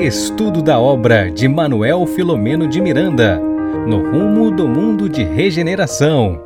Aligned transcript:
Estudo 0.00 0.62
da 0.62 0.80
obra 0.80 1.30
de 1.30 1.46
Manuel 1.46 2.06
Filomeno 2.06 2.66
de 2.66 2.80
Miranda, 2.80 3.38
no 3.86 4.10
rumo 4.10 4.50
do 4.50 4.66
mundo 4.66 5.10
de 5.10 5.22
regeneração. 5.22 6.42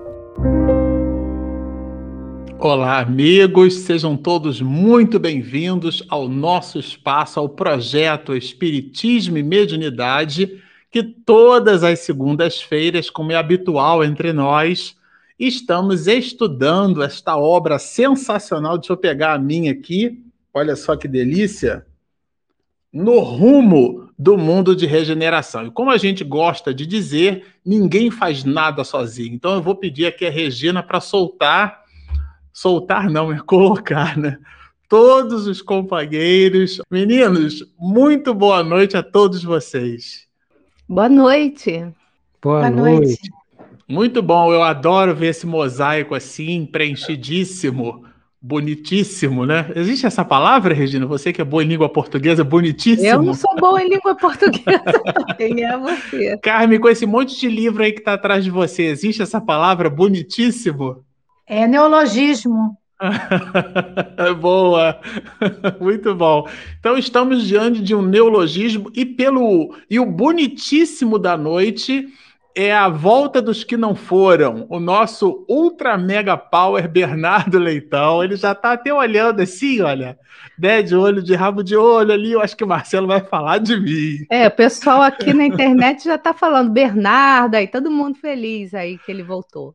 Olá, 2.58 2.98
amigos, 2.98 3.74
sejam 3.74 4.16
todos 4.16 4.60
muito 4.60 5.20
bem-vindos 5.20 6.02
ao 6.08 6.28
nosso 6.28 6.80
espaço, 6.80 7.38
ao 7.38 7.48
projeto 7.48 8.34
Espiritismo 8.34 9.38
e 9.38 9.42
Mediunidade, 9.44 10.60
que 10.90 11.04
todas 11.04 11.84
as 11.84 12.00
segundas-feiras, 12.00 13.08
como 13.08 13.30
é 13.30 13.36
habitual 13.36 14.02
entre 14.02 14.32
nós, 14.32 14.96
estamos 15.38 16.08
estudando 16.08 17.04
esta 17.04 17.36
obra 17.36 17.78
sensacional. 17.78 18.78
Deixa 18.78 18.92
eu 18.92 18.96
pegar 18.96 19.34
a 19.34 19.38
minha 19.38 19.70
aqui, 19.70 20.24
olha 20.52 20.74
só 20.74 20.96
que 20.96 21.06
delícia 21.06 21.86
no 22.94 23.18
rumo 23.18 24.08
do 24.16 24.38
mundo 24.38 24.76
de 24.76 24.86
regeneração. 24.86 25.66
E 25.66 25.70
como 25.72 25.90
a 25.90 25.96
gente 25.96 26.22
gosta 26.22 26.72
de 26.72 26.86
dizer, 26.86 27.44
ninguém 27.66 28.08
faz 28.08 28.44
nada 28.44 28.84
sozinho. 28.84 29.34
Então 29.34 29.54
eu 29.54 29.62
vou 29.62 29.74
pedir 29.74 30.06
aqui 30.06 30.24
a 30.24 30.30
Regina 30.30 30.80
para 30.80 31.00
soltar, 31.00 31.82
soltar 32.52 33.10
não, 33.10 33.32
é 33.32 33.40
colocar, 33.44 34.16
né? 34.16 34.38
Todos 34.88 35.48
os 35.48 35.60
companheiros. 35.60 36.80
Meninos, 36.88 37.66
muito 37.76 38.32
boa 38.32 38.62
noite 38.62 38.96
a 38.96 39.02
todos 39.02 39.42
vocês. 39.42 40.28
Boa 40.88 41.08
noite. 41.08 41.80
Boa, 42.40 42.60
boa 42.60 42.70
noite. 42.70 43.00
noite. 43.00 43.30
Muito 43.88 44.22
bom, 44.22 44.52
eu 44.52 44.62
adoro 44.62 45.14
ver 45.14 45.28
esse 45.28 45.46
mosaico 45.46 46.14
assim, 46.14 46.64
preenchidíssimo 46.64 48.04
Bonitíssimo, 48.46 49.46
né? 49.46 49.72
Existe 49.74 50.04
essa 50.04 50.22
palavra, 50.22 50.74
Regina? 50.74 51.06
Você 51.06 51.32
que 51.32 51.40
é 51.40 51.44
boa 51.44 51.64
em 51.64 51.66
língua 51.66 51.88
portuguesa, 51.88 52.44
bonitíssimo. 52.44 53.08
Eu 53.08 53.22
não 53.22 53.32
sou 53.32 53.56
boa 53.56 53.82
em 53.82 53.88
língua 53.88 54.14
portuguesa. 54.14 55.02
Quem 55.38 55.64
é 55.64 55.78
você? 55.78 56.36
Carmen, 56.42 56.78
com 56.78 56.90
esse 56.90 57.06
monte 57.06 57.40
de 57.40 57.48
livro 57.48 57.82
aí 57.82 57.90
que 57.90 58.00
está 58.00 58.12
atrás 58.12 58.44
de 58.44 58.50
você, 58.50 58.82
existe 58.82 59.22
essa 59.22 59.40
palavra 59.40 59.88
bonitíssimo? 59.88 61.02
É 61.46 61.66
neologismo. 61.66 62.76
Boa, 64.40 65.00
muito 65.80 66.14
bom. 66.14 66.46
Então 66.78 66.98
estamos 66.98 67.46
diante 67.46 67.80
de 67.80 67.94
um 67.94 68.02
neologismo 68.02 68.90
e 68.94 69.06
pelo 69.06 69.74
e 69.88 69.98
o 69.98 70.04
bonitíssimo 70.04 71.18
da 71.18 71.34
noite 71.34 72.08
é 72.54 72.72
a 72.72 72.88
volta 72.88 73.42
dos 73.42 73.64
que 73.64 73.76
não 73.76 73.94
foram. 73.94 74.66
O 74.70 74.78
nosso 74.78 75.44
ultra 75.48 75.98
mega 75.98 76.36
power 76.36 76.88
Bernardo 76.88 77.58
Leitão, 77.58 78.22
ele 78.22 78.36
já 78.36 78.52
está 78.52 78.72
até 78.72 78.94
olhando 78.94 79.40
assim, 79.40 79.80
olha, 79.80 80.16
né, 80.56 80.80
de 80.80 80.94
olho, 80.94 81.22
de 81.22 81.34
rabo 81.34 81.64
de 81.64 81.76
olho 81.76 82.12
ali. 82.12 82.32
Eu 82.32 82.40
acho 82.40 82.56
que 82.56 82.62
o 82.62 82.68
Marcelo 82.68 83.08
vai 83.08 83.20
falar 83.20 83.58
de 83.58 83.78
mim. 83.78 84.24
É, 84.30 84.46
o 84.46 84.50
pessoal 84.50 85.02
aqui 85.02 85.34
na 85.34 85.46
internet 85.46 86.04
já 86.04 86.14
está 86.14 86.32
falando 86.32 86.70
Bernardo 86.70 87.56
aí, 87.56 87.66
todo 87.66 87.90
mundo 87.90 88.16
feliz 88.18 88.72
aí 88.72 88.98
que 88.98 89.10
ele 89.10 89.22
voltou. 89.22 89.74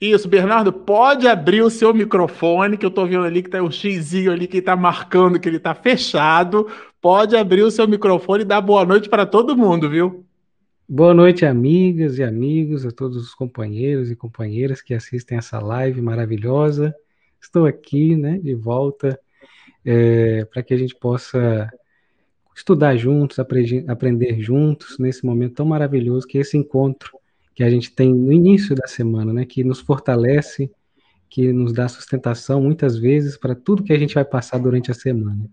Isso, 0.00 0.28
Bernardo, 0.28 0.72
pode 0.72 1.26
abrir 1.26 1.60
o 1.62 1.70
seu 1.70 1.92
microfone, 1.92 2.76
que 2.76 2.86
eu 2.86 2.88
estou 2.88 3.04
vendo 3.04 3.24
ali 3.24 3.42
que 3.42 3.50
tem 3.50 3.60
um 3.60 3.70
xizinho 3.70 4.30
ali 4.30 4.46
que 4.46 4.58
está 4.58 4.76
marcando 4.76 5.40
que 5.40 5.48
ele 5.48 5.56
está 5.56 5.74
fechado. 5.74 6.68
Pode 7.00 7.36
abrir 7.36 7.62
o 7.62 7.70
seu 7.70 7.86
microfone 7.88 8.42
e 8.42 8.46
dar 8.46 8.60
boa 8.60 8.84
noite 8.84 9.08
para 9.08 9.26
todo 9.26 9.56
mundo, 9.56 9.90
viu? 9.90 10.24
Boa 10.90 11.12
noite, 11.12 11.44
amigas 11.44 12.16
e 12.16 12.22
amigos, 12.22 12.86
a 12.86 12.90
todos 12.90 13.18
os 13.18 13.34
companheiros 13.34 14.10
e 14.10 14.16
companheiras 14.16 14.80
que 14.80 14.94
assistem 14.94 15.36
essa 15.36 15.58
live 15.58 16.00
maravilhosa. 16.00 16.94
Estou 17.38 17.66
aqui, 17.66 18.16
né, 18.16 18.38
de 18.38 18.54
volta, 18.54 19.20
é, 19.84 20.46
para 20.46 20.62
que 20.62 20.72
a 20.72 20.78
gente 20.78 20.96
possa 20.96 21.70
estudar 22.56 22.96
juntos, 22.96 23.38
aprender, 23.38 24.40
juntos 24.40 24.98
nesse 24.98 25.26
momento 25.26 25.56
tão 25.56 25.66
maravilhoso 25.66 26.26
que 26.26 26.38
é 26.38 26.40
esse 26.40 26.56
encontro 26.56 27.18
que 27.54 27.62
a 27.62 27.68
gente 27.68 27.92
tem 27.94 28.14
no 28.14 28.32
início 28.32 28.74
da 28.74 28.86
semana, 28.86 29.30
né, 29.30 29.44
que 29.44 29.62
nos 29.62 29.80
fortalece, 29.80 30.70
que 31.28 31.52
nos 31.52 31.74
dá 31.74 31.86
sustentação 31.86 32.62
muitas 32.62 32.96
vezes 32.96 33.36
para 33.36 33.54
tudo 33.54 33.84
que 33.84 33.92
a 33.92 33.98
gente 33.98 34.14
vai 34.14 34.24
passar 34.24 34.56
durante 34.56 34.90
a 34.90 34.94
semana. 34.94 35.50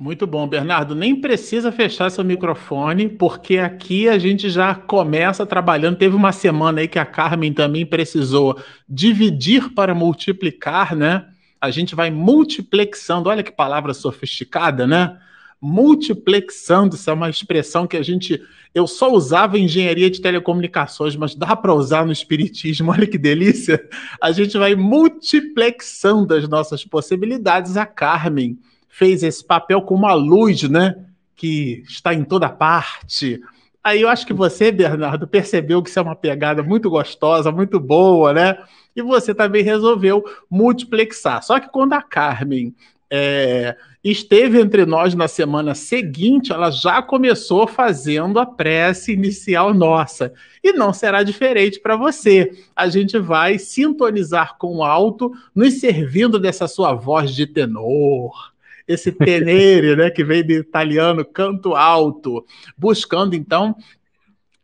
Muito 0.00 0.28
bom, 0.28 0.46
Bernardo. 0.46 0.94
Nem 0.94 1.20
precisa 1.20 1.72
fechar 1.72 2.08
seu 2.08 2.22
microfone, 2.22 3.08
porque 3.08 3.58
aqui 3.58 4.08
a 4.08 4.16
gente 4.16 4.48
já 4.48 4.72
começa 4.72 5.44
trabalhando. 5.44 5.98
Teve 5.98 6.14
uma 6.14 6.30
semana 6.30 6.80
aí 6.80 6.86
que 6.86 7.00
a 7.00 7.04
Carmen 7.04 7.52
também 7.52 7.84
precisou 7.84 8.56
dividir 8.88 9.74
para 9.74 9.96
multiplicar, 9.96 10.94
né? 10.94 11.26
A 11.60 11.72
gente 11.72 11.96
vai 11.96 12.12
multiplexando. 12.12 13.28
Olha 13.28 13.42
que 13.42 13.50
palavra 13.50 13.92
sofisticada, 13.92 14.86
né? 14.86 15.18
Multiplexando, 15.60 16.94
isso 16.94 17.10
é 17.10 17.12
uma 17.12 17.28
expressão 17.28 17.84
que 17.84 17.96
a 17.96 18.02
gente. 18.02 18.40
Eu 18.72 18.86
só 18.86 19.12
usava 19.12 19.58
em 19.58 19.64
engenharia 19.64 20.08
de 20.08 20.20
telecomunicações, 20.20 21.16
mas 21.16 21.34
dá 21.34 21.56
para 21.56 21.74
usar 21.74 22.06
no 22.06 22.12
espiritismo. 22.12 22.92
Olha 22.94 23.04
que 23.04 23.18
delícia! 23.18 23.84
A 24.22 24.30
gente 24.30 24.56
vai 24.56 24.76
multiplexando 24.76 26.34
as 26.34 26.48
nossas 26.48 26.84
possibilidades. 26.84 27.76
A 27.76 27.84
Carmen 27.84 28.56
fez 28.98 29.22
esse 29.22 29.44
papel 29.44 29.80
com 29.80 29.94
uma 29.94 30.12
luz, 30.12 30.64
né? 30.64 30.96
Que 31.36 31.84
está 31.86 32.12
em 32.12 32.24
toda 32.24 32.48
parte. 32.48 33.40
Aí 33.82 34.00
eu 34.02 34.08
acho 34.08 34.26
que 34.26 34.32
você, 34.32 34.72
Bernardo, 34.72 35.28
percebeu 35.28 35.80
que 35.80 35.88
isso 35.88 36.00
é 36.00 36.02
uma 36.02 36.16
pegada 36.16 36.64
muito 36.64 36.90
gostosa, 36.90 37.52
muito 37.52 37.78
boa, 37.78 38.32
né? 38.34 38.58
E 38.96 39.00
você 39.00 39.32
também 39.32 39.62
resolveu 39.62 40.24
multiplexar. 40.50 41.44
Só 41.44 41.60
que 41.60 41.70
quando 41.70 41.92
a 41.92 42.02
Carmen 42.02 42.74
é, 43.08 43.76
esteve 44.02 44.60
entre 44.60 44.84
nós 44.84 45.14
na 45.14 45.28
semana 45.28 45.76
seguinte, 45.76 46.52
ela 46.52 46.72
já 46.72 47.00
começou 47.00 47.68
fazendo 47.68 48.40
a 48.40 48.46
prece 48.46 49.12
inicial 49.12 49.72
nossa. 49.72 50.32
E 50.62 50.72
não 50.72 50.92
será 50.92 51.22
diferente 51.22 51.78
para 51.78 51.94
você. 51.94 52.50
A 52.74 52.88
gente 52.88 53.16
vai 53.16 53.60
sintonizar 53.60 54.58
com 54.58 54.78
o 54.78 54.82
alto, 54.82 55.30
nos 55.54 55.74
servindo 55.74 56.36
dessa 56.36 56.66
sua 56.66 56.94
voz 56.94 57.32
de 57.32 57.46
tenor 57.46 58.47
esse 58.88 59.12
tenere, 59.12 59.94
né, 59.94 60.10
que 60.10 60.24
vem 60.24 60.42
do 60.42 60.52
italiano 60.52 61.22
canto 61.22 61.74
alto, 61.74 62.44
buscando 62.76 63.36
então 63.36 63.76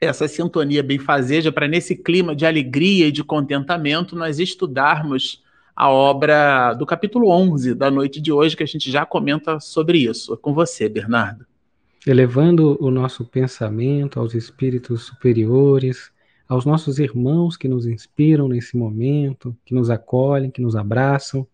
essa 0.00 0.26
sintonia 0.26 0.82
benfazeja 0.82 1.52
para 1.52 1.68
nesse 1.68 1.94
clima 1.94 2.34
de 2.34 2.46
alegria 2.46 3.06
e 3.06 3.12
de 3.12 3.22
contentamento 3.22 4.16
nós 4.16 4.38
estudarmos 4.38 5.42
a 5.76 5.90
obra 5.90 6.72
do 6.74 6.86
capítulo 6.86 7.28
11 7.28 7.74
da 7.74 7.90
noite 7.90 8.20
de 8.20 8.32
hoje, 8.32 8.56
que 8.56 8.62
a 8.62 8.66
gente 8.66 8.90
já 8.90 9.04
comenta 9.04 9.60
sobre 9.60 9.98
isso. 9.98 10.32
É 10.32 10.36
com 10.36 10.54
você, 10.54 10.88
Bernardo. 10.88 11.44
Elevando 12.06 12.76
o 12.80 12.90
nosso 12.90 13.24
pensamento 13.24 14.20
aos 14.20 14.34
espíritos 14.34 15.04
superiores, 15.04 16.12
aos 16.48 16.64
nossos 16.64 16.98
irmãos 16.98 17.56
que 17.56 17.66
nos 17.66 17.86
inspiram 17.86 18.46
nesse 18.46 18.76
momento, 18.76 19.56
que 19.64 19.74
nos 19.74 19.90
acolhem, 19.90 20.50
que 20.50 20.62
nos 20.62 20.76
abraçam, 20.76 21.46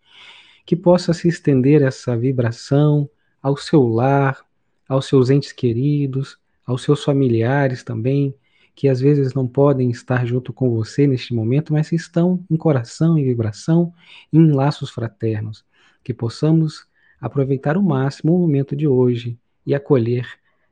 que 0.70 0.76
possa 0.76 1.12
se 1.12 1.26
estender 1.26 1.82
essa 1.82 2.16
vibração 2.16 3.10
ao 3.42 3.56
seu 3.56 3.88
lar, 3.88 4.46
aos 4.88 5.06
seus 5.06 5.28
entes 5.28 5.50
queridos, 5.50 6.38
aos 6.64 6.84
seus 6.84 7.02
familiares 7.02 7.82
também, 7.82 8.32
que 8.72 8.88
às 8.88 9.00
vezes 9.00 9.34
não 9.34 9.48
podem 9.48 9.90
estar 9.90 10.24
junto 10.24 10.52
com 10.52 10.70
você 10.70 11.08
neste 11.08 11.34
momento, 11.34 11.72
mas 11.72 11.90
estão 11.90 12.44
em 12.48 12.56
coração, 12.56 13.18
em 13.18 13.24
vibração, 13.24 13.92
em 14.32 14.52
laços 14.52 14.90
fraternos. 14.90 15.64
Que 16.04 16.14
possamos 16.14 16.86
aproveitar 17.20 17.76
o 17.76 17.82
máximo 17.82 18.36
o 18.36 18.38
momento 18.38 18.76
de 18.76 18.86
hoje 18.86 19.36
e 19.66 19.74
acolher 19.74 20.24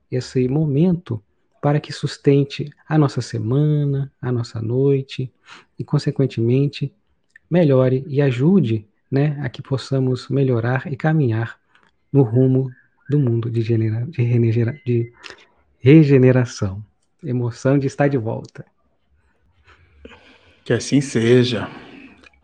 esse 0.09 0.47
momento 0.47 1.20
para 1.60 1.80
que 1.80 1.92
sustente 1.92 2.70
a 2.88 2.97
nossa 2.97 3.20
semana, 3.20 4.12
a 4.22 4.30
nossa 4.30 4.62
noite 4.62 5.28
e, 5.76 5.82
consequentemente, 5.82 6.94
melhore 7.50 8.04
e 8.06 8.22
ajude 8.22 8.86
né, 9.11 9.39
a 9.43 9.49
que 9.49 9.63
possamos 9.63 10.29
melhorar 10.29 10.91
e 10.91 10.97
caminhar 10.97 11.59
no 12.13 12.22
rumo 12.22 12.71
do 13.09 13.19
mundo 13.19 13.51
de, 13.51 13.63
genera, 13.63 14.07
de, 14.07 14.22
regenera, 14.22 14.81
de 14.84 15.13
regeneração. 15.78 16.84
Emoção 17.22 17.78
de 17.78 17.87
estar 17.87 18.09
de 18.09 18.19
volta. 18.19 18.65
Que 20.65 20.72
assim 20.72 21.01
seja. 21.01 21.69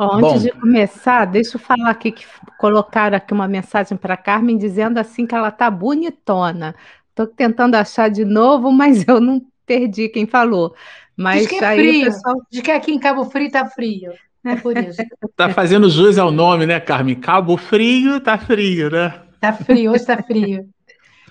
antes 0.01 0.21
Bom, 0.21 0.39
de 0.39 0.51
começar, 0.51 1.27
deixa 1.27 1.57
eu 1.57 1.61
falar 1.61 1.91
aqui 1.91 2.11
que 2.11 2.27
colocaram 2.59 3.17
aqui 3.17 3.33
uma 3.33 3.47
mensagem 3.47 3.97
para 3.97 4.17
Carmen 4.17 4.57
dizendo 4.57 4.99
assim 4.99 5.27
que 5.27 5.35
ela 5.35 5.51
tá 5.51 5.71
bonitona. 5.71 6.75
Estou 7.11 7.27
tentando 7.27 7.77
achar 7.77 8.09
de 8.11 8.25
novo, 8.25 8.73
mas 8.73 9.07
eu 9.07 9.21
não 9.21 9.45
perdi 9.67 10.09
quem 10.09 10.27
falou. 10.27 10.75
Mas 11.17 11.43
Diz 11.43 11.51
que 11.51 11.65
é 11.65 11.67
aí, 11.67 11.79
frio. 11.79 12.05
Pessoal... 12.07 12.35
De 12.51 12.63
que 12.63 12.71
aqui 12.71 12.93
em 12.93 12.99
Cabo 12.99 13.25
Frio 13.27 13.51
tá 13.51 13.67
frio. 13.67 14.13
É 14.45 14.57
por 14.57 14.77
isso. 14.77 15.03
Tá 15.37 15.51
fazendo 15.51 15.91
jus 15.91 16.17
ao 16.17 16.31
nome, 16.31 16.65
né, 16.65 16.79
Carmen? 16.79 17.17
Cabo 17.17 17.57
Frio, 17.57 18.21
tá 18.21 18.39
frio, 18.39 18.89
né? 18.89 19.21
Tá 19.41 19.53
frio, 19.53 19.91
hoje 19.91 20.07
tá 20.07 20.23
frio. 20.23 20.69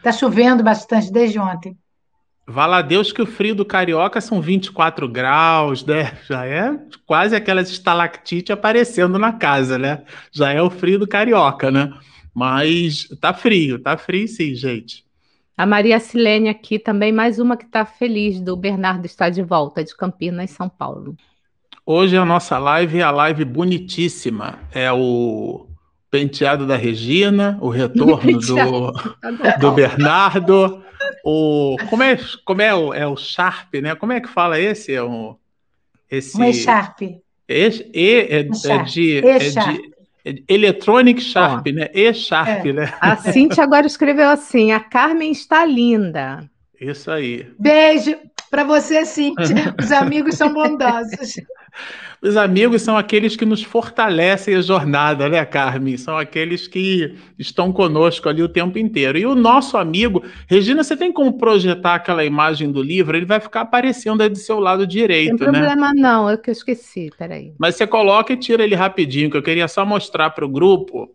Tá 0.01 0.11
chovendo 0.11 0.61
bastante 0.61 1.09
desde 1.11 1.39
ontem. 1.39 1.77
Vala 2.45 2.79
a 2.79 2.81
Deus 2.81 3.13
que 3.13 3.21
o 3.21 3.25
frio 3.25 3.55
do 3.55 3.63
Carioca 3.63 4.19
são 4.19 4.41
24 4.41 5.07
graus, 5.07 5.85
né? 5.85 6.17
Já 6.27 6.45
é 6.45 6.77
quase 7.05 7.35
aquelas 7.35 7.69
estalactite 7.69 8.51
aparecendo 8.51 9.17
na 9.17 9.31
casa, 9.31 9.77
né? 9.77 10.03
Já 10.29 10.51
é 10.51 10.61
o 10.61 10.69
frio 10.69 10.99
do 10.99 11.07
Carioca, 11.07 11.71
né? 11.71 11.93
Mas 12.35 13.07
tá 13.21 13.33
frio, 13.33 13.79
tá 13.79 13.95
frio 13.95 14.27
sim, 14.27 14.53
gente. 14.53 15.05
A 15.55 15.65
Maria 15.65 15.99
Silene 15.99 16.49
aqui 16.49 16.77
também, 16.77 17.13
mais 17.13 17.39
uma 17.39 17.55
que 17.55 17.63
está 17.63 17.85
feliz 17.85 18.41
do 18.41 18.57
Bernardo 18.57 19.05
estar 19.05 19.29
de 19.29 19.41
volta 19.41 19.83
de 19.83 19.95
Campinas, 19.95 20.51
São 20.51 20.67
Paulo. 20.67 21.15
Hoje 21.85 22.15
a 22.15 22.23
nossa 22.23 22.57
live 22.57 22.99
é 22.99 23.03
a 23.03 23.11
live 23.11 23.43
bonitíssima. 23.43 24.59
É 24.71 24.89
o 24.91 25.67
penteado 26.09 26.65
da 26.65 26.77
Regina, 26.77 27.57
o 27.59 27.69
retorno 27.69 28.39
do, 28.39 28.93
do 29.59 29.71
Bernardo, 29.71 30.81
o 31.25 31.75
como 31.89 32.03
é 32.03 32.17
como 32.45 32.61
é 32.61 32.73
o, 32.73 32.93
é 32.93 33.05
o 33.05 33.17
Sharp, 33.17 33.73
né? 33.75 33.95
Como 33.95 34.13
é 34.13 34.21
que 34.21 34.29
fala 34.29 34.59
esse? 34.59 34.93
É 34.93 35.03
o 35.03 35.35
esse 36.09 36.39
um 36.39 36.43
E-Sharp. 36.45 37.01
E, 37.01 37.21
é, 37.49 38.39
é, 38.39 38.43
de, 38.43 38.67
é 38.67 38.83
de 38.83 40.43
Electronic 40.47 41.19
Sharp, 41.19 41.67
né? 41.67 41.89
E-Sharp, 41.93 42.65
é. 42.65 42.73
né? 42.73 42.93
A 43.01 43.17
Cintia 43.17 43.63
agora 43.65 43.85
escreveu 43.85 44.29
assim: 44.29 44.71
a 44.71 44.79
Carmen 44.79 45.31
está 45.31 45.65
linda. 45.65 46.49
Isso 46.79 47.11
aí. 47.11 47.45
Beijo 47.59 48.15
para 48.49 48.63
você, 48.63 49.05
Cintia. 49.05 49.75
Os 49.81 49.91
amigos 49.91 50.35
são 50.35 50.53
bondosos. 50.53 51.35
Os 52.23 52.37
amigos 52.37 52.81
são 52.81 52.95
aqueles 52.95 53.35
que 53.35 53.45
nos 53.45 53.61
fortalecem 53.61 54.55
a 54.55 54.61
jornada, 54.61 55.27
né, 55.27 55.43
Carmen? 55.43 55.97
São 55.97 56.17
aqueles 56.17 56.69
que 56.69 57.15
estão 57.37 57.73
conosco 57.73 58.29
ali 58.29 58.41
o 58.41 58.47
tempo 58.47 58.79
inteiro. 58.79 59.17
E 59.17 59.25
o 59.25 59.35
nosso 59.35 59.75
amigo, 59.75 60.23
Regina, 60.47 60.85
você 60.85 60.95
tem 60.95 61.11
como 61.11 61.33
projetar 61.37 61.95
aquela 61.95 62.23
imagem 62.23 62.71
do 62.71 62.81
livro? 62.81 63.17
Ele 63.17 63.25
vai 63.25 63.41
ficar 63.41 63.61
aparecendo 63.61 64.21
aí 64.21 64.29
do 64.29 64.37
seu 64.37 64.57
lado 64.57 64.87
direito, 64.87 65.31
né? 65.31 65.45
Não 65.47 65.51
tem 65.51 65.51
problema, 65.51 65.93
não, 65.93 66.29
é 66.29 66.37
que 66.37 66.49
eu 66.49 66.53
esqueci, 66.53 67.11
peraí. 67.17 67.53
Mas 67.57 67.75
você 67.75 67.85
coloca 67.85 68.31
e 68.31 68.37
tira 68.37 68.63
ele 68.63 68.73
rapidinho, 68.73 69.29
que 69.29 69.35
eu 69.35 69.43
queria 69.43 69.67
só 69.67 69.85
mostrar 69.85 70.29
para 70.29 70.45
o 70.45 70.49
grupo 70.49 71.13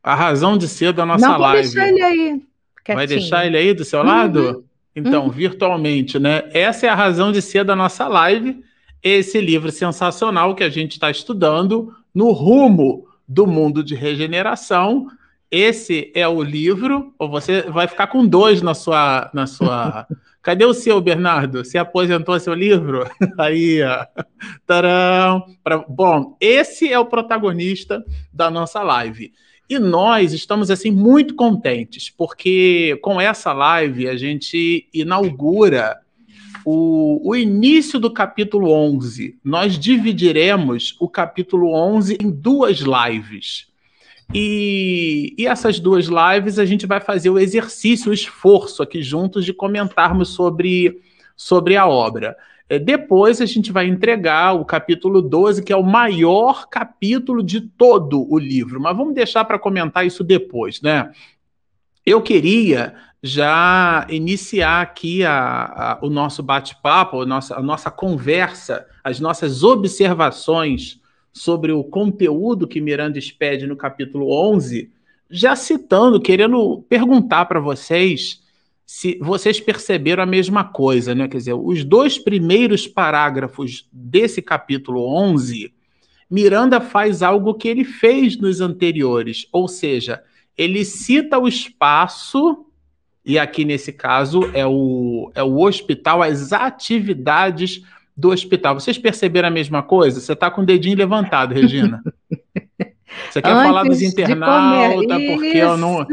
a 0.00 0.14
razão 0.14 0.56
de 0.56 0.68
ser 0.68 0.92
da 0.92 1.04
nossa 1.04 1.26
não, 1.26 1.38
live. 1.38 1.62
Deixar 1.64 1.88
ele 1.88 2.02
aí. 2.02 2.42
Quietinho. 2.84 2.96
Vai 2.96 3.06
deixar 3.08 3.46
ele 3.46 3.56
aí 3.56 3.74
do 3.74 3.84
seu 3.84 3.98
uhum. 3.98 4.06
lado? 4.06 4.64
Então, 4.94 5.24
uhum. 5.24 5.30
virtualmente, 5.30 6.20
né? 6.20 6.44
Essa 6.52 6.86
é 6.86 6.88
a 6.88 6.94
razão 6.94 7.32
de 7.32 7.42
ser 7.42 7.64
da 7.64 7.74
nossa 7.74 8.06
live 8.06 8.64
esse 9.02 9.40
livro 9.40 9.70
sensacional 9.70 10.54
que 10.54 10.64
a 10.64 10.68
gente 10.68 10.92
está 10.92 11.10
estudando 11.10 11.94
no 12.14 12.32
rumo 12.32 13.06
do 13.28 13.46
mundo 13.46 13.82
de 13.82 13.94
regeneração. 13.94 15.08
Esse 15.50 16.10
é 16.14 16.26
o 16.26 16.42
livro, 16.42 17.14
ou 17.18 17.28
você 17.28 17.62
vai 17.62 17.86
ficar 17.86 18.08
com 18.08 18.26
dois 18.26 18.62
na 18.62 18.74
sua. 18.74 19.30
Na 19.32 19.46
sua... 19.46 20.06
Cadê 20.42 20.64
o 20.64 20.72
seu, 20.72 21.00
Bernardo? 21.00 21.64
Você 21.64 21.76
aposentou 21.76 22.38
seu 22.38 22.54
livro? 22.54 23.04
Aí, 23.36 23.82
ó. 23.82 24.06
Tcharam! 24.64 25.44
Bom, 25.88 26.36
esse 26.40 26.92
é 26.92 26.96
o 26.96 27.04
protagonista 27.04 28.04
da 28.32 28.48
nossa 28.48 28.80
live. 28.80 29.32
E 29.68 29.76
nós 29.80 30.32
estamos 30.32 30.70
assim 30.70 30.92
muito 30.92 31.34
contentes, 31.34 32.08
porque 32.08 32.96
com 33.02 33.20
essa 33.20 33.52
live 33.52 34.08
a 34.08 34.16
gente 34.16 34.88
inaugura 34.94 36.00
o, 36.68 37.20
o 37.30 37.36
início 37.36 38.00
do 38.00 38.12
capítulo 38.12 38.72
11. 38.72 39.38
Nós 39.44 39.78
dividiremos 39.78 40.96
o 40.98 41.08
capítulo 41.08 41.72
11 41.72 42.18
em 42.20 42.28
duas 42.28 42.78
lives. 42.78 43.68
E, 44.34 45.32
e, 45.38 45.46
essas 45.46 45.78
duas 45.78 46.06
lives 46.06 46.58
a 46.58 46.64
gente 46.64 46.84
vai 46.84 47.00
fazer 47.00 47.30
o 47.30 47.38
exercício, 47.38 48.10
o 48.10 48.14
esforço 48.14 48.82
aqui 48.82 49.00
juntos 49.00 49.44
de 49.44 49.52
comentarmos 49.52 50.30
sobre, 50.30 51.00
sobre 51.36 51.76
a 51.76 51.86
obra. 51.86 52.36
É, 52.68 52.80
depois 52.80 53.40
a 53.40 53.46
gente 53.46 53.70
vai 53.70 53.86
entregar 53.86 54.54
o 54.54 54.64
capítulo 54.64 55.22
12, 55.22 55.62
que 55.62 55.72
é 55.72 55.76
o 55.76 55.84
maior 55.84 56.68
capítulo 56.68 57.44
de 57.44 57.60
todo 57.60 58.26
o 58.28 58.36
livro. 58.36 58.80
Mas 58.80 58.96
vamos 58.96 59.14
deixar 59.14 59.44
para 59.44 59.56
comentar 59.56 60.04
isso 60.04 60.24
depois, 60.24 60.82
né? 60.82 61.12
Eu 62.04 62.20
queria 62.20 62.96
já 63.26 64.06
iniciar 64.08 64.82
aqui 64.82 65.24
a, 65.24 65.64
a, 65.64 65.98
o 66.00 66.08
nosso 66.08 66.42
bate-papo, 66.42 67.22
a 67.22 67.26
nossa, 67.26 67.56
a 67.56 67.62
nossa 67.62 67.90
conversa, 67.90 68.86
as 69.02 69.18
nossas 69.20 69.62
observações 69.62 71.00
sobre 71.32 71.72
o 71.72 71.84
conteúdo 71.84 72.66
que 72.66 72.80
Miranda 72.80 73.18
expede 73.18 73.66
no 73.66 73.76
capítulo 73.76 74.30
11, 74.32 74.90
já 75.30 75.56
citando, 75.56 76.20
querendo 76.20 76.84
perguntar 76.88 77.46
para 77.46 77.60
vocês 77.60 78.42
se 78.86 79.18
vocês 79.20 79.60
perceberam 79.60 80.22
a 80.22 80.26
mesma 80.26 80.62
coisa, 80.62 81.12
né? 81.14 81.26
Quer 81.26 81.38
dizer, 81.38 81.54
os 81.54 81.82
dois 81.82 82.18
primeiros 82.18 82.86
parágrafos 82.86 83.88
desse 83.92 84.40
capítulo 84.40 85.04
11, 85.12 85.74
Miranda 86.30 86.80
faz 86.80 87.20
algo 87.20 87.54
que 87.54 87.66
ele 87.66 87.84
fez 87.84 88.38
nos 88.38 88.60
anteriores, 88.60 89.48
ou 89.50 89.66
seja, 89.66 90.22
ele 90.56 90.84
cita 90.84 91.38
o 91.38 91.48
espaço 91.48 92.65
e 93.26 93.40
aqui 93.40 93.64
nesse 93.64 93.92
caso 93.92 94.48
é 94.54 94.64
o, 94.64 95.32
é 95.34 95.42
o 95.42 95.58
hospital, 95.58 96.22
as 96.22 96.52
atividades 96.52 97.82
do 98.16 98.30
hospital. 98.30 98.78
Vocês 98.78 98.96
perceberam 98.96 99.48
a 99.48 99.50
mesma 99.50 99.82
coisa? 99.82 100.20
Você 100.20 100.32
está 100.32 100.48
com 100.48 100.62
o 100.62 100.64
dedinho 100.64 100.96
levantado, 100.96 101.52
Regina. 101.52 102.00
Você 103.30 103.40
quer 103.40 103.50
Antes 103.50 103.66
falar 103.66 103.84
dos 103.84 104.02
internautas, 104.02 105.22
porque 105.24 105.56
eu 105.56 105.76
não. 105.76 106.06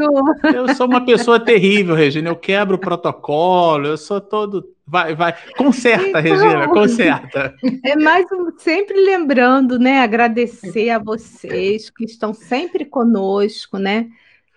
Eu 0.53 0.73
sou 0.73 0.87
uma 0.87 1.01
pessoa 1.01 1.39
terrível, 1.39 1.93
Regina. 1.93 2.29
Eu 2.29 2.35
quebro 2.35 2.75
o 2.75 2.79
protocolo, 2.79 3.87
eu 3.87 3.97
sou 3.97 4.21
todo. 4.21 4.65
Vai, 4.85 5.13
vai. 5.13 5.33
Conserta, 5.57 6.07
então, 6.07 6.21
Regina, 6.21 6.67
conserta. 6.67 7.53
É 7.85 7.95
mais 7.95 8.25
um, 8.31 8.57
sempre 8.57 8.99
lembrando, 9.03 9.77
né? 9.77 9.99
Agradecer 10.01 10.89
a 10.89 10.99
vocês 10.99 11.89
que 11.89 12.05
estão 12.05 12.33
sempre 12.33 12.85
conosco, 12.85 13.77
né? 13.77 14.07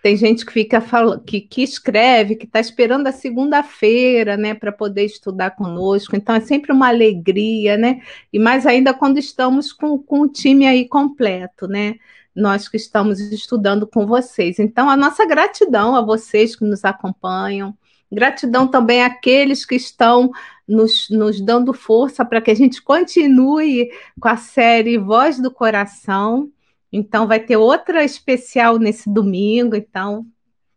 Tem 0.07 0.15
gente 0.15 0.45
que 0.45 0.53
fica 0.53 0.79
falando, 0.79 1.21
que, 1.25 1.41
que 1.41 1.61
escreve, 1.61 2.37
que 2.37 2.45
está 2.45 2.61
esperando 2.61 3.07
a 3.07 3.11
segunda-feira, 3.11 4.37
né, 4.37 4.53
para 4.53 4.71
poder 4.71 5.03
estudar 5.03 5.51
conosco. 5.51 6.15
Então 6.15 6.33
é 6.33 6.39
sempre 6.39 6.71
uma 6.71 6.87
alegria, 6.87 7.75
né? 7.75 7.99
E 8.31 8.39
mais 8.39 8.65
ainda 8.65 8.93
quando 8.93 9.17
estamos 9.17 9.73
com, 9.73 9.99
com 9.99 10.21
o 10.21 10.29
time 10.29 10.65
aí 10.65 10.87
completo, 10.87 11.67
né? 11.67 11.95
Nós 12.33 12.69
que 12.69 12.77
estamos 12.77 13.19
estudando 13.19 13.85
com 13.85 14.07
vocês. 14.07 14.59
Então, 14.59 14.89
a 14.89 14.95
nossa 14.95 15.25
gratidão 15.25 15.93
a 15.93 16.01
vocês 16.01 16.55
que 16.55 16.63
nos 16.63 16.85
acompanham, 16.85 17.77
gratidão 18.09 18.65
também 18.65 19.03
àqueles 19.03 19.65
que 19.65 19.75
estão 19.75 20.31
nos, 20.65 21.09
nos 21.09 21.41
dando 21.41 21.73
força 21.73 22.23
para 22.23 22.39
que 22.39 22.51
a 22.51 22.55
gente 22.55 22.81
continue 22.81 23.89
com 24.21 24.29
a 24.29 24.37
série 24.37 24.97
Voz 24.97 25.37
do 25.37 25.51
Coração. 25.51 26.49
Então, 26.91 27.27
vai 27.27 27.39
ter 27.39 27.57
outra 27.57 28.03
especial 28.03 28.77
nesse 28.77 29.11
domingo, 29.11 29.75
então 29.75 30.25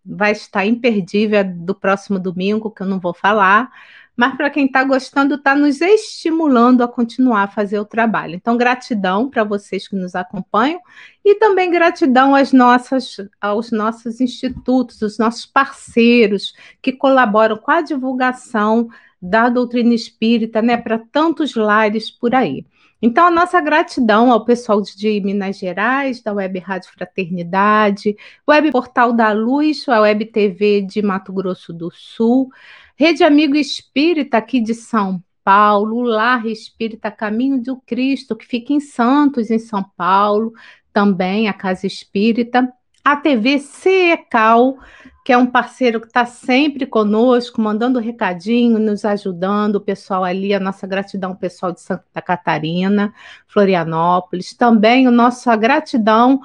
vai 0.05 0.33
estar 0.33 0.67
imperdível 0.67 1.45
do 1.45 1.75
próximo 1.75 2.19
domingo, 2.19 2.71
que 2.71 2.83
eu 2.83 2.87
não 2.87 2.99
vou 2.99 3.15
falar. 3.15 3.71
Mas 4.17 4.37
para 4.37 4.51
quem 4.51 4.67
está 4.67 4.85
gostando, 4.85 5.37
está 5.37 5.55
nos 5.55 5.81
estimulando 5.81 6.83
a 6.83 6.89
continuar 6.89 7.45
a 7.45 7.49
fazer 7.49 7.79
o 7.79 7.85
trabalho. 7.85 8.35
Então, 8.35 8.57
gratidão 8.57 9.31
para 9.31 9.45
vocês 9.45 9.89
que 9.89 9.97
nos 9.97 10.15
acompanham 10.15 10.81
e 11.25 11.37
também 11.37 11.71
gratidão 11.71 12.35
às 12.35 12.53
nossas, 12.53 13.17
aos 13.41 13.71
nossos 13.71 14.21
institutos, 14.21 15.01
os 15.01 15.17
nossos 15.17 15.47
parceiros 15.47 16.53
que 16.83 16.93
colaboram 16.93 17.57
com 17.57 17.71
a 17.71 17.81
divulgação 17.81 18.89
da 19.23 19.49
doutrina 19.49 19.95
espírita, 19.95 20.61
né, 20.61 20.77
para 20.77 20.99
tantos 20.99 21.55
lares 21.55 22.11
por 22.11 22.35
aí. 22.35 22.67
Então, 23.03 23.27
a 23.27 23.31
nossa 23.31 23.61
gratidão 23.61 24.31
ao 24.31 24.45
pessoal 24.45 24.83
de 24.83 25.21
Minas 25.23 25.59
Gerais, 25.59 26.23
da 26.23 26.33
Web 26.35 26.59
Rádio 26.59 26.91
Fraternidade, 26.93 28.15
Web 28.49 28.71
Portal 28.71 29.13
da 29.13 29.33
Luz, 29.33 29.89
a 29.89 30.01
Web 30.01 30.27
TV 30.27 30.83
de 30.83 31.01
Mato 31.01 31.33
Grosso 31.33 31.73
do 31.73 31.91
Sul, 31.91 32.51
Rede 32.97 33.25
Amigo 33.25 33.57
Espírita 33.57 34.37
aqui 34.37 34.61
de 34.61 34.75
São 34.75 35.23
Paulo, 35.43 36.03
Lar 36.03 36.47
Espírita 36.47 37.11
Caminho 37.11 37.63
do 37.63 37.81
Cristo, 37.81 38.37
que 38.37 38.47
fica 38.47 38.75
em 38.75 38.81
Santos, 38.81 39.51
em 39.51 39.59
São 39.59 39.83
Paulo, 39.97 40.53
também 40.93 41.49
a 41.49 41.55
Casa 41.55 41.87
Espírita, 41.87 42.71
a 43.13 43.17
TV 43.17 43.59
CECAL, 43.59 44.79
que 45.25 45.33
é 45.33 45.37
um 45.37 45.47
parceiro 45.47 46.01
que 46.01 46.07
está 46.07 46.25
sempre 46.25 46.87
conosco, 46.87 47.61
mandando 47.61 47.99
recadinho, 47.99 48.79
nos 48.79 49.05
ajudando, 49.05 49.77
o 49.77 49.81
pessoal 49.81 50.23
ali, 50.23 50.55
a 50.55 50.61
nossa 50.61 50.87
gratidão, 50.87 51.33
o 51.33 51.37
pessoal 51.37 51.73
de 51.73 51.81
Santa 51.81 52.23
Catarina, 52.23 53.13
Florianópolis, 53.49 54.55
também 54.55 55.07
a 55.07 55.11
nossa 55.11 55.55
gratidão 55.57 56.41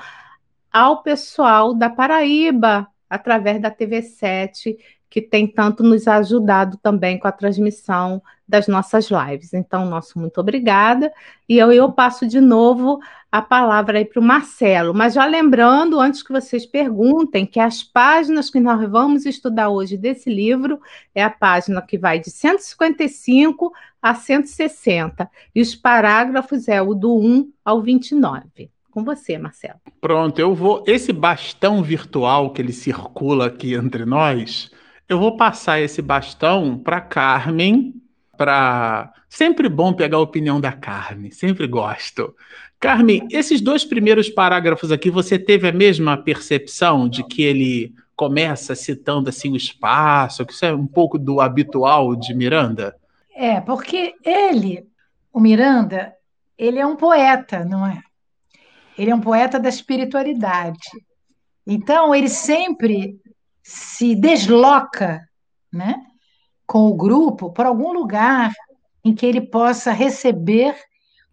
ao 0.72 1.04
pessoal 1.04 1.74
da 1.74 1.90
Paraíba, 1.90 2.88
através 3.10 3.62
da 3.62 3.70
TV7, 3.70 4.76
que 5.10 5.22
tem 5.22 5.48
tanto 5.48 5.84
nos 5.84 6.08
ajudado 6.08 6.78
também 6.78 7.18
com 7.18 7.28
a 7.28 7.32
transmissão 7.32 8.22
das 8.48 8.68
nossas 8.68 9.10
lives. 9.10 9.54
Então, 9.54 9.86
nosso 9.86 10.20
muito 10.20 10.40
obrigada. 10.40 11.12
E 11.50 11.58
eu, 11.58 11.72
eu 11.72 11.92
passo 11.92 12.28
de 12.28 12.40
novo 12.40 13.00
a 13.32 13.42
palavra 13.42 13.98
aí 13.98 14.06
para 14.06 14.20
o 14.20 14.24
Marcelo. 14.24 14.94
Mas 14.94 15.14
já 15.14 15.26
lembrando, 15.26 16.00
antes 16.00 16.22
que 16.22 16.32
vocês 16.32 16.66
perguntem, 16.66 17.46
que 17.46 17.60
as 17.60 17.84
páginas 17.84 18.50
que 18.50 18.60
nós 18.60 18.88
vamos 18.90 19.26
estudar 19.26 19.70
hoje 19.70 19.98
desse 19.98 20.30
livro 20.30 20.80
é 21.14 21.24
a 21.24 21.30
página 21.30 21.82
que 21.82 21.98
vai 21.98 22.20
de 22.20 22.30
155 22.30 23.74
a 24.02 24.14
160. 24.14 25.30
E 25.54 25.62
os 25.62 25.76
parágrafos 25.76 26.68
é 26.68 26.82
o 26.82 26.94
do 26.94 27.18
1 27.18 27.52
ao 27.64 27.82
29 27.82 28.70
com 28.96 29.04
você, 29.04 29.38
Marcelo. 29.38 29.76
Pronto, 30.00 30.40
eu 30.40 30.56
vou. 30.56 30.82
Esse 30.88 31.12
bastão 31.12 31.84
virtual 31.84 32.52
que 32.52 32.62
ele 32.62 32.72
circula 32.72 33.48
aqui 33.48 33.74
entre 33.74 34.06
nós, 34.06 34.72
Eu 35.08 35.20
vou 35.20 35.38
passar 35.38 35.80
esse 35.80 36.02
bastão 36.02 36.78
para 36.78 37.00
Carmen, 37.00 37.94
para 38.36 39.14
sempre 39.30 39.70
bom 39.70 39.94
pegar 39.94 40.18
a 40.18 40.22
opinião 40.22 40.60
da 40.60 40.72
Carmen, 40.72 41.30
sempre 41.32 41.68
gosto. 41.68 42.36
Carmen, 42.80 43.28
esses 43.32 43.62
dois 43.62 43.86
primeiros 43.86 44.30
parágrafos 44.30 44.92
aqui, 44.92 45.10
você 45.10 45.38
teve 45.38 45.68
a 45.68 45.72
mesma 45.72 46.18
percepção 46.18 47.08
de 47.08 47.24
que 47.24 47.44
ele 47.44 47.94
começa 48.16 48.74
citando 48.76 49.30
assim 49.30 49.52
o 49.52 49.58
espaço, 49.58 50.46
que 50.46 50.54
isso 50.54 50.66
é 50.66 50.74
um 50.74 50.88
pouco 50.88 51.20
do 51.20 51.40
habitual 51.40 52.16
de 52.16 52.34
Miranda? 52.34 52.96
É, 53.36 53.60
porque 53.62 54.16
ele, 54.24 54.88
o 55.32 55.40
Miranda, 55.40 56.16
ele 56.58 56.80
é 56.80 56.86
um 56.86 56.96
poeta, 56.96 57.64
não 57.66 57.86
é? 57.86 58.02
Ele 58.98 59.12
é 59.12 59.16
um 59.16 59.22
poeta 59.22 59.60
da 59.60 59.70
espiritualidade. 59.70 60.90
Então, 61.68 62.16
ele 62.16 62.30
sempre 62.30 63.20
se 63.68 64.14
desloca, 64.14 65.28
né, 65.74 65.96
com 66.68 66.88
o 66.88 66.96
grupo 66.96 67.52
para 67.52 67.68
algum 67.68 67.92
lugar 67.92 68.54
em 69.04 69.14
que 69.14 69.26
ele 69.26 69.42
possa 69.42 69.92
receber, 69.92 70.80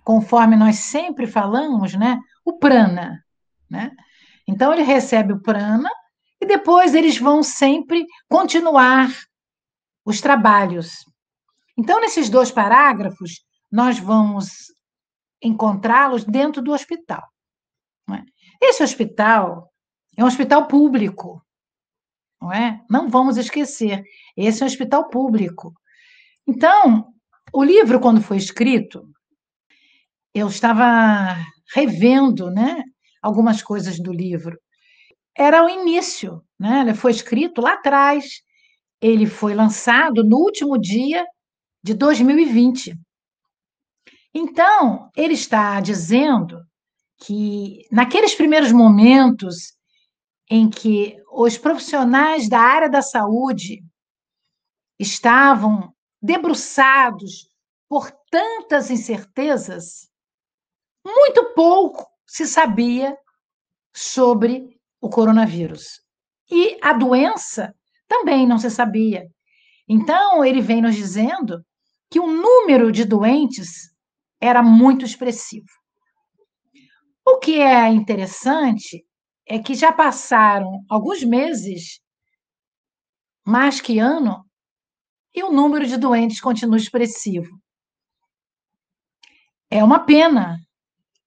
conforme 0.02 0.56
nós 0.56 0.76
sempre 0.76 1.26
falamos, 1.26 1.94
né, 1.94 2.18
o 2.42 2.54
prana, 2.54 3.22
né? 3.68 3.90
Então 4.48 4.72
ele 4.72 4.82
recebe 4.82 5.34
o 5.34 5.42
prana 5.42 5.90
e 6.40 6.46
depois 6.46 6.94
eles 6.94 7.18
vão 7.18 7.42
sempre 7.42 8.06
continuar 8.28 9.10
os 10.02 10.20
trabalhos. 10.20 11.04
Então, 11.76 12.00
nesses 12.00 12.28
dois 12.28 12.50
parágrafos, 12.50 13.44
nós 13.70 13.98
vamos 13.98 14.72
encontrá-los 15.40 16.24
dentro 16.24 16.62
do 16.62 16.72
hospital. 16.72 17.22
É? 18.10 18.22
Esse 18.60 18.82
hospital 18.82 19.70
é 20.16 20.24
um 20.24 20.26
hospital 20.26 20.66
público, 20.66 21.42
não 22.42 22.52
é? 22.52 22.80
Não 22.90 23.08
vamos 23.08 23.36
esquecer, 23.36 24.02
esse 24.36 24.62
é 24.62 24.64
um 24.64 24.68
hospital 24.68 25.08
público. 25.08 25.72
Então, 26.46 27.06
o 27.52 27.62
livro, 27.62 28.00
quando 28.00 28.20
foi 28.20 28.36
escrito, 28.36 29.08
eu 30.34 30.48
estava 30.48 31.36
revendo 31.74 32.50
né, 32.50 32.82
algumas 33.22 33.62
coisas 33.62 33.98
do 33.98 34.12
livro 34.12 34.58
era 35.36 35.64
o 35.64 35.68
início, 35.68 36.42
né? 36.58 36.80
Ele 36.82 36.94
foi 36.94 37.10
escrito 37.10 37.60
lá 37.60 37.74
atrás. 37.74 38.42
Ele 39.00 39.26
foi 39.26 39.54
lançado 39.54 40.22
no 40.22 40.36
último 40.36 40.78
dia 40.78 41.24
de 41.82 41.94
2020. 41.94 42.94
Então, 44.34 45.10
ele 45.16 45.34
está 45.34 45.80
dizendo 45.80 46.60
que 47.24 47.86
naqueles 47.90 48.34
primeiros 48.34 48.72
momentos 48.72 49.74
em 50.54 50.68
que 50.68 51.16
os 51.32 51.56
profissionais 51.56 52.46
da 52.46 52.60
área 52.60 52.90
da 52.90 53.00
saúde 53.00 53.82
estavam 54.98 55.94
debruçados 56.20 57.48
por 57.88 58.12
tantas 58.30 58.90
incertezas, 58.90 60.10
muito 61.02 61.54
pouco 61.54 62.06
se 62.26 62.46
sabia 62.46 63.16
sobre 63.94 64.78
o 65.00 65.08
coronavírus. 65.08 66.02
E 66.50 66.76
a 66.82 66.92
doença 66.92 67.74
também 68.06 68.46
não 68.46 68.58
se 68.58 68.68
sabia. 68.68 69.26
Então, 69.88 70.44
ele 70.44 70.60
vem 70.60 70.82
nos 70.82 70.94
dizendo 70.94 71.64
que 72.10 72.20
o 72.20 72.26
número 72.26 72.92
de 72.92 73.06
doentes 73.06 73.90
era 74.38 74.62
muito 74.62 75.02
expressivo. 75.06 75.64
O 77.26 77.38
que 77.38 77.58
é 77.58 77.88
interessante 77.88 79.02
é 79.46 79.58
que 79.58 79.74
já 79.74 79.92
passaram 79.92 80.84
alguns 80.88 81.22
meses, 81.22 82.00
mais 83.44 83.80
que 83.80 83.98
ano, 83.98 84.44
e 85.34 85.42
o 85.42 85.50
número 85.50 85.86
de 85.86 85.96
doentes 85.96 86.40
continua 86.40 86.76
expressivo. 86.76 87.58
É 89.70 89.82
uma 89.82 90.00
pena, 90.00 90.58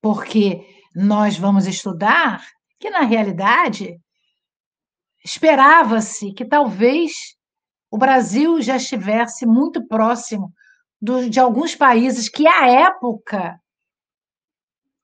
porque 0.02 0.66
nós 0.96 1.38
vamos 1.38 1.66
estudar 1.66 2.46
que 2.80 2.90
na 2.90 3.02
realidade 3.02 4.00
esperava-se 5.24 6.32
que 6.34 6.46
talvez 6.46 7.36
o 7.90 7.98
Brasil 7.98 8.62
já 8.62 8.76
estivesse 8.76 9.46
muito 9.46 9.86
próximo 9.88 10.54
do, 11.02 11.30
de 11.30 11.40
alguns 11.40 11.76
países 11.76 12.30
que, 12.30 12.48
à 12.48 12.68
época, 12.68 13.60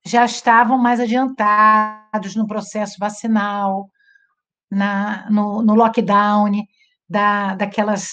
já 0.05 0.25
estavam 0.25 0.77
mais 0.77 0.99
adiantados 0.99 2.35
no 2.35 2.47
processo 2.47 2.97
vacinal, 2.99 3.89
na, 4.69 5.29
no, 5.29 5.61
no 5.61 5.75
lockdown, 5.75 6.51
da, 7.07 7.55
daquelas 7.55 8.09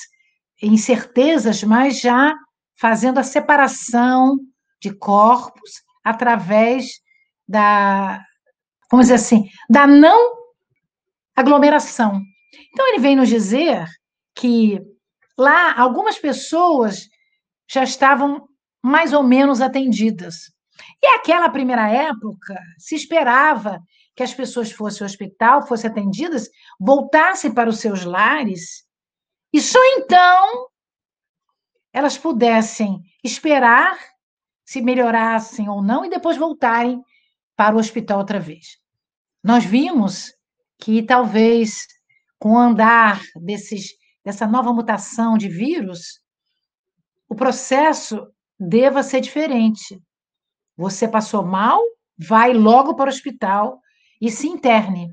incertezas, 0.60 1.62
mas 1.62 2.00
já 2.00 2.34
fazendo 2.76 3.18
a 3.18 3.22
separação 3.22 4.36
de 4.80 4.92
corpos 4.92 5.82
através 6.04 7.00
da, 7.46 8.22
vamos 8.90 9.06
dizer 9.06 9.14
assim, 9.14 9.48
da 9.68 9.86
não 9.86 10.36
aglomeração. 11.34 12.20
Então, 12.72 12.88
ele 12.88 12.98
vem 12.98 13.16
nos 13.16 13.28
dizer 13.28 13.84
que 14.34 14.80
lá 15.36 15.78
algumas 15.78 16.18
pessoas 16.18 17.08
já 17.70 17.82
estavam 17.82 18.48
mais 18.82 19.12
ou 19.12 19.22
menos 19.22 19.60
atendidas. 19.60 20.52
E 21.02 21.06
aquela 21.08 21.50
primeira 21.50 21.88
época, 21.88 22.58
se 22.78 22.94
esperava 22.94 23.80
que 24.14 24.22
as 24.22 24.34
pessoas 24.34 24.70
fossem 24.72 25.04
ao 25.04 25.06
hospital, 25.06 25.66
fossem 25.66 25.90
atendidas, 25.90 26.48
voltassem 26.78 27.52
para 27.52 27.70
os 27.70 27.78
seus 27.78 28.04
lares, 28.04 28.84
e 29.52 29.60
só 29.60 29.78
então 29.96 30.68
elas 31.92 32.18
pudessem 32.18 33.00
esperar 33.24 33.98
se 34.68 34.82
melhorassem 34.82 35.66
ou 35.66 35.82
não 35.82 36.04
e 36.04 36.10
depois 36.10 36.36
voltarem 36.36 37.02
para 37.56 37.74
o 37.74 37.78
hospital 37.78 38.18
outra 38.18 38.38
vez. 38.38 38.78
Nós 39.42 39.64
vimos 39.64 40.34
que 40.78 41.02
talvez 41.02 41.86
com 42.38 42.52
o 42.52 42.58
andar 42.58 43.20
desses, 43.36 43.94
dessa 44.22 44.46
nova 44.46 44.70
mutação 44.72 45.38
de 45.38 45.48
vírus, 45.48 46.20
o 47.28 47.34
processo 47.34 48.30
deva 48.60 49.02
ser 49.02 49.22
diferente. 49.22 49.98
Você 50.78 51.08
passou 51.08 51.44
mal, 51.44 51.82
vai 52.16 52.54
logo 52.54 52.94
para 52.94 53.06
o 53.06 53.12
hospital 53.12 53.82
e 54.20 54.30
se 54.30 54.46
interne. 54.46 55.12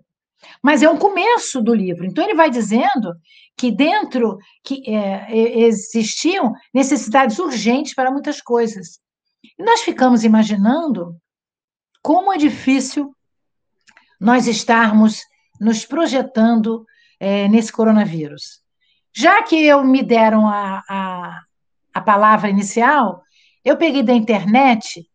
Mas 0.62 0.84
é 0.84 0.90
um 0.90 0.98
começo 0.98 1.60
do 1.60 1.74
livro. 1.74 2.06
Então 2.06 2.24
ele 2.24 2.36
vai 2.36 2.52
dizendo 2.52 3.16
que 3.58 3.72
dentro 3.72 4.38
que 4.64 4.84
é, 4.88 5.36
existiam 5.36 6.54
necessidades 6.72 7.40
urgentes 7.40 7.96
para 7.96 8.12
muitas 8.12 8.40
coisas. 8.40 9.00
E 9.58 9.64
nós 9.64 9.82
ficamos 9.82 10.24
imaginando 10.24 11.18
como 12.00 12.32
é 12.32 12.38
difícil 12.38 13.16
nós 14.20 14.46
estarmos 14.46 15.22
nos 15.60 15.84
projetando 15.84 16.86
é, 17.20 17.48
nesse 17.48 17.72
coronavírus. 17.72 18.62
Já 19.12 19.42
que 19.42 19.56
eu 19.56 19.84
me 19.84 20.04
deram 20.04 20.48
a, 20.48 20.84
a, 20.88 21.42
a 21.92 22.02
palavra 22.02 22.50
inicial, 22.50 23.24
eu 23.64 23.78
peguei 23.78 24.04
da 24.04 24.14
internet 24.14 25.10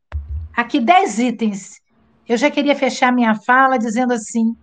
aqui 0.61 0.81
dez 0.81 1.19
itens. 1.19 1.81
Eu 2.29 2.37
já 2.37 2.51
queria 2.51 2.77
fechar 2.77 3.13
minha 3.13 3.35
fala 3.35 3.79
dizendo 3.79 4.13
assim: 4.13 4.57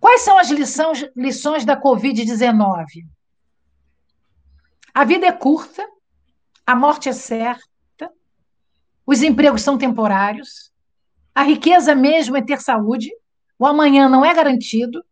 quais 0.00 0.22
são 0.22 0.38
as 0.38 0.50
lições, 0.50 1.08
lições 1.14 1.64
da 1.64 1.80
Covid-19? 1.80 2.84
A 4.94 5.04
vida 5.04 5.26
é 5.26 5.32
curta, 5.32 5.86
a 6.66 6.74
morte 6.74 7.08
é 7.08 7.12
certa, 7.12 8.10
os 9.06 9.22
empregos 9.22 9.62
são 9.62 9.78
temporários, 9.78 10.70
a 11.34 11.42
riqueza 11.42 11.94
mesmo 11.94 12.36
é 12.36 12.42
ter 12.42 12.60
saúde, 12.60 13.10
o 13.58 13.66
amanhã 13.66 14.08
não 14.08 14.24
é 14.24 14.34
garantido, 14.34 15.02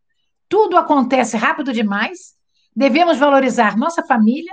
tudo 0.48 0.76
acontece 0.76 1.36
rápido 1.36 1.72
demais, 1.72 2.34
devemos 2.74 3.18
valorizar 3.18 3.76
nossa 3.76 4.04
família, 4.04 4.52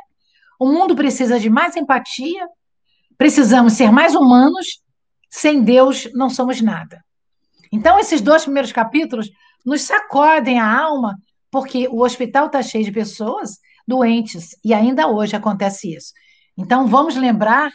o 0.60 0.66
mundo 0.66 0.96
precisa 0.96 1.40
de 1.40 1.50
mais 1.50 1.76
empatia, 1.76 2.48
precisamos 3.18 3.74
ser 3.74 3.92
mais 3.92 4.16
humanos, 4.16 4.82
sem 5.30 5.64
Deus 5.64 6.10
não 6.14 6.30
somos 6.30 6.62
nada. 6.62 7.04
Então, 7.72 8.00
esses 8.00 8.22
dois 8.22 8.44
primeiros 8.44 8.72
capítulos 8.72 9.30
nos 9.66 9.82
sacodem 9.82 10.60
a 10.60 10.80
alma, 10.80 11.18
porque 11.52 11.88
o 11.88 12.02
hospital 12.02 12.48
está 12.48 12.62
cheio 12.62 12.86
de 12.86 12.92
pessoas 12.92 13.58
doentes, 13.88 14.50
e 14.64 14.74
ainda 14.74 15.08
hoje 15.08 15.36
acontece 15.36 15.94
isso. 15.94 16.14
Então, 16.58 16.88
vamos 16.88 17.16
lembrar 17.16 17.72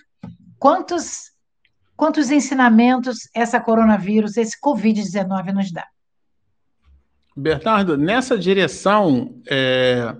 quantos 0.59 1.33
quantos 2.03 2.33
ensinamentos 2.33 3.29
essa 3.33 3.61
coronavírus, 3.61 4.37
esse 4.37 4.61
Covid-19 4.61 5.53
nos 5.53 5.71
dá. 5.71 5.87
Bernardo, 7.37 7.97
nessa 7.97 8.37
direção, 8.37 9.41
é, 9.49 10.13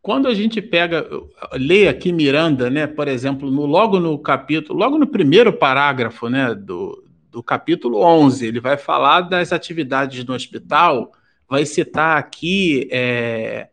quando 0.00 0.28
a 0.28 0.34
gente 0.34 0.62
pega, 0.62 1.06
lê 1.54 1.88
aqui 1.88 2.12
Miranda, 2.12 2.70
né, 2.70 2.86
por 2.86 3.08
exemplo, 3.08 3.50
no, 3.50 3.66
logo 3.66 3.98
no 3.98 4.18
capítulo, 4.18 4.78
logo 4.78 4.98
no 4.98 5.06
primeiro 5.06 5.52
parágrafo, 5.52 6.28
né, 6.28 6.54
do, 6.54 7.04
do 7.30 7.42
capítulo 7.42 8.00
11, 8.00 8.46
ele 8.46 8.60
vai 8.60 8.76
falar 8.76 9.22
das 9.22 9.52
atividades 9.52 10.24
no 10.24 10.34
hospital, 10.34 11.12
vai 11.48 11.64
citar 11.66 12.16
aqui 12.16 12.88
é, 12.90 13.68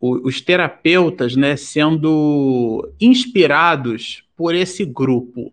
os 0.00 0.40
terapeutas 0.40 1.36
né, 1.36 1.56
sendo 1.56 2.88
inspirados 3.00 4.24
por 4.36 4.54
esse 4.54 4.84
grupo. 4.84 5.52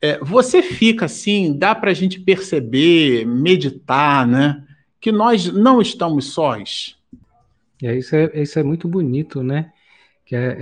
É, 0.00 0.18
você 0.18 0.62
fica 0.62 1.06
assim, 1.06 1.56
dá 1.56 1.74
para 1.74 1.90
a 1.90 1.94
gente 1.94 2.20
perceber, 2.20 3.26
meditar, 3.26 4.26
né, 4.26 4.62
que 5.00 5.10
nós 5.10 5.52
não 5.52 5.80
estamos 5.80 6.32
sós. 6.32 6.96
É, 7.86 7.96
isso, 7.96 8.16
é, 8.16 8.30
isso 8.42 8.58
é 8.58 8.62
muito 8.62 8.88
bonito, 8.88 9.42
né? 9.42 9.72
Que 10.24 10.34
é, 10.36 10.56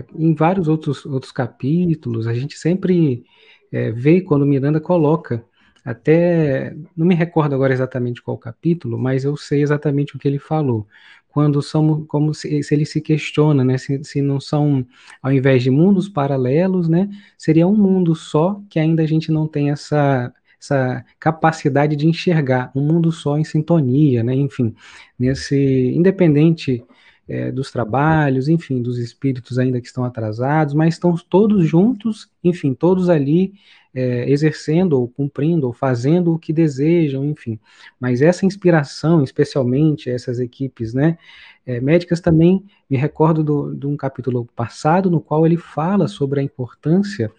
é, 0.00 0.04
em 0.14 0.34
vários 0.34 0.68
outros, 0.68 1.04
outros 1.06 1.32
capítulos, 1.32 2.26
a 2.26 2.34
gente 2.34 2.56
sempre 2.58 3.24
é, 3.72 3.90
vê 3.92 4.20
quando 4.22 4.46
Miranda 4.46 4.80
coloca, 4.80 5.44
até, 5.84 6.74
não 6.96 7.06
me 7.06 7.14
recordo 7.14 7.54
agora 7.54 7.72
exatamente 7.72 8.22
qual 8.22 8.38
capítulo, 8.38 8.98
mas 8.98 9.24
eu 9.24 9.36
sei 9.36 9.62
exatamente 9.62 10.16
o 10.16 10.18
que 10.18 10.26
ele 10.26 10.38
falou. 10.38 10.86
Quando 11.28 11.60
somos 11.62 12.06
como 12.08 12.32
se, 12.34 12.62
se, 12.62 12.74
ele 12.74 12.86
se 12.86 13.00
questiona, 13.00 13.62
né, 13.64 13.76
se, 13.78 14.02
se 14.04 14.22
não 14.22 14.40
são 14.40 14.86
ao 15.22 15.30
invés 15.32 15.62
de 15.62 15.70
mundos 15.70 16.08
paralelos, 16.08 16.88
né, 16.88 17.08
seria 17.36 17.66
um 17.68 17.76
mundo 17.76 18.14
só 18.14 18.60
que 18.70 18.78
ainda 18.80 19.02
a 19.02 19.06
gente 19.06 19.30
não 19.30 19.46
tem 19.46 19.70
essa 19.70 20.32
essa 20.66 21.04
capacidade 21.18 21.94
de 21.96 22.06
enxergar 22.06 22.70
um 22.74 22.80
mundo 22.80 23.12
só 23.12 23.38
em 23.38 23.44
sintonia, 23.44 24.22
né, 24.22 24.34
enfim, 24.34 24.74
nesse 25.18 25.56
independente 25.94 26.84
é, 27.28 27.50
dos 27.50 27.70
trabalhos, 27.70 28.48
enfim, 28.48 28.82
dos 28.82 28.98
espíritos 28.98 29.58
ainda 29.58 29.80
que 29.80 29.86
estão 29.86 30.04
atrasados, 30.04 30.74
mas 30.74 30.94
estão 30.94 31.14
todos 31.14 31.66
juntos, 31.66 32.30
enfim, 32.42 32.74
todos 32.74 33.08
ali 33.08 33.54
é, 33.94 34.30
exercendo 34.30 34.92
ou 34.92 35.08
cumprindo 35.08 35.66
ou 35.66 35.72
fazendo 35.72 36.32
o 36.32 36.38
que 36.38 36.52
desejam, 36.52 37.24
enfim. 37.24 37.58
Mas 37.98 38.20
essa 38.22 38.44
inspiração, 38.44 39.22
especialmente 39.24 40.10
essas 40.10 40.38
equipes, 40.38 40.92
né, 40.92 41.18
é, 41.64 41.80
médicas 41.80 42.20
também 42.20 42.64
me 42.88 42.96
recordo 42.96 43.42
do, 43.42 43.74
de 43.74 43.86
um 43.86 43.96
capítulo 43.96 44.46
passado 44.54 45.10
no 45.10 45.20
qual 45.20 45.44
ele 45.46 45.56
fala 45.56 46.06
sobre 46.06 46.40
a 46.40 46.42
importância 46.42 47.32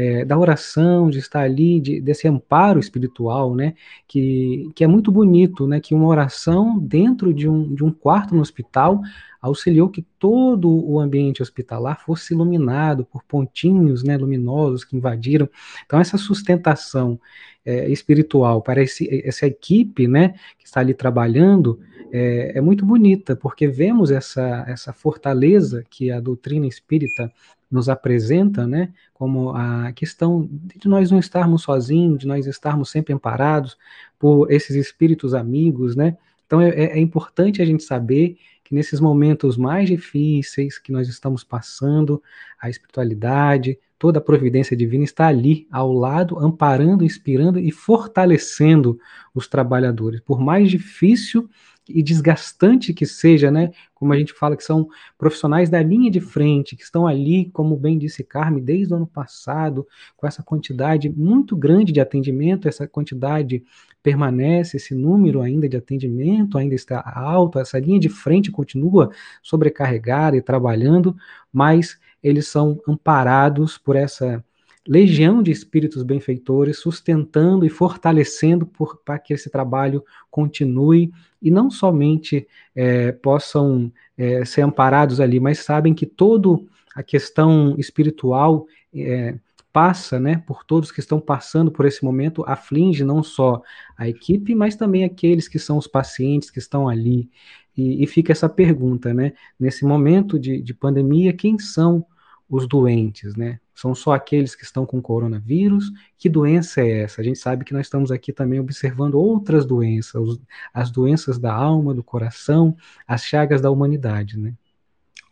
é, 0.00 0.24
da 0.24 0.38
oração, 0.38 1.10
de 1.10 1.18
estar 1.18 1.42
ali, 1.42 1.78
de, 1.78 2.00
desse 2.00 2.26
amparo 2.26 2.80
espiritual, 2.80 3.54
né, 3.54 3.74
que, 4.08 4.70
que 4.74 4.82
é 4.82 4.86
muito 4.86 5.12
bonito, 5.12 5.66
né, 5.66 5.78
que 5.78 5.94
uma 5.94 6.06
oração 6.06 6.78
dentro 6.78 7.34
de 7.34 7.46
um, 7.46 7.74
de 7.74 7.84
um 7.84 7.90
quarto 7.90 8.34
no 8.34 8.40
hospital 8.40 9.02
auxiliou 9.42 9.90
que 9.90 10.06
todo 10.18 10.70
o 10.70 10.98
ambiente 10.98 11.42
hospitalar 11.42 12.02
fosse 12.02 12.32
iluminado 12.32 13.04
por 13.04 13.22
pontinhos 13.24 14.02
né, 14.02 14.16
luminosos 14.16 14.84
que 14.84 14.96
invadiram. 14.96 15.48
Então, 15.84 16.00
essa 16.00 16.16
sustentação 16.16 17.20
é, 17.64 17.90
espiritual 17.90 18.62
para 18.62 18.82
esse, 18.82 19.06
essa 19.22 19.46
equipe 19.46 20.08
né, 20.08 20.30
que 20.58 20.64
está 20.64 20.80
ali 20.80 20.94
trabalhando 20.94 21.78
é, 22.10 22.52
é, 22.56 22.60
muito 22.60 22.86
bonita, 22.86 23.36
porque 23.36 23.68
vemos 23.68 24.10
essa, 24.10 24.64
essa 24.66 24.94
fortaleza 24.94 25.84
que 25.90 26.10
a 26.10 26.20
doutrina 26.20 26.66
espírita 26.66 27.30
nos 27.70 27.88
apresenta, 27.88 28.66
né, 28.66 28.92
como 29.14 29.50
a 29.50 29.92
questão 29.92 30.48
de 30.50 30.88
nós 30.88 31.10
não 31.10 31.18
estarmos 31.18 31.62
sozinhos, 31.62 32.18
de 32.18 32.26
nós 32.26 32.46
estarmos 32.46 32.90
sempre 32.90 33.12
amparados 33.12 33.76
por 34.18 34.50
esses 34.50 34.74
espíritos 34.74 35.34
amigos, 35.34 35.94
né, 35.94 36.16
então 36.46 36.60
é, 36.60 36.70
é 36.70 36.98
importante 36.98 37.62
a 37.62 37.64
gente 37.64 37.84
saber 37.84 38.36
que 38.64 38.74
nesses 38.74 39.00
momentos 39.00 39.56
mais 39.56 39.88
difíceis 39.88 40.78
que 40.78 40.92
nós 40.92 41.08
estamos 41.08 41.44
passando, 41.44 42.22
a 42.60 42.68
espiritualidade, 42.68 43.78
toda 43.98 44.18
a 44.18 44.22
providência 44.22 44.76
divina 44.76 45.04
está 45.04 45.26
ali, 45.26 45.66
ao 45.70 45.92
lado, 45.92 46.38
amparando, 46.38 47.04
inspirando 47.04 47.58
e 47.58 47.70
fortalecendo 47.70 48.98
os 49.34 49.46
trabalhadores. 49.46 50.20
Por 50.20 50.40
mais 50.40 50.70
difícil 50.70 51.50
e 51.94 52.02
desgastante 52.02 52.92
que 52.92 53.06
seja, 53.06 53.50
né? 53.50 53.70
Como 53.94 54.12
a 54.12 54.18
gente 54.18 54.32
fala 54.32 54.56
que 54.56 54.64
são 54.64 54.88
profissionais 55.18 55.68
da 55.68 55.82
linha 55.82 56.10
de 56.10 56.20
frente, 56.20 56.76
que 56.76 56.82
estão 56.82 57.06
ali, 57.06 57.50
como 57.52 57.76
bem 57.76 57.98
disse 57.98 58.24
Carme, 58.24 58.60
desde 58.60 58.92
o 58.92 58.96
ano 58.96 59.06
passado, 59.06 59.86
com 60.16 60.26
essa 60.26 60.42
quantidade 60.42 61.08
muito 61.08 61.56
grande 61.56 61.92
de 61.92 62.00
atendimento, 62.00 62.68
essa 62.68 62.86
quantidade 62.86 63.62
permanece, 64.02 64.76
esse 64.76 64.94
número 64.94 65.40
ainda 65.40 65.68
de 65.68 65.76
atendimento 65.76 66.56
ainda 66.56 66.74
está 66.74 67.02
alto, 67.14 67.58
essa 67.58 67.78
linha 67.78 68.00
de 68.00 68.08
frente 68.08 68.50
continua 68.50 69.10
sobrecarregada 69.42 70.36
e 70.36 70.42
trabalhando, 70.42 71.14
mas 71.52 71.98
eles 72.22 72.48
são 72.48 72.80
amparados 72.86 73.78
por 73.78 73.96
essa 73.96 74.44
legião 74.86 75.42
de 75.42 75.50
espíritos 75.50 76.02
benfeitores, 76.02 76.78
sustentando 76.78 77.66
e 77.66 77.68
fortalecendo 77.68 78.68
para 79.04 79.18
que 79.18 79.34
esse 79.34 79.50
trabalho 79.50 80.04
continue 80.30 81.12
e 81.40 81.50
não 81.50 81.70
somente 81.70 82.46
é, 82.74 83.12
possam 83.12 83.92
é, 84.16 84.44
ser 84.44 84.62
amparados 84.62 85.20
ali, 85.20 85.38
mas 85.38 85.60
sabem 85.60 85.94
que 85.94 86.06
toda 86.06 86.60
a 86.94 87.02
questão 87.02 87.74
espiritual 87.78 88.66
é, 88.94 89.38
passa, 89.72 90.18
né, 90.18 90.42
por 90.46 90.64
todos 90.64 90.90
que 90.90 91.00
estão 91.00 91.20
passando 91.20 91.70
por 91.70 91.86
esse 91.86 92.04
momento, 92.04 92.44
aflige 92.46 93.04
não 93.04 93.22
só 93.22 93.62
a 93.96 94.08
equipe, 94.08 94.54
mas 94.54 94.74
também 94.74 95.04
aqueles 95.04 95.46
que 95.46 95.58
são 95.58 95.78
os 95.78 95.86
pacientes 95.86 96.50
que 96.50 96.58
estão 96.58 96.88
ali. 96.88 97.30
E, 97.76 98.02
e 98.02 98.06
fica 98.06 98.32
essa 98.32 98.48
pergunta, 98.48 99.14
né, 99.14 99.32
nesse 99.58 99.84
momento 99.84 100.38
de, 100.38 100.60
de 100.60 100.74
pandemia, 100.74 101.32
quem 101.32 101.58
são 101.58 102.04
os 102.48 102.66
doentes, 102.66 103.36
né? 103.36 103.60
São 103.80 103.94
só 103.94 104.12
aqueles 104.12 104.54
que 104.54 104.62
estão 104.62 104.84
com 104.84 105.00
coronavírus? 105.00 105.90
Que 106.18 106.28
doença 106.28 106.82
é 106.82 107.00
essa? 107.00 107.22
A 107.22 107.24
gente 107.24 107.38
sabe 107.38 107.64
que 107.64 107.72
nós 107.72 107.86
estamos 107.86 108.12
aqui 108.12 108.30
também 108.30 108.60
observando 108.60 109.14
outras 109.14 109.64
doenças, 109.64 110.38
as 110.74 110.90
doenças 110.90 111.38
da 111.38 111.50
alma, 111.50 111.94
do 111.94 112.04
coração, 112.04 112.76
as 113.08 113.24
chagas 113.24 113.62
da 113.62 113.70
humanidade, 113.70 114.38
né? 114.38 114.52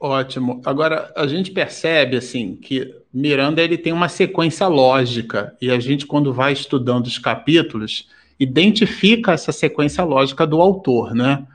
Ótimo. 0.01 0.63
Agora 0.65 1.13
a 1.15 1.27
gente 1.27 1.51
percebe 1.51 2.17
assim 2.17 2.57
que 2.57 2.95
Miranda 3.13 3.61
ele 3.61 3.77
tem 3.77 3.93
uma 3.93 4.09
sequência 4.09 4.67
lógica 4.67 5.55
e 5.61 5.71
a 5.71 5.79
gente 5.79 6.07
quando 6.07 6.33
vai 6.33 6.55
estudando 6.55 7.05
os 7.05 7.19
capítulos 7.19 8.09
identifica 8.41 9.33
essa 9.33 9.53
sequência 9.53 10.03
lógica 10.05 10.47
do 10.47 10.59
autor, 10.63 11.15
né? 11.15 11.47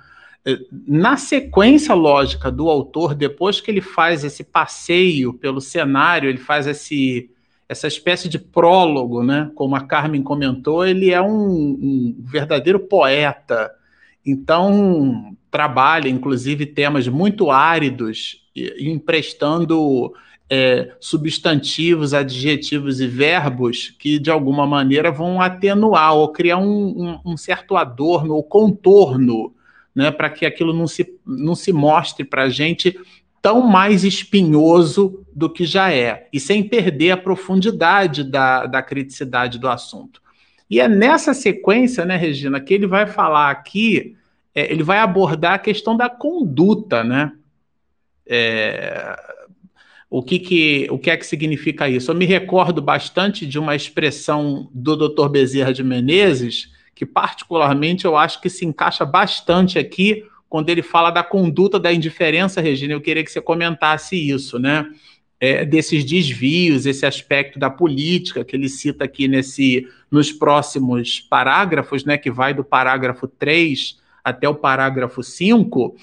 Na 0.85 1.15
sequência 1.15 1.93
lógica 1.93 2.51
do 2.51 2.69
autor, 2.69 3.15
depois 3.15 3.61
que 3.61 3.71
ele 3.71 3.81
faz 3.81 4.23
esse 4.23 4.43
passeio 4.43 5.33
pelo 5.33 5.61
cenário, 5.61 6.29
ele 6.29 6.37
faz 6.37 6.67
esse 6.67 7.29
essa 7.67 7.87
espécie 7.87 8.29
de 8.29 8.37
prólogo, 8.37 9.23
né? 9.23 9.49
Como 9.55 9.75
a 9.75 9.81
Carmen 9.81 10.21
comentou, 10.21 10.85
ele 10.85 11.11
é 11.11 11.21
um, 11.21 11.31
um 11.31 12.15
verdadeiro 12.19 12.79
poeta. 12.79 13.71
Então 14.25 15.35
trabalha, 15.49 16.09
inclusive, 16.09 16.65
temas 16.65 17.07
muito 17.07 17.51
áridos, 17.51 18.43
emprestando 18.79 20.13
é, 20.49 20.93
substantivos, 20.99 22.13
adjetivos 22.13 22.99
e 22.99 23.07
verbos 23.07 23.93
que, 23.97 24.19
de 24.19 24.31
alguma 24.31 24.65
maneira, 24.65 25.11
vão 25.11 25.41
atenuar 25.41 26.15
ou 26.15 26.31
criar 26.31 26.57
um, 26.57 27.19
um, 27.25 27.33
um 27.33 27.37
certo 27.37 27.75
adorno 27.75 28.35
ou 28.35 28.43
contorno, 28.43 29.53
né, 29.95 30.11
para 30.11 30.29
que 30.29 30.45
aquilo 30.45 30.73
não 30.73 30.87
se, 30.87 31.19
não 31.25 31.55
se 31.55 31.71
mostre 31.71 32.23
para 32.23 32.43
a 32.43 32.49
gente 32.49 32.99
tão 33.41 33.61
mais 33.61 34.03
espinhoso 34.03 35.25
do 35.35 35.49
que 35.49 35.65
já 35.65 35.91
é, 35.91 36.27
e 36.31 36.39
sem 36.39 36.63
perder 36.63 37.11
a 37.11 37.17
profundidade 37.17 38.23
da, 38.23 38.65
da 38.65 38.81
criticidade 38.81 39.59
do 39.59 39.67
assunto. 39.67 40.21
E 40.69 40.79
é 40.79 40.87
nessa 40.87 41.33
sequência, 41.33 42.05
né, 42.05 42.15
Regina, 42.15 42.59
que 42.59 42.73
ele 42.73 42.87
vai 42.87 43.05
falar 43.05 43.51
aqui 43.51 44.15
é, 44.55 44.71
ele 44.71 44.83
vai 44.83 44.99
abordar 44.99 45.53
a 45.53 45.59
questão 45.59 45.97
da 45.97 46.09
conduta, 46.09 47.03
né? 47.03 47.33
É, 48.25 49.15
o 50.09 50.21
que, 50.21 50.37
que, 50.37 50.87
o 50.91 50.99
que 50.99 51.09
é 51.09 51.17
que 51.17 51.25
significa 51.25 51.89
isso? 51.89 52.11
Eu 52.11 52.15
me 52.15 52.25
recordo 52.25 52.81
bastante 52.81 53.47
de 53.47 53.57
uma 53.57 53.75
expressão 53.75 54.69
do 54.71 54.95
Dr. 54.95 55.27
Bezerra 55.27 55.73
de 55.73 55.83
Menezes, 55.83 56.71
que 56.95 57.05
particularmente 57.05 58.05
eu 58.05 58.15
acho 58.15 58.41
que 58.41 58.49
se 58.49 58.65
encaixa 58.65 59.05
bastante 59.05 59.79
aqui 59.79 60.25
quando 60.49 60.69
ele 60.69 60.83
fala 60.83 61.09
da 61.09 61.23
conduta 61.23 61.79
da 61.79 61.91
indiferença, 61.91 62.61
Regina. 62.61 62.93
Eu 62.93 63.01
queria 63.01 63.23
que 63.23 63.31
você 63.31 63.41
comentasse 63.41 64.15
isso, 64.15 64.59
né? 64.59 64.87
É, 65.39 65.65
desses 65.65 66.05
desvios, 66.05 66.85
esse 66.85 67.05
aspecto 67.05 67.59
da 67.59 67.69
política 67.69 68.45
que 68.45 68.55
ele 68.55 68.69
cita 68.69 69.03
aqui 69.03 69.27
nesse, 69.27 69.87
nos 70.09 70.31
próximos 70.31 71.19
parágrafos, 71.19 72.05
né? 72.05 72.17
Que 72.17 72.29
vai 72.29 72.53
do 72.53 72.63
parágrafo 72.63 73.27
3 73.27 73.97
até 74.23 74.47
o 74.47 74.55
parágrafo 74.55 75.21
5, 75.21 75.95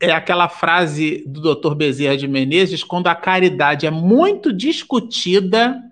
é 0.00 0.10
aquela 0.10 0.48
frase 0.48 1.24
do 1.26 1.54
Dr. 1.54 1.74
Bezerra 1.74 2.16
de 2.16 2.28
Menezes, 2.28 2.84
quando 2.84 3.08
a 3.08 3.14
caridade 3.14 3.86
é 3.86 3.90
muito 3.90 4.52
discutida, 4.52 5.82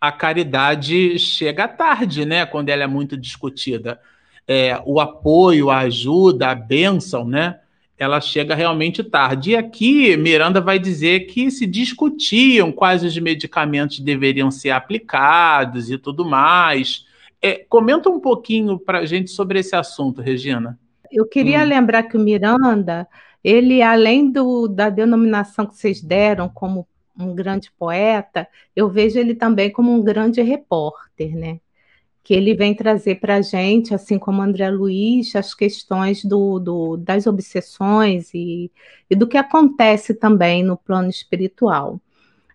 a 0.00 0.10
caridade 0.10 1.18
chega 1.18 1.68
tarde, 1.68 2.24
né? 2.24 2.46
Quando 2.46 2.70
ela 2.70 2.84
é 2.84 2.86
muito 2.86 3.16
discutida. 3.16 4.00
É, 4.48 4.80
o 4.84 4.98
apoio, 4.98 5.70
a 5.70 5.80
ajuda, 5.80 6.50
a 6.50 6.54
bênção, 6.54 7.24
né? 7.26 7.60
Ela 7.98 8.20
chega 8.20 8.54
realmente 8.54 9.04
tarde. 9.04 9.50
E 9.50 9.56
aqui 9.56 10.16
Miranda 10.16 10.60
vai 10.60 10.78
dizer 10.78 11.26
que 11.26 11.50
se 11.50 11.66
discutiam 11.66 12.72
quais 12.72 13.04
os 13.04 13.16
medicamentos 13.18 14.00
deveriam 14.00 14.50
ser 14.50 14.70
aplicados 14.70 15.90
e 15.90 15.98
tudo 15.98 16.24
mais. 16.24 17.04
É, 17.42 17.64
comenta 17.68 18.08
um 18.08 18.18
pouquinho 18.18 18.78
para 18.78 19.00
a 19.00 19.06
gente 19.06 19.30
sobre 19.30 19.58
esse 19.58 19.76
assunto, 19.76 20.22
Regina. 20.22 20.78
Eu 21.12 21.26
queria 21.26 21.60
hum. 21.60 21.64
lembrar 21.64 22.04
que 22.04 22.16
o 22.16 22.20
Miranda 22.20 23.06
ele, 23.42 23.82
além 23.82 24.30
do, 24.30 24.68
da 24.68 24.90
denominação 24.90 25.66
que 25.66 25.74
vocês 25.74 26.00
deram 26.02 26.48
como 26.48 26.86
um 27.22 27.34
grande 27.34 27.70
poeta, 27.78 28.48
eu 28.74 28.88
vejo 28.88 29.18
ele 29.18 29.34
também 29.34 29.70
como 29.70 29.92
um 29.92 30.02
grande 30.02 30.42
repórter, 30.42 31.36
né? 31.36 31.60
Que 32.22 32.34
ele 32.34 32.54
vem 32.54 32.74
trazer 32.74 33.16
para 33.20 33.36
a 33.36 33.40
gente, 33.42 33.94
assim 33.94 34.18
como 34.18 34.42
André 34.42 34.70
Luiz, 34.70 35.34
as 35.34 35.54
questões 35.54 36.24
do, 36.24 36.58
do 36.58 36.96
das 36.96 37.26
obsessões 37.26 38.32
e, 38.34 38.70
e 39.08 39.16
do 39.16 39.26
que 39.26 39.38
acontece 39.38 40.14
também 40.14 40.62
no 40.62 40.76
plano 40.76 41.08
espiritual. 41.08 42.00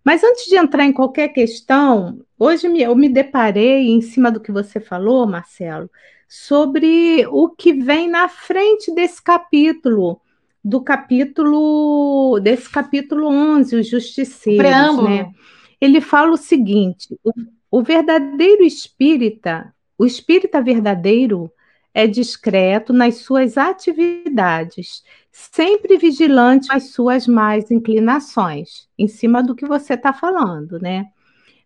Mas 0.04 0.24
antes 0.24 0.46
de 0.46 0.56
entrar 0.56 0.86
em 0.86 0.94
qualquer 0.94 1.30
questão, 1.30 2.22
hoje 2.38 2.68
eu 2.80 2.96
me 2.96 3.10
deparei, 3.10 3.90
em 3.90 4.02
cima 4.02 4.32
do 4.32 4.40
que 4.40 4.52
você 4.52 4.80
falou, 4.80 5.26
Marcelo, 5.26 5.90
sobre 6.28 7.26
o 7.28 7.50
que 7.50 7.74
vem 7.74 8.08
na 8.08 8.30
frente 8.30 8.94
desse 8.94 9.22
capítulo, 9.22 10.22
do 10.66 10.82
capítulo, 10.82 12.40
desse 12.40 12.68
capítulo 12.68 13.28
11, 13.28 13.76
os 13.76 13.88
justiceiros. 13.88 14.66
Preâmbulo. 14.66 15.08
Né? 15.08 15.32
Ele 15.80 16.02
fala 16.02 16.32
o 16.32 16.38
seguinte: 16.38 17.16
o, 17.24 17.32
o 17.70 17.84
verdadeiro 17.84 18.64
espírita, 18.64 19.72
o 19.96 20.08
espírita 20.08 20.60
verdadeiro, 20.64 21.52
é 21.94 22.08
discreto 22.08 22.92
nas 22.92 23.18
suas 23.18 23.60
atividades, 23.60 25.04
sempre 25.32 25.98
vigilante 25.98 26.68
às 26.72 26.90
suas 26.90 27.28
más 27.28 27.70
inclinações, 27.70 28.90
em 28.98 29.08
cima 29.08 29.44
do 29.44 29.54
que 29.56 29.68
você 29.68 29.94
está 29.94 30.12
falando, 30.12 30.80
né? 30.80 31.06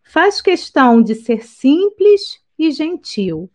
Faz 0.03 0.41
questão 0.41 1.01
de 1.01 1.15
ser 1.15 1.45
simples 1.45 2.41
e 2.57 2.69
gentil, 2.69 3.49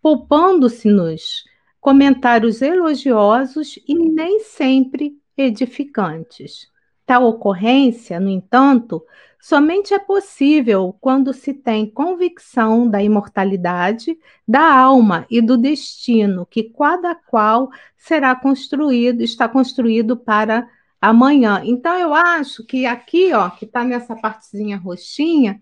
poupando-se-nos 0.00 1.42
comentários 1.84 2.62
elogiosos 2.62 3.78
e 3.86 3.94
nem 3.94 4.40
sempre 4.40 5.18
edificantes. 5.36 6.70
Tal 7.04 7.24
ocorrência, 7.24 8.18
no 8.18 8.30
entanto, 8.30 9.04
somente 9.38 9.92
é 9.92 9.98
possível 9.98 10.96
quando 10.98 11.34
se 11.34 11.52
tem 11.52 11.84
convicção 11.84 12.88
da 12.88 13.02
imortalidade 13.02 14.18
da 14.48 14.62
alma 14.62 15.26
e 15.28 15.42
do 15.42 15.58
destino 15.58 16.46
que 16.46 16.62
cada 16.62 17.14
qual 17.14 17.68
será 17.98 18.34
construído, 18.34 19.20
está 19.20 19.46
construído 19.46 20.16
para 20.16 20.66
amanhã. 20.98 21.60
Então 21.66 21.98
eu 21.98 22.14
acho 22.14 22.64
que 22.64 22.86
aqui, 22.86 23.30
ó, 23.34 23.50
que 23.50 23.66
está 23.66 23.84
nessa 23.84 24.16
partezinha 24.16 24.78
roxinha 24.78 25.60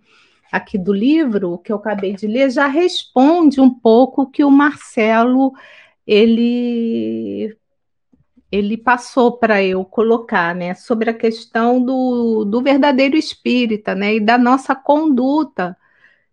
aqui 0.52 0.78
do 0.78 0.92
livro 0.92 1.58
que 1.58 1.72
eu 1.72 1.76
acabei 1.78 2.14
de 2.14 2.28
ler, 2.28 2.48
já 2.48 2.68
responde 2.68 3.60
um 3.60 3.70
pouco 3.70 4.30
que 4.30 4.44
o 4.44 4.50
Marcelo 4.52 5.52
ele 6.06 7.56
ele 8.50 8.76
passou 8.76 9.38
para 9.38 9.62
eu 9.62 9.82
colocar, 9.82 10.54
né, 10.54 10.74
sobre 10.74 11.08
a 11.08 11.14
questão 11.14 11.82
do, 11.82 12.44
do 12.44 12.60
verdadeiro 12.60 13.16
espírita, 13.16 13.94
né, 13.94 14.16
e 14.16 14.20
da 14.20 14.36
nossa 14.36 14.74
conduta 14.74 15.74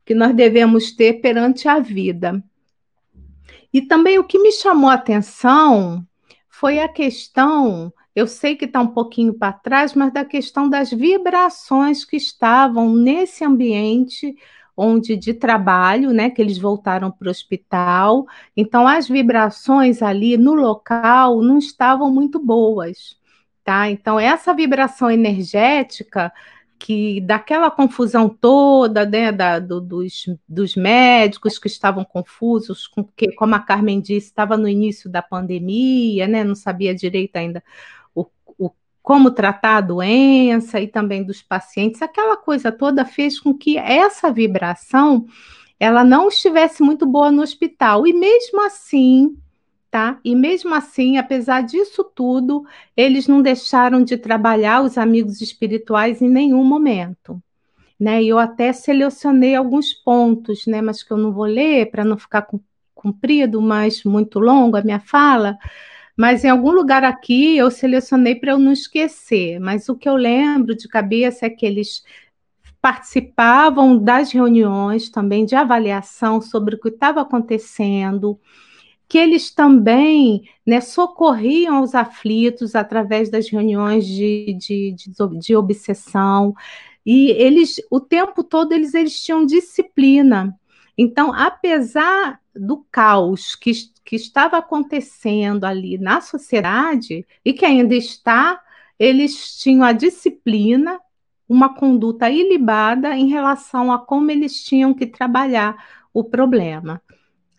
que 0.06 0.14
nós 0.14 0.36
devemos 0.36 0.92
ter 0.92 1.22
perante 1.22 1.70
a 1.70 1.80
vida. 1.80 2.44
E 3.74 3.82
também 3.82 4.20
o 4.20 4.26
que 4.26 4.38
me 4.38 4.52
chamou 4.52 4.90
a 4.90 4.96
atenção 4.96 6.06
foi 6.50 6.80
a 6.80 6.90
questão, 6.90 7.94
eu 8.14 8.28
sei 8.28 8.58
que 8.58 8.66
está 8.66 8.82
um 8.82 8.88
pouquinho 8.88 9.34
para 9.34 9.54
trás, 9.54 9.94
mas 9.94 10.12
da 10.12 10.26
questão 10.26 10.70
das 10.70 10.92
vibrações 10.92 12.04
que 12.04 12.18
estavam 12.18 12.94
nesse 12.94 13.46
ambiente 13.46 14.36
onde 14.80 15.16
de 15.18 15.34
trabalho, 15.34 16.12
né, 16.14 16.30
que 16.30 16.42
eles 16.42 16.58
voltaram 16.58 17.12
para 17.12 17.28
o 17.28 17.32
hospital. 17.32 18.26
Então 18.56 18.88
as 18.88 19.08
vibrações 19.08 20.02
ali 20.02 20.38
no 20.38 20.54
local 20.54 21.42
não 21.42 21.58
estavam 21.58 22.10
muito 22.12 22.40
boas, 22.40 23.18
tá? 23.64 23.90
Então 23.90 24.20
essa 24.20 24.54
vibração 24.54 25.12
energética 25.12 26.32
que 26.80 27.20
daquela 27.22 27.70
confusão 27.70 28.30
toda, 28.30 29.06
né, 29.06 29.32
da, 29.34 29.60
do, 29.60 29.82
dos, 29.82 30.26
dos 30.48 30.76
médicos 30.78 31.60
que 31.60 31.68
estavam 31.68 32.06
confusos, 32.06 32.88
com 32.88 33.04
que, 33.04 33.34
como 33.34 33.54
a 33.56 33.60
Carmen 33.60 34.00
disse, 34.00 34.28
estava 34.28 34.56
no 34.58 34.68
início 34.68 35.10
da 35.10 35.22
pandemia, 35.22 36.26
né, 36.26 36.44
não 36.44 36.56
sabia 36.56 36.96
direito 36.96 37.36
ainda 37.36 37.62
como 39.10 39.32
tratar 39.32 39.78
a 39.78 39.82
doença 39.82 40.80
e 40.80 40.88
também 40.88 41.24
dos 41.24 41.42
pacientes, 41.42 42.00
aquela 42.00 42.38
coisa 42.38 42.72
toda 42.72 43.04
fez 43.04 43.40
com 43.40 43.56
que 43.56 43.76
essa 43.76 44.32
vibração 44.32 45.26
ela 45.80 46.04
não 46.04 46.28
estivesse 46.28 46.84
muito 46.84 47.08
boa 47.08 47.32
no 47.32 47.42
hospital. 47.42 48.06
E 48.06 48.14
mesmo 48.14 48.64
assim, 48.64 49.36
tá? 49.90 50.20
E 50.24 50.36
mesmo 50.36 50.76
assim, 50.76 51.18
apesar 51.18 51.62
disso 51.62 52.04
tudo, 52.04 52.64
eles 52.96 53.28
não 53.28 53.42
deixaram 53.42 54.04
de 54.04 54.16
trabalhar 54.16 54.84
os 54.84 54.96
amigos 54.96 55.42
espirituais 55.42 56.22
em 56.22 56.30
nenhum 56.30 56.64
momento. 56.64 57.42
Né? 58.00 58.24
Eu 58.24 58.38
até 58.38 58.72
selecionei 58.72 59.56
alguns 59.56 59.92
pontos, 59.92 60.68
né? 60.68 60.84
Mas 60.84 61.02
que 61.02 61.12
eu 61.12 61.18
não 61.18 61.34
vou 61.34 61.46
ler 61.46 61.90
para 61.90 62.06
não 62.06 62.16
ficar 62.16 62.48
comprido, 62.94 63.60
mas 63.60 64.04
muito 64.04 64.38
longo 64.38 64.78
a 64.78 64.84
minha 64.84 65.00
fala. 65.00 65.58
Mas 66.20 66.44
em 66.44 66.50
algum 66.50 66.72
lugar 66.72 67.06
aqui 67.06 67.56
eu 67.56 67.72
selecionei 67.72 68.36
para 68.36 68.52
eu 68.52 68.60
não 68.60 68.74
esquecer. 68.74 69.58
Mas 69.58 69.88
o 69.88 69.96
que 69.96 70.10
eu 70.10 70.18
lembro 70.18 70.76
de 70.76 70.86
cabeça 70.86 71.46
é 71.46 71.50
que 71.50 71.66
eles 71.66 72.04
participavam 72.82 73.98
das 73.98 74.30
reuniões 74.34 75.10
também 75.10 75.46
de 75.46 75.56
avaliação 75.56 76.42
sobre 76.42 76.76
o 76.76 76.78
que 76.78 76.90
estava 76.90 77.22
acontecendo, 77.22 78.38
que 79.08 79.18
eles 79.18 79.50
também 79.50 80.44
né, 80.68 80.82
socorriam 80.82 81.82
os 81.82 81.96
aflitos 81.96 82.76
através 82.76 83.32
das 83.32 83.50
reuniões 83.50 84.06
de, 84.06 84.58
de, 84.60 84.92
de, 84.92 85.40
de 85.40 85.56
obsessão, 85.56 86.54
e 87.06 87.32
eles, 87.32 87.78
o 87.90 88.02
tempo 88.02 88.44
todo, 88.44 88.74
eles, 88.74 88.94
eles 88.94 89.24
tinham 89.24 89.46
disciplina. 89.46 90.54
Então, 90.98 91.34
apesar 91.34 92.42
do 92.54 92.86
caos 92.92 93.56
que, 93.56 93.72
que 94.10 94.16
estava 94.16 94.58
acontecendo 94.58 95.66
ali 95.66 96.00
na 96.00 96.20
sociedade 96.20 97.28
e 97.46 97.54
que 97.54 97.64
ainda 97.64 97.94
está, 97.94 98.60
eles 98.98 99.56
tinham 99.60 99.84
a 99.84 99.92
disciplina, 99.92 101.00
uma 101.48 101.76
conduta 101.76 102.28
ilibada 102.28 103.16
em 103.16 103.28
relação 103.28 103.92
a 103.92 104.00
como 104.00 104.32
eles 104.32 104.64
tinham 104.64 104.96
que 104.96 105.06
trabalhar 105.06 105.78
o 106.12 106.24
problema 106.24 107.00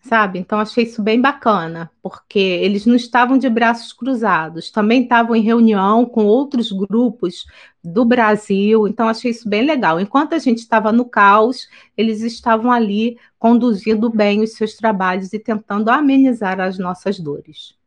sabe? 0.01 0.39
Então 0.39 0.59
achei 0.59 0.85
isso 0.85 1.03
bem 1.03 1.21
bacana, 1.21 1.91
porque 2.03 2.39
eles 2.39 2.87
não 2.87 2.95
estavam 2.95 3.39
de 3.39 3.49
braços 3.49 3.93
cruzados, 3.93 4.71
também 4.71 5.03
estavam 5.03 5.37
em 5.37 5.43
reunião 5.43 6.07
com 6.07 6.25
outros 6.25 6.73
grupos 6.73 7.45
do 7.83 8.05
Brasil, 8.05 8.89
então 8.89 9.09
achei 9.09 9.31
isso 9.31 9.49
bem 9.49 9.65
legal. 9.65 10.01
Enquanto 10.01 10.35
a 10.35 10.39
gente 10.39 10.59
estava 10.59 10.93
no 10.93 11.05
caos, 11.05 11.69
eles 11.97 12.23
estavam 12.23 12.71
ali 12.71 13.19
conduzindo 13.39 14.11
bem 14.11 14.43
os 14.43 14.53
seus 14.53 14.75
trabalhos 14.75 15.33
e 15.33 15.39
tentando 15.39 15.91
amenizar 15.91 16.61
as 16.61 16.79
nossas 16.79 17.19
dores. 17.19 17.79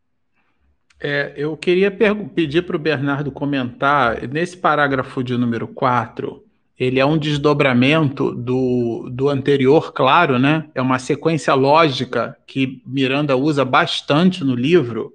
É, 0.99 1.34
eu 1.36 1.58
queria 1.58 1.91
pedir 1.91 2.62
para 2.62 2.78
o 2.78 2.80
Bernardo 2.80 3.30
comentar, 3.30 4.26
nesse 4.30 4.56
parágrafo 4.56 5.21
de 5.21 5.36
número 5.36 5.67
4, 5.67 6.42
ele 6.79 6.99
é 6.99 7.05
um 7.05 7.17
desdobramento 7.17 8.33
do, 8.33 9.07
do 9.12 9.29
anterior, 9.29 9.93
claro, 9.93 10.39
né? 10.39 10.65
É 10.73 10.81
uma 10.81 10.97
sequência 10.97 11.53
lógica 11.53 12.36
que 12.47 12.81
Miranda 12.86 13.38
usa 13.38 13.63
bastante 13.63 14.43
no 14.43 14.55
livro. 14.55 15.13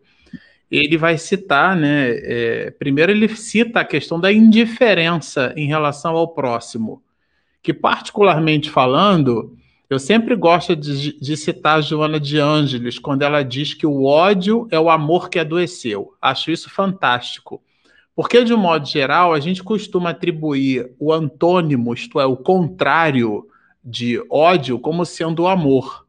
Ele 0.71 0.97
vai 0.97 1.19
citar, 1.19 1.75
né? 1.75 2.11
É, 2.11 2.71
primeiro, 2.79 3.11
ele 3.11 3.29
cita 3.29 3.81
a 3.81 3.85
questão 3.85 4.21
da 4.21 4.33
indiferença 4.33 5.53
em 5.57 5.67
relação 5.67 6.17
ao 6.17 6.29
próximo, 6.29 7.03
que, 7.61 7.75
particularmente 7.75 8.71
falando, 8.71 9.57
eu 9.91 9.99
sempre 9.99 10.37
gosto 10.37 10.77
de, 10.77 11.19
de 11.19 11.37
citar 11.37 11.83
Joana 11.83 12.21
de 12.21 12.39
Ângeles 12.39 12.99
quando 12.99 13.23
ela 13.23 13.43
diz 13.43 13.75
que 13.75 13.87
o 13.87 14.05
ódio 14.05 14.69
é 14.71 14.79
o 14.79 14.91
amor 14.91 15.29
que 15.29 15.39
adoeceu. 15.39 16.15
Acho 16.21 16.53
isso 16.53 16.71
fantástico. 16.71 17.61
Porque, 18.19 18.43
de 18.43 18.53
um 18.53 18.59
modo 18.59 18.85
geral, 18.85 19.33
a 19.33 19.39
gente 19.39 19.63
costuma 19.63 20.11
atribuir 20.11 20.91
o 20.99 21.13
antônimo, 21.13 21.95
isto 21.95 22.19
é, 22.19 22.27
o 22.27 22.37
contrário 22.37 23.47
de 23.85 24.21
ódio, 24.29 24.77
como 24.81 25.07
sendo 25.07 25.45
o 25.45 25.47
amor. 25.47 26.05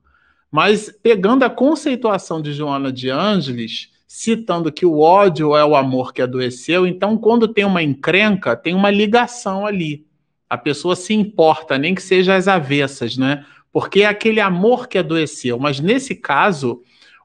Mas, 0.50 0.92
pegando 1.04 1.44
a 1.44 1.52
conceituação 1.52 2.42
de 2.42 2.52
Joana 2.52 2.92
de 2.92 3.12
Ângeles, 3.12 3.92
citando 4.08 4.72
que 4.72 4.88
o 4.88 5.02
ódio 5.02 5.56
é 5.56 5.64
o 5.64 5.76
amor 5.76 6.12
que 6.12 6.20
adoeceu, 6.20 6.88
então, 6.88 7.16
quando 7.16 7.48
tem 7.48 7.64
uma 7.64 7.84
encrenca, 7.84 8.56
tem 8.56 8.74
uma 8.74 8.90
ligação 8.90 9.68
ali. 9.68 10.04
A 10.50 10.58
pessoa 10.58 10.96
se 10.96 11.14
importa, 11.14 11.78
nem 11.78 11.94
que 11.94 12.02
seja 12.02 12.36
às 12.36 12.48
avessas, 12.48 13.18
né? 13.18 13.46
Porque 13.72 14.02
é 14.02 14.08
aquele 14.08 14.40
amor 14.40 14.88
que 14.88 14.98
adoeceu. 14.98 15.60
Mas, 15.60 15.80
nesse 15.80 16.16
caso, 16.16 16.82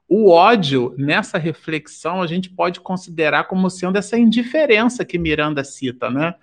o 0.07 0.29
ódio, 0.29 0.93
nessa 0.97 1.37
reflexão, 1.37 2.21
a 2.21 2.27
gente 2.27 2.49
pode 2.49 2.79
considerar 2.79 3.45
como 3.45 3.69
sendo 3.69 3.97
essa 3.97 4.17
indiferença 4.17 5.03
que 5.03 5.17
Miranda 5.17 5.63
cita, 5.63 6.09
né? 6.09 6.35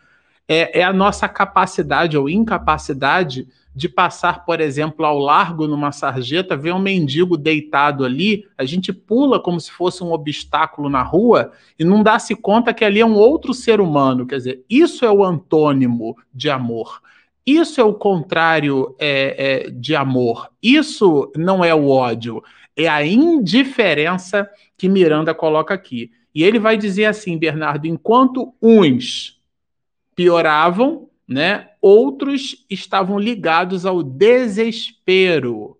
É, 0.49 0.81
é 0.81 0.83
a 0.83 0.93
nossa 0.93 1.29
capacidade 1.29 2.19
ou 2.19 2.29
incapacidade 2.29 3.47
de 3.75 3.89
passar, 3.89 4.45
por 4.45 4.61
exemplo, 4.61 5.05
ao 5.07 5.19
largo 5.19 5.67
numa 5.67 5.93
sarjeta, 5.93 6.57
ver 6.57 6.75
um 6.75 6.79
mendigo 6.79 7.39
deitado 7.39 8.05
ali, 8.05 8.47
a 8.59 8.65
gente 8.65 8.93
pula 8.93 9.41
como 9.41 9.59
se 9.59 9.71
fosse 9.71 10.05
um 10.05 10.13
obstáculo 10.13 10.91
na 10.91 11.03
rua 11.03 11.53
e 11.79 11.85
não 11.85 12.03
dá-se 12.03 12.35
conta 12.35 12.75
que 12.75 12.85
ali 12.85 13.01
é 13.01 13.07
um 13.07 13.15
outro 13.15 13.55
ser 13.55 13.81
humano. 13.81 14.27
Quer 14.27 14.37
dizer, 14.37 14.65
isso 14.69 15.05
é 15.05 15.11
o 15.11 15.25
antônimo 15.25 16.17
de 16.35 16.51
amor. 16.51 17.01
Isso 17.47 17.81
é 17.81 17.85
o 17.85 17.95
contrário 17.95 18.95
é, 18.99 19.65
é, 19.67 19.71
de 19.71 19.97
amor. 19.97 20.51
Isso 20.63 21.33
não 21.37 21.65
é 21.65 21.75
o 21.75 21.89
ódio. 21.89 22.43
É 22.77 22.89
a 22.89 23.05
indiferença 23.05 24.49
que 24.77 24.89
Miranda 24.89 25.35
coloca 25.35 25.75
aqui. 25.75 26.11
E 26.35 26.43
ele 26.43 26.59
vai 26.59 26.77
dizer 26.77 27.05
assim, 27.07 27.37
Bernardo: 27.37 27.87
enquanto 27.87 28.55
uns 28.61 29.41
pioravam, 30.15 31.09
né, 31.27 31.71
outros 31.81 32.65
estavam 32.69 33.19
ligados 33.19 33.87
ao 33.87 34.03
desespero 34.03 35.77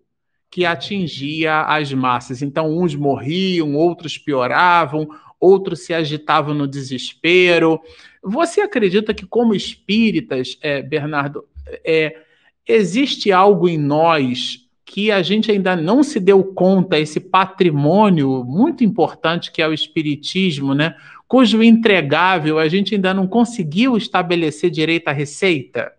que 0.49 0.65
atingia 0.65 1.61
as 1.61 1.91
massas. 1.91 2.41
Então, 2.43 2.77
uns 2.77 2.93
morriam, 2.93 3.75
outros 3.75 4.17
pioravam, 4.17 5.07
outros 5.39 5.79
se 5.85 5.93
agitavam 5.93 6.53
no 6.53 6.67
desespero. 6.67 7.81
Você 8.23 8.61
acredita 8.61 9.13
que, 9.13 9.25
como 9.25 9.55
espíritas, 9.55 10.57
é, 10.61 10.81
Bernardo, 10.81 11.43
é, 11.83 12.21
existe 12.67 13.31
algo 13.31 13.67
em 13.67 13.77
nós 13.77 14.62
que 14.93 15.11
a 15.11 15.23
gente 15.23 15.51
ainda 15.51 15.75
não 15.75 16.03
se 16.03 16.19
deu 16.19 16.43
conta, 16.43 16.99
esse 16.99 17.19
patrimônio 17.19 18.43
muito 18.43 18.83
importante 18.83 19.51
que 19.51 19.59
é 19.59 19.67
o 19.67 19.73
Espiritismo, 19.73 20.75
né? 20.75 20.95
cujo 21.27 21.63
entregável 21.63 22.59
a 22.59 22.67
gente 22.67 22.93
ainda 22.93 23.11
não 23.11 23.25
conseguiu 23.25 23.97
estabelecer 23.97 24.69
direito 24.69 25.07
a 25.07 25.11
receita? 25.11 25.91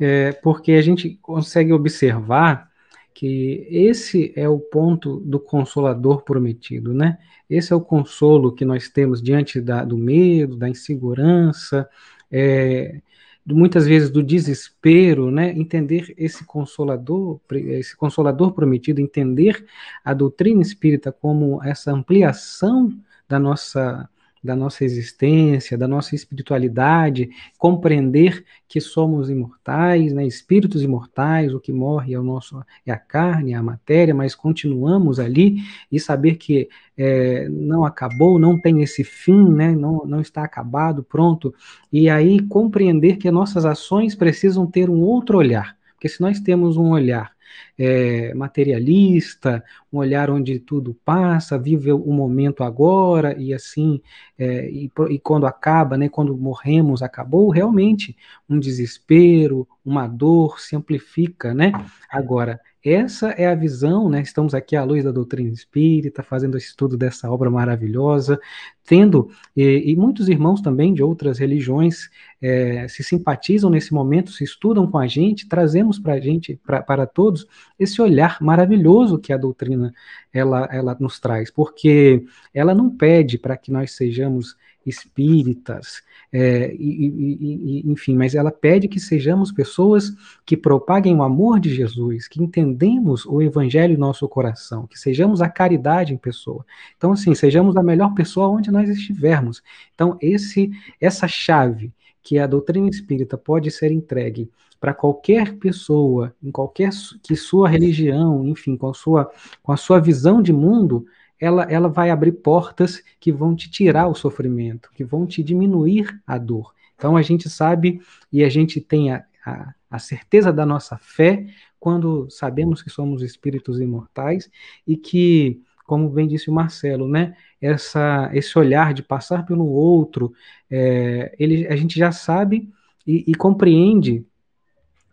É, 0.00 0.30
porque 0.30 0.74
a 0.74 0.80
gente 0.80 1.18
consegue 1.20 1.72
observar 1.72 2.70
que 3.12 3.66
esse 3.68 4.32
é 4.36 4.48
o 4.48 4.60
ponto 4.60 5.18
do 5.18 5.40
consolador 5.40 6.22
prometido, 6.22 6.94
né? 6.94 7.18
Esse 7.50 7.72
é 7.72 7.76
o 7.76 7.80
consolo 7.80 8.52
que 8.52 8.64
nós 8.64 8.88
temos 8.88 9.20
diante 9.20 9.60
da, 9.60 9.84
do 9.84 9.98
medo, 9.98 10.54
da 10.54 10.68
insegurança, 10.68 11.88
é, 12.30 13.00
muitas 13.46 13.86
vezes 13.86 14.10
do 14.10 14.22
desespero, 14.22 15.30
né? 15.30 15.50
Entender 15.50 16.14
esse 16.16 16.44
consolador, 16.44 17.40
esse 17.52 17.96
consolador 17.96 18.52
prometido, 18.52 19.00
entender 19.00 19.66
a 20.04 20.14
doutrina 20.14 20.62
espírita 20.62 21.12
como 21.12 21.62
essa 21.62 21.92
ampliação 21.92 22.90
da 23.28 23.38
nossa 23.38 24.08
da 24.44 24.54
nossa 24.54 24.84
existência, 24.84 25.78
da 25.78 25.88
nossa 25.88 26.14
espiritualidade, 26.14 27.30
compreender 27.56 28.44
que 28.68 28.78
somos 28.78 29.30
imortais, 29.30 30.12
né, 30.12 30.26
espíritos 30.26 30.82
imortais, 30.82 31.54
o 31.54 31.58
que 31.58 31.72
morre 31.72 32.12
é 32.12 32.18
o 32.18 32.22
nosso 32.22 32.62
é 32.84 32.92
a 32.92 32.98
carne, 32.98 33.52
é 33.52 33.56
a 33.56 33.62
matéria, 33.62 34.14
mas 34.14 34.34
continuamos 34.34 35.18
ali 35.18 35.56
e 35.90 35.98
saber 35.98 36.34
que 36.34 36.68
é, 36.96 37.48
não 37.48 37.86
acabou, 37.86 38.38
não 38.38 38.60
tem 38.60 38.82
esse 38.82 39.02
fim, 39.02 39.48
né, 39.48 39.74
não, 39.74 40.04
não 40.04 40.20
está 40.20 40.44
acabado, 40.44 41.02
pronto, 41.02 41.54
e 41.90 42.10
aí 42.10 42.40
compreender 42.46 43.16
que 43.16 43.30
nossas 43.30 43.64
ações 43.64 44.14
precisam 44.14 44.66
ter 44.66 44.90
um 44.90 45.00
outro 45.00 45.38
olhar, 45.38 45.74
porque 45.94 46.08
se 46.08 46.20
nós 46.20 46.38
temos 46.38 46.76
um 46.76 46.90
olhar 46.90 47.33
é, 47.78 48.32
materialista, 48.34 49.64
um 49.92 49.98
olhar 49.98 50.30
onde 50.30 50.58
tudo 50.58 50.94
passa, 51.04 51.58
vive 51.58 51.92
o 51.92 52.12
momento 52.12 52.62
agora 52.62 53.36
e 53.38 53.52
assim, 53.52 54.00
é, 54.38 54.68
e, 54.70 54.90
e, 55.10 55.18
quando 55.18 55.46
acaba, 55.46 55.96
né, 55.96 56.08
quando 56.08 56.36
morremos, 56.36 57.02
acabou, 57.02 57.50
realmente 57.50 58.16
um 58.48 58.58
desespero, 58.58 59.66
uma 59.84 60.06
dor 60.06 60.60
se 60.60 60.76
amplifica, 60.76 61.54
né? 61.54 61.72
Agora, 62.10 62.60
essa 62.84 63.30
é 63.30 63.46
a 63.46 63.54
visão, 63.54 64.10
né? 64.10 64.20
Estamos 64.20 64.54
aqui 64.54 64.76
à 64.76 64.84
luz 64.84 65.02
da 65.02 65.10
doutrina 65.10 65.50
espírita, 65.50 66.22
fazendo 66.22 66.56
esse 66.58 66.66
estudo 66.66 66.96
dessa 66.98 67.30
obra 67.30 67.50
maravilhosa, 67.50 68.38
tendo, 68.84 69.30
e, 69.56 69.90
e 69.90 69.96
muitos 69.96 70.28
irmãos 70.28 70.60
também 70.60 70.92
de 70.92 71.02
outras 71.02 71.38
religiões 71.38 72.10
é, 72.42 72.86
se 72.86 73.02
simpatizam 73.02 73.70
nesse 73.70 73.94
momento, 73.94 74.30
se 74.30 74.44
estudam 74.44 74.86
com 74.90 74.98
a 74.98 75.06
gente, 75.06 75.48
trazemos 75.48 75.98
para 75.98 76.14
a 76.14 76.20
gente, 76.20 76.60
pra, 76.66 76.82
para 76.82 77.06
todos, 77.06 77.46
esse 77.78 78.02
olhar 78.02 78.36
maravilhoso 78.42 79.18
que 79.18 79.32
a 79.32 79.38
doutrina 79.38 79.94
ela, 80.32 80.68
ela 80.70 80.96
nos 81.00 81.18
traz, 81.18 81.50
porque 81.50 82.26
ela 82.52 82.74
não 82.74 82.90
pede 82.90 83.38
para 83.38 83.56
que 83.56 83.72
nós 83.72 83.92
sejamos 83.92 84.56
espíritas, 84.86 86.02
é, 86.32 86.74
e, 86.74 87.06
e, 87.06 87.80
e, 87.86 87.92
enfim, 87.92 88.16
mas 88.16 88.34
ela 88.34 88.50
pede 88.50 88.88
que 88.88 89.00
sejamos 89.00 89.52
pessoas 89.52 90.12
que 90.44 90.56
propaguem 90.56 91.14
o 91.16 91.22
amor 91.22 91.60
de 91.60 91.74
Jesus, 91.74 92.28
que 92.28 92.42
entendemos 92.42 93.24
o 93.26 93.40
evangelho 93.40 93.94
em 93.94 93.98
nosso 93.98 94.28
coração, 94.28 94.86
que 94.86 94.98
sejamos 94.98 95.40
a 95.40 95.48
caridade 95.48 96.12
em 96.12 96.18
pessoa. 96.18 96.64
Então, 96.96 97.12
assim, 97.12 97.34
sejamos 97.34 97.76
a 97.76 97.82
melhor 97.82 98.14
pessoa 98.14 98.48
onde 98.48 98.70
nós 98.70 98.88
estivermos. 98.88 99.62
Então, 99.94 100.18
esse, 100.20 100.70
essa 101.00 101.26
chave 101.28 101.92
que 102.22 102.38
a 102.38 102.46
doutrina 102.46 102.88
espírita 102.88 103.36
pode 103.36 103.70
ser 103.70 103.92
entregue 103.92 104.50
para 104.80 104.92
qualquer 104.92 105.54
pessoa, 105.54 106.34
em 106.42 106.50
qualquer 106.50 106.90
que 107.22 107.34
sua 107.36 107.68
religião, 107.68 108.46
enfim, 108.46 108.76
com 108.76 108.90
a 108.90 108.94
sua, 108.94 109.30
com 109.62 109.72
a 109.72 109.76
sua 109.76 109.98
visão 109.98 110.42
de 110.42 110.52
mundo, 110.52 111.06
ela, 111.40 111.64
ela 111.64 111.88
vai 111.88 112.10
abrir 112.10 112.32
portas 112.32 113.02
que 113.20 113.32
vão 113.32 113.54
te 113.54 113.70
tirar 113.70 114.08
o 114.08 114.14
sofrimento, 114.14 114.90
que 114.94 115.04
vão 115.04 115.26
te 115.26 115.42
diminuir 115.42 116.20
a 116.26 116.38
dor. 116.38 116.74
Então 116.96 117.16
a 117.16 117.22
gente 117.22 117.48
sabe 117.50 118.00
e 118.32 118.44
a 118.44 118.48
gente 118.48 118.80
tem 118.80 119.12
a, 119.12 119.24
a, 119.44 119.74
a 119.90 119.98
certeza 119.98 120.52
da 120.52 120.64
nossa 120.64 120.96
fé 120.96 121.46
quando 121.78 122.30
sabemos 122.30 122.82
que 122.82 122.88
somos 122.88 123.22
espíritos 123.22 123.78
imortais 123.78 124.50
e 124.86 124.96
que, 124.96 125.60
como 125.84 126.08
bem 126.08 126.26
disse 126.26 126.48
o 126.48 126.52
Marcelo, 126.52 127.06
né, 127.06 127.36
essa, 127.60 128.30
esse 128.32 128.58
olhar 128.58 128.94
de 128.94 129.02
passar 129.02 129.44
pelo 129.44 129.66
outro, 129.66 130.32
é, 130.70 131.34
ele, 131.38 131.66
a 131.66 131.76
gente 131.76 131.98
já 131.98 132.10
sabe 132.10 132.72
e, 133.06 133.24
e 133.26 133.34
compreende 133.34 134.24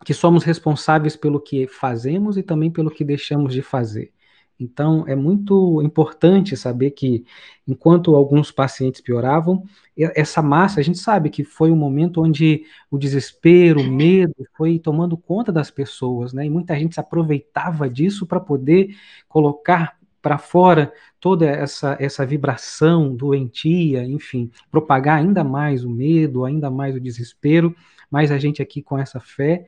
que 0.04 0.14
somos 0.14 0.44
responsáveis 0.44 1.14
pelo 1.14 1.40
que 1.40 1.66
fazemos 1.66 2.36
e 2.36 2.42
também 2.42 2.70
pelo 2.70 2.90
que 2.90 3.04
deixamos 3.04 3.52
de 3.52 3.62
fazer. 3.62 4.12
Então, 4.62 5.04
é 5.06 5.14
muito 5.16 5.82
importante 5.82 6.56
saber 6.56 6.92
que, 6.92 7.24
enquanto 7.66 8.14
alguns 8.14 8.50
pacientes 8.50 9.00
pioravam, 9.00 9.64
essa 9.96 10.40
massa, 10.40 10.80
a 10.80 10.82
gente 10.82 10.98
sabe 10.98 11.30
que 11.30 11.44
foi 11.44 11.70
um 11.70 11.76
momento 11.76 12.22
onde 12.22 12.64
o 12.90 12.96
desespero, 12.96 13.80
o 13.80 13.90
medo 13.90 14.34
foi 14.56 14.78
tomando 14.78 15.16
conta 15.16 15.52
das 15.52 15.70
pessoas, 15.70 16.32
né? 16.32 16.46
E 16.46 16.50
muita 16.50 16.78
gente 16.78 16.94
se 16.94 17.00
aproveitava 17.00 17.90
disso 17.90 18.26
para 18.26 18.40
poder 18.40 18.94
colocar 19.28 19.98
para 20.22 20.38
fora 20.38 20.92
toda 21.20 21.44
essa, 21.46 21.96
essa 21.98 22.24
vibração 22.24 23.14
doentia, 23.14 24.04
enfim, 24.04 24.50
propagar 24.70 25.18
ainda 25.18 25.42
mais 25.42 25.84
o 25.84 25.90
medo, 25.90 26.44
ainda 26.44 26.70
mais 26.70 26.94
o 26.94 27.00
desespero, 27.00 27.74
mas 28.08 28.30
a 28.30 28.38
gente 28.38 28.62
aqui 28.62 28.80
com 28.80 28.96
essa 28.96 29.18
fé 29.18 29.66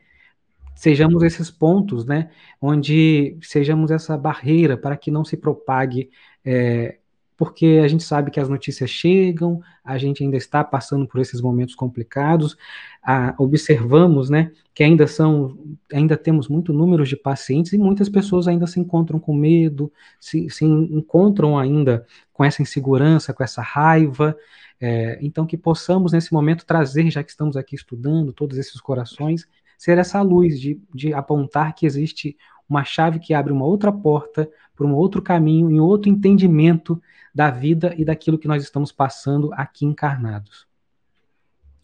sejamos 0.75 1.23
esses 1.23 1.51
pontos, 1.51 2.05
né, 2.05 2.31
onde 2.61 3.37
sejamos 3.43 3.91
essa 3.91 4.17
barreira 4.17 4.77
para 4.77 4.97
que 4.97 5.11
não 5.11 5.25
se 5.25 5.37
propague, 5.37 6.11
é, 6.45 6.99
porque 7.37 7.81
a 7.83 7.89
gente 7.89 8.05
sabe 8.05 8.31
que 8.31 8.39
as 8.39 8.49
notícias 8.49 8.91
chegam, 8.91 9.61
a 9.85 9.99
gente 9.99 10.23
ainda 10.23 10.37
está 10.37 10.63
passando 10.63 11.07
por 11.07 11.21
esses 11.21 11.41
momentos 11.41 11.75
complicados, 11.75 12.57
a, 13.03 13.35
observamos, 13.39 14.31
né, 14.31 14.53
que 14.73 14.85
ainda 14.85 15.07
são, 15.07 15.59
ainda 15.93 16.17
temos 16.17 16.49
muito 16.49 16.73
número 16.73 17.05
de 17.05 17.17
pacientes 17.17 17.73
e 17.73 17.79
muitas 17.79 18.09
pessoas 18.09 18.47
ainda 18.47 18.67
se 18.67 18.79
encontram 18.79 19.19
com 19.19 19.35
medo, 19.35 19.93
se, 20.21 20.49
se 20.51 20.65
encontram 20.65 21.59
ainda 21.59 22.07
com 22.33 22.45
essa 22.45 22.63
insegurança, 22.63 23.33
com 23.33 23.43
essa 23.43 23.63
raiva, 23.63 24.37
é, 24.81 25.19
então 25.23 25.47
que 25.47 25.57
possamos 25.57 26.13
nesse 26.13 26.33
momento 26.33 26.67
trazer, 26.67 27.11
já 27.11 27.23
que 27.23 27.31
estamos 27.31 27.57
aqui 27.57 27.75
estudando 27.75 28.33
todos 28.33 28.59
esses 28.59 28.81
corações, 28.81 29.47
ser 29.79 29.99
essa 29.99 30.21
luz 30.23 30.61
de, 30.61 30.81
de 30.95 31.13
apontar 31.13 31.75
que 31.75 31.87
existe 31.87 32.37
uma 32.69 32.85
chave 32.85 33.19
que 33.19 33.35
abre 33.35 33.53
uma 33.53 33.65
outra 33.65 33.93
porta 33.93 34.49
para 34.75 34.87
um 34.87 34.95
outro 34.95 35.23
caminho 35.23 35.71
e 35.71 35.79
outro 35.79 36.11
entendimento 36.11 37.01
da 37.35 37.51
vida 37.51 37.95
e 37.97 38.05
daquilo 38.05 38.39
que 38.39 38.49
nós 38.49 38.63
estamos 38.63 38.93
passando 38.93 39.53
aqui 39.55 39.85
encarnados. 39.85 40.67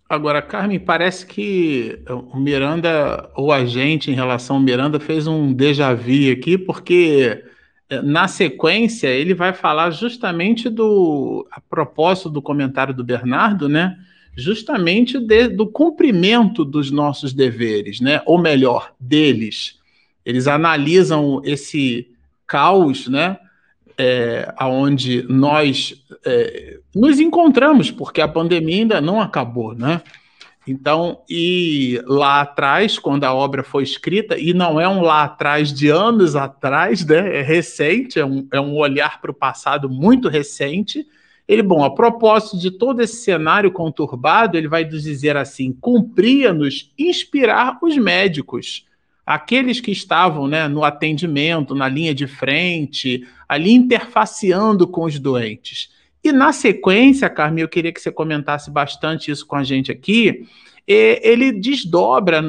Agora, 0.08 0.42
Carmen, 0.42 0.80
parece 0.80 1.24
que 1.24 2.02
o 2.08 2.40
Miranda, 2.40 3.30
ou 3.36 3.52
a 3.52 3.64
gente 3.64 4.10
em 4.10 4.14
relação 4.14 4.56
ao 4.56 4.62
Miranda, 4.62 4.98
fez 4.98 5.28
um 5.28 5.52
déjà 5.52 5.94
vu 5.94 6.32
aqui, 6.32 6.58
porque 6.58 7.44
eh, 7.88 8.02
na 8.02 8.26
sequência 8.26 9.06
ele 9.06 9.34
vai 9.34 9.52
falar 9.52 9.90
justamente 9.92 10.68
do, 10.68 11.46
a 11.52 11.60
propósito 11.60 12.28
do 12.28 12.42
comentário 12.42 12.92
do 12.92 13.04
Bernardo, 13.04 13.68
né? 13.68 13.96
Justamente 14.36 15.18
de, 15.18 15.48
do 15.48 15.66
cumprimento 15.66 16.64
dos 16.64 16.90
nossos 16.90 17.32
deveres, 17.32 18.00
né? 18.00 18.22
ou 18.26 18.38
melhor, 18.38 18.92
deles. 18.98 19.78
Eles 20.24 20.46
analisam 20.46 21.40
esse 21.44 22.08
caos, 22.46 23.06
né? 23.06 23.38
É, 24.02 24.50
aonde 24.56 25.22
nós 25.28 25.94
é, 26.24 26.78
nos 26.94 27.20
encontramos, 27.20 27.90
porque 27.90 28.22
a 28.22 28.28
pandemia 28.28 28.76
ainda 28.76 29.00
não 29.00 29.20
acabou, 29.20 29.74
né? 29.74 30.00
Então, 30.66 31.22
e 31.28 32.00
lá 32.06 32.42
atrás, 32.42 32.98
quando 32.98 33.24
a 33.24 33.34
obra 33.34 33.62
foi 33.62 33.82
escrita, 33.82 34.38
e 34.38 34.54
não 34.54 34.80
é 34.80 34.88
um 34.88 35.00
lá 35.00 35.24
atrás 35.24 35.72
de 35.72 35.88
anos 35.88 36.36
atrás, 36.36 37.04
né? 37.04 37.38
É 37.38 37.42
recente, 37.42 38.18
é 38.18 38.24
um, 38.24 38.46
é 38.52 38.60
um 38.60 38.76
olhar 38.76 39.20
para 39.20 39.30
o 39.30 39.34
passado 39.34 39.88
muito 39.88 40.28
recente. 40.28 41.06
Ele, 41.50 41.64
bom, 41.64 41.82
a 41.82 41.92
propósito 41.92 42.56
de 42.56 42.70
todo 42.70 43.00
esse 43.00 43.16
cenário 43.24 43.72
conturbado, 43.72 44.56
ele 44.56 44.68
vai 44.68 44.84
nos 44.84 45.02
dizer 45.02 45.36
assim: 45.36 45.72
cumpria-nos 45.72 46.92
inspirar 46.96 47.76
os 47.82 47.96
médicos, 47.96 48.86
aqueles 49.26 49.80
que 49.80 49.90
estavam 49.90 50.46
né, 50.46 50.68
no 50.68 50.84
atendimento, 50.84 51.74
na 51.74 51.88
linha 51.88 52.14
de 52.14 52.28
frente, 52.28 53.26
ali 53.48 53.72
interfaceando 53.72 54.86
com 54.86 55.02
os 55.02 55.18
doentes. 55.18 55.90
E 56.22 56.30
na 56.30 56.52
sequência, 56.52 57.28
Carmen, 57.28 57.62
eu 57.62 57.68
queria 57.68 57.92
que 57.92 58.00
você 58.00 58.12
comentasse 58.12 58.70
bastante 58.70 59.32
isso 59.32 59.44
com 59.44 59.56
a 59.56 59.64
gente 59.64 59.90
aqui. 59.90 60.46
Ele 60.86 61.50
desdobra 61.50 62.44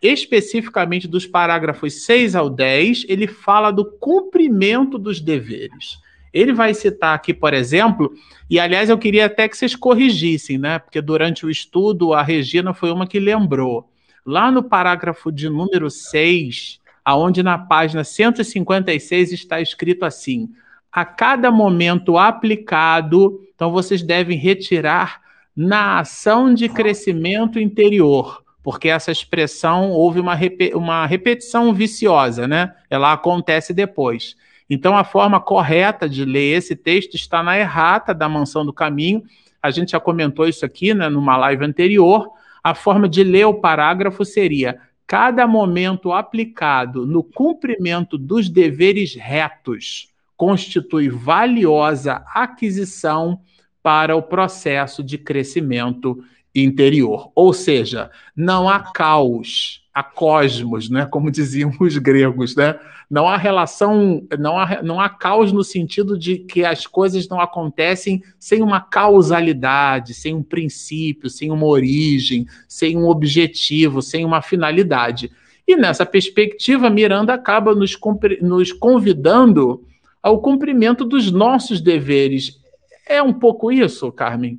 especificamente 0.00 1.06
dos 1.06 1.26
parágrafos 1.26 2.06
6 2.06 2.34
ao 2.36 2.48
10, 2.48 3.04
ele 3.06 3.26
fala 3.26 3.70
do 3.70 3.84
cumprimento 3.84 4.96
dos 4.96 5.20
deveres. 5.20 6.02
Ele 6.34 6.52
vai 6.52 6.74
citar 6.74 7.14
aqui, 7.14 7.32
por 7.32 7.54
exemplo, 7.54 8.12
e 8.50 8.58
aliás 8.58 8.90
eu 8.90 8.98
queria 8.98 9.26
até 9.26 9.48
que 9.48 9.56
vocês 9.56 9.76
corrigissem, 9.76 10.58
né? 10.58 10.80
Porque 10.80 11.00
durante 11.00 11.46
o 11.46 11.50
estudo 11.50 12.12
a 12.12 12.22
Regina 12.22 12.74
foi 12.74 12.90
uma 12.90 13.06
que 13.06 13.20
lembrou. 13.20 13.88
Lá 14.26 14.50
no 14.50 14.64
parágrafo 14.64 15.30
de 15.30 15.48
número 15.48 15.88
6, 15.88 16.80
aonde 17.04 17.40
na 17.40 17.56
página 17.56 18.02
156 18.02 19.32
está 19.32 19.60
escrito 19.60 20.04
assim: 20.04 20.48
a 20.90 21.04
cada 21.04 21.52
momento 21.52 22.18
aplicado, 22.18 23.40
então 23.54 23.70
vocês 23.70 24.02
devem 24.02 24.36
retirar 24.36 25.20
na 25.54 26.00
ação 26.00 26.52
de 26.52 26.68
crescimento 26.68 27.60
interior, 27.60 28.42
porque 28.60 28.88
essa 28.88 29.12
expressão 29.12 29.92
houve 29.92 30.18
uma, 30.18 30.34
rep 30.34 30.72
uma 30.74 31.06
repetição 31.06 31.72
viciosa, 31.72 32.48
né? 32.48 32.74
Ela 32.90 33.12
acontece 33.12 33.72
depois. 33.72 34.36
Então, 34.74 34.96
a 34.96 35.04
forma 35.04 35.40
correta 35.40 36.08
de 36.08 36.24
ler 36.24 36.56
esse 36.56 36.74
texto 36.74 37.14
está 37.14 37.44
na 37.44 37.56
errata 37.56 38.12
da 38.12 38.28
mansão 38.28 38.66
do 38.66 38.72
caminho. 38.72 39.22
A 39.62 39.70
gente 39.70 39.92
já 39.92 40.00
comentou 40.00 40.48
isso 40.48 40.64
aqui 40.64 40.92
né, 40.92 41.08
numa 41.08 41.36
live 41.36 41.64
anterior. 41.64 42.28
A 42.62 42.74
forma 42.74 43.08
de 43.08 43.22
ler 43.22 43.46
o 43.46 43.54
parágrafo 43.54 44.24
seria: 44.24 44.80
cada 45.06 45.46
momento 45.46 46.12
aplicado 46.12 47.06
no 47.06 47.22
cumprimento 47.22 48.18
dos 48.18 48.48
deveres 48.48 49.14
retos 49.14 50.08
constitui 50.36 51.08
valiosa 51.08 52.24
aquisição 52.34 53.40
para 53.80 54.16
o 54.16 54.22
processo 54.22 55.04
de 55.04 55.16
crescimento 55.16 56.18
interior. 56.52 57.30
Ou 57.32 57.52
seja, 57.52 58.10
não 58.34 58.68
há 58.68 58.80
caos, 58.80 59.83
há 59.94 60.02
cosmos, 60.02 60.90
né? 60.90 61.06
como 61.06 61.30
diziam 61.30 61.72
os 61.80 61.96
gregos. 61.98 62.56
Né? 62.56 62.78
Não 63.08 63.28
há 63.28 63.36
relação, 63.36 64.26
não 64.38 64.58
há, 64.58 64.82
não 64.82 65.00
há 65.00 65.08
caos 65.08 65.52
no 65.52 65.62
sentido 65.62 66.18
de 66.18 66.38
que 66.38 66.64
as 66.64 66.86
coisas 66.86 67.28
não 67.28 67.40
acontecem 67.40 68.22
sem 68.38 68.60
uma 68.60 68.80
causalidade, 68.80 70.12
sem 70.12 70.34
um 70.34 70.42
princípio, 70.42 71.30
sem 71.30 71.52
uma 71.52 71.66
origem, 71.66 72.46
sem 72.66 72.96
um 72.96 73.06
objetivo, 73.06 74.02
sem 74.02 74.24
uma 74.24 74.42
finalidade. 74.42 75.30
E 75.66 75.76
nessa 75.76 76.04
perspectiva, 76.04 76.90
Miranda 76.90 77.32
acaba 77.32 77.74
nos, 77.74 77.98
nos 78.42 78.72
convidando 78.72 79.82
ao 80.20 80.40
cumprimento 80.40 81.04
dos 81.04 81.30
nossos 81.30 81.80
deveres. 81.80 82.60
É 83.06 83.22
um 83.22 83.32
pouco 83.32 83.70
isso, 83.70 84.10
Carmen? 84.10 84.58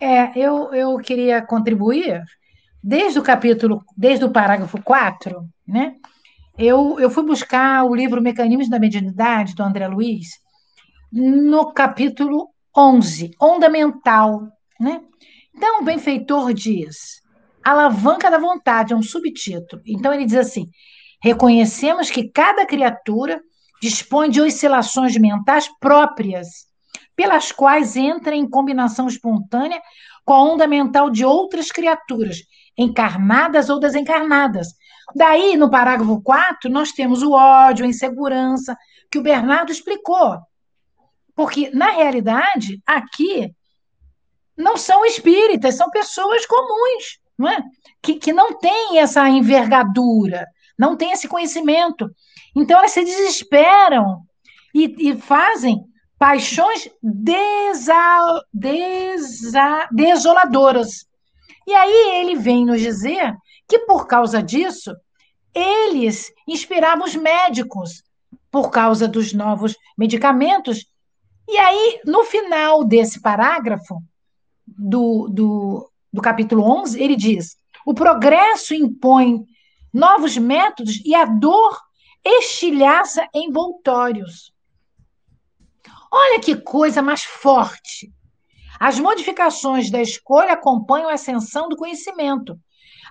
É, 0.00 0.36
eu, 0.38 0.72
eu 0.74 0.96
queria 0.98 1.40
contribuir 1.42 2.22
desde 2.82 3.18
o 3.18 3.22
capítulo, 3.22 3.84
desde 3.96 4.24
o 4.24 4.32
parágrafo 4.32 4.82
4, 4.82 5.46
né? 5.66 5.94
Eu, 6.58 6.98
eu 6.98 7.08
fui 7.08 7.24
buscar 7.24 7.84
o 7.84 7.94
livro 7.94 8.20
Mecanismos 8.20 8.68
da 8.68 8.78
Mediunidade, 8.78 9.54
do 9.54 9.62
André 9.62 9.86
Luiz, 9.88 10.28
no 11.10 11.72
capítulo 11.72 12.48
11, 12.76 13.30
Onda 13.40 13.68
Mental, 13.68 14.48
né? 14.78 15.00
Então, 15.54 15.80
o 15.80 15.84
benfeitor 15.84 16.52
diz, 16.52 17.20
alavanca 17.62 18.30
da 18.30 18.38
vontade, 18.38 18.92
é 18.92 18.96
um 18.96 19.02
subtítulo. 19.02 19.82
Então, 19.86 20.12
ele 20.12 20.24
diz 20.24 20.36
assim, 20.36 20.68
reconhecemos 21.22 22.10
que 22.10 22.28
cada 22.30 22.66
criatura 22.66 23.40
dispõe 23.80 24.30
de 24.30 24.40
oscilações 24.40 25.16
mentais 25.16 25.68
próprias, 25.78 26.66
pelas 27.14 27.52
quais 27.52 27.96
entra 27.96 28.34
em 28.34 28.48
combinação 28.48 29.06
espontânea 29.06 29.80
com 30.24 30.32
a 30.32 30.42
onda 30.42 30.66
mental 30.66 31.10
de 31.10 31.24
outras 31.24 31.70
criaturas, 31.70 32.38
encarnadas 32.76 33.68
ou 33.68 33.78
desencarnadas. 33.78 34.68
Daí, 35.14 35.56
no 35.56 35.70
parágrafo 35.70 36.20
4, 36.22 36.70
nós 36.70 36.92
temos 36.92 37.22
o 37.22 37.32
ódio, 37.32 37.84
a 37.84 37.88
insegurança, 37.88 38.76
que 39.10 39.18
o 39.18 39.22
Bernardo 39.22 39.70
explicou. 39.70 40.38
Porque, 41.34 41.70
na 41.70 41.90
realidade, 41.90 42.80
aqui 42.86 43.54
não 44.56 44.76
são 44.76 45.04
espíritas, 45.04 45.76
são 45.76 45.90
pessoas 45.90 46.46
comuns, 46.46 47.18
não 47.38 47.48
é? 47.48 47.62
que, 48.02 48.14
que 48.14 48.32
não 48.32 48.58
têm 48.58 48.98
essa 48.98 49.28
envergadura, 49.28 50.46
não 50.78 50.96
têm 50.96 51.12
esse 51.12 51.28
conhecimento. 51.28 52.10
Então 52.54 52.78
elas 52.78 52.90
se 52.90 53.04
desesperam 53.04 54.22
e, 54.74 55.10
e 55.10 55.16
fazem 55.16 55.84
paixões 56.18 56.88
desa, 57.02 58.44
desa, 58.52 59.88
desoladoras. 59.92 61.06
E 61.66 61.72
aí 61.74 62.20
ele 62.20 62.36
vem 62.36 62.64
nos 62.64 62.80
dizer 62.80 63.36
que 63.68 63.80
por 63.80 64.06
causa 64.06 64.42
disso, 64.42 64.94
eles 65.54 66.32
inspiravam 66.46 67.04
os 67.04 67.14
médicos 67.14 68.02
por 68.50 68.70
causa 68.70 69.08
dos 69.08 69.32
novos 69.32 69.76
medicamentos. 69.96 70.86
E 71.48 71.56
aí, 71.56 72.00
no 72.04 72.24
final 72.24 72.84
desse 72.84 73.20
parágrafo, 73.20 74.02
do, 74.66 75.28
do, 75.28 75.90
do 76.12 76.22
capítulo 76.22 76.62
11, 76.62 77.02
ele 77.02 77.16
diz: 77.16 77.56
o 77.84 77.94
progresso 77.94 78.74
impõe 78.74 79.44
novos 79.92 80.36
métodos 80.36 81.00
e 81.04 81.14
a 81.14 81.24
dor 81.24 81.78
estilhaça 82.24 83.28
envoltórios. 83.34 84.52
Olha 86.10 86.40
que 86.40 86.56
coisa 86.56 87.02
mais 87.02 87.24
forte. 87.24 88.12
As 88.82 88.98
modificações 88.98 89.92
da 89.92 90.02
escolha 90.02 90.54
acompanham 90.54 91.08
a 91.08 91.12
ascensão 91.12 91.68
do 91.68 91.76
conhecimento. 91.76 92.58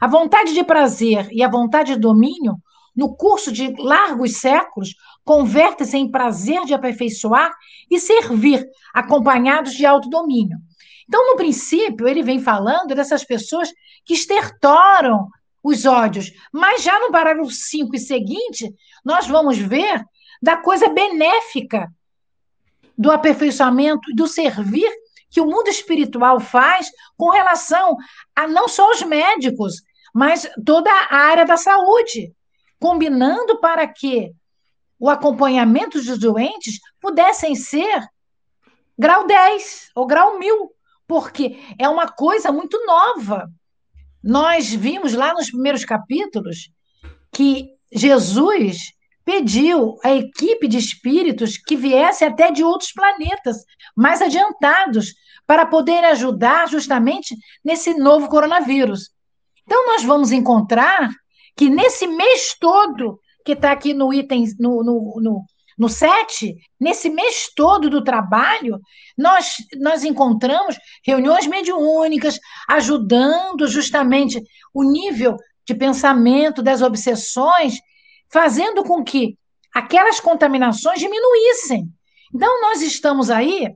A 0.02 0.06
vontade 0.06 0.54
de 0.54 0.66
prazer 0.66 1.30
e 1.32 1.42
a 1.42 1.48
vontade 1.48 1.94
de 1.94 2.00
domínio, 2.02 2.58
no 2.94 3.16
curso 3.16 3.54
de 3.54 3.74
largos 3.80 4.36
séculos, 4.36 4.94
convertem-se 5.24 5.96
em 5.96 6.12
prazer 6.12 6.66
de 6.66 6.74
aperfeiçoar 6.74 7.56
e 7.90 7.98
servir, 8.02 8.68
acompanhados 8.94 9.72
de 9.72 9.86
autodomínio. 9.86 10.58
Então, 11.08 11.26
no 11.26 11.38
princípio, 11.38 12.06
ele 12.06 12.22
vem 12.22 12.42
falando 12.42 12.94
dessas 12.94 13.24
pessoas 13.24 13.72
que 14.04 14.14
estertoram 14.14 15.30
os 15.64 15.86
ódios. 15.86 16.34
Mas 16.52 16.84
já 16.84 17.00
no 17.00 17.14
parágrafo 17.14 17.50
5 17.50 17.96
e 17.96 18.00
seguinte, 18.00 18.76
nós 19.06 19.26
vamos 19.26 19.58
ver 19.58 20.04
da 20.42 20.58
coisa 20.58 20.90
benéfica 20.90 21.90
do 22.98 23.10
aperfeiçoamento, 23.10 24.14
do 24.14 24.28
servir 24.28 24.92
que 25.32 25.42
o 25.42 25.46
mundo 25.46 25.70
espiritual 25.70 26.40
faz 26.40 26.92
com 27.18 27.30
relação 27.32 27.98
a 28.36 28.48
não 28.48 28.68
só 28.68 28.92
os 28.92 29.02
médicos, 29.02 29.82
mas 30.14 30.48
toda 30.66 30.92
a 30.92 31.16
área 31.16 31.46
da 31.46 31.58
saúde, 31.58 32.34
combinando 32.78 33.60
para 33.60 33.88
que 33.88 34.32
o 35.00 35.10
acompanhamento 35.10 36.00
dos 36.00 36.20
doentes 36.20 36.80
pudessem 37.00 37.56
ser 37.56 38.08
grau 39.00 39.26
10 39.26 39.90
ou 39.96 40.06
grau 40.06 40.38
1000, 40.38 40.72
porque 41.08 41.58
é 41.80 41.88
uma 41.90 42.08
coisa 42.08 42.52
muito 42.52 42.86
nova. 42.86 43.50
Nós 44.24 44.72
vimos 44.72 45.14
lá 45.14 45.34
nos 45.34 45.50
primeiros 45.50 45.84
capítulos 45.84 46.70
que 47.32 47.70
Jesus 47.92 48.92
pediu 49.24 49.98
à 50.04 50.12
equipe 50.12 50.68
de 50.68 50.78
espíritos 50.78 51.58
que 51.58 51.76
viesse 51.76 52.24
até 52.24 52.52
de 52.52 52.64
outros 52.64 52.92
planetas, 52.92 53.58
mais 53.96 54.22
adiantados, 54.22 55.14
para 55.46 55.66
poder 55.66 56.04
ajudar 56.06 56.70
justamente 56.70 57.36
nesse 57.64 57.94
novo 57.94 58.30
coronavírus. 58.30 59.10
Então, 59.66 59.86
nós 59.88 60.04
vamos 60.04 60.32
encontrar 60.32 61.10
que 61.56 61.70
nesse 61.70 62.08
mês 62.08 62.56
todo, 62.60 63.20
que 63.46 63.54
está 63.54 63.72
aqui 63.72 63.94
no 63.94 64.14
item, 64.14 64.46
no, 64.60 64.84
no, 64.84 65.22
no, 65.22 65.46
no 65.78 65.90
7, 65.90 66.56
nesse 66.80 67.10
mês 67.10 67.50
todo 67.56 67.90
do 67.90 68.04
trabalho, 68.04 68.80
nós, 69.18 69.56
nós 69.80 70.04
encontramos 70.04 70.78
reuniões 71.06 71.48
mediúnicas 71.48 72.40
ajudando 72.70 73.68
justamente 73.68 74.42
o 74.74 74.84
nível 74.84 75.38
de 75.66 75.76
pensamento 75.76 76.62
das 76.62 76.82
obsessões, 76.82 77.80
fazendo 78.32 78.84
com 78.84 79.04
que 79.04 79.38
aquelas 79.74 80.20
contaminações 80.20 81.00
diminuíssem. 81.00 81.88
Então, 82.34 82.62
nós 82.62 82.82
estamos 82.82 83.30
aí 83.30 83.74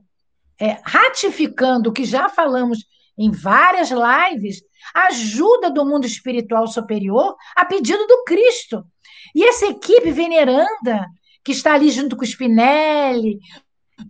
é, 0.60 0.80
ratificando 0.82 1.90
o 1.90 1.92
que 1.92 2.04
já 2.04 2.28
falamos 2.28 2.78
em 3.18 3.30
várias 3.30 3.90
lives, 3.90 4.62
ajuda 4.94 5.70
do 5.70 5.84
mundo 5.84 6.06
espiritual 6.06 6.66
superior 6.66 7.34
a 7.54 7.64
pedido 7.64 8.06
do 8.06 8.24
Cristo. 8.24 8.84
E 9.34 9.44
essa 9.44 9.66
equipe 9.66 10.10
veneranda, 10.10 11.06
que 11.44 11.52
está 11.52 11.74
ali 11.74 11.90
junto 11.90 12.16
com 12.16 12.24
Spinelli, 12.24 13.38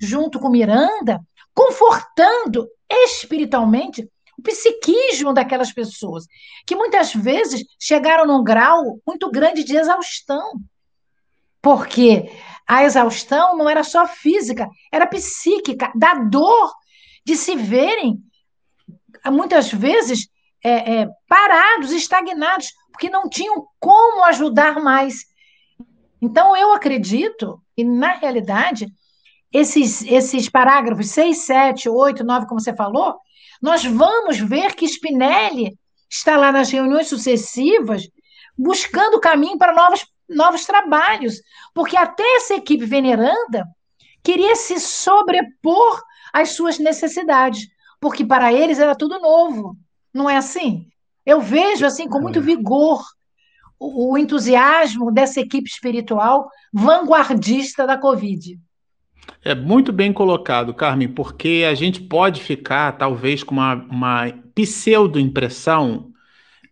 junto 0.01 0.39
com 0.39 0.49
Miranda, 0.49 1.21
confortando 1.55 2.69
espiritualmente 2.89 4.09
o 4.39 4.43
psiquismo 4.43 5.33
daquelas 5.33 5.73
pessoas, 5.73 6.27
que 6.67 6.77
muitas 6.77 7.15
vezes 7.15 7.65
chegaram 7.81 8.27
num 8.27 8.45
grau 8.45 9.01
muito 9.07 9.31
grande 9.31 9.65
de 9.65 9.77
exaustão. 9.77 10.61
Porque 11.63 12.31
a 12.67 12.85
exaustão 12.85 13.57
não 13.57 13.69
era 13.69 13.83
só 13.83 14.07
física, 14.07 14.69
era 14.93 15.07
psíquica, 15.07 15.91
da 15.95 16.15
dor 16.15 16.73
de 17.25 17.37
se 17.37 17.57
verem, 17.57 18.19
muitas 19.27 19.73
vezes, 19.73 20.29
é, 20.63 21.01
é, 21.01 21.09
parados, 21.29 21.91
estagnados, 21.93 22.73
porque 22.93 23.11
não 23.11 23.29
tinham 23.29 23.67
como 23.81 24.25
ajudar 24.25 24.81
mais. 24.81 25.25
Então, 26.21 26.57
eu 26.57 26.73
acredito, 26.73 27.61
e 27.77 27.85
na 27.85 28.13
realidade, 28.13 28.89
esses, 29.53 30.03
esses 30.03 30.49
parágrafos 30.49 31.11
6, 31.11 31.39
7, 31.39 31.89
8, 31.89 32.25
9, 32.25 32.47
como 32.47 32.61
você 32.61 32.75
falou, 32.75 33.17
nós 33.67 33.85
vamos 33.85 34.39
ver 34.39 34.77
que 34.77 34.87
Spinelli 34.87 35.77
está 36.09 36.37
lá 36.37 36.53
nas 36.53 36.71
reuniões 36.71 37.09
sucessivas 37.09 38.09
buscando 38.57 39.19
caminho 39.19 39.59
para 39.59 39.75
novos, 39.75 40.07
novos 40.29 40.65
trabalhos, 40.65 41.41
porque 41.75 41.97
até 41.97 42.23
essa 42.37 42.55
equipe 42.55 42.87
veneranda 42.87 43.67
queria 44.23 44.55
se 44.55 44.79
sobrepor 44.79 46.01
às 46.33 46.51
suas 46.51 46.79
necessidades, 46.79 47.67
porque 48.01 48.25
para 48.25 48.53
eles 48.53 48.79
era 48.79 48.95
tudo 48.95 49.19
novo, 49.19 49.77
não 50.15 50.31
é 50.31 50.37
assim? 50.37 50.87
Eu 51.25 51.41
vejo 51.41 51.85
assim 51.85 52.09
com 52.09 52.21
muito 52.21 52.39
é. 52.39 52.43
vigor 52.43 53.03
o, 53.81 54.13
o 54.13 54.17
entusiasmo 54.17 55.11
dessa 55.11 55.41
equipe 55.41 55.69
espiritual 55.69 56.49
vanguardista 56.73 57.85
da 57.85 57.99
Covid. 57.99 58.61
É 59.45 59.55
muito 59.55 59.93
bem 59.93 60.13
colocado, 60.13 60.75
Carmen, 60.75 61.09
porque 61.09 61.65
a 61.69 61.75
gente 61.75 62.01
pode 62.01 62.41
ficar, 62.43 62.93
talvez, 62.99 63.43
com 63.43 63.55
uma, 63.55 63.75
uma 63.91 64.33
pseudo-impressão 64.55 66.11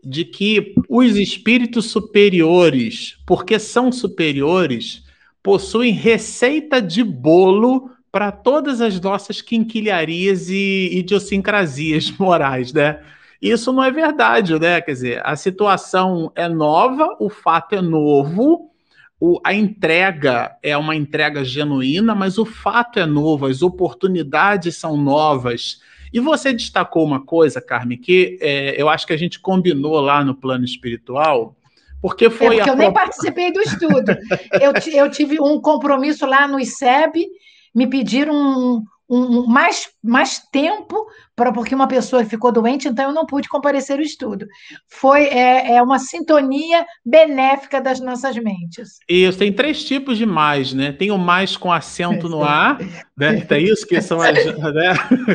de 0.03 0.25
que 0.25 0.75
os 0.89 1.17
espíritos 1.17 1.91
superiores, 1.91 3.17
porque 3.27 3.59
são 3.59 3.91
superiores, 3.91 5.05
possuem 5.43 5.93
receita 5.93 6.81
de 6.81 7.03
bolo 7.03 7.91
para 8.11 8.31
todas 8.31 8.81
as 8.81 9.01
nossas 9.01 9.41
quinquilharias 9.41 10.49
e 10.49 10.91
idiosincrasias 10.93 12.11
morais, 12.19 12.73
né? 12.73 13.01
Isso 13.41 13.73
não 13.73 13.85
é 13.85 13.91
verdade, 13.91 14.59
né? 14.59 14.81
Quer 14.81 14.93
dizer, 14.93 15.23
a 15.25 15.37
situação 15.37 16.33
é 16.35 16.49
nova, 16.49 17.17
o 17.21 17.29
fato 17.29 17.75
é 17.75 17.83
novo, 17.83 18.74
o, 19.21 19.41
a 19.45 19.55
entrega 19.55 20.57
é 20.63 20.77
uma 20.77 20.95
entrega 20.95 21.45
genuína, 21.45 22.15
mas 22.15 22.39
o 22.39 22.45
fato 22.45 22.99
é 22.99 23.07
novo, 23.07 23.47
as 23.47 23.63
oportunidades 23.63 24.77
são 24.77 24.97
novas. 24.97 25.81
E 26.13 26.21
você 26.21 26.53
destacou 26.53 27.05
uma 27.05 27.25
coisa, 27.25 27.61
Carmen, 27.61 27.99
que 27.99 28.39
é, 28.41 28.81
eu 28.81 28.89
acho 28.89 29.07
que 29.07 29.13
a 29.13 29.17
gente 29.17 29.41
combinou 29.41 30.01
lá 30.01 30.25
no 30.25 30.35
plano 30.35 30.65
espiritual, 30.65 31.57
porque 32.01 32.29
foi. 32.29 32.57
É 32.57 32.59
porque 32.59 32.71
eu 32.71 32.77
nem 32.77 32.93
participei 32.93 33.51
do 33.53 33.61
estudo. 33.61 34.17
eu, 34.61 34.73
eu 34.93 35.11
tive 35.11 35.41
um 35.41 35.61
compromisso 35.61 36.27
lá 36.27 36.47
no 36.47 36.61
ICEB, 36.61 37.27
me 37.75 37.87
pediram 37.87 38.35
um, 38.35 38.85
um, 39.09 39.47
mais, 39.47 39.89
mais 40.03 40.41
tempo, 40.51 41.07
para 41.37 41.53
porque 41.53 41.75
uma 41.75 41.87
pessoa 41.87 42.25
ficou 42.25 42.51
doente, 42.51 42.89
então 42.89 43.07
eu 43.07 43.15
não 43.15 43.27
pude 43.27 43.49
comparecer 43.49 43.97
ao 43.97 44.03
estudo. 44.03 44.47
Foi 44.89 45.25
é, 45.25 45.77
é 45.77 45.83
uma 45.83 45.99
sintonia 45.99 46.85
benéfica 47.05 47.81
das 47.81 48.01
nossas 48.01 48.37
mentes. 48.37 48.99
Isso, 49.09 49.39
tem 49.39 49.53
três 49.53 49.85
tipos 49.85 50.17
de 50.17 50.25
mais, 50.25 50.73
né? 50.73 50.93
Tem 50.93 51.11
o 51.11 51.19
mais 51.19 51.57
com 51.57 51.73
acento 51.73 52.29
no 52.29 52.43
ar, 52.43 52.79
né? 53.17 53.41
Tem 53.43 53.65
isso 53.65 53.87
que 53.87 54.01
são 54.01 54.21
as. 54.21 54.45
Né? 54.45 54.95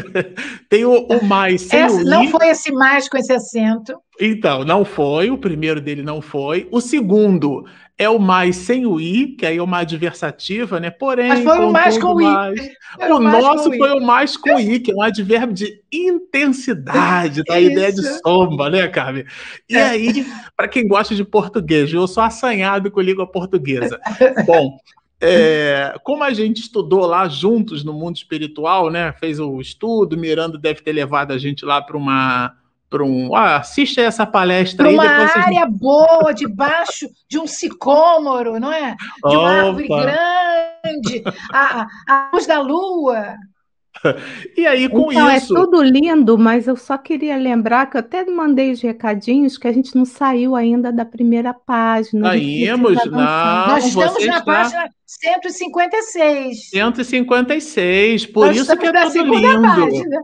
tem 0.70 0.86
o, 0.86 1.06
o 1.06 1.24
mais 1.26 1.62
sem 1.62 1.80
Essa, 1.80 1.96
o 1.96 2.04
Não 2.04 2.28
foi 2.28 2.48
esse 2.48 2.72
mais 2.72 3.08
com 3.08 3.18
esse 3.18 3.34
acento. 3.34 4.00
Então, 4.20 4.66
não 4.66 4.84
foi, 4.84 5.30
o 5.30 5.38
primeiro 5.38 5.80
dele 5.80 6.04
não 6.04 6.22
foi. 6.22 6.68
O 6.72 6.82
segundo 6.82 7.64
é 8.00 8.10
o 8.10 8.18
mais 8.18 8.56
sem 8.56 8.86
o 8.86 8.98
i, 8.98 9.36
que 9.36 9.46
aí 9.46 9.58
é 9.58 9.62
uma 9.62 9.80
adversativa, 9.80 10.80
né? 10.80 10.90
Porém, 10.90 11.28
Mas 11.28 11.44
foi 11.44 11.60
o 11.60 11.70
mais 11.70 11.98
com 11.98 12.14
o 12.14 12.22
i. 12.22 12.26
O 13.12 13.20
nosso 13.20 13.70
foi 13.74 13.92
o 13.92 14.00
mais 14.00 14.38
com 14.38 14.56
o 14.56 14.60
i, 14.60 14.80
que 14.80 14.92
é 14.92 14.96
um 14.96 15.02
advérbio 15.02 15.54
de 15.54 15.82
intensidade, 15.92 17.44
da 17.44 17.60
ideia 17.60 17.92
de 17.92 18.02
sombra, 18.22 18.70
né, 18.70 18.88
Carmen? 18.88 19.26
E 19.70 19.76
é. 19.76 19.84
aí, 19.84 20.26
para 20.56 20.70
quem 20.70 20.88
gosta 20.88 21.14
de 21.14 21.26
português, 21.26 21.94
eu 21.94 22.08
sou 22.08 22.24
assanhado 22.24 22.90
com 22.90 23.02
língua 23.02 23.28
portuguesa. 23.28 24.00
Bom, 24.48 24.78
é, 25.20 25.94
como 26.02 26.24
a 26.24 26.32
gente 26.32 26.62
estudou 26.62 27.06
lá 27.06 27.28
juntos 27.28 27.84
no 27.84 27.92
mundo 27.92 28.16
espiritual, 28.16 28.90
né? 28.90 29.12
Fez 29.20 29.42
o 29.42 29.60
estudo, 29.60 30.18
Miranda 30.18 30.58
deve 30.58 30.80
ter 30.82 30.94
levado 30.94 31.34
a 31.34 31.38
gente 31.38 31.66
lá 31.66 31.82
para 31.82 31.98
uma 31.98 32.56
para 32.90 33.04
um. 33.04 33.36
Ah, 33.36 33.58
assiste 33.58 34.00
essa 34.00 34.26
palestra 34.26 34.78
pra 34.78 34.90
aí. 34.90 34.96
Uma 34.96 35.46
área 35.46 35.66
boa, 35.66 36.34
debaixo 36.36 37.08
de 37.28 37.38
um 37.38 37.46
sicômoro, 37.46 38.60
não 38.60 38.72
é? 38.72 38.96
De 39.28 39.36
uma 39.36 39.50
Opa. 39.50 39.68
árvore 39.68 39.88
grande, 39.88 41.24
a, 41.54 41.88
a 42.08 42.30
luz 42.34 42.48
da 42.48 42.60
lua. 42.60 43.36
E 44.56 44.66
aí, 44.66 44.88
com 44.88 45.12
então, 45.12 45.30
é 45.30 45.38
isso. 45.38 45.56
É 45.56 45.60
tudo 45.62 45.82
lindo, 45.84 46.38
mas 46.38 46.68
eu 46.68 46.76
só 46.76 46.98
queria 46.98 47.36
lembrar 47.36 47.86
que 47.88 47.98
eu 47.98 48.00
até 48.00 48.24
mandei 48.26 48.72
os 48.72 48.82
recadinhos 48.82 49.58
que 49.58 49.68
a 49.68 49.74
gente 49.74 49.96
não 49.96 50.06
saiu 50.06 50.56
ainda 50.56 50.92
da 50.92 51.04
primeira 51.04 51.54
página. 51.54 52.30
Saímos? 52.30 53.06
Não, 53.06 53.12
Nós 53.12 53.86
estamos 53.86 54.26
na 54.26 54.38
está... 54.38 54.44
página 54.44 54.90
156. 55.06 56.70
156, 56.70 58.26
por 58.28 58.48
Nós 58.48 58.58
isso 58.58 58.78
que 58.78 58.86
é 58.86 58.92
tudo 58.92 59.36
lindo. 59.36 59.62
Página. 59.62 60.22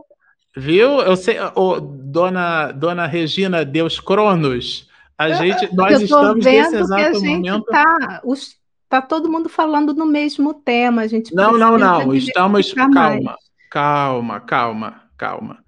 Viu? 0.56 1.00
Eu 1.00 1.16
sei, 1.16 1.36
oh, 1.54 1.78
dona, 1.80 2.72
dona 2.72 3.06
Regina 3.06 3.64
Deus 3.64 4.00
Cronos, 4.00 4.88
a 5.18 5.32
gente, 5.32 5.74
nós 5.74 6.00
estamos 6.00 6.44
nesse 6.44 6.76
exato 6.76 7.20
momento. 7.20 7.64
Tá, 7.64 8.20
os, 8.24 8.56
tá 8.88 9.00
todo 9.00 9.30
mundo 9.30 9.48
falando 9.48 9.94
no 9.94 10.06
mesmo 10.06 10.52
tema. 10.52 11.02
A 11.02 11.06
gente 11.06 11.34
não, 11.34 11.56
não, 11.56 11.78
não. 11.78 12.14
Estamos. 12.14 12.72
Calma, 12.72 13.20
mais. 13.20 13.36
calma, 13.70 14.40
calma, 14.40 15.02
calma. 15.16 15.58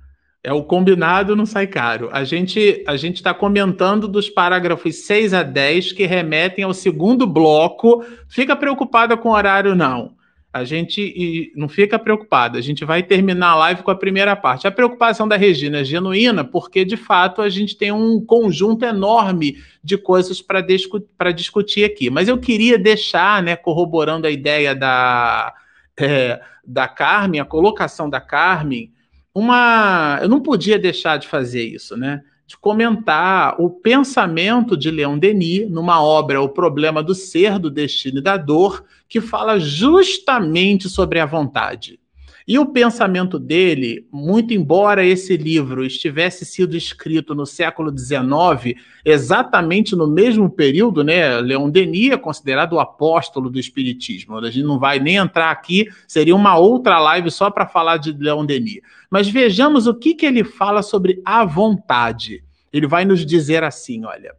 É 0.43 0.53
o 0.53 0.63
combinado 0.63 1.35
não 1.35 1.47
sai 1.47 1.67
caro. 1.67 2.09
A 2.13 2.25
gente 2.25 2.85
a 2.87 2.97
gente 2.97 3.17
está 3.17 3.35
comentando 3.35 4.07
dos 4.07 4.31
parágrafos 4.31 5.07
6 5.07 5.35
a 5.35 5.43
10 5.43 5.93
que 5.93 6.07
remetem 6.07 6.65
ao 6.65 6.75
segundo 6.75 7.27
bloco. 7.27 8.05
Fica 8.29 8.55
preocupada 8.55 9.17
com 9.17 9.31
o 9.31 9.33
horário, 9.33 9.75
não. 9.75 10.18
A 10.51 10.65
gente 10.65 11.53
não 11.55 11.69
fica 11.69 11.99
preocupado, 11.99 12.57
a 12.57 12.61
gente 12.61 12.83
vai 12.83 13.03
terminar 13.03 13.51
a 13.51 13.57
live 13.57 13.83
com 13.83 13.91
a 13.91 13.95
primeira 13.95 14.35
parte. 14.35 14.67
A 14.67 14.71
preocupação 14.71 15.29
da 15.29 15.37
Regina 15.37 15.81
é 15.81 15.85
genuína, 15.85 16.43
porque 16.43 16.87
de 16.87 16.97
fato 16.97 17.43
a 17.43 17.51
gente 17.51 17.77
tem 17.77 17.93
um 17.93 18.25
conjunto 18.25 18.85
enorme 18.85 19.59
de 19.85 19.99
coisas 19.99 20.41
para 20.41 20.63
discu 20.63 21.07
discutir 21.35 21.85
aqui. 21.85 22.09
Mas 22.09 22.29
eu 22.29 22.39
queria 22.39 22.79
deixar, 22.79 23.43
né, 23.43 23.57
corroborando 23.57 24.27
a 24.27 24.31
ideia 24.31 24.75
da, 24.75 25.55
é, 25.99 26.41
da 26.65 26.89
Carmen, 26.89 27.41
a 27.41 27.45
colocação 27.45 28.09
da 28.09 28.21
Carmen, 28.21 28.91
uma. 29.35 30.19
Eu 30.23 30.29
não 30.29 30.41
podia 30.41 30.79
deixar 30.79 31.19
de 31.19 31.29
fazer 31.29 31.63
isso, 31.63 31.97
né? 31.97 32.23
De 32.49 32.57
comentar 32.57 33.61
o 33.61 33.69
pensamento 33.69 34.75
de 34.75 34.91
Leon 34.91 35.19
Denis 35.19 35.71
numa 35.71 36.03
obra 36.03 36.41
O 36.41 36.49
Problema 36.49 37.03
do 37.03 37.15
Ser, 37.15 37.59
do 37.59 37.71
Destino 37.71 38.21
e 38.21 38.23
da 38.23 38.39
Dor, 38.39 38.83
que 39.07 39.21
fala 39.21 39.61
justamente 39.61 40.89
sobre 40.89 41.21
a 41.21 41.27
vontade. 41.27 42.01
E 42.49 42.59
o 42.59 42.65
pensamento 42.65 43.39
dele, 43.39 44.09
muito 44.11 44.55
embora 44.55 45.05
esse 45.05 45.37
livro 45.37 45.85
estivesse 45.85 46.47
sido 46.47 46.79
escrito 46.79 47.35
no 47.35 47.45
século 47.45 47.93
XIX, 47.95 48.75
exatamente 49.05 49.95
no 49.95 50.07
mesmo 50.07 50.49
período, 50.49 51.05
né? 51.05 51.43
Leon 51.43 51.69
Denis 51.69 52.13
é 52.13 52.17
considerado 52.17 52.73
o 52.73 52.81
apóstolo 52.81 53.51
do 53.51 53.59
espiritismo. 53.59 54.39
A 54.39 54.51
gente 54.51 54.65
não 54.65 54.79
vai 54.79 54.99
nem 54.99 55.17
entrar 55.17 55.51
aqui, 55.51 55.89
seria 56.07 56.35
uma 56.35 56.57
outra 56.57 56.99
live 56.99 57.31
só 57.31 57.51
para 57.51 57.67
falar 57.67 57.99
de 57.99 58.13
Leon 58.13 58.47
Denis. 58.47 58.81
Mas 59.11 59.29
vejamos 59.29 59.87
o 59.87 59.95
que, 59.95 60.15
que 60.15 60.25
ele 60.25 60.43
fala 60.43 60.81
sobre 60.81 61.21
a 61.27 61.45
vontade. 61.45 62.43
Ele 62.73 62.87
vai 62.87 63.05
nos 63.05 63.27
dizer 63.27 63.63
assim: 63.63 64.07
olha, 64.07 64.35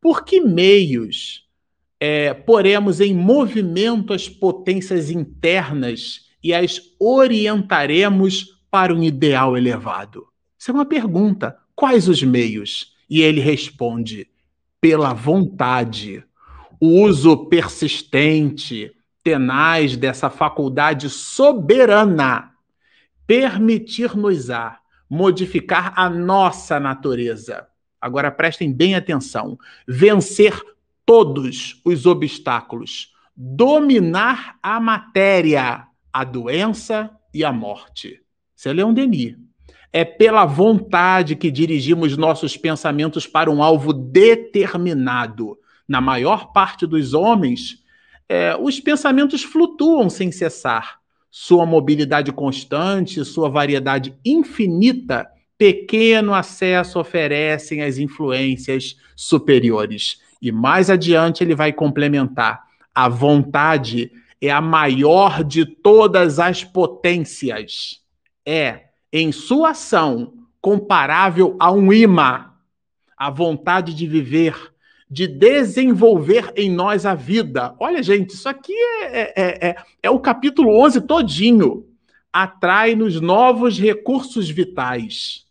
por 0.00 0.24
que 0.24 0.40
meios 0.40 1.46
é, 2.00 2.32
poremos 2.32 3.02
em 3.02 3.12
movimento 3.12 4.14
as 4.14 4.30
potências 4.30 5.10
internas 5.10 6.26
e 6.48 6.54
as 6.54 6.80
orientaremos 6.98 8.58
para 8.70 8.94
um 8.94 9.02
ideal 9.02 9.54
elevado? 9.54 10.26
Isso 10.58 10.70
é 10.70 10.74
uma 10.74 10.86
pergunta. 10.86 11.58
Quais 11.76 12.08
os 12.08 12.22
meios? 12.22 12.94
E 13.08 13.20
ele 13.20 13.38
responde: 13.38 14.26
pela 14.80 15.12
vontade. 15.12 16.24
O 16.80 17.02
uso 17.02 17.48
persistente, 17.48 18.92
tenaz 19.22 19.94
dessa 19.94 20.30
faculdade 20.30 21.10
soberana 21.10 22.52
permitir-nos-á 23.26 24.78
modificar 25.10 25.92
a 25.96 26.08
nossa 26.08 26.80
natureza. 26.80 27.66
Agora 28.00 28.30
prestem 28.30 28.72
bem 28.72 28.94
atenção: 28.94 29.58
vencer 29.86 30.58
todos 31.04 31.78
os 31.84 32.06
obstáculos, 32.06 33.12
dominar 33.36 34.56
a 34.62 34.80
matéria, 34.80 35.87
a 36.12 36.24
doença 36.24 37.10
e 37.32 37.44
a 37.44 37.52
morte. 37.52 38.20
Isso 38.56 38.68
é 38.68 38.72
Leon 38.72 38.92
Denis. 38.92 39.36
É 39.92 40.04
pela 40.04 40.44
vontade 40.44 41.36
que 41.36 41.50
dirigimos 41.50 42.16
nossos 42.16 42.56
pensamentos 42.56 43.26
para 43.26 43.50
um 43.50 43.62
alvo 43.62 43.92
determinado. 43.92 45.56
Na 45.88 46.00
maior 46.00 46.52
parte 46.52 46.86
dos 46.86 47.14
homens, 47.14 47.82
é, 48.28 48.54
os 48.56 48.78
pensamentos 48.78 49.42
flutuam 49.42 50.10
sem 50.10 50.30
cessar. 50.30 50.98
Sua 51.30 51.64
mobilidade 51.64 52.32
constante, 52.32 53.24
sua 53.24 53.48
variedade 53.48 54.14
infinita, 54.24 55.26
pequeno 55.56 56.34
acesso 56.34 56.98
oferecem 57.00 57.82
às 57.82 57.98
influências 57.98 58.96
superiores. 59.16 60.20
E 60.40 60.52
mais 60.52 60.88
adiante 60.90 61.42
ele 61.42 61.54
vai 61.54 61.72
complementar: 61.72 62.62
a 62.94 63.08
vontade 63.08 64.10
é 64.40 64.50
a 64.50 64.60
maior 64.60 65.42
de 65.42 65.64
todas 65.64 66.38
as 66.38 66.62
potências. 66.64 68.00
É, 68.46 68.86
em 69.12 69.32
sua 69.32 69.70
ação, 69.70 70.34
comparável 70.60 71.56
a 71.58 71.72
um 71.72 71.92
imã. 71.92 72.52
A 73.16 73.30
vontade 73.30 73.94
de 73.94 74.06
viver, 74.06 74.54
de 75.10 75.26
desenvolver 75.26 76.52
em 76.56 76.70
nós 76.70 77.04
a 77.04 77.14
vida. 77.14 77.74
Olha, 77.80 78.02
gente, 78.02 78.34
isso 78.34 78.48
aqui 78.48 78.74
é, 78.74 79.32
é, 79.36 79.68
é, 79.68 79.76
é 80.04 80.10
o 80.10 80.20
capítulo 80.20 80.80
11 80.84 81.00
todinho. 81.02 81.86
Atrai-nos 82.32 83.20
novos 83.20 83.78
recursos 83.78 84.48
vitais. 84.48 85.46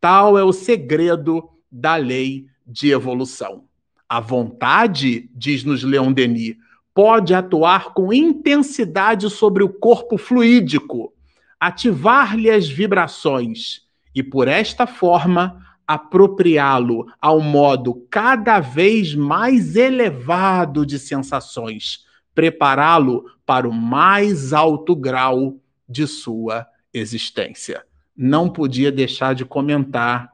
Tal 0.00 0.38
é 0.38 0.44
o 0.44 0.52
segredo 0.52 1.50
da 1.70 1.96
lei 1.96 2.46
de 2.66 2.90
evolução. 2.90 3.64
A 4.08 4.20
vontade, 4.20 5.28
diz-nos 5.34 5.82
Leon 5.82 6.12
Denis, 6.12 6.56
pode 6.94 7.34
atuar 7.34 7.92
com 7.94 8.12
intensidade 8.12 9.30
sobre 9.30 9.62
o 9.62 9.68
corpo 9.68 10.18
fluídico, 10.18 11.12
ativar-lhe 11.58 12.50
as 12.50 12.68
vibrações 12.68 13.82
e, 14.14 14.22
por 14.22 14.48
esta 14.48 14.86
forma, 14.86 15.64
apropriá-lo 15.86 17.06
ao 17.20 17.40
modo 17.40 18.06
cada 18.10 18.60
vez 18.60 19.14
mais 19.14 19.76
elevado 19.76 20.86
de 20.86 20.98
sensações, 20.98 22.04
prepará-lo 22.34 23.24
para 23.44 23.68
o 23.68 23.72
mais 23.72 24.52
alto 24.52 24.94
grau 24.94 25.58
de 25.88 26.06
sua 26.06 26.66
existência. 26.94 27.84
Não 28.16 28.48
podia 28.48 28.92
deixar 28.92 29.34
de 29.34 29.44
comentar 29.44 30.32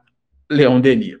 Leon 0.49 0.79
Denis. 0.79 1.17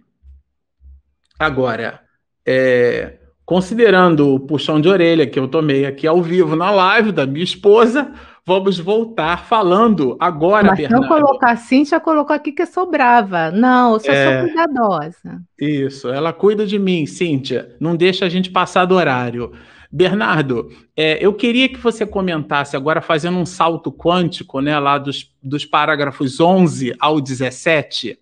Agora, 1.39 2.01
é, 2.45 3.16
Considerando 3.47 4.35
o 4.35 4.41
puxão 4.41 4.81
de 4.81 4.89
orelha 4.89 5.25
que 5.25 5.39
eu 5.39 5.47
tomei 5.47 5.85
aqui 5.85 6.05
ao 6.05 6.21
vivo 6.21 6.53
na 6.53 6.69
live 6.69 7.13
da 7.13 7.25
minha 7.25 7.45
esposa, 7.45 8.11
vamos 8.45 8.77
voltar 8.77 9.45
falando 9.45 10.17
agora, 10.19 10.67
Mas 10.67 10.79
Bernardo. 10.79 11.01
não 11.01 11.07
colocar 11.07 11.51
a 11.51 11.55
Cíntia, 11.55 11.97
colocou 11.97 12.35
aqui 12.35 12.51
que 12.51 12.63
eu 12.63 12.67
sou 12.67 12.91
brava. 12.91 13.49
Não, 13.49 13.93
eu 13.93 13.99
só 14.01 14.11
é, 14.11 14.41
sou 14.41 14.49
cuidadosa. 14.49 15.41
Isso, 15.57 16.09
ela 16.09 16.33
cuida 16.33 16.65
de 16.65 16.77
mim, 16.77 17.05
Cíntia. 17.05 17.73
Não 17.79 17.95
deixa 17.95 18.25
a 18.25 18.29
gente 18.29 18.51
passar 18.51 18.83
do 18.83 18.95
horário. 18.95 19.53
Bernardo, 19.89 20.69
é, 20.93 21.17
eu 21.25 21.33
queria 21.33 21.69
que 21.69 21.79
você 21.79 22.05
comentasse 22.05 22.75
agora, 22.75 22.99
fazendo 22.99 23.37
um 23.37 23.45
salto 23.45 23.93
quântico, 23.93 24.59
né, 24.59 24.77
lá 24.77 24.97
dos, 24.97 25.33
dos 25.41 25.63
parágrafos 25.63 26.41
11 26.41 26.93
ao 26.99 27.21
17, 27.21 28.19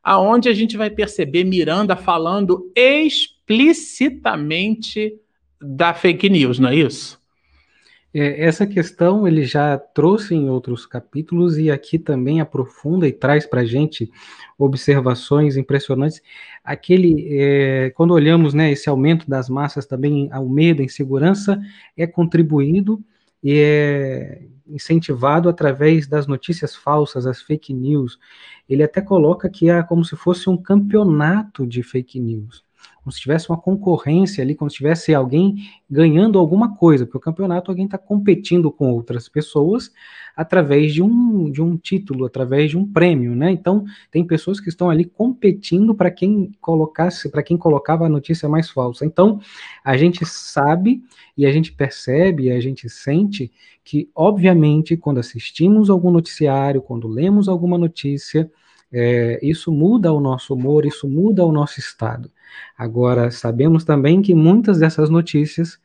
aonde 0.00 0.48
a 0.48 0.54
gente 0.54 0.76
vai 0.76 0.90
perceber 0.90 1.42
Miranda 1.42 1.96
falando 1.96 2.70
explicitamente 2.76 3.39
da 5.60 5.92
fake 5.92 6.30
news, 6.30 6.58
não 6.58 6.68
é 6.68 6.76
isso? 6.76 7.20
É, 8.12 8.44
essa 8.44 8.66
questão 8.66 9.26
ele 9.26 9.44
já 9.44 9.78
trouxe 9.78 10.34
em 10.34 10.48
outros 10.48 10.84
capítulos 10.84 11.58
e 11.58 11.70
aqui 11.70 11.98
também 11.98 12.40
aprofunda 12.40 13.06
e 13.06 13.12
traz 13.12 13.46
para 13.46 13.60
a 13.60 13.64
gente 13.64 14.10
observações 14.58 15.56
impressionantes. 15.56 16.20
Aquele, 16.64 17.26
é, 17.30 17.90
quando 17.90 18.12
olhamos 18.12 18.52
né, 18.52 18.72
esse 18.72 18.88
aumento 18.88 19.28
das 19.28 19.48
massas 19.48 19.86
também, 19.86 20.28
o 20.32 20.48
medo, 20.48 20.82
a 20.82 20.84
insegurança 20.84 21.60
é 21.96 22.06
contribuído 22.06 23.02
e 23.42 23.54
é 23.58 24.42
incentivado 24.66 25.48
através 25.48 26.06
das 26.06 26.26
notícias 26.26 26.74
falsas, 26.74 27.26
as 27.26 27.42
fake 27.42 27.72
news. 27.72 28.18
Ele 28.68 28.82
até 28.82 29.00
coloca 29.00 29.48
que 29.48 29.68
é 29.68 29.82
como 29.82 30.04
se 30.04 30.16
fosse 30.16 30.48
um 30.48 30.56
campeonato 30.56 31.66
de 31.66 31.82
fake 31.82 32.18
news. 32.20 32.64
Como 33.02 33.12
se 33.12 33.20
tivesse 33.20 33.48
uma 33.48 33.56
concorrência 33.56 34.42
ali, 34.42 34.54
como 34.54 34.70
se 34.70 34.76
tivesse 34.76 35.14
alguém 35.14 35.56
ganhando 35.88 36.38
alguma 36.38 36.76
coisa, 36.76 37.06
porque 37.06 37.18
o 37.18 37.20
campeonato 37.20 37.70
alguém 37.70 37.86
está 37.86 37.96
competindo 37.96 38.70
com 38.70 38.92
outras 38.92 39.28
pessoas 39.28 39.90
através 40.36 40.92
de 40.92 41.02
um, 41.02 41.50
de 41.50 41.62
um 41.62 41.76
título, 41.76 42.24
através 42.24 42.70
de 42.70 42.78
um 42.78 42.90
prêmio, 42.90 43.34
né? 43.34 43.50
Então, 43.50 43.84
tem 44.10 44.24
pessoas 44.24 44.60
que 44.60 44.68
estão 44.68 44.88
ali 44.88 45.04
competindo 45.04 45.94
para 45.94 46.10
quem 46.10 46.52
colocasse, 46.60 47.30
para 47.30 47.42
quem 47.42 47.56
colocava 47.56 48.06
a 48.06 48.08
notícia 48.08 48.48
mais 48.48 48.70
falsa. 48.70 49.04
Então, 49.04 49.40
a 49.84 49.96
gente 49.96 50.24
sabe 50.24 51.02
e 51.36 51.46
a 51.46 51.52
gente 51.52 51.72
percebe, 51.72 52.50
a 52.50 52.60
gente 52.60 52.88
sente 52.88 53.50
que, 53.84 54.10
obviamente, 54.14 54.96
quando 54.96 55.18
assistimos 55.18 55.90
algum 55.90 56.10
noticiário, 56.10 56.82
quando 56.82 57.08
lemos 57.08 57.48
alguma 57.48 57.76
notícia, 57.76 58.50
é, 58.92 59.38
isso 59.42 59.70
muda 59.72 60.12
o 60.12 60.20
nosso 60.20 60.54
humor, 60.54 60.84
isso 60.84 61.08
muda 61.08 61.44
o 61.44 61.52
nosso 61.52 61.78
estado. 61.78 62.30
Agora, 62.76 63.30
sabemos 63.30 63.84
também 63.84 64.20
que 64.22 64.34
muitas 64.34 64.78
dessas 64.78 65.08
notícias 65.08 65.78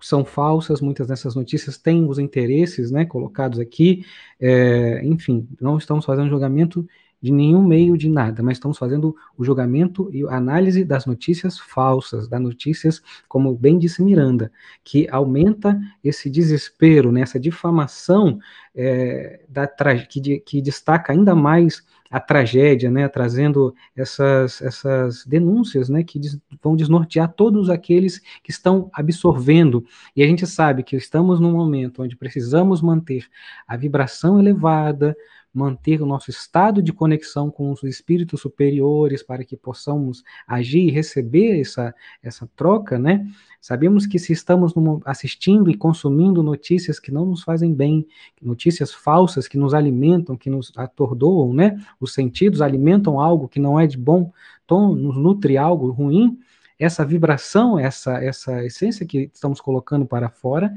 são 0.00 0.24
falsas, 0.24 0.80
muitas 0.80 1.08
dessas 1.08 1.34
notícias 1.34 1.76
têm 1.76 2.08
os 2.08 2.18
interesses 2.18 2.90
né, 2.90 3.04
colocados 3.04 3.58
aqui, 3.58 4.04
é, 4.40 5.04
enfim, 5.04 5.46
não 5.60 5.76
estamos 5.76 6.04
fazendo 6.04 6.30
julgamento 6.30 6.86
de 7.22 7.30
nenhum 7.30 7.62
meio 7.62 7.98
de 7.98 8.08
nada, 8.08 8.42
mas 8.42 8.56
estamos 8.56 8.78
fazendo 8.78 9.14
o 9.36 9.44
julgamento 9.44 10.08
e 10.10 10.24
a 10.24 10.36
análise 10.36 10.84
das 10.84 11.04
notícias 11.04 11.58
falsas, 11.58 12.26
das 12.26 12.40
notícias, 12.40 13.02
como 13.28 13.54
bem 13.54 13.78
disse 13.78 14.02
Miranda, 14.02 14.50
que 14.82 15.06
aumenta 15.10 15.78
esse 16.02 16.30
desespero, 16.30 17.12
né, 17.12 17.20
essa 17.20 17.38
difamação 17.38 18.38
é, 18.74 19.44
da, 19.48 19.66
que, 20.08 20.40
que 20.40 20.62
destaca 20.62 21.12
ainda 21.12 21.34
mais 21.34 21.84
a 22.10 22.18
tragédia, 22.18 22.90
né, 22.90 23.08
trazendo 23.08 23.72
essas, 23.94 24.60
essas 24.60 25.24
denúncias, 25.24 25.88
né, 25.88 26.02
que 26.02 26.18
des, 26.18 26.38
vão 26.60 26.74
desnortear 26.74 27.32
todos 27.32 27.70
aqueles 27.70 28.18
que 28.42 28.50
estão 28.50 28.90
absorvendo. 28.92 29.84
E 30.16 30.22
a 30.22 30.26
gente 30.26 30.44
sabe 30.46 30.82
que 30.82 30.96
estamos 30.96 31.38
num 31.38 31.52
momento 31.52 32.02
onde 32.02 32.16
precisamos 32.16 32.82
manter 32.82 33.26
a 33.66 33.76
vibração 33.76 34.40
elevada, 34.40 35.16
manter 35.52 36.00
o 36.00 36.06
nosso 36.06 36.30
estado 36.30 36.80
de 36.80 36.92
conexão 36.92 37.50
com 37.50 37.72
os 37.72 37.82
espíritos 37.82 38.40
superiores 38.40 39.22
para 39.22 39.44
que 39.44 39.56
possamos 39.56 40.22
agir 40.46 40.88
e 40.88 40.90
receber 40.90 41.60
essa, 41.60 41.94
essa 42.22 42.48
troca, 42.54 42.98
né? 42.98 43.26
Sabemos 43.60 44.06
que 44.06 44.18
se 44.18 44.32
estamos 44.32 44.72
assistindo 45.04 45.70
e 45.70 45.76
consumindo 45.76 46.42
notícias 46.42 46.98
que 46.98 47.12
não 47.12 47.26
nos 47.26 47.42
fazem 47.42 47.74
bem, 47.74 48.06
notícias 48.40 48.94
falsas 48.94 49.48
que 49.48 49.58
nos 49.58 49.74
alimentam, 49.74 50.36
que 50.36 50.48
nos 50.48 50.72
atordoam, 50.76 51.52
né? 51.52 51.76
Os 52.00 52.14
sentidos 52.14 52.62
alimentam 52.62 53.20
algo 53.20 53.48
que 53.48 53.60
não 53.60 53.78
é 53.78 53.86
de 53.86 53.98
bom 53.98 54.32
tom, 54.66 54.94
nos 54.94 55.16
nutre 55.16 55.58
algo 55.58 55.90
ruim. 55.90 56.38
Essa 56.78 57.04
vibração, 57.04 57.78
essa 57.78 58.24
essa 58.24 58.64
essência 58.64 59.04
que 59.04 59.30
estamos 59.34 59.60
colocando 59.60 60.06
para 60.06 60.30
fora, 60.30 60.72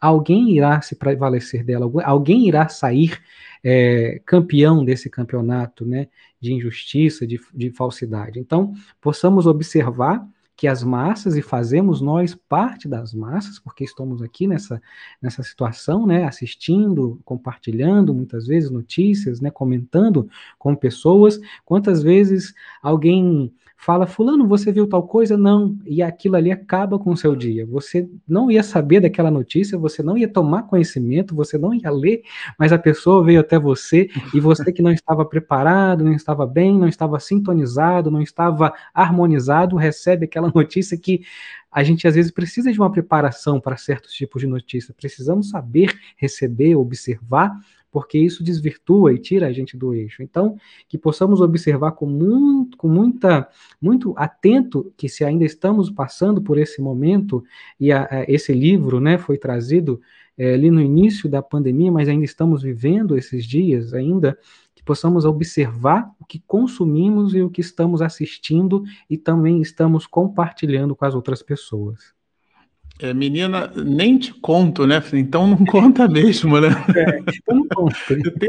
alguém 0.00 0.56
irá 0.56 0.80
se 0.80 0.96
prevalecer 0.96 1.64
dela, 1.64 1.90
alguém 2.04 2.48
irá 2.48 2.68
sair 2.68 3.20
é, 3.62 4.20
campeão 4.24 4.84
desse 4.84 5.10
campeonato 5.10 5.84
né, 5.84 6.08
de 6.40 6.54
injustiça, 6.54 7.26
de, 7.26 7.38
de 7.54 7.70
falsidade. 7.70 8.38
Então, 8.38 8.72
possamos 9.00 9.46
observar 9.46 10.26
que 10.56 10.68
as 10.68 10.82
massas, 10.82 11.36
e 11.36 11.42
fazemos 11.42 12.02
nós 12.02 12.34
parte 12.34 12.86
das 12.86 13.14
massas, 13.14 13.58
porque 13.58 13.82
estamos 13.82 14.20
aqui 14.20 14.46
nessa, 14.46 14.80
nessa 15.20 15.42
situação, 15.42 16.06
né, 16.06 16.24
assistindo, 16.24 17.18
compartilhando 17.24 18.14
muitas 18.14 18.46
vezes 18.46 18.70
notícias, 18.70 19.40
né, 19.40 19.50
comentando 19.50 20.28
com 20.58 20.76
pessoas. 20.76 21.40
Quantas 21.64 22.02
vezes 22.02 22.52
alguém 22.82 23.50
fala, 23.80 24.06
fulano, 24.06 24.46
você 24.46 24.70
viu 24.70 24.86
tal 24.86 25.02
coisa? 25.02 25.38
Não. 25.38 25.78
E 25.86 26.02
aquilo 26.02 26.36
ali 26.36 26.52
acaba 26.52 26.98
com 26.98 27.12
o 27.12 27.16
seu 27.16 27.34
dia. 27.34 27.64
Você 27.64 28.06
não 28.28 28.50
ia 28.50 28.62
saber 28.62 29.00
daquela 29.00 29.30
notícia, 29.30 29.78
você 29.78 30.02
não 30.02 30.18
ia 30.18 30.28
tomar 30.28 30.64
conhecimento, 30.64 31.34
você 31.34 31.56
não 31.56 31.72
ia 31.72 31.90
ler, 31.90 32.22
mas 32.58 32.74
a 32.74 32.78
pessoa 32.78 33.24
veio 33.24 33.40
até 33.40 33.58
você 33.58 34.10
e 34.34 34.38
você 34.38 34.70
que 34.70 34.82
não 34.82 34.92
estava 34.92 35.24
preparado, 35.24 36.04
não 36.04 36.12
estava 36.12 36.46
bem, 36.46 36.78
não 36.78 36.88
estava 36.88 37.18
sintonizado, 37.18 38.10
não 38.10 38.20
estava 38.20 38.70
harmonizado, 38.92 39.76
recebe 39.76 40.26
aquela 40.26 40.52
notícia 40.54 40.98
que 40.98 41.22
a 41.72 41.82
gente 41.82 42.06
às 42.06 42.14
vezes 42.14 42.30
precisa 42.30 42.70
de 42.70 42.78
uma 42.78 42.92
preparação 42.92 43.58
para 43.58 43.78
certos 43.78 44.12
tipos 44.12 44.42
de 44.42 44.46
notícia. 44.46 44.92
Precisamos 44.92 45.48
saber 45.48 45.98
receber, 46.18 46.76
observar 46.76 47.56
porque 47.90 48.18
isso 48.18 48.44
desvirtua 48.44 49.12
e 49.12 49.18
tira 49.18 49.46
a 49.46 49.52
gente 49.52 49.76
do 49.76 49.92
eixo. 49.92 50.22
Então, 50.22 50.56
que 50.88 50.96
possamos 50.96 51.40
observar 51.40 51.92
com 51.92 52.06
muito, 52.06 52.76
com 52.76 52.88
muita, 52.88 53.48
muito 53.80 54.14
atento 54.16 54.92
que 54.96 55.08
se 55.08 55.24
ainda 55.24 55.44
estamos 55.44 55.90
passando 55.90 56.40
por 56.40 56.58
esse 56.58 56.80
momento 56.80 57.42
e 57.78 57.90
a, 57.92 58.04
a, 58.04 58.24
esse 58.28 58.52
livro, 58.52 59.00
né, 59.00 59.18
foi 59.18 59.36
trazido 59.36 60.00
é, 60.38 60.54
ali 60.54 60.70
no 60.70 60.80
início 60.80 61.28
da 61.28 61.42
pandemia, 61.42 61.92
mas 61.92 62.08
ainda 62.08 62.24
estamos 62.24 62.62
vivendo 62.62 63.16
esses 63.16 63.44
dias 63.44 63.92
ainda 63.92 64.38
que 64.74 64.82
possamos 64.82 65.26
observar 65.26 66.10
o 66.18 66.24
que 66.24 66.38
consumimos 66.46 67.34
e 67.34 67.42
o 67.42 67.50
que 67.50 67.60
estamos 67.60 68.00
assistindo 68.00 68.82
e 69.10 69.18
também 69.18 69.60
estamos 69.60 70.06
compartilhando 70.06 70.96
com 70.96 71.04
as 71.04 71.14
outras 71.14 71.42
pessoas. 71.42 72.18
É, 73.02 73.14
menina, 73.14 73.72
nem 73.74 74.18
te 74.18 74.32
conto, 74.34 74.86
né? 74.86 75.02
Então 75.14 75.46
não 75.46 75.64
conta 75.64 76.06
mesmo, 76.06 76.60
né? 76.60 76.68
É, 76.94 77.18
então 77.34 77.56
não 77.56 77.66
conta. 77.68 77.96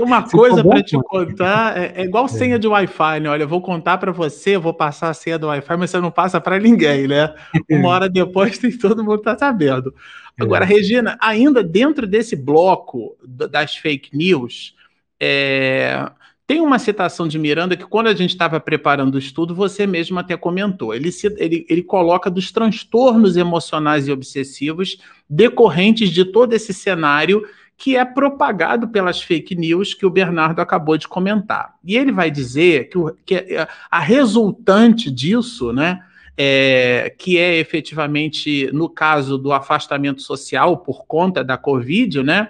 Uma 0.01 0.25
Se 0.25 0.31
coisa 0.31 0.61
para 0.63 0.83
te 0.83 0.97
contar, 0.97 1.77
é, 1.77 1.93
é 1.95 2.03
igual 2.03 2.25
é. 2.25 2.27
senha 2.27 2.59
de 2.59 2.67
Wi-Fi, 2.67 3.21
né? 3.21 3.29
Olha, 3.29 3.43
eu 3.43 3.47
vou 3.47 3.61
contar 3.61 3.97
para 3.97 4.11
você, 4.11 4.57
vou 4.57 4.73
passar 4.73 5.09
a 5.09 5.13
senha 5.13 5.39
do 5.39 5.47
Wi-Fi, 5.47 5.77
mas 5.77 5.89
você 5.89 5.99
não 6.01 6.11
passa 6.11 6.41
para 6.41 6.59
ninguém, 6.59 7.07
né? 7.07 7.33
Uma 7.69 7.89
hora 7.89 8.09
depois 8.09 8.57
tem 8.59 8.77
todo 8.77 9.03
mundo 9.03 9.19
tá 9.19 9.37
sabendo. 9.37 9.93
Agora, 10.39 10.65
é. 10.65 10.67
Regina, 10.67 11.17
ainda 11.21 11.63
dentro 11.63 12.05
desse 12.05 12.35
bloco 12.35 13.15
das 13.23 13.75
fake 13.77 14.15
news, 14.15 14.75
é, 15.19 16.09
tem 16.51 16.59
uma 16.59 16.77
citação 16.79 17.29
de 17.29 17.39
Miranda 17.39 17.77
que, 17.77 17.85
quando 17.85 18.07
a 18.07 18.13
gente 18.13 18.31
estava 18.31 18.59
preparando 18.59 19.15
o 19.15 19.17
estudo, 19.17 19.55
você 19.55 19.87
mesmo 19.87 20.19
até 20.19 20.35
comentou. 20.35 20.93
Ele, 20.93 21.09
ele, 21.37 21.65
ele 21.69 21.81
coloca 21.81 22.29
dos 22.29 22.51
transtornos 22.51 23.37
emocionais 23.37 24.05
e 24.05 24.11
obsessivos 24.11 24.97
decorrentes 25.29 26.09
de 26.09 26.25
todo 26.25 26.51
esse 26.51 26.73
cenário 26.73 27.41
que 27.77 27.95
é 27.95 28.03
propagado 28.03 28.89
pelas 28.89 29.21
fake 29.21 29.55
news 29.55 29.93
que 29.93 30.05
o 30.05 30.09
Bernardo 30.09 30.59
acabou 30.59 30.97
de 30.97 31.07
comentar. 31.07 31.75
E 31.85 31.95
ele 31.95 32.11
vai 32.11 32.29
dizer 32.29 32.89
que, 32.89 32.97
o, 32.97 33.15
que 33.25 33.45
a 33.89 33.99
resultante 34.01 35.09
disso, 35.09 35.71
né, 35.71 36.01
é, 36.37 37.15
que 37.17 37.37
é 37.37 37.59
efetivamente, 37.59 38.69
no 38.73 38.89
caso 38.89 39.37
do 39.37 39.53
afastamento 39.53 40.21
social 40.21 40.79
por 40.79 41.05
conta 41.05 41.45
da 41.45 41.57
Covid, 41.57 42.21
né, 42.21 42.49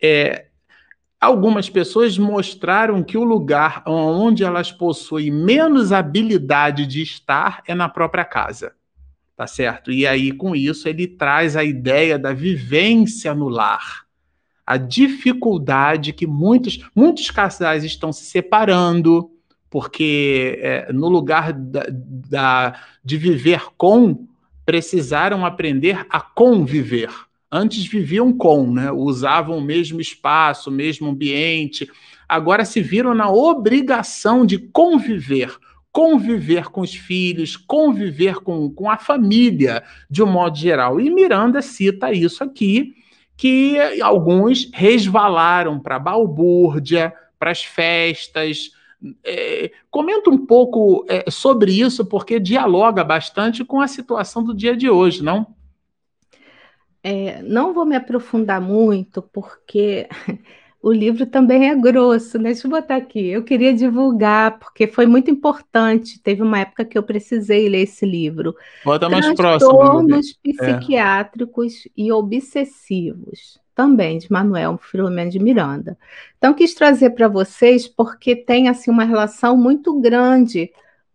é, 0.00 0.44
Algumas 1.20 1.68
pessoas 1.68 2.16
mostraram 2.16 3.02
que 3.02 3.18
o 3.18 3.24
lugar 3.24 3.82
onde 3.86 4.42
elas 4.42 4.72
possuem 4.72 5.30
menos 5.30 5.92
habilidade 5.92 6.86
de 6.86 7.02
estar 7.02 7.62
é 7.66 7.74
na 7.74 7.90
própria 7.90 8.24
casa. 8.24 8.72
Tá 9.36 9.46
certo? 9.46 9.92
E 9.92 10.06
aí, 10.06 10.32
com 10.32 10.56
isso, 10.56 10.88
ele 10.88 11.06
traz 11.06 11.56
a 11.56 11.64
ideia 11.64 12.18
da 12.18 12.32
vivência 12.32 13.34
no 13.34 13.50
lar. 13.50 14.06
A 14.66 14.78
dificuldade 14.78 16.14
que 16.14 16.26
muitos, 16.26 16.78
muitos 16.94 17.30
casais 17.30 17.84
estão 17.84 18.12
se 18.12 18.24
separando, 18.24 19.30
porque 19.68 20.58
é, 20.62 20.90
no 20.90 21.08
lugar 21.08 21.52
da, 21.52 21.84
da, 21.90 22.80
de 23.04 23.18
viver 23.18 23.62
com, 23.76 24.26
precisaram 24.64 25.44
aprender 25.44 26.06
a 26.08 26.20
conviver 26.20 27.10
Antes 27.52 27.84
viviam 27.84 28.32
com, 28.32 28.72
né? 28.72 28.92
usavam 28.92 29.58
o 29.58 29.62
mesmo 29.62 30.00
espaço, 30.00 30.70
o 30.70 30.72
mesmo 30.72 31.08
ambiente. 31.08 31.90
Agora 32.28 32.64
se 32.64 32.80
viram 32.80 33.12
na 33.12 33.28
obrigação 33.28 34.46
de 34.46 34.56
conviver, 34.56 35.56
conviver 35.90 36.66
com 36.70 36.80
os 36.80 36.94
filhos, 36.94 37.56
conviver 37.56 38.36
com, 38.36 38.70
com 38.70 38.88
a 38.88 38.96
família, 38.96 39.82
de 40.08 40.22
um 40.22 40.26
modo 40.26 40.56
geral. 40.56 41.00
E 41.00 41.10
Miranda 41.10 41.60
cita 41.60 42.12
isso 42.12 42.44
aqui, 42.44 42.94
que 43.36 43.76
alguns 44.00 44.70
resvalaram 44.72 45.80
para 45.80 45.96
a 45.96 46.00
balbúrdia, 46.00 47.12
para 47.36 47.50
as 47.50 47.64
festas. 47.64 48.70
É, 49.24 49.72
comenta 49.90 50.30
um 50.30 50.46
pouco 50.46 51.04
é, 51.08 51.28
sobre 51.28 51.72
isso, 51.72 52.04
porque 52.04 52.38
dialoga 52.38 53.02
bastante 53.02 53.64
com 53.64 53.80
a 53.80 53.88
situação 53.88 54.44
do 54.44 54.54
dia 54.54 54.76
de 54.76 54.88
hoje, 54.88 55.20
não? 55.20 55.58
É, 57.02 57.42
não 57.42 57.72
vou 57.72 57.86
me 57.86 57.96
aprofundar 57.96 58.60
muito, 58.60 59.22
porque 59.22 60.06
o 60.82 60.92
livro 60.92 61.26
também 61.26 61.68
é 61.68 61.74
grosso, 61.74 62.38
né? 62.38 62.50
Deixa 62.50 62.66
eu 62.66 62.70
botar 62.70 62.96
aqui. 62.96 63.28
Eu 63.28 63.42
queria 63.42 63.72
divulgar, 63.74 64.58
porque 64.58 64.86
foi 64.86 65.06
muito 65.06 65.30
importante. 65.30 66.20
Teve 66.22 66.42
uma 66.42 66.60
época 66.60 66.84
que 66.84 66.96
eu 66.96 67.02
precisei 67.02 67.68
ler 67.68 67.82
esse 67.82 68.04
livro. 68.06 68.54
Bota 68.84 69.08
mais 69.08 69.26
próximo. 69.34 69.70
Transtornos 69.70 70.38
psiquiátricos 70.42 71.86
é. 71.86 71.90
e 71.96 72.12
obsessivos. 72.12 73.58
Também, 73.74 74.18
de 74.18 74.30
Manuel 74.30 74.78
Filomeno 74.78 75.30
de 75.30 75.38
Miranda. 75.38 75.96
Então, 76.36 76.52
quis 76.52 76.74
trazer 76.74 77.10
para 77.10 77.28
vocês, 77.28 77.88
porque 77.88 78.36
tem 78.36 78.68
assim 78.68 78.90
uma 78.90 79.04
relação 79.04 79.56
muito 79.56 79.98
grande 80.00 80.70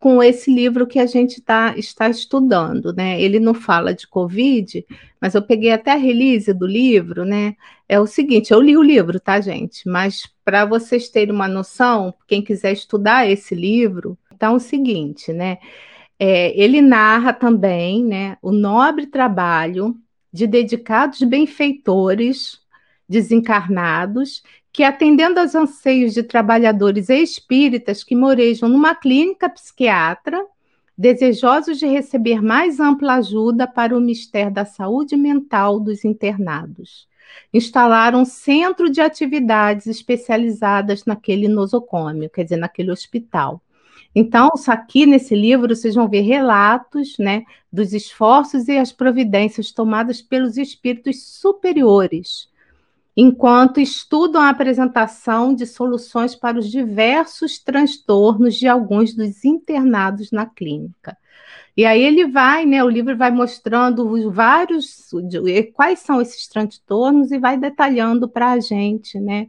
com 0.05 0.21
esse 0.21 0.53
livro 0.53 0.85
que 0.85 0.99
a 0.99 1.07
gente 1.07 1.41
tá, 1.41 1.73
está 1.75 2.07
estudando, 2.07 2.93
né? 2.93 3.19
Ele 3.19 3.39
não 3.39 3.55
fala 3.55 3.91
de 3.91 4.07
Covid, 4.07 4.85
mas 5.19 5.33
eu 5.33 5.41
peguei 5.41 5.71
até 5.71 5.93
a 5.93 5.95
release 5.95 6.53
do 6.53 6.67
livro, 6.67 7.25
né? 7.25 7.55
É 7.89 7.99
o 7.99 8.05
seguinte, 8.05 8.53
eu 8.53 8.61
li 8.61 8.77
o 8.77 8.83
livro, 8.83 9.19
tá, 9.19 9.41
gente? 9.41 9.89
Mas 9.89 10.31
para 10.43 10.63
vocês 10.63 11.09
terem 11.09 11.33
uma 11.33 11.47
noção, 11.47 12.13
quem 12.27 12.43
quiser 12.43 12.71
estudar 12.71 13.27
esse 13.27 13.55
livro, 13.55 14.15
então 14.31 14.53
é 14.53 14.57
o 14.57 14.59
seguinte, 14.59 15.33
né? 15.33 15.57
É, 16.19 16.55
ele 16.55 16.81
narra 16.81 17.33
também, 17.33 18.05
né, 18.05 18.37
o 18.43 18.51
nobre 18.51 19.07
trabalho 19.07 19.95
de 20.31 20.45
dedicados 20.45 21.23
benfeitores 21.23 22.59
desencarnados 23.09 24.43
que, 24.75 24.83
atendendo 24.83 25.39
aos 25.39 25.55
anseios 25.55 26.13
de 26.13 26.21
trabalhadores 26.21 27.07
espíritas 27.07 28.03
que 28.03 28.13
morejam 28.13 28.67
numa 28.67 28.93
clínica 28.93 29.47
psiquiatra, 29.47 30.45
desejosos 30.97 31.79
de 31.79 31.87
receber 31.87 32.41
mais 32.41 32.77
ampla 32.77 33.13
ajuda 33.13 33.65
para 33.67 33.97
o 33.97 34.01
mistério 34.01 34.51
da 34.51 34.65
saúde 34.65 35.15
mental 35.15 35.79
dos 35.79 36.03
internados. 36.03 37.07
Instalaram 37.53 38.23
um 38.23 38.25
centro 38.25 38.89
de 38.89 38.99
atividades 38.99 39.87
especializadas 39.87 41.05
naquele 41.05 41.47
nosocômio, 41.47 42.29
quer 42.29 42.43
dizer, 42.43 42.57
naquele 42.57 42.91
hospital. 42.91 43.61
Então, 44.13 44.49
aqui 44.67 45.05
nesse 45.05 45.35
livro 45.35 45.73
vocês 45.73 45.95
vão 45.95 46.09
ver 46.09 46.21
relatos 46.21 47.15
né, 47.17 47.45
dos 47.71 47.93
esforços 47.93 48.67
e 48.67 48.77
as 48.77 48.91
providências 48.91 49.71
tomadas 49.71 50.21
pelos 50.21 50.57
espíritos 50.57 51.23
superiores 51.23 52.53
enquanto 53.15 53.79
estudam 53.79 54.41
a 54.41 54.49
apresentação 54.49 55.53
de 55.55 55.65
soluções 55.65 56.35
para 56.35 56.59
os 56.59 56.69
diversos 56.69 57.57
transtornos 57.59 58.55
de 58.55 58.67
alguns 58.67 59.13
dos 59.13 59.45
internados 59.45 60.31
na 60.31 60.45
clínica. 60.45 61.17
E 61.77 61.85
aí 61.85 62.01
ele 62.01 62.25
vai, 62.27 62.65
né? 62.65 62.83
O 62.83 62.89
livro 62.89 63.17
vai 63.17 63.31
mostrando 63.31 64.07
os 64.09 64.33
vários 64.33 65.09
quais 65.73 65.99
são 65.99 66.21
esses 66.21 66.47
transtornos 66.47 67.31
e 67.31 67.37
vai 67.37 67.57
detalhando 67.57 68.29
para 68.29 68.53
a 68.53 68.59
gente, 68.59 69.19
né? 69.19 69.47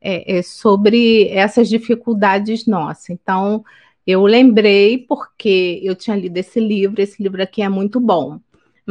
É, 0.00 0.38
é, 0.38 0.42
sobre 0.42 1.28
essas 1.28 1.68
dificuldades 1.68 2.66
nossas. 2.66 3.10
Então, 3.10 3.62
eu 4.06 4.22
lembrei 4.24 4.98
porque 4.98 5.78
eu 5.84 5.94
tinha 5.94 6.16
lido 6.16 6.36
esse 6.38 6.58
livro, 6.58 7.02
esse 7.02 7.22
livro 7.22 7.42
aqui 7.42 7.62
é 7.62 7.68
muito 7.68 8.00
bom. 8.00 8.40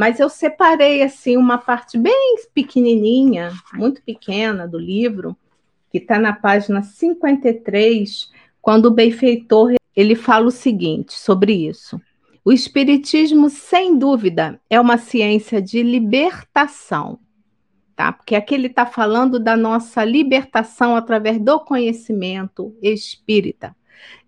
Mas 0.00 0.18
eu 0.18 0.30
separei 0.30 1.02
assim 1.02 1.36
uma 1.36 1.58
parte 1.58 1.98
bem 1.98 2.36
pequenininha, 2.54 3.52
muito 3.74 4.00
pequena 4.00 4.66
do 4.66 4.78
livro, 4.78 5.36
que 5.90 5.98
está 5.98 6.18
na 6.18 6.32
página 6.32 6.82
53, 6.82 8.30
quando 8.62 8.86
o 8.86 8.90
benfeitor 8.90 9.74
ele 9.94 10.14
fala 10.14 10.46
o 10.46 10.50
seguinte 10.50 11.12
sobre 11.12 11.52
isso. 11.52 12.00
O 12.42 12.50
espiritismo, 12.50 13.50
sem 13.50 13.94
dúvida, 13.98 14.58
é 14.70 14.80
uma 14.80 14.96
ciência 14.96 15.60
de 15.60 15.82
libertação, 15.82 17.18
tá? 17.94 18.10
Porque 18.10 18.34
aqui 18.34 18.54
ele 18.54 18.68
está 18.68 18.86
falando 18.86 19.38
da 19.38 19.54
nossa 19.54 20.02
libertação 20.02 20.96
através 20.96 21.38
do 21.38 21.60
conhecimento 21.60 22.74
espírita. 22.80 23.76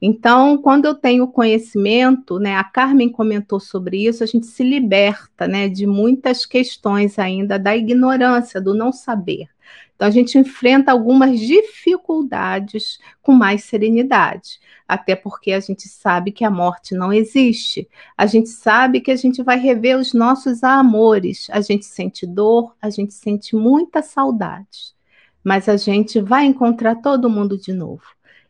Então, 0.00 0.58
quando 0.58 0.86
eu 0.86 0.94
tenho 0.94 1.28
conhecimento, 1.28 2.38
né, 2.38 2.56
a 2.56 2.64
Carmen 2.64 3.08
comentou 3.08 3.60
sobre 3.60 4.06
isso, 4.06 4.24
a 4.24 4.26
gente 4.26 4.46
se 4.46 4.64
liberta, 4.64 5.46
né, 5.46 5.68
de 5.68 5.86
muitas 5.86 6.44
questões 6.44 7.18
ainda 7.18 7.58
da 7.58 7.76
ignorância, 7.76 8.60
do 8.60 8.74
não 8.74 8.92
saber. 8.92 9.48
Então, 9.94 10.08
a 10.08 10.10
gente 10.10 10.36
enfrenta 10.36 10.90
algumas 10.90 11.38
dificuldades 11.38 12.98
com 13.22 13.32
mais 13.32 13.62
serenidade, 13.62 14.58
até 14.88 15.14
porque 15.14 15.52
a 15.52 15.60
gente 15.60 15.88
sabe 15.88 16.32
que 16.32 16.44
a 16.44 16.50
morte 16.50 16.94
não 16.94 17.12
existe, 17.12 17.88
a 18.18 18.26
gente 18.26 18.48
sabe 18.48 19.00
que 19.00 19.12
a 19.12 19.16
gente 19.16 19.42
vai 19.44 19.56
rever 19.58 19.96
os 19.96 20.12
nossos 20.12 20.64
amores, 20.64 21.46
a 21.52 21.60
gente 21.60 21.84
sente 21.84 22.26
dor, 22.26 22.74
a 22.82 22.90
gente 22.90 23.14
sente 23.14 23.54
muita 23.54 24.02
saudade, 24.02 24.92
mas 25.44 25.68
a 25.68 25.76
gente 25.76 26.20
vai 26.20 26.46
encontrar 26.46 26.96
todo 26.96 27.30
mundo 27.30 27.56
de 27.56 27.72
novo. 27.72 28.02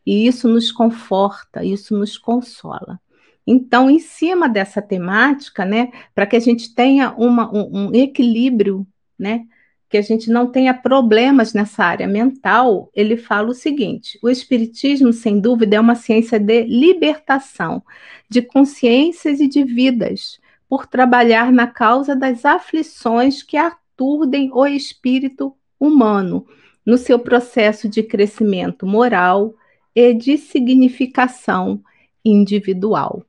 E 0.05 0.27
isso 0.27 0.47
nos 0.47 0.71
conforta, 0.71 1.63
isso 1.63 1.97
nos 1.97 2.17
consola. 2.17 2.99
Então, 3.45 3.89
em 3.89 3.99
cima 3.99 4.47
dessa 4.47 4.81
temática, 4.81 5.65
né, 5.65 5.91
para 6.15 6.25
que 6.25 6.35
a 6.35 6.39
gente 6.39 6.73
tenha 6.73 7.11
uma, 7.17 7.51
um, 7.53 7.87
um 7.87 7.93
equilíbrio, 7.93 8.87
né, 9.19 9.45
que 9.89 9.97
a 9.97 10.01
gente 10.01 10.31
não 10.31 10.47
tenha 10.47 10.73
problemas 10.73 11.53
nessa 11.53 11.83
área 11.83 12.07
mental, 12.07 12.89
ele 12.95 13.15
fala 13.15 13.49
o 13.49 13.53
seguinte: 13.53 14.17
o 14.23 14.29
Espiritismo, 14.29 15.13
sem 15.13 15.39
dúvida, 15.39 15.75
é 15.75 15.79
uma 15.79 15.95
ciência 15.95 16.39
de 16.39 16.63
libertação 16.63 17.83
de 18.29 18.41
consciências 18.41 19.39
e 19.39 19.47
de 19.47 19.63
vidas, 19.63 20.39
por 20.67 20.87
trabalhar 20.87 21.51
na 21.51 21.67
causa 21.67 22.15
das 22.15 22.45
aflições 22.45 23.43
que 23.43 23.55
aturdem 23.55 24.49
o 24.51 24.65
espírito 24.65 25.55
humano 25.79 26.47
no 26.83 26.97
seu 26.97 27.19
processo 27.19 27.87
de 27.87 28.01
crescimento 28.01 28.87
moral 28.87 29.53
e 29.95 30.13
de 30.13 30.37
significação 30.37 31.81
individual. 32.23 33.23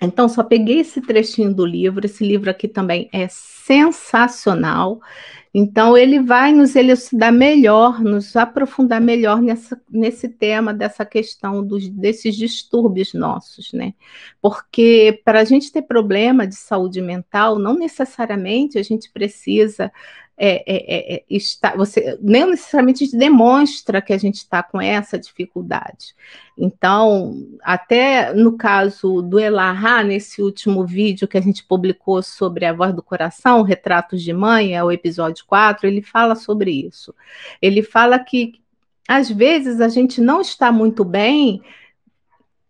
Então, 0.00 0.28
só 0.28 0.42
peguei 0.42 0.80
esse 0.80 1.00
trechinho 1.00 1.54
do 1.54 1.64
livro. 1.64 2.04
Esse 2.04 2.26
livro 2.26 2.50
aqui 2.50 2.66
também 2.66 3.08
é 3.12 3.28
sensacional. 3.28 5.00
Então, 5.54 5.96
ele 5.96 6.18
vai 6.18 6.50
nos 6.52 6.74
elucidar 6.74 7.32
melhor, 7.32 8.00
nos 8.00 8.34
aprofundar 8.34 9.00
melhor 9.00 9.40
nessa, 9.40 9.80
nesse 9.88 10.28
tema 10.28 10.74
dessa 10.74 11.04
questão 11.04 11.64
dos, 11.64 11.88
desses 11.88 12.34
distúrbios 12.34 13.14
nossos, 13.14 13.72
né? 13.72 13.94
Porque 14.40 15.20
para 15.24 15.40
a 15.40 15.44
gente 15.44 15.70
ter 15.70 15.82
problema 15.82 16.46
de 16.46 16.56
saúde 16.56 17.00
mental, 17.00 17.58
não 17.58 17.74
necessariamente 17.74 18.78
a 18.78 18.82
gente 18.82 19.10
precisa 19.12 19.92
é, 20.44 20.64
é, 20.66 21.14
é, 21.14 21.24
está, 21.30 21.76
você 21.76 22.18
nem 22.20 22.44
necessariamente 22.44 23.16
demonstra 23.16 24.02
que 24.02 24.12
a 24.12 24.18
gente 24.18 24.38
está 24.38 24.60
com 24.60 24.80
essa 24.80 25.16
dificuldade. 25.16 26.16
Então, 26.58 27.46
até 27.62 28.34
no 28.34 28.56
caso 28.56 29.22
do 29.22 29.38
Elahá, 29.38 30.02
nesse 30.02 30.42
último 30.42 30.84
vídeo 30.84 31.28
que 31.28 31.38
a 31.38 31.40
gente 31.40 31.64
publicou 31.64 32.20
sobre 32.24 32.64
a 32.64 32.72
voz 32.72 32.92
do 32.92 33.04
coração, 33.04 33.62
Retratos 33.62 34.20
de 34.20 34.32
Mãe, 34.32 34.74
é 34.74 34.82
o 34.82 34.90
episódio 34.90 35.44
4, 35.46 35.86
ele 35.86 36.02
fala 36.02 36.34
sobre 36.34 36.72
isso. 36.72 37.14
Ele 37.60 37.80
fala 37.80 38.18
que 38.18 38.54
às 39.06 39.30
vezes 39.30 39.80
a 39.80 39.88
gente 39.88 40.20
não 40.20 40.40
está 40.40 40.72
muito 40.72 41.04
bem 41.04 41.62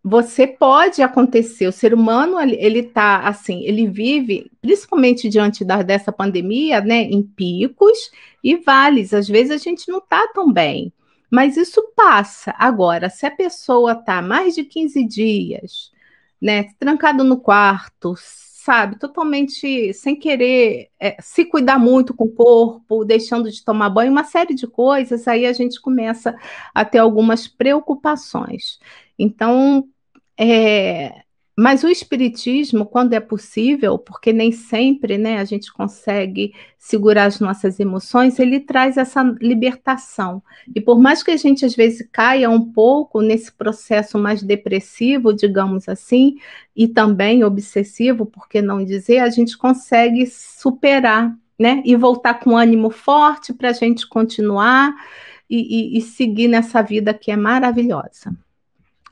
você 0.05 0.47
pode 0.49 1.01
acontecer, 1.01 1.67
o 1.69 1.73
ser 1.73 1.95
humano 1.95 2.41
ele 2.41 2.81
está 2.81 3.21
assim, 3.21 3.63
ele 3.63 3.87
vive, 3.87 4.51
principalmente 4.61 5.29
diante 5.29 5.65
da, 5.65 5.81
dessa 5.83 6.11
pandemia, 6.11 6.81
né, 6.81 7.03
em 7.03 7.23
picos 7.23 8.11
e 8.43 8.57
vales. 8.57 9.15
Às 9.15 9.29
vezes 9.29 9.53
a 9.53 9.57
gente 9.59 9.89
não 9.89 9.99
está 9.99 10.27
tão 10.35 10.53
bem, 10.53 10.93
mas 11.31 11.57
isso 11.57 11.81
passa. 11.95 12.53
Agora, 12.59 13.09
se 13.09 13.25
a 13.27 13.31
pessoa 13.31 13.93
está 13.93 14.21
mais 14.21 14.57
de 14.57 14.65
15 14.65 15.05
dias, 15.07 15.93
né, 16.41 16.65
trancado 16.81 17.23
no 17.23 17.39
quarto, 17.39 18.15
sabe, 18.17 18.99
totalmente 18.99 19.93
sem 19.95 20.17
querer 20.17 20.91
é, 20.99 21.17
se 21.21 21.45
cuidar 21.45 21.79
muito 21.79 22.13
com 22.13 22.25
o 22.25 22.33
corpo, 22.33 23.05
deixando 23.05 23.51
de 23.51 23.65
tomar 23.65 23.91
banho, 23.91 24.11
uma 24.11 24.25
série 24.25 24.55
de 24.55 24.67
coisas, 24.67 25.29
aí 25.29 25.47
a 25.47 25.53
gente 25.53 25.81
começa 25.81 26.37
a 26.75 26.85
ter 26.85 26.99
algumas 26.99 27.47
preocupações. 27.47 28.81
Então, 29.19 29.89
é, 30.43 31.23
mas 31.57 31.85
o 31.85 31.89
espiritismo, 31.89 32.87
quando 32.87 33.13
é 33.13 33.21
possível, 33.21 33.99
porque 33.99 34.33
nem 34.33 34.51
sempre 34.51 35.19
né, 35.19 35.39
a 35.39 35.45
gente 35.45 35.71
consegue 35.71 36.55
segurar 36.79 37.27
as 37.27 37.41
nossas 37.41 37.79
emoções, 37.79 38.39
ele 38.39 38.59
traz 38.59 38.97
essa 38.97 39.23
libertação. 39.39 40.43
E 40.75 40.81
por 40.81 40.99
mais 40.99 41.23
que 41.23 41.31
a 41.31 41.37
gente 41.37 41.65
às 41.65 41.77
vezes 41.77 42.09
caia 42.11 42.49
um 42.49 42.73
pouco 42.73 43.21
nesse 43.21 43.53
processo 43.53 44.19
mais 44.19 44.43
depressivo, 44.43 45.33
digamos 45.35 45.91
assim, 45.91 46.37
e 46.75 46.89
também 46.89 47.45
obsessivo, 47.45 48.25
por 48.25 48.49
que 48.49 48.63
não 48.63 48.83
dizer, 48.83 49.19
a 49.19 49.29
gente 49.29 49.57
consegue 49.57 50.27
superar, 50.27 51.37
né? 51.59 51.83
E 51.85 51.95
voltar 51.95 52.35
com 52.41 52.57
ânimo 52.57 52.89
forte 52.91 53.53
para 53.53 53.69
a 53.71 53.73
gente 53.75 54.09
continuar 54.09 54.95
e, 55.51 55.97
e, 55.97 55.99
e 55.99 56.01
seguir 56.01 56.49
nessa 56.49 56.81
vida 56.83 57.13
que 57.13 57.31
é 57.31 57.37
maravilhosa. 57.37 58.35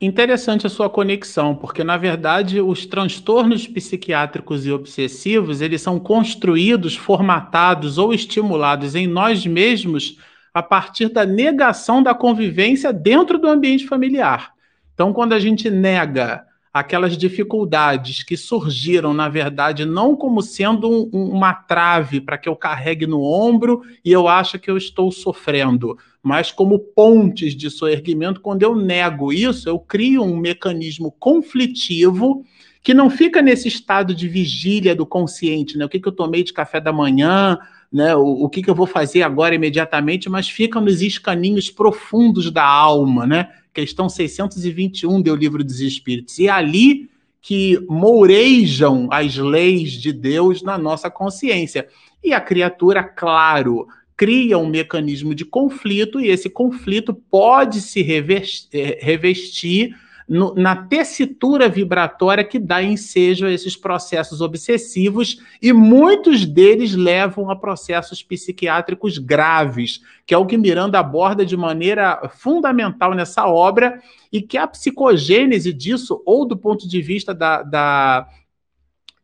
Interessante 0.02 0.66
a 0.66 0.70
sua 0.70 0.88
conexão, 0.88 1.54
porque 1.54 1.84
na 1.84 1.98
verdade 1.98 2.58
os 2.58 2.86
transtornos 2.86 3.66
psiquiátricos 3.66 4.64
e 4.64 4.72
obsessivos, 4.72 5.60
eles 5.60 5.82
são 5.82 6.00
construídos, 6.00 6.96
formatados 6.96 7.98
ou 7.98 8.14
estimulados 8.14 8.94
em 8.94 9.06
nós 9.06 9.44
mesmos 9.44 10.16
a 10.54 10.62
partir 10.62 11.10
da 11.10 11.26
negação 11.26 12.02
da 12.02 12.14
convivência 12.14 12.94
dentro 12.94 13.38
do 13.38 13.46
ambiente 13.46 13.86
familiar. 13.86 14.54
Então, 14.94 15.12
quando 15.12 15.34
a 15.34 15.38
gente 15.38 15.68
nega 15.68 16.46
aquelas 16.72 17.16
dificuldades 17.16 18.22
que 18.22 18.36
surgiram, 18.38 19.12
na 19.12 19.28
verdade, 19.28 19.84
não 19.84 20.16
como 20.16 20.40
sendo 20.40 20.88
um, 20.88 21.30
uma 21.30 21.52
trave 21.52 22.20
para 22.20 22.38
que 22.38 22.48
eu 22.48 22.56
carregue 22.56 23.06
no 23.06 23.22
ombro 23.22 23.82
e 24.04 24.10
eu 24.10 24.28
acho 24.28 24.58
que 24.58 24.70
eu 24.70 24.76
estou 24.76 25.12
sofrendo, 25.12 25.98
mas 26.22 26.52
como 26.52 26.78
pontes 26.78 27.54
de 27.54 27.70
soerguimento, 27.70 28.40
quando 28.40 28.62
eu 28.62 28.74
nego 28.74 29.32
isso, 29.32 29.68
eu 29.68 29.78
crio 29.78 30.22
um 30.22 30.36
mecanismo 30.36 31.10
conflitivo 31.12 32.44
que 32.82 32.94
não 32.94 33.10
fica 33.10 33.42
nesse 33.42 33.68
estado 33.68 34.14
de 34.14 34.28
vigília 34.28 34.94
do 34.94 35.06
consciente, 35.06 35.76
né? 35.76 35.84
O 35.84 35.88
que, 35.88 36.00
que 36.00 36.08
eu 36.08 36.12
tomei 36.12 36.42
de 36.42 36.52
café 36.52 36.80
da 36.80 36.92
manhã, 36.92 37.58
né? 37.92 38.14
O, 38.16 38.44
o 38.44 38.48
que, 38.48 38.62
que 38.62 38.70
eu 38.70 38.74
vou 38.74 38.86
fazer 38.86 39.22
agora 39.22 39.54
imediatamente, 39.54 40.28
mas 40.28 40.48
fica 40.48 40.80
nos 40.80 41.02
escaninhos 41.02 41.70
profundos 41.70 42.50
da 42.50 42.64
alma, 42.64 43.26
né? 43.26 43.48
questão 43.72 44.08
621 44.08 45.22
do 45.22 45.34
Livro 45.34 45.64
dos 45.64 45.80
Espíritos. 45.80 46.38
E 46.38 46.46
é 46.46 46.50
ali 46.50 47.08
que 47.40 47.78
mourejam 47.88 49.08
as 49.10 49.36
leis 49.36 49.92
de 49.92 50.12
Deus 50.12 50.62
na 50.62 50.76
nossa 50.76 51.10
consciência. 51.10 51.88
E 52.22 52.34
a 52.34 52.40
criatura, 52.40 53.02
claro, 53.02 53.86
cria 54.20 54.58
um 54.58 54.66
mecanismo 54.66 55.34
de 55.34 55.46
conflito, 55.46 56.20
e 56.20 56.28
esse 56.28 56.50
conflito 56.50 57.14
pode 57.14 57.80
se 57.80 58.02
revestir, 58.02 58.98
revestir 59.00 59.96
no, 60.28 60.54
na 60.54 60.76
tessitura 60.76 61.70
vibratória 61.70 62.44
que 62.44 62.58
dá 62.58 62.82
ensejo 62.82 63.46
a 63.46 63.50
esses 63.50 63.74
processos 63.76 64.42
obsessivos, 64.42 65.38
e 65.62 65.72
muitos 65.72 66.44
deles 66.44 66.94
levam 66.94 67.50
a 67.50 67.56
processos 67.56 68.22
psiquiátricos 68.22 69.16
graves, 69.16 70.02
que 70.26 70.34
é 70.34 70.36
o 70.36 70.44
que 70.44 70.58
Miranda 70.58 70.98
aborda 70.98 71.42
de 71.42 71.56
maneira 71.56 72.30
fundamental 72.36 73.14
nessa 73.14 73.46
obra, 73.46 74.02
e 74.30 74.42
que 74.42 74.58
a 74.58 74.66
psicogênese 74.66 75.72
disso, 75.72 76.22
ou 76.26 76.46
do 76.46 76.58
ponto 76.58 76.86
de 76.86 77.00
vista 77.00 77.32
da, 77.32 77.62
da 77.62 78.28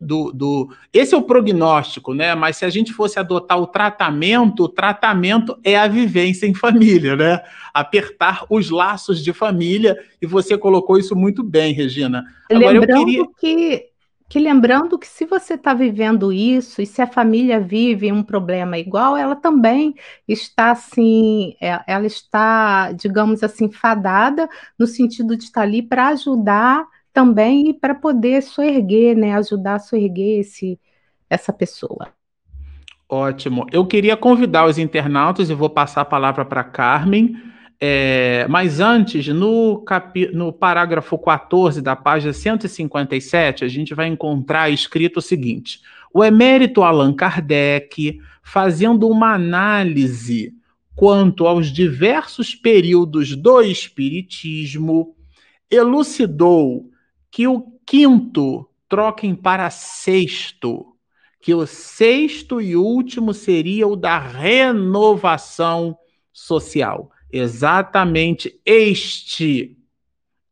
do, 0.01 0.30
do, 0.30 0.70
Esse 0.92 1.14
é 1.14 1.18
o 1.18 1.22
prognóstico, 1.22 2.12
né? 2.12 2.34
Mas 2.34 2.59
se 2.59 2.64
a 2.64 2.70
gente 2.70 2.92
fosse 2.92 3.18
adotar 3.18 3.59
o 3.59 3.66
tratamento, 3.66 4.64
o 4.64 4.68
tratamento 4.68 5.59
é 5.64 5.76
a 5.76 5.88
vivência 5.88 6.47
em 6.47 6.55
família, 6.55 7.16
né? 7.16 7.42
Apertar 7.72 8.44
os 8.51 8.70
laços 8.70 9.24
de 9.24 9.32
família, 9.32 9.97
e 10.20 10.26
você 10.26 10.57
colocou 10.57 10.99
isso 10.99 11.16
muito 11.16 11.42
bem, 11.42 11.72
Regina. 11.72 12.24
Agora, 12.51 12.72
lembrando 12.72 13.05
queria... 13.07 13.24
que, 13.40 13.86
que 14.28 14.38
lembrando 14.38 14.99
que 14.99 15.07
se 15.07 15.24
você 15.24 15.55
está 15.55 15.72
vivendo 15.72 16.30
isso, 16.30 16.82
e 16.82 16.86
se 16.86 17.01
a 17.01 17.07
família 17.07 17.59
vive 17.59 18.12
um 18.12 18.22
problema 18.22 18.78
igual, 18.78 19.16
ela 19.16 19.34
também 19.34 19.94
está 20.28 20.72
assim, 20.72 21.55
é, 21.59 21.80
ela 21.86 22.07
está, 22.07 22.92
digamos 22.92 23.42
assim, 23.42 23.70
fadada 23.70 24.47
no 24.78 24.86
sentido 24.86 25.36
de 25.36 25.44
estar 25.44 25.62
ali 25.62 25.82
para 25.82 26.09
ajudar 26.09 26.86
também 27.16 27.72
para 27.72 27.94
poder 27.94 28.42
soerguer, 28.42 29.16
né, 29.16 29.34
ajudar 29.36 29.76
a 29.76 29.78
soerguer 29.78 30.40
esse, 30.40 30.78
essa 31.30 31.50
pessoa. 31.50 32.08
Ótimo. 33.08 33.64
Eu 33.72 33.86
queria 33.86 34.18
convidar 34.18 34.66
os 34.66 34.76
internautas, 34.76 35.48
e 35.48 35.54
vou 35.54 35.70
passar 35.70 36.02
a 36.02 36.04
palavra 36.04 36.44
para 36.44 36.62
Carmen, 36.62 37.34
é, 37.80 38.46
mas 38.50 38.80
antes, 38.80 39.28
no, 39.28 39.78
capi, 39.78 40.28
no 40.34 40.52
parágrafo 40.52 41.16
14 41.16 41.80
da 41.80 41.96
página 41.96 42.34
157, 42.34 43.64
a 43.64 43.68
gente 43.68 43.94
vai 43.94 44.08
encontrar 44.08 44.68
escrito 44.68 45.16
o 45.16 45.22
seguinte: 45.22 45.80
o 46.12 46.22
emérito 46.22 46.82
Allan 46.82 47.14
Kardec, 47.14 48.20
fazendo 48.42 49.08
uma 49.08 49.32
análise 49.32 50.52
quanto 50.94 51.46
aos 51.46 51.68
diversos 51.68 52.54
períodos 52.54 53.34
do 53.34 53.62
Espiritismo, 53.62 55.16
elucidou 55.70 56.90
que 57.37 57.47
o 57.47 57.66
quinto 57.84 58.66
troquem 58.89 59.34
para 59.34 59.68
sexto, 59.68 60.97
que 61.39 61.53
o 61.53 61.66
sexto 61.66 62.62
e 62.62 62.74
último 62.74 63.34
seria 63.34 63.87
o 63.87 63.95
da 63.95 64.18
renovação 64.18 65.99
social. 66.32 67.11
Exatamente 67.30 68.59
este 68.64 69.76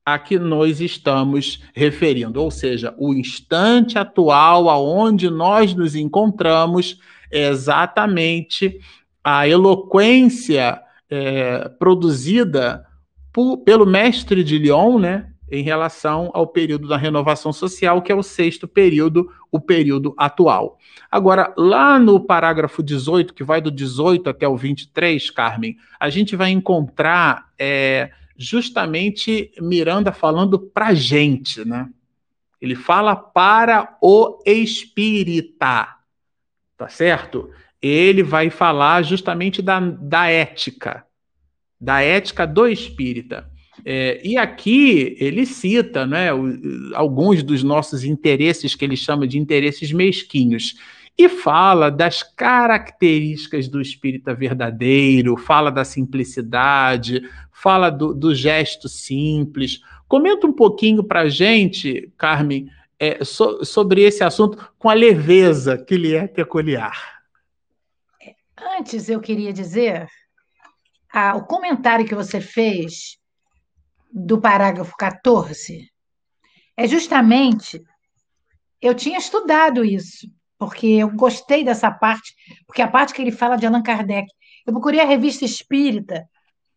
a 0.04 0.18
que 0.18 0.38
nós 0.38 0.82
estamos 0.82 1.62
referindo, 1.74 2.42
ou 2.42 2.50
seja, 2.50 2.94
o 2.98 3.14
instante 3.14 3.98
atual 3.98 4.68
aonde 4.68 5.30
nós 5.30 5.74
nos 5.74 5.94
encontramos 5.94 7.00
é 7.32 7.48
exatamente 7.48 8.78
a 9.24 9.48
eloquência 9.48 10.82
é, 11.08 11.66
produzida 11.78 12.84
por, 13.32 13.56
pelo 13.64 13.86
mestre 13.86 14.44
de 14.44 14.58
Lyon, 14.58 14.98
né, 14.98 15.30
em 15.50 15.62
relação 15.62 16.30
ao 16.32 16.46
período 16.46 16.88
da 16.88 16.96
renovação 16.96 17.52
social, 17.52 18.02
que 18.02 18.10
é 18.10 18.14
o 18.14 18.22
sexto 18.22 18.66
período, 18.66 19.30
o 19.50 19.60
período 19.60 20.14
atual. 20.16 20.78
Agora, 21.10 21.52
lá 21.56 21.98
no 21.98 22.18
parágrafo 22.18 22.82
18, 22.82 23.34
que 23.34 23.44
vai 23.44 23.60
do 23.60 23.70
18 23.70 24.30
até 24.30 24.48
o 24.48 24.56
23, 24.56 25.30
Carmen, 25.30 25.76
a 26.00 26.08
gente 26.08 26.34
vai 26.34 26.50
encontrar 26.50 27.50
é, 27.58 28.10
justamente 28.36 29.52
Miranda 29.60 30.12
falando 30.12 30.58
para 30.58 30.94
gente, 30.94 31.64
né? 31.64 31.88
Ele 32.60 32.74
fala 32.74 33.14
para 33.14 33.96
o 34.00 34.42
espírita, 34.46 35.86
tá 36.78 36.88
certo? 36.88 37.50
Ele 37.80 38.22
vai 38.22 38.48
falar 38.48 39.02
justamente 39.02 39.60
da, 39.60 39.78
da 39.78 40.28
ética, 40.28 41.06
da 41.78 42.00
ética 42.00 42.46
do 42.46 42.66
espírita. 42.66 43.50
É, 43.84 44.20
e 44.24 44.38
aqui 44.38 45.14
ele 45.20 45.44
cita 45.44 46.06
né, 46.06 46.30
alguns 46.94 47.42
dos 47.42 47.62
nossos 47.62 48.02
interesses, 48.02 48.74
que 48.74 48.84
ele 48.84 48.96
chama 48.96 49.26
de 49.26 49.38
interesses 49.38 49.92
mesquinhos, 49.92 50.74
e 51.16 51.28
fala 51.28 51.90
das 51.90 52.22
características 52.22 53.68
do 53.68 53.80
espírita 53.80 54.34
verdadeiro, 54.34 55.36
fala 55.36 55.70
da 55.70 55.84
simplicidade, 55.84 57.22
fala 57.52 57.90
do, 57.90 58.12
do 58.14 58.34
gesto 58.34 58.88
simples. 58.88 59.80
Comenta 60.08 60.46
um 60.46 60.52
pouquinho 60.52 61.04
para 61.04 61.20
a 61.20 61.28
gente, 61.28 62.12
Carmen, 62.16 62.68
é, 62.98 63.22
so, 63.24 63.64
sobre 63.64 64.02
esse 64.02 64.24
assunto 64.24 64.72
com 64.78 64.88
a 64.88 64.94
leveza 64.94 65.78
que 65.78 65.96
lhe 65.96 66.14
é 66.14 66.26
peculiar. 66.26 67.22
Antes 68.78 69.08
eu 69.08 69.20
queria 69.20 69.52
dizer, 69.52 70.08
ah, 71.12 71.36
o 71.36 71.44
comentário 71.44 72.06
que 72.06 72.14
você 72.14 72.40
fez 72.40 73.18
do 74.14 74.40
parágrafo 74.40 74.94
14 74.96 75.90
é 76.76 76.86
justamente. 76.86 77.82
Eu 78.80 78.94
tinha 78.94 79.18
estudado 79.18 79.84
isso, 79.84 80.28
porque 80.58 80.86
eu 80.86 81.10
gostei 81.10 81.64
dessa 81.64 81.90
parte, 81.90 82.34
porque 82.66 82.82
a 82.82 82.88
parte 82.88 83.12
que 83.12 83.20
ele 83.20 83.32
fala 83.32 83.56
de 83.56 83.66
Allan 83.66 83.82
Kardec. 83.82 84.28
Eu 84.66 84.72
procurei 84.72 85.00
a 85.00 85.04
revista 85.04 85.44
Espírita, 85.44 86.28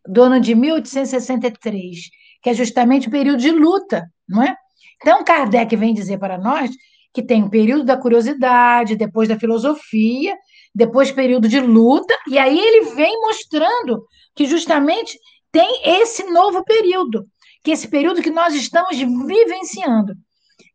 do 0.06 0.22
ano 0.22 0.40
de 0.40 0.54
1863, 0.54 2.10
que 2.42 2.50
é 2.50 2.54
justamente 2.54 3.08
o 3.08 3.10
período 3.10 3.40
de 3.40 3.50
luta, 3.50 4.10
não 4.26 4.42
é? 4.42 4.56
Então, 5.00 5.22
Kardec 5.22 5.74
vem 5.76 5.94
dizer 5.94 6.18
para 6.18 6.38
nós 6.38 6.70
que 7.12 7.22
tem 7.22 7.42
o 7.42 7.50
período 7.50 7.84
da 7.84 7.96
curiosidade, 7.96 8.96
depois 8.96 9.28
da 9.28 9.38
filosofia, 9.38 10.36
depois 10.74 11.10
período 11.10 11.48
de 11.48 11.60
luta, 11.60 12.14
e 12.28 12.38
aí 12.38 12.58
ele 12.58 12.94
vem 12.94 13.20
mostrando 13.20 14.04
que 14.34 14.46
justamente 14.46 15.18
tem 15.50 15.80
esse 15.84 16.24
novo 16.24 16.64
período, 16.64 17.26
que 17.62 17.70
é 17.70 17.74
esse 17.74 17.88
período 17.88 18.22
que 18.22 18.30
nós 18.30 18.54
estamos 18.54 18.96
vivenciando. 18.98 20.14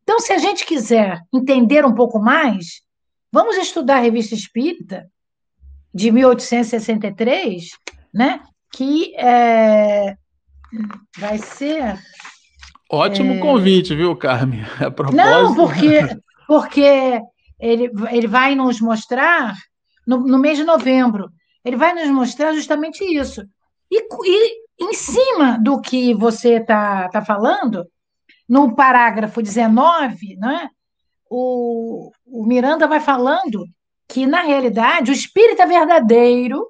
Então, 0.03 0.19
se 0.19 0.33
a 0.33 0.37
gente 0.37 0.65
quiser 0.65 1.21
entender 1.33 1.85
um 1.85 1.93
pouco 1.93 2.19
mais, 2.19 2.81
vamos 3.31 3.57
estudar 3.57 3.97
a 3.97 4.01
Revista 4.01 4.35
Espírita, 4.35 5.09
de 5.93 6.11
1863, 6.11 7.69
né? 8.13 8.41
que 8.73 9.15
é, 9.15 10.15
vai 11.17 11.37
ser. 11.37 11.99
Ótimo 12.91 13.35
é... 13.35 13.39
convite, 13.39 13.95
viu, 13.95 14.15
Carmen? 14.15 14.63
A 14.81 14.89
propósito... 14.89 15.15
Não, 15.15 15.55
porque, 15.55 15.99
porque 16.47 17.21
ele, 17.59 17.91
ele 18.11 18.27
vai 18.27 18.55
nos 18.55 18.81
mostrar, 18.81 19.55
no, 20.05 20.17
no 20.17 20.39
mês 20.39 20.57
de 20.57 20.63
novembro, 20.63 21.29
ele 21.63 21.77
vai 21.77 21.93
nos 21.93 22.09
mostrar 22.09 22.53
justamente 22.53 23.03
isso. 23.03 23.45
E, 23.89 24.01
e 24.01 24.62
em 24.79 24.93
cima 24.93 25.57
do 25.59 25.79
que 25.79 26.13
você 26.13 26.55
está 26.55 27.09
tá 27.09 27.23
falando, 27.23 27.85
no 28.47 28.75
parágrafo 28.75 29.41
19, 29.41 30.35
né, 30.37 30.69
o, 31.29 32.11
o 32.25 32.45
Miranda 32.45 32.87
vai 32.87 32.99
falando 32.99 33.65
que, 34.07 34.25
na 34.25 34.41
realidade, 34.41 35.11
o 35.11 35.13
espírito 35.13 35.61
é 35.61 35.65
verdadeiro 35.65 36.67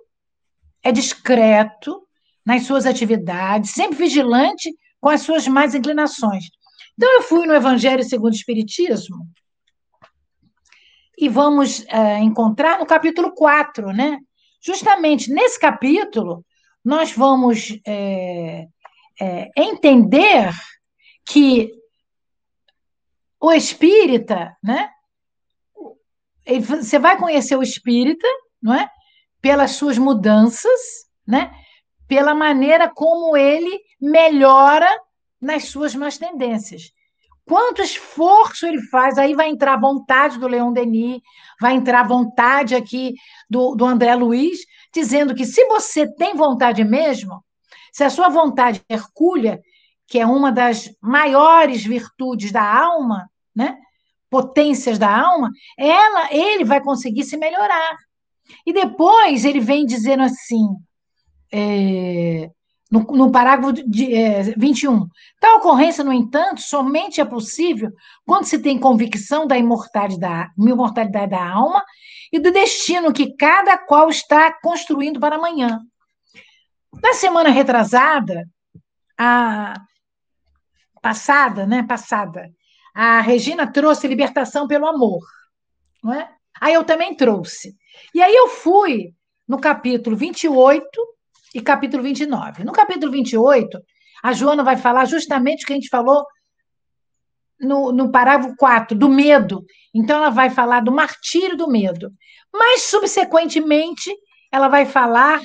é 0.84 0.92
discreto 0.92 2.06
nas 2.46 2.64
suas 2.66 2.86
atividades, 2.86 3.72
sempre 3.72 3.98
vigilante 3.98 4.74
com 5.00 5.10
as 5.10 5.22
suas 5.22 5.48
más 5.48 5.74
inclinações. 5.74 6.46
Então, 6.94 7.12
eu 7.14 7.22
fui 7.22 7.48
no 7.48 7.54
Evangelho 7.54 8.04
segundo 8.04 8.34
o 8.34 8.36
Espiritismo 8.36 9.26
e 11.18 11.30
vamos 11.30 11.86
é, 11.88 12.20
encontrar 12.20 12.80
no 12.80 12.86
capítulo 12.86 13.34
4, 13.34 13.88
né? 13.94 14.20
Justamente 14.62 15.32
nesse 15.32 15.60
capítulo, 15.60 16.46
nós 16.84 17.14
vamos 17.14 17.80
é, 17.86 18.68
é, 19.20 19.52
entender 19.56 20.52
que 21.26 21.72
o 23.40 23.52
espírita, 23.52 24.56
né? 24.62 24.90
Você 26.62 27.00
vai 27.00 27.18
conhecer 27.18 27.56
o 27.56 27.64
espírita, 27.64 28.28
não 28.62 28.74
é? 28.74 28.90
Pelas 29.42 29.72
suas 29.72 29.98
mudanças, 29.98 30.80
né? 31.26 31.54
Pela 32.08 32.36
maneira 32.36 32.90
como 32.90 33.36
ele 33.38 33.82
melhora 34.00 34.90
nas 35.40 35.66
suas 35.66 35.96
más 35.96 36.18
tendências. 36.18 36.94
Quanto 37.46 37.82
esforço 37.82 38.66
ele 38.66 38.82
faz, 38.84 39.18
aí 39.18 39.34
vai 39.34 39.50
entrar 39.50 39.74
a 39.74 39.80
vontade 39.80 40.40
do 40.40 40.48
Leon 40.48 40.72
Denis, 40.72 41.22
vai 41.60 41.74
entrar 41.74 42.02
a 42.02 42.08
vontade 42.08 42.74
aqui 42.74 43.14
do, 43.50 43.76
do 43.76 43.86
André 43.86 44.16
Luiz, 44.16 44.60
dizendo 44.94 45.34
que 45.34 45.46
se 45.46 45.66
você 45.66 46.08
tem 46.16 46.36
vontade 46.36 46.84
mesmo, 46.84 47.44
se 47.92 48.04
a 48.04 48.10
sua 48.10 48.30
vontade 48.30 48.82
é 48.88 48.94
hercúlea, 48.94 49.62
que 50.08 50.20
é 50.20 50.26
uma 50.26 50.52
das 50.52 50.90
maiores 51.02 51.84
virtudes 51.84 52.52
da 52.52 52.64
alma, 52.64 53.30
né? 53.56 53.78
potências 54.30 54.98
da 54.98 55.16
alma, 55.16 55.52
ela, 55.78 56.34
ele 56.34 56.64
vai 56.64 56.82
conseguir 56.82 57.24
se 57.24 57.38
melhorar. 57.38 57.98
E 58.66 58.74
depois 58.74 59.46
ele 59.46 59.60
vem 59.60 59.86
dizendo 59.86 60.24
assim, 60.24 60.76
é, 61.52 62.50
no, 62.90 63.02
no, 63.02 63.32
parágrafo 63.32 63.74
de, 63.88 64.14
é, 64.14 64.42
21. 64.58 65.08
Tal 65.40 65.58
ocorrência, 65.58 66.04
no 66.04 66.12
entanto, 66.12 66.62
somente 66.62 67.22
é 67.22 67.26
possível 67.26 67.92
quando 68.26 68.46
se 68.46 68.60
tem 68.60 68.80
convicção 68.80 69.46
da 69.46 69.58
imortalidade, 69.58 70.52
imortalidade 70.58 71.30
da 71.30 71.48
alma 71.48 71.84
e 72.34 72.40
do 72.40 72.52
destino 72.52 73.14
que 73.14 73.36
cada 73.36 73.78
qual 73.78 74.10
está 74.10 74.52
construindo 74.52 75.20
para 75.20 75.36
amanhã. 75.36 75.80
Na 77.00 77.14
semana 77.14 77.52
retrasada, 77.52 78.50
a 79.16 79.76
passada, 81.00 81.68
né, 81.68 81.84
passada, 81.84 82.50
a 82.96 83.22
Regina 83.22 83.72
trouxe 83.72 84.08
libertação 84.08 84.68
pelo 84.68 84.88
amor, 84.88 85.22
não 86.04 86.12
é? 86.12 86.28
Aí 86.60 86.74
eu 86.74 86.84
também 86.84 87.16
trouxe. 87.16 87.76
E 88.16 88.22
aí 88.22 88.34
eu 88.34 88.48
fui 88.48 89.14
no 89.48 89.60
capítulo 89.60 90.16
28 90.16 90.84
e 91.54 91.62
capítulo 91.62 92.02
29. 92.02 92.64
No 92.64 92.72
capítulo 92.72 93.12
28, 93.12 93.80
a 94.24 94.34
Joana 94.34 94.64
vai 94.64 94.78
falar 94.78 95.06
justamente 95.06 95.64
o 95.64 95.68
que 95.68 95.74
a 95.74 95.76
gente 95.76 95.90
falou 95.90 96.26
no, 97.60 97.92
no 97.92 98.12
parágrafo 98.12 98.56
4, 98.58 98.98
do 98.98 99.10
medo. 99.10 99.66
Então, 99.94 100.18
ela 100.18 100.30
vai 100.30 100.50
falar 100.50 100.82
do 100.82 100.92
martírio 100.92 101.58
do 101.58 101.70
medo. 101.70 102.12
Mas, 102.52 102.84
subsequentemente, 102.84 104.14
ela 104.52 104.68
vai 104.68 104.86
falar 104.86 105.42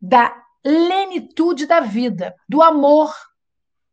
da 0.00 0.34
lenitude 0.64 1.66
da 1.66 1.80
vida, 1.80 2.34
do 2.48 2.62
amor. 2.62 3.14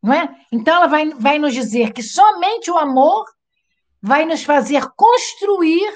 Não 0.02 0.14
é? 0.14 0.36
Então, 0.52 0.76
ela 0.76 0.88
vai, 0.88 1.10
vai 1.12 1.40
nos 1.40 1.54
dizer 1.54 1.94
que 1.94 2.04
somente 2.04 2.70
o 2.70 2.78
amor 2.78 3.26
vai 4.02 4.26
nos 4.26 4.44
fazer 4.44 4.88
construir 4.96 5.92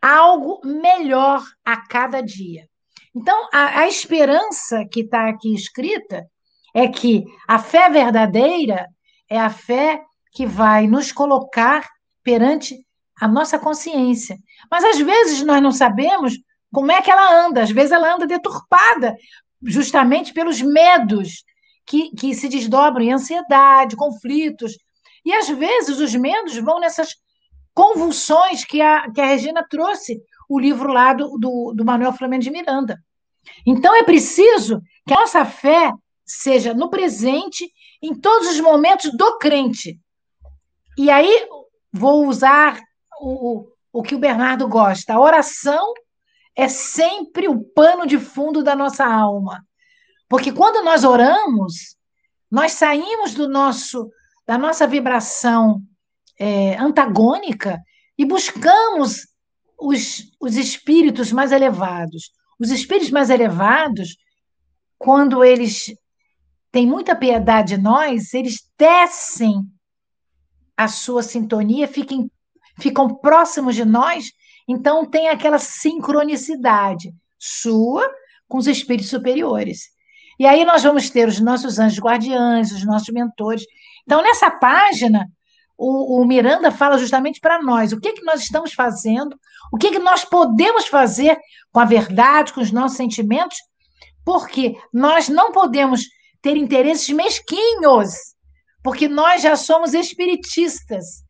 algo 0.00 0.60
melhor 0.64 1.42
a 1.64 1.76
cada 1.76 2.20
dia. 2.20 2.68
Então, 3.14 3.48
a, 3.52 3.80
a 3.80 3.88
esperança 3.88 4.84
que 4.90 5.00
está 5.00 5.28
aqui 5.28 5.54
escrita 5.54 6.26
é 6.74 6.88
que 6.88 7.24
a 7.46 7.58
fé 7.58 7.88
verdadeira 7.90 8.88
é 9.32 9.40
a 9.40 9.48
fé 9.48 10.02
que 10.32 10.46
vai 10.46 10.86
nos 10.86 11.10
colocar 11.10 11.88
perante 12.22 12.76
a 13.18 13.26
nossa 13.26 13.58
consciência. 13.58 14.36
Mas 14.70 14.84
às 14.84 14.98
vezes 14.98 15.42
nós 15.42 15.62
não 15.62 15.72
sabemos 15.72 16.34
como 16.70 16.92
é 16.92 17.00
que 17.00 17.10
ela 17.10 17.46
anda, 17.46 17.62
às 17.62 17.70
vezes 17.70 17.92
ela 17.92 18.14
anda 18.14 18.26
deturpada, 18.26 19.16
justamente 19.62 20.34
pelos 20.34 20.60
medos 20.60 21.44
que, 21.86 22.10
que 22.10 22.34
se 22.34 22.48
desdobram 22.48 23.04
em 23.04 23.12
ansiedade, 23.12 23.96
conflitos. 23.96 24.76
E 25.24 25.32
às 25.32 25.48
vezes 25.48 25.98
os 25.98 26.14
medos 26.14 26.56
vão 26.58 26.78
nessas 26.78 27.14
convulsões 27.74 28.64
que 28.64 28.80
a, 28.80 29.10
que 29.10 29.20
a 29.20 29.26
Regina 29.26 29.66
trouxe, 29.68 30.20
o 30.48 30.58
livro 30.58 30.92
lá 30.92 31.14
do, 31.14 31.38
do, 31.38 31.72
do 31.74 31.84
Manuel 31.84 32.12
Flamengo 32.12 32.42
de 32.42 32.50
Miranda. 32.50 32.98
Então 33.66 33.96
é 33.96 34.02
preciso 34.02 34.82
que 35.06 35.14
a 35.14 35.20
nossa 35.20 35.44
fé 35.44 35.90
seja 36.24 36.74
no 36.74 36.90
presente, 36.90 37.70
em 38.02 38.14
todos 38.14 38.48
os 38.48 38.60
momentos 38.60 39.10
do 39.16 39.38
crente. 39.38 39.98
E 40.98 41.10
aí 41.10 41.48
vou 41.92 42.26
usar 42.26 42.80
o, 43.20 43.66
o 43.92 44.02
que 44.02 44.14
o 44.14 44.18
Bernardo 44.18 44.66
gosta. 44.68 45.14
A 45.14 45.20
oração 45.20 45.94
é 46.56 46.68
sempre 46.68 47.48
o 47.48 47.62
pano 47.62 48.06
de 48.06 48.18
fundo 48.18 48.62
da 48.62 48.74
nossa 48.74 49.06
alma. 49.06 49.64
Porque 50.28 50.50
quando 50.52 50.84
nós 50.84 51.04
oramos, 51.04 51.96
Nós 52.52 52.72
saímos 52.72 53.32
do 53.32 53.48
nosso 53.48 54.10
da 54.46 54.58
nossa 54.58 54.86
vibração 54.86 55.80
é, 56.38 56.76
antagônica 56.76 57.80
e 58.18 58.26
buscamos 58.26 59.26
os, 59.78 60.30
os 60.38 60.56
espíritos 60.56 61.32
mais 61.32 61.50
elevados. 61.50 62.30
Os 62.60 62.70
espíritos 62.70 63.10
mais 63.10 63.30
elevados, 63.30 64.16
quando 64.98 65.42
eles 65.42 65.94
têm 66.72 66.86
muita 66.86 67.14
piedade 67.14 67.76
de 67.76 67.82
nós, 67.82 68.32
eles 68.32 68.66
descem 68.78 69.62
a 70.76 70.88
sua 70.88 71.22
sintonia, 71.22 71.86
fiquem, 71.86 72.30
ficam 72.80 73.14
próximos 73.14 73.76
de 73.76 73.84
nós, 73.84 74.32
então 74.66 75.04
tem 75.04 75.28
aquela 75.28 75.58
sincronicidade 75.58 77.14
sua 77.38 78.10
com 78.48 78.56
os 78.58 78.66
espíritos 78.66 79.10
superiores. 79.10 79.90
E 80.38 80.46
aí 80.46 80.64
nós 80.64 80.82
vamos 80.82 81.10
ter 81.10 81.28
os 81.28 81.38
nossos 81.38 81.78
anjos 81.78 82.00
guardiães, 82.00 82.72
os 82.72 82.84
nossos 82.84 83.10
mentores. 83.10 83.64
Então, 84.04 84.22
nessa 84.22 84.50
página, 84.50 85.28
o, 85.76 86.20
o 86.20 86.24
Miranda 86.24 86.70
fala 86.70 86.96
justamente 86.98 87.38
para 87.38 87.62
nós 87.62 87.92
o 87.92 88.00
que, 88.00 88.12
que 88.12 88.24
nós 88.24 88.40
estamos 88.40 88.72
fazendo, 88.72 89.38
o 89.72 89.76
que, 89.76 89.90
que 89.90 89.98
nós 89.98 90.24
podemos 90.24 90.86
fazer 90.86 91.38
com 91.70 91.80
a 91.80 91.84
verdade, 91.84 92.52
com 92.52 92.60
os 92.60 92.72
nossos 92.72 92.96
sentimentos, 92.96 93.58
porque 94.24 94.76
nós 94.92 95.28
não 95.28 95.52
podemos 95.52 96.06
ter 96.42 96.56
interesses 96.56 97.08
mesquinhos, 97.10 98.14
porque 98.82 99.08
nós 99.08 99.42
já 99.42 99.56
somos 99.56 99.94
espiritistas. 99.94 101.22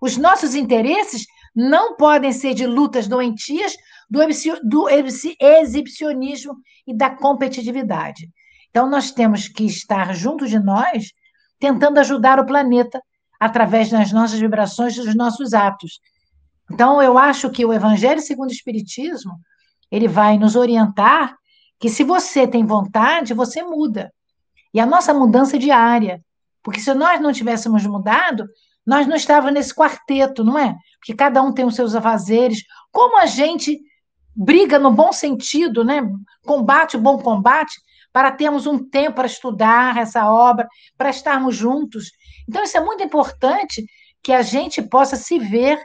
Os 0.00 0.16
nossos 0.16 0.54
interesses 0.54 1.26
não 1.54 1.96
podem 1.96 2.32
ser 2.32 2.54
de 2.54 2.66
lutas 2.66 3.08
doentias, 3.08 3.74
do, 4.08 4.20
do 4.62 4.88
exibicionismo 4.88 6.56
e 6.86 6.96
da 6.96 7.10
competitividade. 7.10 8.28
Então, 8.70 8.88
nós 8.88 9.10
temos 9.10 9.48
que 9.48 9.64
estar 9.64 10.14
junto 10.14 10.46
de 10.46 10.58
nós, 10.58 11.12
tentando 11.58 11.98
ajudar 11.98 12.38
o 12.38 12.46
planeta 12.46 13.02
através 13.38 13.90
das 13.90 14.12
nossas 14.12 14.38
vibrações 14.38 14.94
dos 14.94 15.14
nossos 15.14 15.52
atos. 15.52 16.00
Então, 16.70 17.02
eu 17.02 17.18
acho 17.18 17.50
que 17.50 17.64
o 17.64 17.72
Evangelho 17.72 18.20
segundo 18.20 18.50
o 18.50 18.52
Espiritismo, 18.52 19.38
ele 19.90 20.06
vai 20.06 20.38
nos 20.38 20.54
orientar 20.54 21.34
que 21.80 21.88
se 21.88 22.04
você 22.04 22.46
tem 22.46 22.64
vontade, 22.64 23.34
você 23.34 23.62
muda. 23.62 24.12
E 24.72 24.80
a 24.80 24.86
nossa 24.86 25.12
mudança 25.12 25.58
diária. 25.58 26.22
Porque 26.62 26.80
se 26.80 26.92
nós 26.94 27.20
não 27.20 27.32
tivéssemos 27.32 27.84
mudado, 27.86 28.46
nós 28.86 29.06
não 29.06 29.16
estávamos 29.16 29.54
nesse 29.54 29.74
quarteto, 29.74 30.44
não 30.44 30.58
é? 30.58 30.76
Porque 30.98 31.14
cada 31.14 31.42
um 31.42 31.52
tem 31.52 31.64
os 31.64 31.74
seus 31.74 31.94
afazeres. 31.94 32.62
Como 32.90 33.18
a 33.18 33.26
gente 33.26 33.80
briga 34.34 34.78
no 34.78 34.90
bom 34.90 35.12
sentido, 35.12 35.84
né? 35.84 36.02
Combate 36.44 36.96
o 36.96 37.00
bom 37.00 37.18
combate, 37.18 37.80
para 38.12 38.32
termos 38.32 38.66
um 38.66 38.78
tempo 38.78 39.16
para 39.16 39.26
estudar 39.26 39.96
essa 39.96 40.28
obra, 40.30 40.68
para 40.96 41.10
estarmos 41.10 41.54
juntos. 41.54 42.10
Então, 42.48 42.62
isso 42.62 42.76
é 42.76 42.80
muito 42.80 43.02
importante 43.02 43.84
que 44.22 44.32
a 44.32 44.42
gente 44.42 44.82
possa 44.82 45.16
se 45.16 45.38
ver 45.38 45.80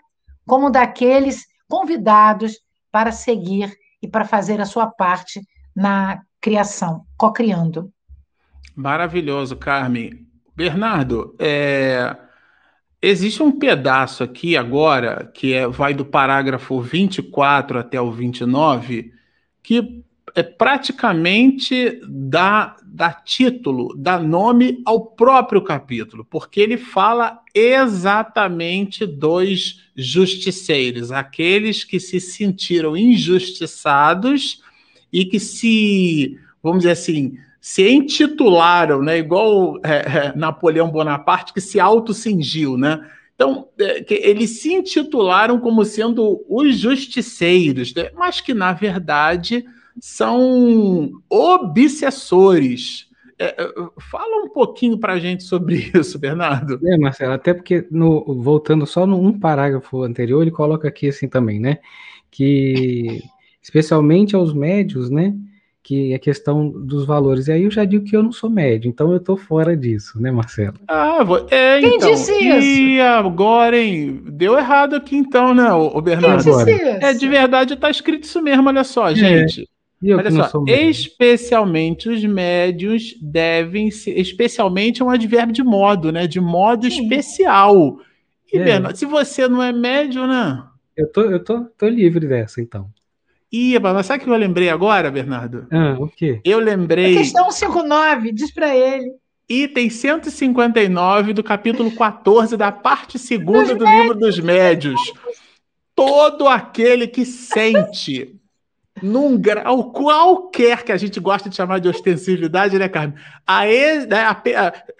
como 0.46 0.70
daqueles 0.70 1.46
convidados 1.68 2.60
para 2.92 3.12
seguir 3.12 3.76
e 4.02 4.08
para 4.08 4.26
fazer 4.26 4.60
a 4.62 4.66
sua 4.66 4.88
parte 4.88 5.42
na 5.76 6.22
criação, 6.42 7.06
co-criando. 7.18 7.92
Maravilhoso, 8.76 9.56
Carmen. 9.56 10.28
Bernardo, 10.56 11.36
é, 11.40 12.16
existe 13.02 13.42
um 13.42 13.52
pedaço 13.52 14.24
aqui 14.24 14.58
agora, 14.58 15.32
que 15.34 15.54
é, 15.54 15.68
vai 15.68 15.94
do 15.94 16.06
parágrafo 16.06 16.82
24 16.82 17.80
até 17.80 18.00
o 18.00 18.12
29, 18.12 19.14
que 19.64 20.04
é 20.36 20.44
praticamente 20.44 22.02
dá, 22.06 22.76
dá 22.84 23.12
título, 23.14 23.96
dá 23.98 24.20
nome 24.20 24.82
ao 24.86 25.06
próprio 25.06 25.62
capítulo, 25.62 26.26
porque 26.26 26.60
ele 26.60 26.78
fala 26.78 27.40
exatamente 27.54 29.06
dos 29.06 29.82
justiceiros, 29.96 31.12
aqueles 31.12 31.86
que 31.86 32.02
se 32.02 32.20
sentiram 32.20 32.98
injustiçados 32.98 34.62
e 35.12 35.24
que 35.24 35.40
se, 35.40 36.38
vamos 36.62 36.80
dizer 36.80 36.92
assim, 36.92 37.38
se 37.66 37.90
intitularam, 37.90 39.02
né, 39.02 39.18
igual 39.18 39.80
é, 39.84 40.28
é, 40.28 40.34
Napoleão 40.36 40.88
Bonaparte, 40.88 41.52
que 41.52 41.60
se 41.60 41.80
autocingiu, 41.80 42.78
né? 42.78 43.04
Então, 43.34 43.70
é, 43.80 44.06
eles 44.08 44.62
se 44.62 44.72
intitularam 44.72 45.60
como 45.60 45.84
sendo 45.84 46.46
os 46.48 46.78
justiceiros, 46.78 47.92
né? 47.96 48.12
mas 48.14 48.40
que, 48.40 48.54
na 48.54 48.72
verdade, 48.72 49.66
são 50.00 51.10
obsessores. 51.28 53.10
É, 53.40 53.60
é 53.60 53.74
fala 54.12 54.46
um 54.46 54.50
pouquinho 54.50 55.00
para 55.00 55.14
a 55.14 55.20
gente 55.20 55.42
sobre 55.42 55.90
isso, 56.00 56.20
Bernardo. 56.20 56.80
É, 56.88 56.96
Marcelo, 57.00 57.34
até 57.34 57.52
porque, 57.52 57.88
no, 57.90 58.44
voltando 58.44 58.86
só 58.86 59.08
num 59.08 59.40
parágrafo 59.40 60.04
anterior, 60.04 60.44
ele 60.44 60.52
coloca 60.52 60.88
aqui 60.88 61.08
assim 61.08 61.28
também, 61.28 61.60
né? 61.60 61.80
Que, 62.30 63.24
especialmente 63.60 64.36
aos 64.36 64.54
médios, 64.54 65.10
né? 65.10 65.34
Que 65.86 66.16
é 66.16 66.18
questão 66.18 66.68
dos 66.68 67.06
valores. 67.06 67.48
E 67.48 67.52
aí 67.52 67.64
eu 67.64 67.70
já 67.70 67.86
digo 67.86 68.06
que 68.06 68.16
eu 68.16 68.24
não 68.24 68.32
sou 68.32 68.50
médio, 68.50 68.90
então 68.90 69.14
eu 69.14 69.20
tô 69.20 69.38
fora 69.38 69.78
disso, 69.78 70.20
né, 70.20 70.32
Marcelo? 70.32 70.74
Ah, 70.88 71.20
é, 71.52 71.80
Quem 71.80 71.98
então. 71.98 72.12
disse 72.12 72.32
isso? 72.34 72.60
E 72.60 73.00
agora, 73.00 73.78
hein? 73.78 74.20
Deu 74.26 74.58
errado 74.58 74.96
aqui 74.96 75.16
então, 75.16 75.54
né, 75.54 75.72
o 75.72 76.02
Bernardo? 76.02 76.44
Quem 76.44 76.54
disse 76.54 76.72
isso? 76.72 77.06
É, 77.06 77.14
de 77.14 77.28
verdade 77.28 77.76
tá 77.76 77.92
escrito 77.92 78.24
isso 78.24 78.42
mesmo, 78.42 78.68
olha 78.68 78.84
só, 78.84 79.10
é. 79.12 79.16
gente. 79.16 79.70
Olha 80.04 80.32
só, 80.32 80.64
especialmente 80.68 82.10
os 82.10 82.24
médios 82.26 83.16
devem 83.22 83.92
ser, 83.92 84.20
especialmente 84.20 85.04
é 85.04 85.06
um 85.06 85.10
advérbio 85.12 85.54
de 85.54 85.64
modo, 85.64 86.12
né? 86.12 86.26
De 86.26 86.42
modo 86.42 86.90
Sim. 86.90 87.04
especial. 87.04 88.00
E, 88.52 88.58
é. 88.58 88.64
Bernardo, 88.64 88.98
se 88.98 89.06
você 89.06 89.48
não 89.48 89.62
é 89.62 89.72
médio, 89.72 90.26
né? 90.26 90.64
Eu 90.98 91.12
tô, 91.12 91.22
eu 91.22 91.44
tô, 91.44 91.66
tô 91.78 91.88
livre 91.88 92.28
dessa, 92.28 92.60
então. 92.60 92.90
Ih, 93.58 93.80
mas 93.80 94.06
sabe 94.06 94.22
o 94.22 94.26
que 94.26 94.30
eu 94.30 94.36
lembrei 94.36 94.70
agora, 94.70 95.10
Bernardo? 95.10 95.66
Ah, 95.72 95.96
o 95.98 96.10
quê? 96.10 96.42
Eu 96.44 96.60
lembrei. 96.60 97.16
A 97.16 97.20
questão 97.20 97.50
59, 97.50 98.34
diz 98.34 98.54
para 98.54 98.76
ele. 98.76 99.14
Item 99.48 99.90
159 99.90 101.32
do 101.32 101.42
capítulo 101.42 101.90
14 101.96 102.58
da 102.58 102.70
parte 102.72 103.18
segunda 103.18 103.74
do 103.74 103.86
médios. 103.86 104.02
livro 104.02 104.20
dos 104.20 104.40
médios. 104.40 105.14
Todo 105.96 106.50
aquele 106.50 107.08
que 107.08 107.24
sente 107.24 108.36
num 109.02 109.38
grau 109.38 109.92
qualquer 109.92 110.84
que 110.84 110.92
a 110.92 110.98
gente 110.98 111.18
gosta 111.22 111.50
de 111.50 111.56
chamar 111.56 111.80
de 111.80 111.88
ostensividade, 111.88 112.78
né, 112.78 112.90
Carmen? 112.90 113.18
A, 113.48 113.64
né, 113.64 114.20
a, 114.20 114.32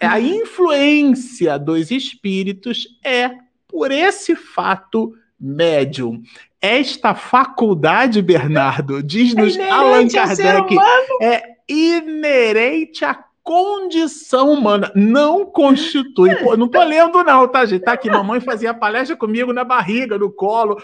a, 0.00 0.12
a 0.12 0.20
influência 0.20 1.58
dos 1.58 1.90
espíritos 1.90 2.86
é, 3.04 3.32
por 3.68 3.90
esse 3.90 4.34
fato, 4.34 5.12
médium. 5.38 6.22
Esta 6.60 7.14
faculdade, 7.14 8.20
Bernardo, 8.22 9.02
diz-nos 9.02 9.56
é 9.56 9.70
Allan 9.70 10.08
Kardec, 10.08 10.76
é 11.22 11.42
inerente 11.68 13.04
à 13.04 13.26
condição 13.46 14.52
humana, 14.52 14.90
não 14.96 15.46
constitui. 15.46 16.34
Pô, 16.34 16.56
não 16.56 16.66
tô 16.66 16.82
lendo, 16.82 17.22
não, 17.22 17.46
tá, 17.46 17.64
gente? 17.64 17.84
Tá 17.84 17.92
aqui, 17.92 18.10
mamãe 18.10 18.40
fazia 18.40 18.74
palestra 18.74 19.16
comigo 19.16 19.52
na 19.52 19.62
barriga, 19.62 20.18
no 20.18 20.32
colo. 20.32 20.76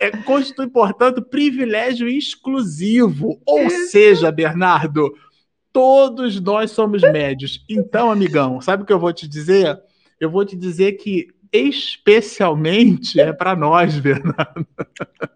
É, 0.00 0.10
constitui, 0.10 0.66
portanto, 0.66 1.22
privilégio 1.22 2.08
exclusivo. 2.08 3.40
Ou 3.46 3.60
é. 3.60 3.70
seja, 3.70 4.32
Bernardo, 4.32 5.14
todos 5.72 6.40
nós 6.40 6.72
somos 6.72 7.02
médios. 7.02 7.64
Então, 7.68 8.10
amigão, 8.10 8.60
sabe 8.60 8.82
o 8.82 8.86
que 8.86 8.92
eu 8.92 8.98
vou 8.98 9.12
te 9.12 9.28
dizer? 9.28 9.78
Eu 10.18 10.28
vou 10.28 10.44
te 10.44 10.56
dizer 10.56 10.94
que 10.94 11.28
especialmente 11.52 13.20
é 13.20 13.32
para 13.32 13.56
nós, 13.56 13.98
Bernardo. 13.98 14.66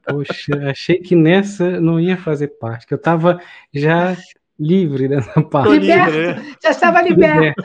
Poxa, 0.06 0.70
achei 0.70 0.98
que 0.98 1.14
nessa 1.14 1.80
não 1.80 1.98
ia 1.98 2.16
fazer 2.16 2.48
parte, 2.58 2.86
que 2.86 2.94
eu 2.94 2.98
estava 2.98 3.40
já 3.72 4.16
livre 4.58 5.08
dessa 5.08 5.42
parte. 5.42 5.78
Liberto, 5.78 6.12
né? 6.12 6.54
já 6.62 6.70
estava 6.70 7.02
liberto. 7.02 7.62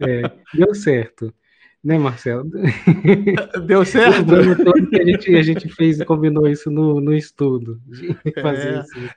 É, 0.00 0.30
deu 0.54 0.74
certo. 0.74 1.32
Né, 1.84 1.98
Marcelo? 1.98 2.50
Deu 3.64 3.84
certo? 3.84 4.26
que 4.90 5.00
a 5.00 5.04
gente, 5.04 5.36
a 5.36 5.42
gente 5.42 5.68
fez 5.68 6.00
e 6.00 6.04
combinou 6.04 6.48
isso 6.48 6.68
no, 6.68 7.00
no 7.00 7.14
estudo. 7.14 7.80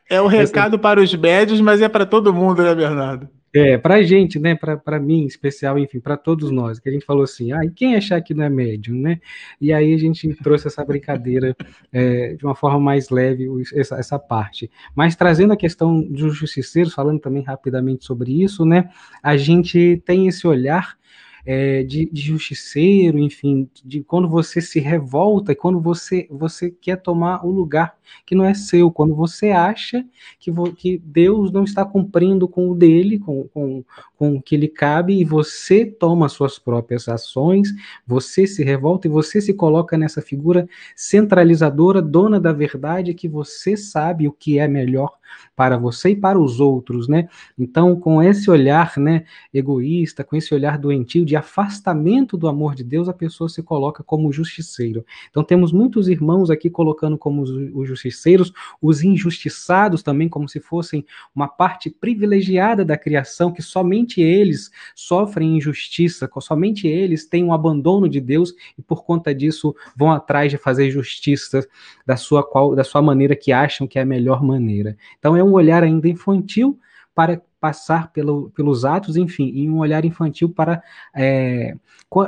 É, 0.08 0.18
é 0.18 0.22
um 0.22 0.28
recado 0.28 0.78
para 0.78 1.02
os 1.02 1.16
médios, 1.16 1.60
mas 1.62 1.82
é 1.82 1.90
para 1.90 2.06
todo 2.06 2.34
mundo, 2.34 2.62
né, 2.62 2.76
Bernardo? 2.76 3.28
É, 3.54 3.78
pra 3.78 4.02
gente, 4.04 4.38
né, 4.38 4.56
pra 4.56 5.00
mim 5.00 5.24
em 5.24 5.26
especial, 5.26 5.80
enfim, 5.80 6.00
para 6.00 6.16
todos 6.16 6.52
nós, 6.52 6.80
que 6.80 6.88
a 6.88 6.92
gente 6.92 7.06
falou 7.06 7.24
assim, 7.24 7.52
ah, 7.52 7.66
e 7.66 7.72
quem 7.72 7.96
achar 7.96 8.22
que 8.22 8.34
não 8.34 8.44
é 8.44 8.50
médium, 8.50 8.96
né? 9.00 9.20
E 9.60 9.74
aí 9.74 9.94
a 9.94 9.98
gente 9.98 10.28
trouxe 10.36 10.68
essa 10.68 10.86
brincadeira 10.86 11.56
é, 11.92 12.36
de 12.36 12.46
uma 12.46 12.54
forma 12.54 12.80
mais 12.80 13.10
leve, 13.10 13.48
essa, 13.74 13.96
essa 13.96 14.20
parte. 14.20 14.70
Mas 14.96 15.16
trazendo 15.16 15.54
a 15.54 15.58
questão 15.58 16.02
dos 16.02 16.36
justiceiros, 16.36 16.94
falando 16.94 17.20
também 17.20 17.42
rapidamente 17.42 18.06
sobre 18.06 18.44
isso, 18.44 18.66
né, 18.66 18.90
a 19.24 19.36
gente 19.36 20.02
tem 20.06 20.28
esse 20.28 20.46
olhar 20.46 21.00
é, 21.46 21.84
de, 21.84 22.08
de, 22.12 22.22
justiceiro, 22.22 23.18
enfim, 23.18 23.68
de 23.84 24.04
quando 24.04 24.30
você 24.30 24.62
se 24.62 24.80
revolta 24.80 25.52
e 25.52 25.56
quando 25.56 25.80
você, 25.80 26.28
você 26.30 26.70
quer 26.70 26.98
tomar 26.98 27.44
o 27.46 27.50
lugar 27.50 27.96
que 28.26 28.36
não 28.36 28.46
é 28.46 28.54
seu, 28.54 28.92
quando 28.92 29.16
você 29.16 29.50
acha 29.52 30.06
que, 30.40 30.52
que 30.76 30.98
Deus 30.98 31.52
não 31.52 31.64
está 31.64 31.86
cumprindo 31.86 32.48
com 32.48 32.70
o 32.70 32.76
dele, 32.76 33.20
com, 33.20 33.48
com, 33.50 33.84
com 34.18 34.36
o 34.36 34.42
que 34.42 34.58
lhe 34.58 34.68
cabe, 34.68 35.20
e 35.20 35.26
você 35.26 35.86
toma 35.86 36.30
suas 36.30 36.60
próprias 36.60 37.08
ações, 37.08 37.70
você 38.06 38.46
se 38.46 38.64
revolta 38.64 39.08
e 39.08 39.12
você 39.12 39.42
se 39.42 39.54
coloca 39.54 39.98
nessa 39.98 40.22
figura 40.22 40.68
centralizadora, 40.96 42.02
dona 42.02 42.40
da 42.40 42.52
verdade, 42.52 43.14
que 43.14 43.28
você 43.28 43.76
sabe 43.76 44.28
o 44.28 44.32
que 44.32 44.60
é 44.60 44.68
melhor 44.68 45.20
para 45.56 45.78
você 45.78 46.10
e 46.10 46.16
para 46.16 46.40
os 46.40 46.60
outros, 46.60 47.08
né? 47.08 47.28
Então, 47.58 47.96
com 47.96 48.22
esse 48.24 48.50
olhar, 48.50 48.98
né, 48.98 49.26
egoísta, 49.54 50.24
com 50.24 50.36
esse 50.36 50.54
olhar 50.54 50.78
doentio 50.78 51.26
de 51.26 51.36
afastamento 51.36 52.38
do 52.38 52.48
amor 52.48 52.76
de 52.76 52.84
Deus, 52.84 53.10
a 53.10 53.14
pessoa 53.14 53.50
se 53.50 53.62
coloca 53.62 54.04
como 54.04 54.32
justiceiro. 54.32 55.06
Então, 55.30 55.44
temos 55.44 55.72
muitos 55.72 56.08
irmãos 56.08 56.50
aqui 56.50 56.70
colocando 56.70 57.18
como 57.18 57.42
os 57.42 57.88
justiceiros, 58.00 58.52
os 58.82 59.04
injustiçados 59.04 60.02
também 60.02 60.30
como 60.30 60.48
se 60.48 60.60
fossem 60.60 61.06
uma 61.36 61.48
parte 61.48 61.90
privilegiada 61.90 62.86
da 62.86 62.98
criação 62.98 63.52
que 63.52 63.62
somente 63.62 64.22
eles 64.22 64.72
sofrem 64.96 65.58
injustiça, 65.58 66.30
somente 66.40 66.88
eles 66.88 67.26
têm 67.26 67.44
um 67.44 67.54
abandono 67.54 68.08
de 68.08 68.22
Deus 68.22 68.54
e 68.78 68.82
por 68.82 69.04
conta 69.04 69.36
disso 69.36 69.76
vão 69.96 70.12
atrás 70.12 70.52
de 70.52 70.58
fazer 70.58 70.90
justiça 70.90 71.68
da 72.06 72.16
sua, 72.16 72.44
qual, 72.44 72.76
da 72.76 72.84
sua 72.84 73.02
maneira 73.02 73.36
que 73.36 73.52
acham 73.52 73.88
que 73.88 74.00
é 74.00 74.02
a 74.02 74.06
melhor 74.06 74.42
maneira. 74.42 74.98
Então 75.18 75.36
é 75.36 75.44
um 75.44 75.52
olhar 75.52 75.84
ainda 75.84 76.08
infantil 76.08 76.80
para 77.14 77.42
passar 77.60 78.12
pelo, 78.12 78.50
pelos 78.52 78.86
atos, 78.86 79.18
enfim, 79.18 79.52
e 79.54 79.70
um 79.70 79.80
olhar 79.80 80.06
infantil 80.06 80.50
para, 80.50 80.82
é, 81.14 81.76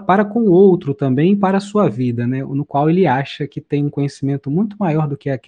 para 0.06 0.26
com 0.26 0.42
o 0.42 0.52
outro 0.52 0.94
também, 0.94 1.36
para 1.36 1.58
a 1.58 1.62
sua 1.62 1.90
vida, 1.90 2.28
né, 2.28 2.44
no 2.44 2.66
qual 2.66 2.90
ele 2.90 3.08
acha 3.08 3.48
que 3.48 3.62
tem 3.62 3.86
um 3.86 3.90
conhecimento 3.90 4.52
muito 4.52 4.76
maior 4.80 5.08
do 5.08 5.18
que 5.18 5.30
a, 5.30 5.40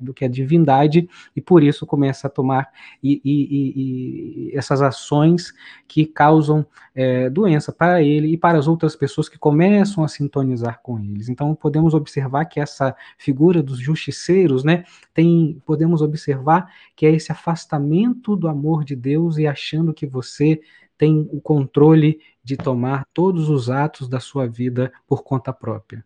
do 0.00 0.12
que 0.12 0.24
a 0.24 0.28
divindade 0.28 1.08
e 1.34 1.40
por 1.40 1.62
isso 1.62 1.86
começa 1.86 2.26
a 2.26 2.30
tomar 2.30 2.68
e, 3.02 3.20
e, 3.24 4.50
e 4.50 4.56
essas 4.56 4.82
ações 4.82 5.52
que 5.88 6.04
causam 6.04 6.66
é, 6.94 7.30
doença 7.30 7.72
para 7.72 8.02
ele 8.02 8.28
e 8.28 8.36
para 8.36 8.58
as 8.58 8.68
outras 8.68 8.94
pessoas 8.94 9.28
que 9.28 9.38
começam 9.38 10.04
a 10.04 10.08
sintonizar 10.08 10.80
com 10.82 10.98
eles. 10.98 11.28
Então 11.28 11.54
podemos 11.54 11.94
observar 11.94 12.44
que 12.44 12.60
essa 12.60 12.94
figura 13.16 13.62
dos 13.62 13.78
justiceiros, 13.78 14.62
né, 14.62 14.84
tem, 15.14 15.60
podemos 15.64 16.02
observar 16.02 16.70
que 16.94 17.06
é 17.06 17.12
esse 17.12 17.32
afastamento 17.32 18.36
do 18.36 18.48
amor 18.48 18.84
de 18.84 18.94
Deus 18.94 19.21
Deus 19.22 19.38
e 19.38 19.46
achando 19.46 19.94
que 19.94 20.06
você 20.06 20.60
tem 20.98 21.28
o 21.32 21.40
controle 21.40 22.20
de 22.44 22.56
tomar 22.56 23.06
todos 23.14 23.48
os 23.48 23.70
atos 23.70 24.08
da 24.08 24.20
sua 24.20 24.46
vida 24.46 24.92
por 25.06 25.22
conta 25.22 25.52
própria. 25.52 26.04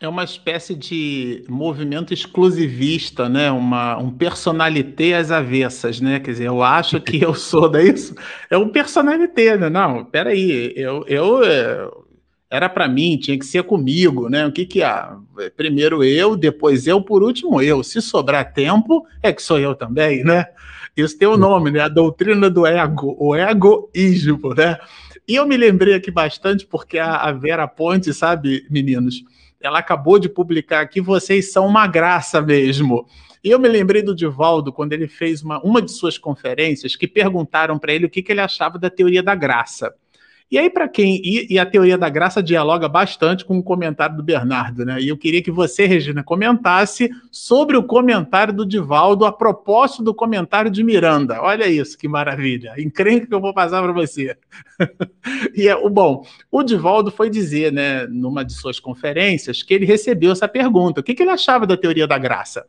É 0.00 0.06
uma 0.06 0.22
espécie 0.22 0.76
de 0.76 1.44
movimento 1.48 2.14
exclusivista, 2.14 3.28
né? 3.28 3.50
Uma, 3.50 3.98
um 3.98 4.12
personalité 4.12 5.14
às 5.14 5.32
avessas, 5.32 6.00
né? 6.00 6.20
Quer 6.20 6.30
dizer, 6.30 6.46
eu 6.46 6.62
acho 6.62 7.00
que 7.00 7.20
eu 7.20 7.34
sou, 7.34 7.68
da 7.68 7.82
isso? 7.82 8.14
É 8.48 8.56
um 8.56 8.68
personalité, 8.68 9.56
né? 9.56 9.68
Não, 9.68 10.04
peraí, 10.04 10.72
eu, 10.76 11.04
eu 11.08 11.42
é, 11.42 11.90
era 12.48 12.68
para 12.68 12.86
mim, 12.86 13.18
tinha 13.18 13.36
que 13.36 13.44
ser 13.44 13.64
comigo, 13.64 14.28
né? 14.28 14.46
O 14.46 14.52
que 14.52 14.64
que 14.64 14.84
há? 14.84 15.16
Primeiro 15.56 16.04
eu, 16.04 16.36
depois 16.36 16.86
eu, 16.86 17.02
por 17.02 17.24
último 17.24 17.60
eu. 17.60 17.82
Se 17.82 18.00
sobrar 18.00 18.52
tempo, 18.52 19.04
é 19.20 19.32
que 19.32 19.42
sou 19.42 19.58
eu 19.58 19.74
também, 19.74 20.22
né? 20.22 20.46
Isso 21.00 21.16
tem 21.16 21.28
o 21.28 21.34
um 21.34 21.36
nome, 21.36 21.70
né? 21.70 21.80
A 21.80 21.88
doutrina 21.88 22.50
do 22.50 22.66
ego, 22.66 23.16
o 23.20 23.36
egoísmo, 23.36 24.52
né? 24.52 24.76
E 25.28 25.36
eu 25.36 25.46
me 25.46 25.56
lembrei 25.56 25.94
aqui 25.94 26.10
bastante 26.10 26.66
porque 26.66 26.98
a, 26.98 27.30
Vera 27.30 27.68
Ponte, 27.68 28.12
sabe, 28.12 28.66
meninos, 28.68 29.22
ela 29.60 29.78
acabou 29.78 30.18
de 30.18 30.28
publicar 30.28 30.80
aqui 30.80 31.00
Vocês 31.00 31.52
São 31.52 31.66
Uma 31.66 31.86
Graça 31.86 32.42
Mesmo. 32.42 33.06
E 33.44 33.50
eu 33.50 33.60
me 33.60 33.68
lembrei 33.68 34.02
do 34.02 34.14
Divaldo 34.14 34.72
quando 34.72 34.92
ele 34.92 35.06
fez 35.06 35.40
uma, 35.42 35.62
uma 35.62 35.80
de 35.80 35.92
suas 35.92 36.18
conferências 36.18 36.96
que 36.96 37.06
perguntaram 37.06 37.78
para 37.78 37.92
ele 37.92 38.06
o 38.06 38.10
que, 38.10 38.20
que 38.20 38.32
ele 38.32 38.40
achava 38.40 38.76
da 38.76 38.90
teoria 38.90 39.22
da 39.22 39.36
graça. 39.36 39.94
E 40.50 40.56
aí, 40.56 40.70
para 40.70 40.88
quem. 40.88 41.20
E, 41.22 41.46
e, 41.50 41.58
a 41.58 41.66
teoria 41.66 41.98
da 41.98 42.08
graça 42.08 42.42
dialoga 42.42 42.88
bastante 42.88 43.44
com 43.44 43.58
o 43.58 43.62
comentário 43.62 44.16
do 44.16 44.22
Bernardo, 44.22 44.82
né? 44.82 44.98
E 44.98 45.08
eu 45.08 45.16
queria 45.16 45.42
que 45.42 45.50
você, 45.50 45.84
Regina, 45.84 46.24
comentasse 46.24 47.10
sobre 47.30 47.76
o 47.76 47.82
comentário 47.82 48.54
do 48.54 48.64
Divaldo 48.64 49.26
a 49.26 49.32
propósito 49.32 50.02
do 50.02 50.14
comentário 50.14 50.70
de 50.70 50.82
Miranda. 50.82 51.42
Olha 51.42 51.68
isso, 51.68 51.98
que 51.98 52.08
maravilha. 52.08 52.72
Encrenca 52.78 53.26
que 53.26 53.34
eu 53.34 53.40
vou 53.42 53.52
passar 53.52 53.82
para 53.82 53.92
você. 53.92 54.38
e 55.54 55.68
é 55.68 55.76
o 55.76 55.90
bom, 55.90 56.24
o 56.50 56.62
Divaldo 56.62 57.10
foi 57.10 57.28
dizer, 57.28 57.70
né, 57.70 58.06
numa 58.06 58.42
de 58.42 58.54
suas 58.54 58.80
conferências, 58.80 59.62
que 59.62 59.74
ele 59.74 59.84
recebeu 59.84 60.32
essa 60.32 60.48
pergunta: 60.48 61.00
o 61.00 61.04
que, 61.04 61.14
que 61.14 61.22
ele 61.22 61.30
achava 61.30 61.66
da 61.66 61.76
teoria 61.76 62.06
da 62.06 62.16
graça? 62.16 62.64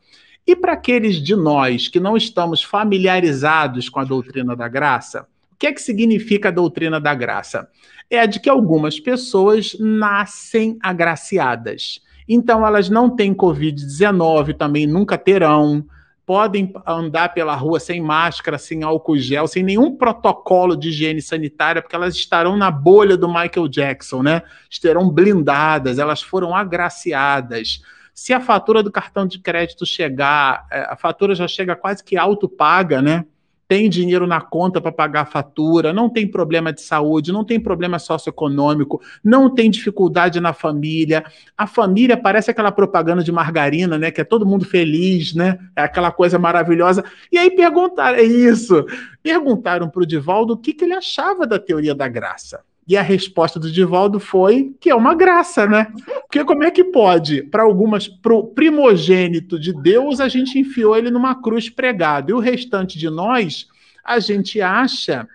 E 0.45 0.53
para 0.53 0.73
aqueles 0.73 1.21
de 1.21 1.35
nós 1.35 1.87
que 1.87 1.99
não 1.99 2.17
estamos 2.17 2.61
familiarizados 2.61 3.87
com 3.87 4.01
a 4.01 4.03
doutrina 4.03 4.53
da 4.53 4.67
graça, 4.67 5.27
que 5.59 5.67
é 5.67 5.73
que 5.73 5.81
significa 5.81 6.47
a 6.47 6.51
doutrina 6.51 7.01
da 7.01 7.13
graça? 7.13 7.69
É 8.09 8.21
a 8.21 8.25
de 8.25 8.39
que 8.39 8.49
algumas 8.49 8.97
pessoas 8.99 9.75
nascem 9.77 10.79
agraciadas. 10.81 12.01
Então, 12.27 12.65
elas 12.65 12.89
não 12.89 13.13
têm 13.13 13.33
Covid-19, 13.33 14.55
também 14.55 14.87
nunca 14.87 15.17
terão, 15.17 15.85
podem 16.25 16.71
andar 16.85 17.33
pela 17.33 17.55
rua 17.55 17.79
sem 17.79 17.99
máscara, 17.99 18.57
sem 18.57 18.83
álcool 18.83 19.17
gel, 19.17 19.47
sem 19.47 19.63
nenhum 19.63 19.97
protocolo 19.97 20.77
de 20.77 20.89
higiene 20.89 21.21
sanitária, 21.21 21.81
porque 21.81 21.95
elas 21.95 22.15
estarão 22.15 22.55
na 22.55 22.71
bolha 22.71 23.17
do 23.17 23.27
Michael 23.27 23.67
Jackson, 23.67 24.21
né? 24.21 24.43
Estarão 24.69 25.09
blindadas, 25.09 25.99
elas 25.99 26.21
foram 26.21 26.55
agraciadas. 26.55 27.81
Se 28.13 28.31
a 28.31 28.39
fatura 28.39 28.83
do 28.83 28.91
cartão 28.91 29.25
de 29.25 29.39
crédito 29.39 29.85
chegar, 29.85 30.67
é, 30.71 30.81
a 30.81 30.95
fatura 30.95 31.33
já 31.33 31.47
chega 31.47 31.75
quase 31.75 32.03
que 32.03 32.15
autopaga, 32.15 33.01
né? 33.01 33.25
Tem 33.69 33.87
dinheiro 33.87 34.25
na 34.25 34.41
conta 34.41 34.81
para 34.81 34.91
pagar 34.91 35.21
a 35.21 35.25
fatura, 35.25 35.93
não 35.93 36.09
tem 36.09 36.27
problema 36.27 36.73
de 36.73 36.81
saúde, 36.81 37.31
não 37.31 37.45
tem 37.45 37.59
problema 37.59 37.99
socioeconômico, 37.99 38.99
não 39.23 39.47
tem 39.53 39.69
dificuldade 39.69 40.39
na 40.39 40.53
família. 40.53 41.23
A 41.55 41.67
família 41.67 42.17
parece 42.17 42.49
aquela 42.49 42.71
propaganda 42.71 43.23
de 43.23 43.31
margarina, 43.31 43.95
né? 43.95 44.09
Que 44.09 44.21
é 44.21 44.23
todo 44.23 44.43
mundo 44.43 44.65
feliz, 44.65 45.35
né? 45.35 45.59
É 45.75 45.83
aquela 45.83 46.11
coisa 46.11 46.39
maravilhosa. 46.39 47.03
E 47.31 47.37
aí 47.37 47.51
perguntaram, 47.51 48.17
é 48.17 48.23
isso. 48.23 48.87
Perguntaram 49.21 49.87
para 49.87 50.01
o 50.01 50.05
Divaldo 50.05 50.53
o 50.53 50.57
que, 50.57 50.73
que 50.73 50.83
ele 50.83 50.95
achava 50.95 51.45
da 51.45 51.59
teoria 51.59 51.93
da 51.93 52.07
graça. 52.07 52.61
E 52.89 52.97
a 52.97 53.03
resposta 53.03 53.59
do 53.59 53.71
Divaldo 53.71 54.19
foi 54.19 54.75
que 54.81 54.89
é 54.89 54.95
uma 54.95 55.13
graça, 55.13 55.67
né? 55.67 55.93
Porque 56.23 56.43
como 56.43 56.63
é 56.63 56.71
que 56.71 56.83
pode, 56.83 57.43
para 57.43 57.61
algumas, 57.61 58.07
pro 58.07 58.47
primogênito 58.47 59.59
de 59.59 59.71
Deus, 59.71 60.19
a 60.19 60.27
gente 60.27 60.57
enfiou 60.57 60.97
ele 60.97 61.11
numa 61.11 61.39
cruz 61.39 61.69
pregada, 61.69 62.31
e 62.31 62.33
o 62.33 62.39
restante 62.39 62.97
de 62.97 63.07
nós, 63.07 63.67
a 64.03 64.17
gente 64.17 64.59
acha 64.59 65.27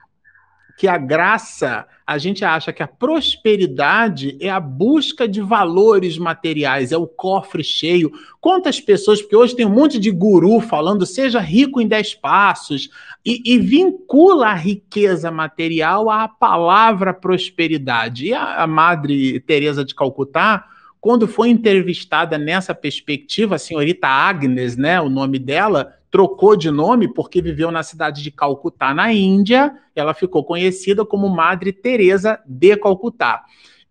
que 0.77 0.89
a 0.89 0.99
graça, 0.99 1.87
a 2.07 2.19
gente 2.19 2.45
acha 2.45 2.73
que 2.73 2.83
a 2.83 2.89
prosperidade 2.89 4.37
é 4.41 4.51
a 4.51 4.59
busca 4.59 5.29
de 5.29 5.41
valores 5.41 6.19
materiais, 6.19 6.91
é 6.91 6.97
o 6.97 7.07
cofre 7.07 7.63
cheio. 7.63 8.11
Quantas 8.41 8.81
pessoas, 8.81 9.23
porque 9.23 9.37
hoje 9.37 9.55
tem 9.55 9.65
um 9.65 9.71
monte 9.71 9.99
de 9.99 10.11
guru 10.11 10.61
falando, 10.61 11.07
seja 11.07 11.39
rico 11.39 11.81
em 11.81 11.87
dez 11.87 12.13
passos, 12.13 12.91
e, 13.25 13.41
e 13.45 13.59
vincula 13.59 14.49
a 14.49 14.55
riqueza 14.55 15.31
material 15.31 16.11
à 16.11 16.27
palavra 16.27 17.15
prosperidade. 17.15 18.27
E 18.27 18.35
a, 18.35 18.63
a 18.63 18.67
Madre 18.67 19.39
Teresa 19.41 19.85
de 19.85 19.95
Calcutá, 19.95 20.67
quando 21.01 21.29
foi 21.29 21.51
entrevistada 21.51 22.37
nessa 22.37 22.75
perspectiva, 22.75 23.55
a 23.55 23.59
senhorita 23.59 24.09
Agnes, 24.09 24.77
né, 24.77 25.01
o 25.01 25.09
nome 25.09 25.39
dela, 25.39 25.95
trocou 26.15 26.55
de 26.55 26.71
nome 26.71 27.13
porque 27.13 27.43
viveu 27.43 27.73
na 27.73 27.83
cidade 27.83 28.23
de 28.23 28.31
Calcutá, 28.31 28.95
na 28.95 29.13
Índia. 29.13 29.75
Ela 29.97 30.15
ficou 30.15 30.45
conhecida 30.45 31.05
como 31.05 31.29
Madre 31.29 31.73
Teresa 31.73 32.39
de 32.47 32.77
Calcutá. 32.77 33.43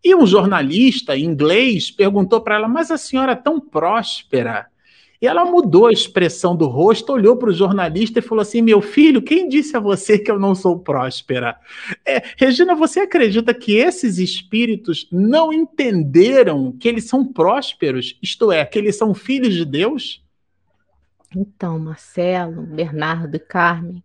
E 0.02 0.16
um 0.16 0.26
jornalista 0.26 1.18
inglês 1.18 1.92
perguntou 1.92 2.40
para 2.40 2.56
ela: 2.56 2.70
"Mas 2.70 2.90
a 2.92 2.98
senhora 2.98 3.34
é 3.34 3.36
tão 3.36 3.60
próspera?" 3.60 4.68
E 5.22 5.28
ela 5.28 5.44
mudou 5.44 5.88
a 5.88 5.92
expressão 5.92 6.56
do 6.56 6.68
rosto, 6.68 7.12
olhou 7.12 7.36
para 7.36 7.50
o 7.50 7.54
jornalista 7.54 8.20
e 8.20 8.22
falou 8.22 8.42
assim: 8.42 8.62
Meu 8.62 8.82
filho, 8.82 9.22
quem 9.22 9.50
disse 9.50 9.76
a 9.76 9.82
você 9.82 10.18
que 10.18 10.32
eu 10.32 10.40
não 10.40 10.56
sou 10.56 10.80
próspera? 10.80 11.58
É, 12.08 12.24
Regina, 12.38 12.74
você 12.74 13.02
acredita 13.02 13.54
que 13.54 13.76
esses 13.76 14.18
espíritos 14.18 15.10
não 15.12 15.52
entenderam 15.52 16.72
que 16.72 16.88
eles 16.88 17.04
são 17.04 17.26
prósperos, 17.26 18.18
isto 18.22 18.50
é, 18.50 18.64
que 18.64 18.80
eles 18.80 18.96
são 18.96 19.14
filhos 19.14 19.54
de 19.54 19.66
Deus? 19.66 20.23
Então, 21.36 21.80
Marcelo, 21.80 22.62
Bernardo 22.64 23.36
e 23.36 23.40
Carmen, 23.40 24.04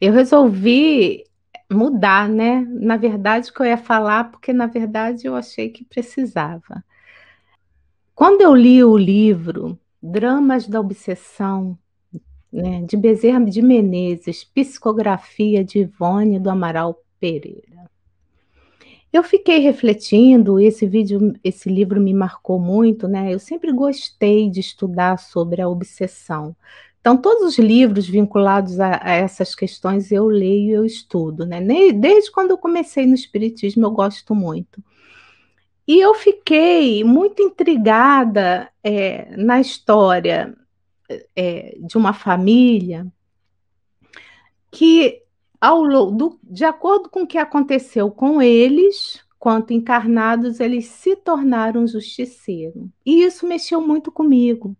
eu 0.00 0.12
resolvi 0.12 1.24
mudar, 1.70 2.28
né? 2.28 2.66
Na 2.68 2.96
verdade, 2.96 3.52
que 3.52 3.60
eu 3.60 3.66
ia 3.66 3.78
falar, 3.78 4.30
porque 4.30 4.52
na 4.52 4.66
verdade 4.66 5.26
eu 5.26 5.36
achei 5.36 5.70
que 5.70 5.84
precisava. 5.84 6.84
Quando 8.14 8.42
eu 8.42 8.54
li 8.54 8.84
o 8.84 8.96
livro 8.96 9.78
Dramas 10.02 10.66
da 10.66 10.80
Obsessão, 10.80 11.78
né, 12.52 12.82
de 12.82 12.96
Bezerra 12.96 13.44
de 13.44 13.62
Menezes, 13.62 14.44
psicografia 14.44 15.64
de 15.64 15.80
Ivone 15.80 16.38
do 16.38 16.50
Amaral 16.50 17.02
Pereira, 17.20 17.79
Eu 19.12 19.24
fiquei 19.24 19.58
refletindo, 19.58 20.60
esse 20.60 20.86
vídeo, 20.86 21.34
esse 21.42 21.68
livro 21.68 22.00
me 22.00 22.14
marcou 22.14 22.60
muito, 22.60 23.08
né? 23.08 23.32
Eu 23.34 23.40
sempre 23.40 23.72
gostei 23.72 24.48
de 24.48 24.60
estudar 24.60 25.18
sobre 25.18 25.60
a 25.60 25.68
obsessão. 25.68 26.54
Então, 27.00 27.16
todos 27.16 27.44
os 27.44 27.58
livros 27.58 28.06
vinculados 28.06 28.78
a, 28.78 29.00
a 29.02 29.12
essas 29.14 29.54
questões 29.54 30.12
eu 30.12 30.26
leio 30.26 30.70
e 30.70 30.72
eu 30.72 30.84
estudo, 30.84 31.44
né? 31.44 31.60
Desde 31.92 32.30
quando 32.30 32.52
eu 32.52 32.58
comecei 32.58 33.06
no 33.06 33.14
Espiritismo, 33.14 33.86
eu 33.86 33.90
gosto 33.90 34.34
muito. 34.34 34.82
E 35.88 35.98
eu 35.98 36.14
fiquei 36.14 37.02
muito 37.02 37.42
intrigada 37.42 38.70
é, 38.82 39.34
na 39.36 39.60
história 39.60 40.54
é, 41.34 41.76
de 41.80 41.96
uma 41.96 42.12
família 42.12 43.06
que 44.70 45.19
ao, 45.60 46.10
do, 46.10 46.38
de 46.42 46.64
acordo 46.64 47.10
com 47.10 47.22
o 47.22 47.26
que 47.26 47.36
aconteceu 47.36 48.10
com 48.10 48.40
eles, 48.40 49.22
quanto 49.38 49.72
encarnados, 49.72 50.60
eles 50.60 50.86
se 50.86 51.16
tornaram 51.16 51.86
justiceiros. 51.86 52.86
E 53.04 53.22
isso 53.22 53.46
mexeu 53.46 53.80
muito 53.80 54.10
comigo. 54.10 54.76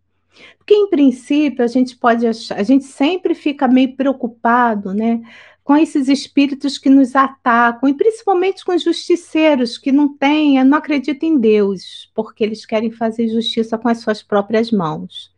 Porque, 0.57 0.75
em 0.75 0.89
princípio, 0.89 1.65
a 1.65 1.67
gente 1.67 1.97
pode 1.97 2.27
achar, 2.27 2.59
a 2.59 2.63
gente 2.63 2.85
sempre 2.85 3.35
fica 3.35 3.67
meio 3.67 3.97
preocupado, 3.97 4.95
né? 4.95 5.21
Com 5.63 5.77
esses 5.77 6.09
espíritos 6.09 6.79
que 6.79 6.89
nos 6.89 7.15
atacam, 7.15 7.89
e 7.89 7.95
principalmente 7.95 8.65
com 8.65 8.73
os 8.73 8.83
justiceiros 8.83 9.77
que 9.77 9.93
não 9.93 10.17
têm, 10.17 10.63
não 10.65 10.79
acreditam 10.79 11.29
em 11.29 11.39
Deus, 11.39 12.11
porque 12.15 12.43
eles 12.43 12.65
querem 12.65 12.91
fazer 12.91 13.29
justiça 13.29 13.77
com 13.77 13.89
as 13.89 13.99
suas 13.99 14.23
próprias 14.23 14.71
mãos. 14.71 15.33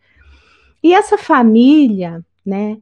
E 0.83 0.93
essa 0.93 1.17
família, 1.19 2.25
né? 2.45 2.79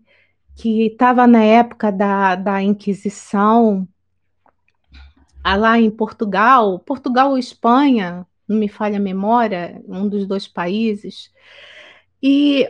Que 0.60 0.88
estava 0.88 1.26
na 1.26 1.42
época 1.42 1.90
da, 1.90 2.34
da 2.36 2.62
Inquisição, 2.62 3.88
lá 5.42 5.80
em 5.80 5.90
Portugal, 5.90 6.78
Portugal 6.80 7.30
ou 7.30 7.38
Espanha, 7.38 8.26
não 8.46 8.58
me 8.58 8.68
falha 8.68 8.98
a 8.98 9.00
memória, 9.00 9.82
um 9.88 10.06
dos 10.06 10.26
dois 10.26 10.46
países. 10.46 11.32
E 12.22 12.68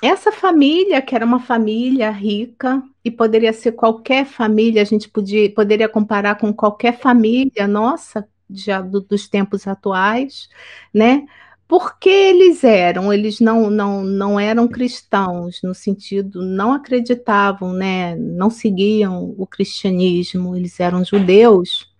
essa 0.00 0.30
família, 0.30 1.02
que 1.02 1.12
era 1.12 1.26
uma 1.26 1.40
família 1.40 2.08
rica, 2.08 2.80
e 3.04 3.10
poderia 3.10 3.52
ser 3.52 3.72
qualquer 3.72 4.24
família, 4.24 4.80
a 4.80 4.84
gente 4.84 5.08
podia, 5.08 5.52
poderia 5.52 5.88
comparar 5.88 6.36
com 6.36 6.54
qualquer 6.54 7.00
família 7.00 7.66
nossa, 7.66 8.28
já 8.48 8.80
do, 8.80 9.00
dos 9.00 9.28
tempos 9.28 9.66
atuais, 9.66 10.48
né? 10.94 11.26
Porque 11.68 12.08
eles 12.08 12.64
eram, 12.64 13.12
eles 13.12 13.40
não, 13.40 13.68
não, 13.68 14.02
não 14.02 14.40
eram 14.40 14.66
cristãos, 14.66 15.60
no 15.62 15.74
sentido, 15.74 16.42
não 16.42 16.72
acreditavam, 16.72 17.74
né, 17.74 18.16
não 18.16 18.48
seguiam 18.48 19.34
o 19.36 19.46
cristianismo, 19.46 20.56
eles 20.56 20.80
eram 20.80 21.04
judeus, 21.04 21.92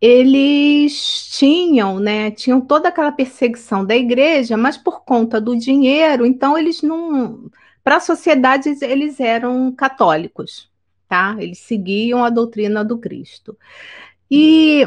eles 0.00 1.28
tinham, 1.30 2.00
né, 2.00 2.32
tinham 2.32 2.60
toda 2.60 2.88
aquela 2.88 3.12
perseguição 3.12 3.84
da 3.84 3.96
igreja, 3.96 4.56
mas 4.56 4.76
por 4.76 5.04
conta 5.04 5.40
do 5.40 5.56
dinheiro, 5.56 6.26
então 6.26 6.58
eles 6.58 6.82
não, 6.82 7.48
para 7.84 7.96
a 7.96 8.00
sociedade 8.00 8.76
eles 8.82 9.20
eram 9.20 9.70
católicos, 9.72 10.68
tá? 11.08 11.36
Eles 11.38 11.58
seguiam 11.58 12.24
a 12.24 12.30
doutrina 12.30 12.84
do 12.84 12.98
Cristo. 12.98 13.56
E 14.30 14.86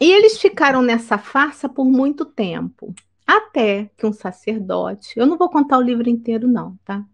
e 0.00 0.10
eles 0.10 0.40
ficaram 0.40 0.82
nessa 0.82 1.18
farsa 1.18 1.68
por 1.68 1.84
muito 1.84 2.24
tempo, 2.24 2.94
até 3.26 3.90
que 3.96 4.06
um 4.06 4.12
sacerdote, 4.12 5.18
eu 5.18 5.26
não 5.26 5.36
vou 5.36 5.50
contar 5.50 5.76
o 5.76 5.82
livro 5.82 6.08
inteiro, 6.08 6.48
não, 6.48 6.78
tá? 6.84 7.04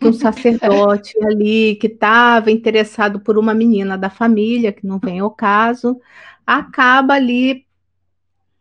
Que 0.00 0.08
um 0.08 0.12
sacerdote 0.12 1.14
ali 1.24 1.76
que 1.76 1.86
estava 1.86 2.50
interessado 2.50 3.20
por 3.20 3.38
uma 3.38 3.54
menina 3.54 3.96
da 3.96 4.10
família, 4.10 4.72
que 4.72 4.86
não 4.86 4.98
vem 4.98 5.20
ao 5.20 5.30
caso, 5.30 6.00
acaba 6.44 7.14
ali, 7.14 7.64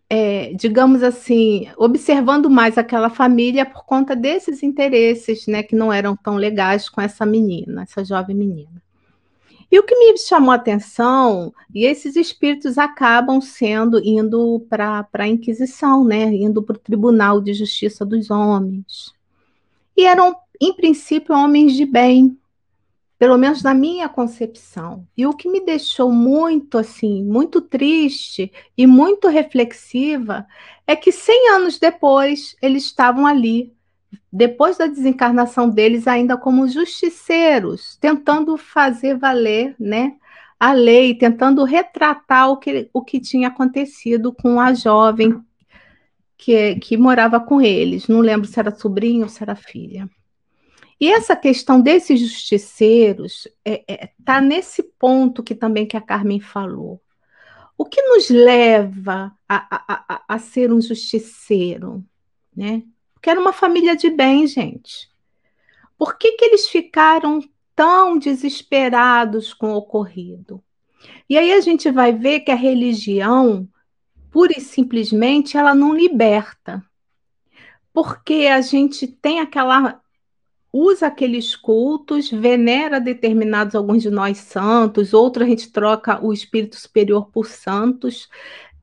é, 0.07 0.53
digamos 0.53 1.01
assim, 1.01 1.68
observando 1.77 2.49
mais 2.49 2.77
aquela 2.77 3.10
família 3.10 3.65
por 3.65 3.85
conta 3.85 4.15
desses 4.15 4.61
interesses, 4.61 5.47
né, 5.47 5.64
que 5.64 5.76
não 5.76 5.91
eram 5.91 6.15
tão 6.15 6.35
legais 6.35 6.89
com 6.89 7.01
essa 7.01 7.26
menina, 7.26 7.84
essa 7.84 8.06
jovem 8.06 8.35
menina. 8.35 8.81
E 9.72 9.78
o 9.78 9.84
que 9.84 9.96
me 9.96 10.18
chamou 10.18 10.52
a 10.52 10.56
atenção, 10.56 11.54
e 11.74 11.86
esses 11.86 12.16
espíritos 12.16 12.78
acabam 12.78 13.40
sendo, 13.40 14.02
indo 14.04 14.66
para 14.68 15.08
a 15.14 15.28
Inquisição, 15.28 16.04
né? 16.04 16.26
indo 16.34 16.64
para 16.64 16.76
o 16.76 16.80
Tribunal 16.80 17.40
de 17.40 17.54
Justiça 17.54 18.04
dos 18.04 18.32
Homens. 18.32 19.14
E 19.96 20.06
eram, 20.06 20.36
em 20.60 20.74
princípio, 20.74 21.36
homens 21.36 21.74
de 21.74 21.86
bem, 21.86 22.36
pelo 23.20 23.38
menos 23.38 23.62
na 23.62 23.74
minha 23.74 24.10
concepção. 24.10 25.06
E 25.16 25.28
o 25.28 25.34
que 25.34 25.50
me 25.50 25.60
deixou 25.60 26.12
muito 26.12 26.78
assim, 26.78 27.24
muito 27.24 27.62
triste 27.62 28.52
e 28.76 28.88
muito 28.88 29.28
reflexiva 29.28 30.48
é 30.88 30.96
que 30.96 31.12
100 31.12 31.50
anos 31.50 31.78
depois 31.78 32.56
eles 32.62 32.86
estavam 32.86 33.28
ali 33.28 33.72
depois 34.31 34.77
da 34.77 34.88
desencarnação 34.88 35.69
deles, 35.69 36.07
ainda 36.07 36.38
como 36.38 36.68
justiceiros, 36.68 37.98
tentando 37.98 38.57
fazer 38.57 39.18
valer 39.18 39.76
né, 39.80 40.14
a 40.60 40.73
lei, 40.73 41.15
tentando 41.15 41.64
retratar 41.64 42.49
o 42.49 42.57
que, 42.57 42.90
o 42.94 43.03
que 43.03 43.19
tinha 43.19 43.48
acontecido 43.48 44.34
com 44.34 44.60
a 44.60 44.73
jovem 44.73 45.44
que, 46.38 46.76
que 46.76 46.98
morava 46.98 47.40
com 47.40 47.61
eles. 47.61 48.07
Não 48.07 48.19
lembro 48.19 48.48
se 48.48 48.60
era 48.60 48.76
sobrinho 48.76 49.23
ou 49.23 49.30
se 49.30 49.41
era 49.44 49.56
filha. 49.56 50.10
E 50.99 51.10
essa 51.10 51.36
questão 51.36 51.80
desses 51.80 52.19
justiceiros 52.19 53.48
está 53.48 53.52
é, 53.65 53.84
é, 53.88 54.10
tá 54.26 54.41
nesse 54.41 54.84
ponto 54.84 55.41
que 55.41 55.56
também 55.56 55.86
que 55.86 55.95
a 55.95 56.02
Carmen 56.02 56.41
falou. 56.41 57.02
O 57.77 57.86
que 57.86 58.02
nos 58.02 58.30
leva 58.30 59.34
a, 59.48 59.76
a, 59.76 60.15
a, 60.15 60.23
a 60.27 60.40
ser 60.40 60.73
um 60.73 60.81
justiceiro? 60.81 62.03
Né? 62.53 62.84
Porque 63.20 63.30
era 63.30 63.40
uma 63.40 63.52
família 63.52 63.98
de 63.98 64.10
bem, 64.10 64.48
gente. 64.48 65.10
Por 65.98 66.18
que, 66.18 66.32
que 66.38 66.46
eles 66.46 66.70
ficaram 66.70 67.44
tão 67.76 68.18
desesperados 68.18 69.54
com 69.54 69.74
o 69.74 69.76
ocorrido? 69.76 70.64
E 71.30 71.38
aí 71.38 71.52
a 71.52 71.60
gente 71.60 71.91
vai 71.91 72.14
ver 72.14 72.40
que 72.40 72.52
a 72.52 72.56
religião, 72.56 73.68
pura 74.32 74.54
e 74.58 74.62
simplesmente, 74.62 75.58
ela 75.58 75.76
não 75.76 75.94
liberta. 75.94 76.82
Porque 77.91 78.48
a 78.48 78.62
gente 78.62 79.06
tem 79.06 79.41
aquela 79.41 80.02
usa 80.72 81.08
aqueles 81.08 81.56
cultos, 81.56 82.30
venera 82.30 83.02
determinados, 83.02 83.74
alguns 83.76 84.04
de 84.04 84.10
nós 84.12 84.38
santos, 84.38 85.14
outros 85.14 85.46
a 85.46 85.50
gente 85.50 85.72
troca 85.72 86.24
o 86.24 86.32
espírito 86.32 86.76
superior 86.76 87.30
por 87.32 87.48
santos, 87.48 88.30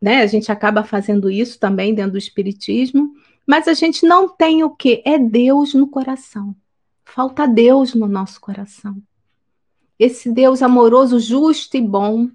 né? 0.03 0.21
A 0.21 0.27
gente 0.27 0.51
acaba 0.51 0.83
fazendo 0.83 1.31
isso 1.31 1.59
também 1.59 1.95
dentro 1.95 2.13
do 2.13 2.19
espiritismo. 2.19 3.15
Mas 3.47 3.69
a 3.69 3.75
gente 3.75 4.05
não 4.05 4.29
tem 4.29 4.65
o 4.65 4.71
que? 4.71 5.03
É 5.05 5.19
Deus 5.19 5.73
no 5.73 5.87
coração. 5.87 6.55
Falta 7.05 7.47
Deus 7.47 7.95
no 7.95 8.09
nosso 8.09 8.41
coração. 8.41 9.01
Esse 9.99 10.31
Deus 10.31 10.63
amoroso, 10.63 11.19
justo 11.19 11.77
e 11.77 11.81
bom, 11.81 12.29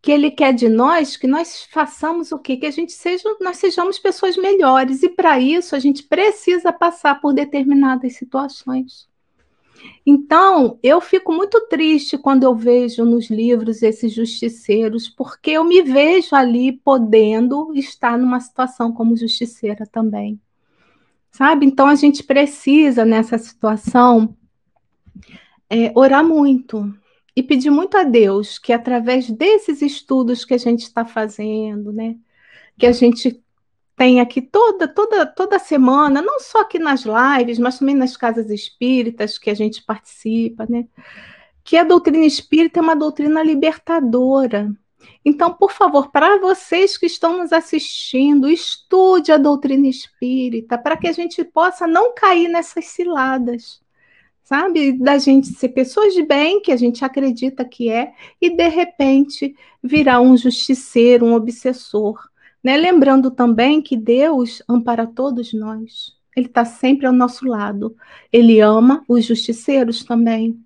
que 0.00 0.10
Ele 0.10 0.30
quer 0.30 0.52
de 0.52 0.68
nós 0.68 1.16
que 1.16 1.26
nós 1.26 1.64
façamos 1.70 2.32
o 2.32 2.38
quê? 2.38 2.56
Que 2.56 2.66
a 2.66 2.70
gente 2.70 2.92
seja, 2.92 3.36
nós 3.40 3.58
sejamos 3.58 3.98
pessoas 3.98 4.36
melhores. 4.36 5.02
E 5.02 5.08
para 5.08 5.38
isso 5.38 5.76
a 5.76 5.78
gente 5.78 6.02
precisa 6.04 6.72
passar 6.72 7.20
por 7.20 7.32
determinadas 7.32 8.16
situações. 8.16 9.08
Então, 10.04 10.78
eu 10.82 11.00
fico 11.00 11.32
muito 11.32 11.60
triste 11.68 12.18
quando 12.18 12.42
eu 12.42 12.54
vejo 12.54 13.04
nos 13.04 13.30
livros 13.30 13.82
esses 13.82 14.12
justiceiros, 14.12 15.08
porque 15.08 15.52
eu 15.52 15.64
me 15.64 15.80
vejo 15.82 16.34
ali 16.34 16.72
podendo 16.72 17.72
estar 17.74 18.18
numa 18.18 18.40
situação 18.40 18.92
como 18.92 19.16
justiceira 19.16 19.86
também. 19.86 20.40
Sabe? 21.30 21.64
Então, 21.66 21.86
a 21.86 21.94
gente 21.94 22.24
precisa, 22.24 23.04
nessa 23.04 23.38
situação, 23.38 24.36
é, 25.70 25.92
orar 25.94 26.26
muito 26.26 26.92
e 27.34 27.42
pedir 27.42 27.70
muito 27.70 27.96
a 27.96 28.02
Deus 28.02 28.58
que, 28.58 28.72
através 28.72 29.30
desses 29.30 29.80
estudos 29.80 30.44
que 30.44 30.54
a 30.54 30.58
gente 30.58 30.82
está 30.82 31.04
fazendo, 31.04 31.92
né, 31.92 32.16
que 32.76 32.86
a 32.86 32.92
gente 32.92 33.42
tem 33.96 34.20
aqui 34.20 34.40
toda, 34.40 34.88
toda, 34.88 35.26
toda 35.26 35.58
semana, 35.58 36.22
não 36.22 36.40
só 36.40 36.60
aqui 36.62 36.78
nas 36.78 37.04
lives, 37.04 37.58
mas 37.58 37.78
também 37.78 37.94
nas 37.94 38.16
casas 38.16 38.50
espíritas 38.50 39.38
que 39.38 39.50
a 39.50 39.54
gente 39.54 39.84
participa, 39.84 40.66
né? 40.68 40.86
Que 41.62 41.76
a 41.76 41.84
doutrina 41.84 42.24
espírita 42.24 42.80
é 42.80 42.82
uma 42.82 42.96
doutrina 42.96 43.42
libertadora. 43.42 44.74
Então, 45.24 45.52
por 45.52 45.72
favor, 45.72 46.10
para 46.10 46.38
vocês 46.38 46.96
que 46.96 47.06
estão 47.06 47.38
nos 47.38 47.52
assistindo, 47.52 48.48
estude 48.48 49.30
a 49.30 49.36
doutrina 49.36 49.86
espírita 49.86 50.78
para 50.78 50.96
que 50.96 51.06
a 51.06 51.12
gente 51.12 51.44
possa 51.44 51.86
não 51.86 52.14
cair 52.14 52.48
nessas 52.48 52.86
ciladas, 52.86 53.80
sabe? 54.42 54.92
Da 54.98 55.18
gente 55.18 55.48
ser 55.48 55.68
pessoas 55.68 56.14
de 56.14 56.22
bem, 56.22 56.60
que 56.60 56.72
a 56.72 56.76
gente 56.76 57.04
acredita 57.04 57.64
que 57.64 57.88
é, 57.88 58.12
e 58.40 58.50
de 58.50 58.68
repente 58.68 59.54
virar 59.82 60.20
um 60.20 60.36
justiceiro, 60.36 61.26
um 61.26 61.34
obsessor 61.34 62.31
né? 62.62 62.76
Lembrando 62.76 63.30
também 63.30 63.82
que 63.82 63.96
Deus 63.96 64.62
ampara 64.68 65.06
todos 65.06 65.52
nós. 65.52 66.16
Ele 66.36 66.46
está 66.46 66.64
sempre 66.64 67.06
ao 67.06 67.12
nosso 67.12 67.46
lado. 67.46 67.96
Ele 68.32 68.60
ama 68.60 69.04
os 69.08 69.24
justiceiros 69.24 70.04
também. 70.04 70.58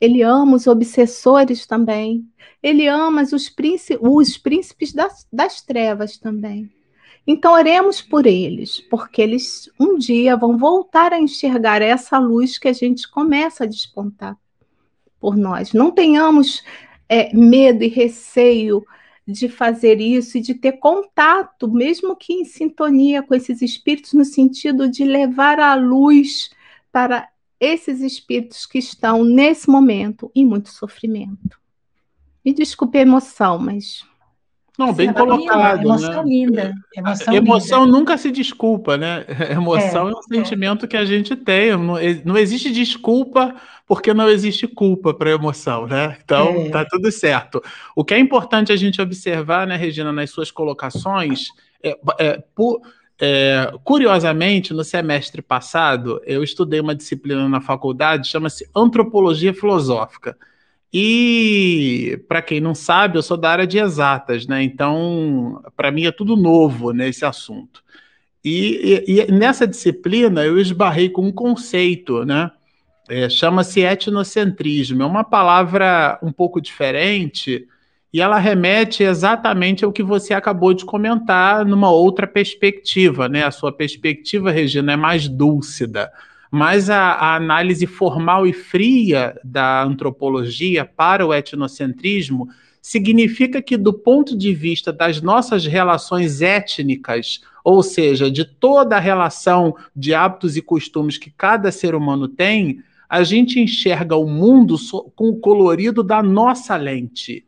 ele 0.00 0.22
ama 0.22 0.56
os 0.56 0.66
obsessores 0.66 1.66
também, 1.66 2.26
ele 2.62 2.86
ama 2.86 3.22
os, 3.22 3.32
os 4.00 4.36
príncipes 4.38 4.92
das, 4.92 5.26
das 5.32 5.62
trevas 5.62 6.18
também. 6.18 6.70
Então, 7.26 7.54
oremos 7.54 8.02
por 8.02 8.26
eles, 8.26 8.80
porque 8.90 9.22
eles 9.22 9.70
um 9.80 9.96
dia 9.96 10.36
vão 10.36 10.58
voltar 10.58 11.12
a 11.12 11.18
enxergar 11.18 11.80
essa 11.80 12.18
luz 12.18 12.58
que 12.58 12.68
a 12.68 12.72
gente 12.72 13.10
começa 13.10 13.64
a 13.64 13.66
despontar 13.66 14.36
por 15.18 15.36
nós. 15.36 15.72
Não 15.72 15.90
tenhamos 15.90 16.62
é, 17.08 17.34
medo 17.34 17.82
e 17.82 17.88
receio 17.88 18.84
de 19.26 19.48
fazer 19.48 20.00
isso 20.00 20.36
e 20.36 20.40
de 20.40 20.54
ter 20.54 20.72
contato, 20.72 21.70
mesmo 21.70 22.14
que 22.14 22.32
em 22.32 22.44
sintonia 22.44 23.22
com 23.22 23.34
esses 23.34 23.62
espíritos, 23.62 24.12
no 24.12 24.24
sentido 24.24 24.88
de 24.88 25.04
levar 25.04 25.58
a 25.58 25.74
luz 25.74 26.50
para 26.92 27.28
esses 27.58 28.00
espíritos 28.00 28.66
que 28.66 28.78
estão 28.78 29.24
nesse 29.24 29.68
momento 29.68 30.30
em 30.34 30.44
muito 30.44 30.68
sofrimento. 30.68 31.58
Me 32.44 32.52
desculpe 32.52 32.98
a 32.98 33.02
emoção, 33.02 33.58
mas 33.58 34.04
não, 34.78 34.92
bem 34.92 35.12
colocado. 35.12 35.78
Linda, 35.78 35.84
emoção 35.84 36.24
né? 36.24 36.30
linda. 36.30 36.74
Emoção, 36.96 37.34
emoção 37.34 37.84
linda. 37.84 37.98
nunca 37.98 38.18
se 38.18 38.30
desculpa, 38.30 38.96
né? 38.96 39.24
Emoção 39.50 40.08
é, 40.08 40.12
é 40.12 40.14
um 40.14 40.22
sentimento 40.22 40.84
é. 40.84 40.88
que 40.88 40.96
a 40.96 41.04
gente 41.04 41.36
tem. 41.36 41.70
Não, 41.76 41.94
não, 42.24 42.36
existe 42.36 42.72
desculpa 42.72 43.54
porque 43.86 44.14
não 44.14 44.28
existe 44.28 44.66
culpa 44.66 45.12
para 45.12 45.30
emoção, 45.30 45.86
né? 45.86 46.16
Então 46.24 46.48
é. 46.48 46.70
tá 46.70 46.84
tudo 46.84 47.10
certo. 47.12 47.62
O 47.94 48.04
que 48.04 48.14
é 48.14 48.18
importante 48.18 48.72
a 48.72 48.76
gente 48.76 49.00
observar, 49.00 49.66
né, 49.66 49.76
Regina, 49.76 50.12
nas 50.12 50.30
suas 50.30 50.50
colocações, 50.50 51.48
é, 51.82 51.98
é 52.18 52.42
por, 52.54 52.80
é, 53.20 53.72
curiosamente, 53.84 54.72
no 54.72 54.82
semestre 54.82 55.42
passado, 55.42 56.20
eu 56.24 56.42
estudei 56.42 56.80
uma 56.80 56.94
disciplina 56.94 57.48
na 57.48 57.60
faculdade, 57.60 58.28
chama-se 58.28 58.68
Antropologia 58.74 59.52
Filosófica. 59.52 60.36
E, 60.96 62.22
para 62.28 62.40
quem 62.40 62.60
não 62.60 62.74
sabe, 62.74 63.18
eu 63.18 63.22
sou 63.22 63.36
da 63.36 63.50
área 63.50 63.66
de 63.66 63.78
exatas, 63.78 64.46
né? 64.46 64.62
Então, 64.62 65.60
para 65.76 65.90
mim 65.90 66.06
é 66.06 66.12
tudo 66.12 66.36
novo 66.36 66.92
nesse 66.92 67.24
assunto. 67.24 67.82
E, 68.44 69.02
e, 69.06 69.20
e, 69.20 69.32
nessa 69.32 69.66
disciplina 69.66 70.44
eu 70.44 70.58
esbarrei 70.58 71.08
com 71.08 71.22
um 71.22 71.32
conceito, 71.32 72.24
né? 72.24 72.50
É, 73.08 73.28
Chama-se 73.28 73.80
etnocentrismo. 73.80 75.02
É 75.02 75.06
uma 75.06 75.24
palavra 75.24 76.18
um 76.22 76.32
pouco 76.32 76.60
diferente 76.60 77.66
e 78.12 78.20
ela 78.20 78.38
remete 78.38 79.02
exatamente 79.02 79.84
ao 79.84 79.92
que 79.92 80.02
você 80.02 80.32
acabou 80.32 80.72
de 80.72 80.84
comentar 80.84 81.64
numa 81.64 81.90
outra 81.90 82.26
perspectiva, 82.26 83.28
né? 83.28 83.44
A 83.44 83.50
sua 83.50 83.72
perspectiva, 83.72 84.50
Regina, 84.50 84.92
é 84.92 84.96
mais 84.96 85.28
dúlcida 85.28 86.10
mas 86.54 86.88
a, 86.88 87.14
a, 87.14 87.34
análise 87.34 87.84
formal 87.84 88.46
e 88.46 88.52
fria 88.52 89.36
da 89.42 89.82
antropologia 89.82 90.84
para 90.84 91.26
o 91.26 91.34
etnocentrismo 91.34 92.48
significa 92.80 93.60
que, 93.60 93.76
do 93.76 93.92
ponto 93.92 94.38
de 94.38 94.54
vista 94.54 94.92
das 94.92 95.20
nossas 95.20 95.66
relações 95.66 96.40
étnicas, 96.42 97.40
ou 97.64 97.82
seja, 97.82 98.30
de 98.30 98.44
toda 98.44 98.96
a 98.96 99.00
relação 99.00 99.74
de 99.96 100.14
hábitos 100.14 100.56
e 100.56 100.62
costumes 100.62 101.18
que 101.18 101.28
cada 101.28 101.72
ser 101.72 101.92
humano 101.92 102.28
tem, 102.28 102.84
a 103.14 103.22
gente 103.22 103.60
enxerga 103.60 104.16
o 104.16 104.26
mundo 104.26 104.74
com 105.14 105.28
o 105.28 105.36
colorido 105.38 106.02
da 106.02 106.20
nossa 106.20 106.74
lente. 106.74 107.46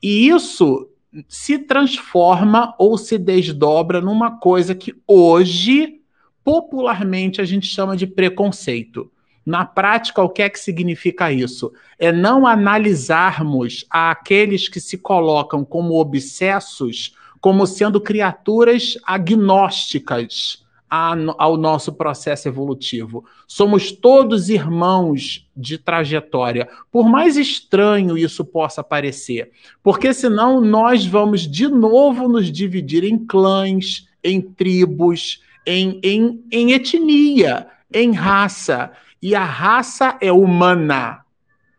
E 0.00 0.28
isso 0.28 0.88
se 1.28 1.58
transforma 1.58 2.72
ou 2.78 2.96
se 2.96 3.18
desdobra 3.18 4.00
numa 4.00 4.38
coisa 4.38 4.76
que 4.76 4.94
hoje 5.08 6.00
popularmente 6.44 7.40
a 7.40 7.44
gente 7.44 7.66
chama 7.66 7.96
de 7.96 8.06
preconceito. 8.06 9.10
Na 9.44 9.64
prática, 9.66 10.22
o 10.22 10.28
que 10.28 10.40
é 10.40 10.48
que 10.48 10.60
significa 10.60 11.32
isso? 11.32 11.72
É 11.98 12.12
não 12.12 12.46
analisarmos 12.46 13.84
aqueles 13.90 14.68
que 14.68 14.78
se 14.78 14.96
colocam 14.96 15.64
como 15.64 15.98
obsessos 15.98 17.12
como 17.40 17.66
sendo 17.66 18.00
criaturas 18.00 18.96
agnósticas 19.04 20.64
ao 20.90 21.56
nosso 21.56 21.92
processo 21.92 22.48
evolutivo. 22.48 23.24
Somos 23.46 23.92
todos 23.92 24.48
irmãos 24.48 25.46
de 25.56 25.76
trajetória, 25.76 26.68
por 26.90 27.08
mais 27.08 27.36
estranho 27.36 28.16
isso 28.16 28.44
possa 28.44 28.82
parecer, 28.82 29.50
porque 29.82 30.14
senão 30.14 30.60
nós 30.60 31.04
vamos 31.04 31.42
de 31.42 31.68
novo 31.68 32.28
nos 32.28 32.50
dividir 32.50 33.04
em 33.04 33.18
clãs, 33.18 34.08
em 34.22 34.40
tribos, 34.40 35.42
em, 35.66 36.00
em, 36.02 36.44
em 36.50 36.72
etnia, 36.72 37.66
em 37.92 38.12
raça. 38.12 38.92
E 39.20 39.34
a 39.34 39.44
raça 39.44 40.16
é 40.20 40.32
humana. 40.32 41.24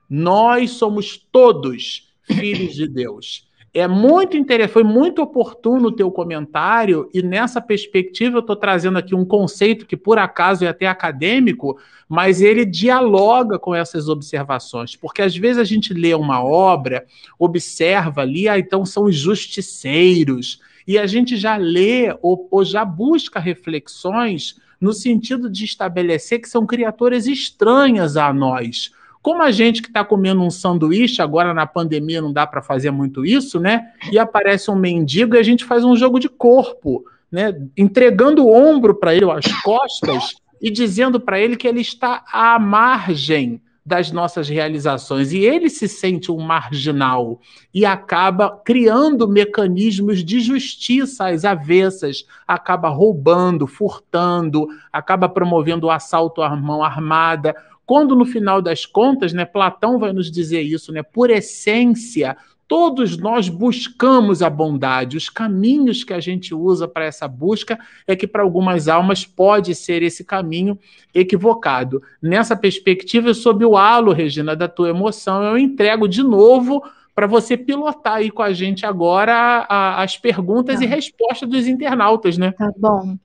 Nós 0.09 0.71
somos 0.71 1.17
todos 1.31 2.09
filhos 2.23 2.75
de 2.75 2.87
Deus. 2.87 3.48
É 3.71 3.87
muito 3.87 4.35
interessante, 4.35 4.73
foi 4.73 4.83
muito 4.83 5.21
oportuno 5.21 5.89
o 5.89 5.95
teu 5.95 6.09
comentário, 6.09 7.07
e 7.13 7.21
nessa 7.21 7.61
perspectiva 7.61 8.37
eu 8.37 8.41
estou 8.41 8.55
trazendo 8.55 8.97
aqui 8.97 9.13
um 9.13 9.23
conceito 9.23 9.85
que, 9.85 9.95
por 9.95 10.17
acaso, 10.17 10.65
é 10.65 10.67
até 10.67 10.87
acadêmico, 10.87 11.77
mas 12.07 12.41
ele 12.41 12.65
dialoga 12.65 13.59
com 13.59 13.75
essas 13.75 14.09
observações, 14.09 14.95
porque 14.95 15.21
às 15.21 15.35
vezes 15.37 15.59
a 15.59 15.63
gente 15.63 15.93
lê 15.93 16.15
uma 16.15 16.43
obra, 16.43 17.05
observa 17.37 18.21
ali, 18.21 18.49
ah, 18.49 18.57
então 18.57 18.85
são 18.85 19.03
os 19.03 19.15
justiceiros, 19.15 20.59
e 20.87 20.97
a 20.97 21.05
gente 21.05 21.37
já 21.37 21.55
lê 21.55 22.17
ou, 22.23 22.47
ou 22.49 22.65
já 22.65 22.83
busca 22.83 23.39
reflexões 23.39 24.59
no 24.81 24.93
sentido 24.93 25.47
de 25.47 25.65
estabelecer 25.65 26.39
que 26.39 26.49
são 26.49 26.65
criaturas 26.65 27.27
estranhas 27.27 28.17
a 28.17 28.33
nós. 28.33 28.91
Como 29.21 29.41
a 29.41 29.51
gente 29.51 29.81
que 29.81 29.89
está 29.89 30.03
comendo 30.03 30.41
um 30.41 30.49
sanduíche, 30.49 31.21
agora 31.21 31.53
na 31.53 31.67
pandemia 31.67 32.21
não 32.21 32.31
dá 32.31 32.47
para 32.47 32.61
fazer 32.61 32.91
muito 32.91 33.25
isso, 33.25 33.59
né? 33.59 33.91
E 34.11 34.17
aparece 34.17 34.71
um 34.71 34.75
mendigo 34.75 35.35
e 35.35 35.39
a 35.39 35.43
gente 35.43 35.65
faz 35.65 35.83
um 35.83 35.95
jogo 35.95 36.19
de 36.19 36.29
corpo, 36.29 37.03
né? 37.31 37.53
Entregando 37.77 38.45
o 38.45 38.53
ombro 38.53 38.95
para 38.95 39.13
ele, 39.13 39.29
as 39.29 39.51
costas, 39.61 40.35
e 40.61 40.71
dizendo 40.71 41.19
para 41.19 41.39
ele 41.39 41.57
que 41.57 41.67
ele 41.67 41.81
está 41.81 42.23
à 42.31 42.57
margem 42.57 43.61
das 43.89 44.11
nossas 44.11 44.47
realizações. 44.47 45.33
E 45.33 45.39
ele 45.39 45.67
se 45.67 45.87
sente 45.87 46.31
um 46.31 46.39
marginal 46.39 47.39
e 47.73 47.85
acaba 47.85 48.61
criando 48.63 49.27
mecanismos 49.27 50.23
de 50.23 50.39
justiça 50.39 51.27
às 51.27 51.43
avessas, 51.43 52.23
acaba 52.47 52.87
roubando, 52.87 53.65
furtando, 53.65 54.67
acaba 54.93 55.27
promovendo 55.27 55.87
o 55.87 55.91
assalto 55.91 56.43
à 56.43 56.55
mão 56.55 56.83
armada. 56.83 57.55
Quando 57.89 58.15
no 58.15 58.23
final 58.23 58.61
das 58.61 58.85
contas, 58.85 59.33
né, 59.33 59.45
Platão 59.45 59.97
vai 59.97 60.13
nos 60.13 60.29
dizer 60.29 60.61
isso, 60.61 60.91
né, 60.91 61.01
por 61.01 61.31
essência, 61.31 62.37
Todos 62.67 63.17
nós 63.17 63.49
buscamos 63.49 64.43
a 64.43 64.49
bondade. 64.51 65.17
Os 65.17 65.27
caminhos 65.27 66.03
que 66.03 66.13
a 66.13 66.19
gente 66.19 66.53
usa 66.53 66.87
para 66.87 67.05
essa 67.05 67.27
busca 67.27 67.79
é 68.05 68.15
que 68.15 68.27
para 68.27 68.43
algumas 68.43 68.87
almas 68.87 69.25
pode 69.25 69.73
ser 69.73 70.03
esse 70.03 70.23
caminho 70.23 70.77
equivocado. 71.11 71.99
Nessa 72.21 72.55
perspectiva, 72.55 73.33
sob 73.33 73.65
o 73.65 73.75
halo, 73.75 74.13
Regina, 74.13 74.55
da 74.55 74.67
tua 74.67 74.89
emoção, 74.89 75.43
eu 75.43 75.57
entrego 75.57 76.07
de 76.07 76.21
novo 76.21 76.83
para 77.15 77.25
você 77.25 77.57
pilotar 77.57 78.17
aí 78.17 78.29
com 78.29 78.43
a 78.43 78.53
gente 78.53 78.85
agora 78.85 79.33
a, 79.33 79.75
a, 79.75 80.03
as 80.03 80.15
perguntas 80.15 80.77
tá. 80.77 80.85
e 80.85 80.87
respostas 80.87 81.49
dos 81.49 81.65
internautas, 81.65 82.37
né? 82.37 82.51
Tá 82.51 82.71
bom. 82.77 83.17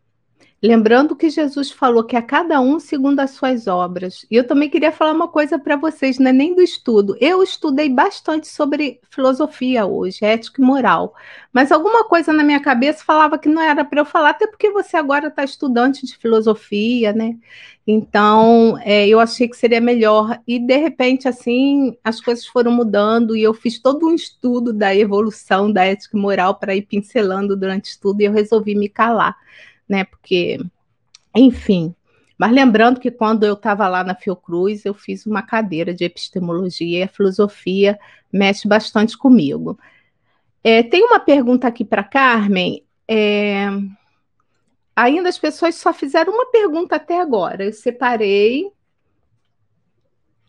Lembrando 0.66 1.14
que 1.14 1.28
Jesus 1.28 1.70
falou 1.70 2.02
que 2.02 2.16
a 2.16 2.22
cada 2.22 2.58
um 2.58 2.80
segundo 2.80 3.20
as 3.20 3.32
suas 3.32 3.66
obras. 3.66 4.24
E 4.30 4.36
eu 4.36 4.46
também 4.46 4.70
queria 4.70 4.90
falar 4.90 5.12
uma 5.12 5.28
coisa 5.28 5.58
para 5.58 5.76
vocês, 5.76 6.18
não 6.18 6.30
é 6.30 6.32
nem 6.32 6.54
do 6.54 6.62
estudo. 6.62 7.14
Eu 7.20 7.42
estudei 7.42 7.90
bastante 7.90 8.48
sobre 8.48 8.98
filosofia 9.10 9.84
hoje, 9.84 10.24
ética 10.24 10.62
e 10.62 10.64
moral. 10.64 11.12
Mas 11.52 11.70
alguma 11.70 12.04
coisa 12.04 12.32
na 12.32 12.42
minha 12.42 12.60
cabeça 12.60 13.04
falava 13.04 13.36
que 13.36 13.46
não 13.46 13.60
era 13.60 13.84
para 13.84 14.00
eu 14.00 14.06
falar, 14.06 14.30
até 14.30 14.46
porque 14.46 14.70
você 14.70 14.96
agora 14.96 15.26
está 15.26 15.44
estudante 15.44 16.06
de 16.06 16.16
filosofia, 16.16 17.12
né? 17.12 17.36
Então, 17.86 18.78
é, 18.80 19.06
eu 19.06 19.20
achei 19.20 19.46
que 19.46 19.58
seria 19.58 19.82
melhor. 19.82 20.40
E, 20.48 20.58
de 20.58 20.78
repente, 20.78 21.28
assim, 21.28 21.94
as 22.02 22.22
coisas 22.22 22.46
foram 22.46 22.72
mudando 22.72 23.36
e 23.36 23.42
eu 23.42 23.52
fiz 23.52 23.78
todo 23.78 24.06
um 24.06 24.14
estudo 24.14 24.72
da 24.72 24.96
evolução 24.96 25.70
da 25.70 25.84
ética 25.84 26.16
e 26.16 26.20
moral 26.20 26.54
para 26.54 26.74
ir 26.74 26.86
pincelando 26.86 27.54
durante 27.54 27.90
o 27.90 27.92
estudo 27.92 28.22
e 28.22 28.24
eu 28.24 28.32
resolvi 28.32 28.74
me 28.74 28.88
calar 28.88 29.36
né? 29.88 30.04
Porque, 30.04 30.58
enfim. 31.34 31.94
Mas 32.36 32.52
lembrando 32.52 33.00
que 33.00 33.10
quando 33.10 33.44
eu 33.44 33.54
estava 33.54 33.86
lá 33.88 34.02
na 34.02 34.14
Fiocruz, 34.14 34.84
eu 34.84 34.94
fiz 34.94 35.24
uma 35.24 35.42
cadeira 35.42 35.94
de 35.94 36.04
epistemologia 36.04 37.00
e 37.00 37.02
a 37.02 37.08
filosofia 37.08 37.98
mexe 38.32 38.66
bastante 38.66 39.16
comigo. 39.16 39.78
É, 40.62 40.82
tem 40.82 41.04
uma 41.04 41.20
pergunta 41.20 41.68
aqui 41.68 41.84
para 41.84 42.02
Carmen. 42.02 42.82
É, 43.06 43.66
ainda 44.96 45.28
as 45.28 45.38
pessoas 45.38 45.74
só 45.76 45.92
fizeram 45.92 46.32
uma 46.32 46.46
pergunta 46.46 46.96
até 46.96 47.20
agora. 47.20 47.64
Eu 47.64 47.72
separei 47.72 48.72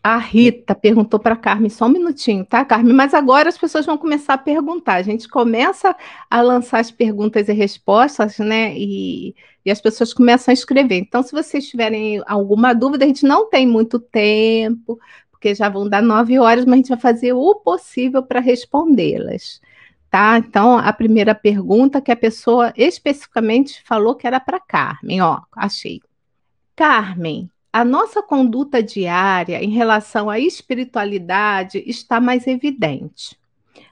a 0.06 0.18
Rita 0.18 0.72
perguntou 0.72 1.18
para 1.18 1.34
a 1.34 1.36
Carmen, 1.36 1.68
só 1.68 1.86
um 1.86 1.88
minutinho, 1.88 2.44
tá, 2.44 2.64
Carmen? 2.64 2.94
Mas 2.94 3.12
agora 3.12 3.48
as 3.48 3.58
pessoas 3.58 3.84
vão 3.84 3.98
começar 3.98 4.34
a 4.34 4.38
perguntar. 4.38 4.94
A 4.94 5.02
gente 5.02 5.28
começa 5.28 5.96
a 6.30 6.40
lançar 6.40 6.78
as 6.78 6.92
perguntas 6.92 7.48
e 7.48 7.52
respostas, 7.52 8.38
né? 8.38 8.72
E, 8.78 9.34
e 9.64 9.70
as 9.70 9.80
pessoas 9.80 10.14
começam 10.14 10.52
a 10.52 10.54
escrever. 10.54 10.98
Então, 10.98 11.24
se 11.24 11.32
vocês 11.32 11.68
tiverem 11.68 12.22
alguma 12.24 12.72
dúvida, 12.72 13.04
a 13.04 13.08
gente 13.08 13.26
não 13.26 13.50
tem 13.50 13.66
muito 13.66 13.98
tempo, 13.98 14.96
porque 15.28 15.52
já 15.56 15.68
vão 15.68 15.88
dar 15.88 16.02
nove 16.02 16.38
horas, 16.38 16.64
mas 16.64 16.74
a 16.74 16.76
gente 16.76 16.88
vai 16.90 17.00
fazer 17.00 17.32
o 17.32 17.56
possível 17.56 18.22
para 18.22 18.38
respondê-las. 18.38 19.60
Tá? 20.08 20.38
Então, 20.38 20.78
a 20.78 20.92
primeira 20.92 21.34
pergunta 21.34 22.00
que 22.00 22.12
a 22.12 22.16
pessoa 22.16 22.72
especificamente 22.76 23.82
falou 23.84 24.14
que 24.14 24.24
era 24.28 24.38
para 24.38 24.60
Carmen, 24.60 25.20
ó, 25.20 25.40
achei. 25.56 26.00
Carmen, 26.76 27.50
a 27.76 27.84
nossa 27.84 28.22
conduta 28.22 28.82
diária 28.82 29.62
em 29.62 29.68
relação 29.68 30.30
à 30.30 30.40
espiritualidade 30.40 31.84
está 31.86 32.18
mais 32.18 32.46
evidente. 32.46 33.38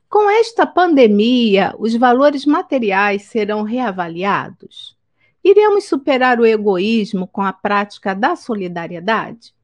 Com 0.08 0.30
esta 0.30 0.66
pandemia, 0.66 1.74
os 1.78 1.94
valores 1.94 2.46
materiais 2.46 3.24
serão 3.24 3.60
reavaliados? 3.60 4.96
Iremos 5.44 5.84
superar 5.84 6.40
o 6.40 6.46
egoísmo 6.46 7.26
com 7.26 7.42
a 7.42 7.52
prática 7.52 8.14
da 8.14 8.34
solidariedade? 8.34 9.54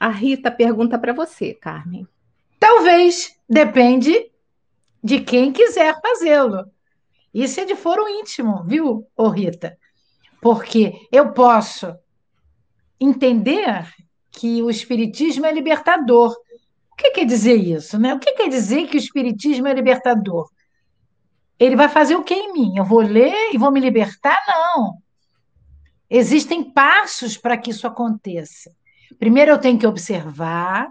A 0.00 0.08
Rita 0.08 0.50
pergunta 0.50 0.98
para 0.98 1.12
você, 1.12 1.54
Carmen. 1.54 2.08
Talvez, 2.58 3.38
depende 3.48 4.32
de 5.00 5.20
quem 5.20 5.52
quiser 5.52 5.96
fazê-lo. 6.00 6.64
Isso 7.32 7.60
é 7.60 7.64
de 7.64 7.76
foro 7.76 8.08
íntimo, 8.08 8.64
viu, 8.64 9.06
ô 9.16 9.28
Rita? 9.28 9.78
Porque 10.40 11.06
eu 11.12 11.30
posso 11.32 11.96
entender 13.00 13.86
que 14.30 14.62
o 14.62 14.70
Espiritismo 14.70 15.46
é 15.46 15.52
libertador. 15.52 16.36
O 16.90 16.96
que 16.96 17.10
quer 17.10 17.24
dizer 17.24 17.54
isso? 17.54 17.98
Né? 17.98 18.14
O 18.14 18.18
que 18.18 18.32
quer 18.32 18.48
dizer 18.48 18.88
que 18.88 18.96
o 18.96 18.98
Espiritismo 18.98 19.66
é 19.66 19.74
libertador? 19.74 20.50
Ele 21.58 21.76
vai 21.76 21.88
fazer 21.88 22.16
o 22.16 22.22
que 22.22 22.34
em 22.34 22.52
mim? 22.52 22.76
Eu 22.76 22.84
vou 22.84 23.00
ler 23.00 23.52
e 23.52 23.58
vou 23.58 23.70
me 23.70 23.80
libertar? 23.80 24.38
Não. 24.46 24.98
Existem 26.08 26.62
passos 26.62 27.36
para 27.36 27.56
que 27.56 27.70
isso 27.70 27.86
aconteça. 27.86 28.74
Primeiro 29.18 29.50
eu 29.50 29.58
tenho 29.58 29.78
que 29.78 29.86
observar, 29.86 30.88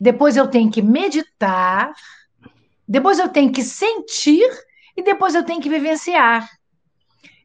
depois 0.00 0.36
eu 0.36 0.48
tenho 0.48 0.70
que 0.70 0.82
meditar, 0.82 1.92
depois 2.86 3.18
eu 3.18 3.28
tenho 3.28 3.52
que 3.52 3.62
sentir 3.62 4.48
e 4.96 5.02
depois 5.02 5.34
eu 5.34 5.44
tenho 5.44 5.60
que 5.60 5.68
vivenciar. 5.68 6.48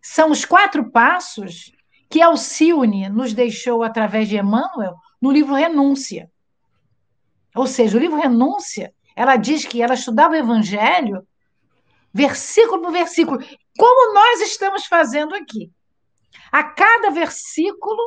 São 0.01 0.31
os 0.31 0.43
quatro 0.43 0.89
passos 0.89 1.72
que 2.09 2.21
Alcione 2.21 3.09
nos 3.09 3.34
deixou 3.34 3.84
através 3.84 4.27
de 4.30 4.38
Emmanuel 4.38 4.95
no 5.21 5.31
livro 5.31 5.55
Renúncia. 5.55 6.30
Ou 7.55 7.67
seja, 7.67 7.97
o 7.97 7.99
livro 7.99 8.19
Renúncia, 8.19 8.93
ela 9.15 9.35
diz 9.35 9.65
que 9.65 9.81
ela 9.81 9.93
estudava 9.93 10.34
o 10.34 10.38
Evangelho 10.38 11.25
versículo 12.13 12.81
por 12.81 12.91
versículo, 12.91 13.39
como 13.77 14.13
nós 14.13 14.41
estamos 14.41 14.85
fazendo 14.85 15.34
aqui. 15.34 15.71
A 16.51 16.63
cada 16.63 17.09
versículo, 17.09 17.99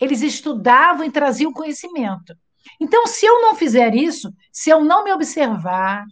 eles 0.00 0.22
estudavam 0.22 1.04
e 1.06 1.10
traziam 1.10 1.52
conhecimento. 1.52 2.36
Então, 2.80 3.06
se 3.06 3.24
eu 3.24 3.40
não 3.40 3.54
fizer 3.54 3.94
isso, 3.94 4.32
se 4.52 4.70
eu 4.70 4.84
não 4.84 5.04
me 5.04 5.12
observar, 5.12 6.04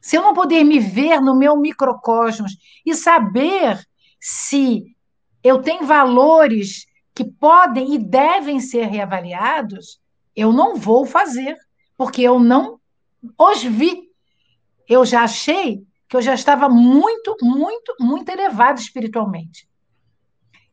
se 0.00 0.16
eu 0.16 0.22
não 0.22 0.34
poder 0.34 0.62
me 0.62 0.78
ver 0.78 1.20
no 1.20 1.36
meu 1.36 1.56
microcosmos 1.56 2.52
e 2.84 2.94
saber 2.94 3.82
se 4.20 4.95
eu 5.46 5.62
tenho 5.62 5.86
valores 5.86 6.86
que 7.14 7.24
podem 7.24 7.94
e 7.94 7.98
devem 7.98 8.58
ser 8.58 8.86
reavaliados, 8.86 10.00
eu 10.34 10.52
não 10.52 10.74
vou 10.76 11.06
fazer, 11.06 11.56
porque 11.96 12.20
eu 12.22 12.40
não 12.40 12.80
os 13.38 13.62
vi. 13.62 14.10
Eu 14.88 15.04
já 15.06 15.22
achei 15.22 15.82
que 16.08 16.16
eu 16.16 16.20
já 16.20 16.34
estava 16.34 16.68
muito, 16.68 17.36
muito, 17.42 17.94
muito 18.00 18.28
elevado 18.28 18.80
espiritualmente. 18.80 19.68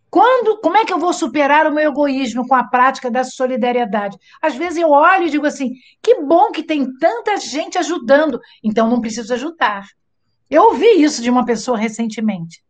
Quando, 0.10 0.60
como 0.60 0.78
é 0.78 0.86
que 0.86 0.94
eu 0.94 1.00
vou 1.00 1.14
superar 1.14 1.66
o 1.68 1.74
meu 1.74 1.92
egoísmo 1.92 2.48
com 2.48 2.56
a 2.56 2.64
prática 2.64 3.10
da 3.10 3.24
solidariedade? 3.24 4.18
Às 4.42 4.56
vezes 4.56 4.80
eu 4.80 4.90
olho 4.90 5.28
e 5.28 5.30
digo 5.30 5.46
assim: 5.46 5.72
que 6.02 6.22
bom 6.22 6.52
que 6.52 6.64
tem 6.64 6.92
tanta 6.98 7.38
gente 7.38 7.78
ajudando, 7.78 8.40
então 8.64 8.90
não 8.90 9.02
preciso 9.02 9.34
ajudar. 9.34 9.86
Eu 10.50 10.64
ouvi 10.64 11.02
isso 11.02 11.22
de 11.22 11.30
uma 11.30 11.46
pessoa 11.46 11.78
recentemente. 11.78 12.64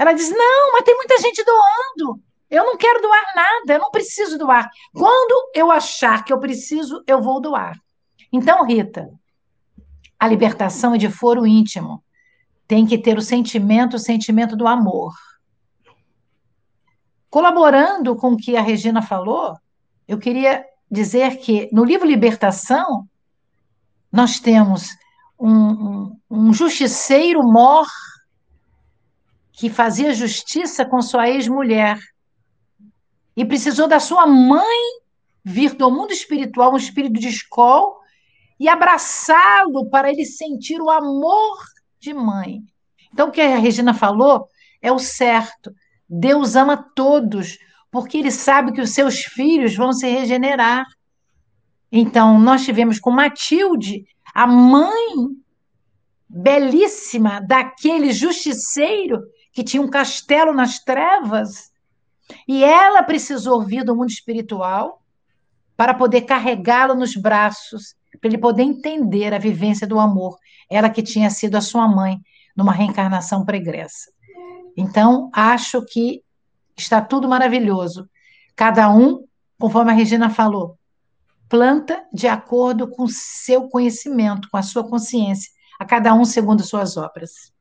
Ela 0.00 0.14
diz: 0.14 0.30
não, 0.30 0.72
mas 0.72 0.82
tem 0.82 0.96
muita 0.96 1.18
gente 1.18 1.44
doando. 1.44 2.22
Eu 2.48 2.64
não 2.64 2.78
quero 2.78 3.02
doar 3.02 3.22
nada, 3.36 3.74
eu 3.74 3.78
não 3.78 3.90
preciso 3.90 4.38
doar. 4.38 4.66
Quando 4.94 5.50
eu 5.54 5.70
achar 5.70 6.24
que 6.24 6.32
eu 6.32 6.40
preciso, 6.40 7.04
eu 7.06 7.20
vou 7.20 7.38
doar. 7.38 7.78
Então, 8.32 8.64
Rita, 8.64 9.10
a 10.18 10.26
libertação 10.26 10.94
é 10.94 10.98
de 10.98 11.10
foro 11.10 11.46
íntimo. 11.46 12.02
Tem 12.66 12.86
que 12.86 12.96
ter 12.96 13.18
o 13.18 13.20
sentimento, 13.20 13.96
o 13.96 13.98
sentimento 13.98 14.56
do 14.56 14.66
amor. 14.66 15.12
Colaborando 17.28 18.16
com 18.16 18.32
o 18.32 18.36
que 18.38 18.56
a 18.56 18.62
Regina 18.62 19.02
falou, 19.02 19.54
eu 20.08 20.18
queria 20.18 20.64
dizer 20.90 21.36
que 21.36 21.68
no 21.74 21.84
livro 21.84 22.08
Libertação, 22.08 23.06
nós 24.10 24.40
temos 24.40 24.96
um, 25.38 25.50
um, 25.50 26.20
um 26.30 26.52
justiceiro 26.54 27.42
mor 27.42 27.86
que 29.60 29.68
fazia 29.68 30.14
justiça 30.14 30.86
com 30.86 31.02
sua 31.02 31.28
ex-mulher 31.28 32.00
e 33.36 33.44
precisou 33.44 33.86
da 33.86 34.00
sua 34.00 34.26
mãe 34.26 34.64
vir 35.44 35.74
do 35.74 35.90
mundo 35.90 36.14
espiritual, 36.14 36.72
um 36.72 36.78
espírito 36.78 37.20
de 37.20 37.28
escola, 37.28 37.94
e 38.58 38.70
abraçá-lo 38.70 39.90
para 39.90 40.10
ele 40.10 40.24
sentir 40.24 40.80
o 40.80 40.88
amor 40.88 41.58
de 41.98 42.14
mãe. 42.14 42.62
Então, 43.12 43.28
o 43.28 43.30
que 43.30 43.42
a 43.42 43.58
Regina 43.58 43.92
falou 43.92 44.48
é 44.80 44.90
o 44.90 44.98
certo. 44.98 45.74
Deus 46.08 46.56
ama 46.56 46.78
todos, 46.96 47.58
porque 47.90 48.16
ele 48.16 48.30
sabe 48.30 48.72
que 48.72 48.80
os 48.80 48.94
seus 48.94 49.20
filhos 49.20 49.76
vão 49.76 49.92
se 49.92 50.08
regenerar. 50.08 50.86
Então, 51.92 52.40
nós 52.40 52.64
tivemos 52.64 52.98
com 52.98 53.10
Matilde, 53.10 54.06
a 54.34 54.46
mãe 54.46 55.28
belíssima 56.26 57.42
daquele 57.46 58.10
justiceiro 58.10 59.20
que 59.52 59.64
tinha 59.64 59.82
um 59.82 59.88
castelo 59.88 60.52
nas 60.52 60.78
trevas, 60.78 61.70
e 62.46 62.62
ela 62.62 63.02
precisou 63.02 63.64
vir 63.64 63.84
do 63.84 63.94
mundo 63.94 64.10
espiritual 64.10 65.02
para 65.76 65.94
poder 65.94 66.22
carregá-lo 66.22 66.94
nos 66.94 67.16
braços, 67.16 67.94
para 68.20 68.28
ele 68.28 68.38
poder 68.38 68.62
entender 68.62 69.32
a 69.32 69.38
vivência 69.38 69.86
do 69.86 69.98
amor, 69.98 70.38
ela 70.68 70.90
que 70.90 71.02
tinha 71.02 71.30
sido 71.30 71.56
a 71.56 71.60
sua 71.60 71.88
mãe 71.88 72.20
numa 72.56 72.72
reencarnação 72.72 73.44
pregressa. 73.44 74.10
Então, 74.76 75.30
acho 75.32 75.82
que 75.84 76.22
está 76.76 77.00
tudo 77.00 77.28
maravilhoso. 77.28 78.08
Cada 78.54 78.90
um, 78.90 79.24
conforme 79.58 79.90
a 79.90 79.94
Regina 79.94 80.30
falou, 80.30 80.78
planta 81.48 82.04
de 82.12 82.28
acordo 82.28 82.88
com 82.88 83.06
seu 83.08 83.68
conhecimento, 83.68 84.48
com 84.50 84.56
a 84.56 84.62
sua 84.62 84.88
consciência, 84.88 85.50
a 85.78 85.84
cada 85.84 86.14
um 86.14 86.24
segundo 86.24 86.62
suas 86.62 86.96
obras. 86.96 87.52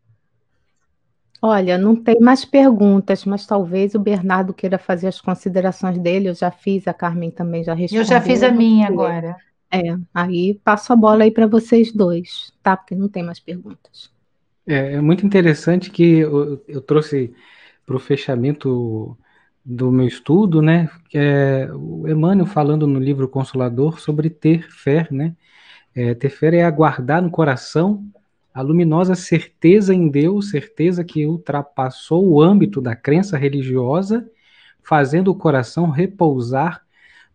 Olha, 1.41 1.77
não 1.77 1.95
tem 1.95 2.19
mais 2.19 2.43
perguntas, 2.43 3.23
mas 3.23 3.45
talvez 3.45 3.95
o 3.95 3.99
Bernardo 3.99 4.53
queira 4.53 4.77
fazer 4.77 5.07
as 5.07 5.21
considerações 5.21 5.97
dele. 5.97 6.29
Eu 6.29 6.35
já 6.35 6.51
fiz, 6.51 6.87
a 6.87 6.93
Carmen 6.93 7.31
também 7.31 7.63
já 7.63 7.73
respondeu. 7.73 8.03
Eu 8.03 8.07
já 8.07 8.19
fiz 8.19 8.43
a 8.43 8.51
minha 8.51 8.87
agora. 8.87 9.37
É, 9.71 9.95
aí 10.13 10.59
passo 10.63 10.91
a 10.91 10.95
bola 10.95 11.23
aí 11.23 11.31
para 11.31 11.47
vocês 11.47 11.93
dois, 11.93 12.51
tá? 12.61 12.75
Porque 12.75 12.95
não 12.95 13.07
tem 13.07 13.23
mais 13.23 13.39
perguntas. 13.39 14.11
É, 14.67 14.95
é 14.95 15.01
muito 15.01 15.25
interessante 15.25 15.89
que 15.89 16.19
eu, 16.19 16.63
eu 16.67 16.81
trouxe 16.81 17.33
para 17.85 17.95
o 17.95 17.99
fechamento 17.99 19.17
do 19.63 19.91
meu 19.91 20.07
estudo, 20.07 20.61
né? 20.61 20.89
Que 21.09 21.17
é 21.17 21.69
o 21.73 22.07
Emmanuel 22.07 22.47
falando 22.47 22.85
no 22.85 22.99
livro 22.99 23.29
Consolador 23.29 23.99
sobre 23.99 24.29
ter 24.29 24.69
fé, 24.69 25.07
né? 25.09 25.35
É, 25.95 26.13
ter 26.13 26.29
fé 26.29 26.55
é 26.55 26.63
aguardar 26.63 27.21
no 27.21 27.31
coração 27.31 28.03
a 28.53 28.61
luminosa 28.61 29.15
certeza 29.15 29.93
em 29.93 30.09
Deus, 30.09 30.49
certeza 30.49 31.03
que 31.03 31.25
ultrapassou 31.25 32.27
o 32.27 32.41
âmbito 32.41 32.81
da 32.81 32.95
crença 32.95 33.37
religiosa, 33.37 34.29
fazendo 34.81 35.29
o 35.29 35.35
coração 35.35 35.89
repousar 35.89 36.81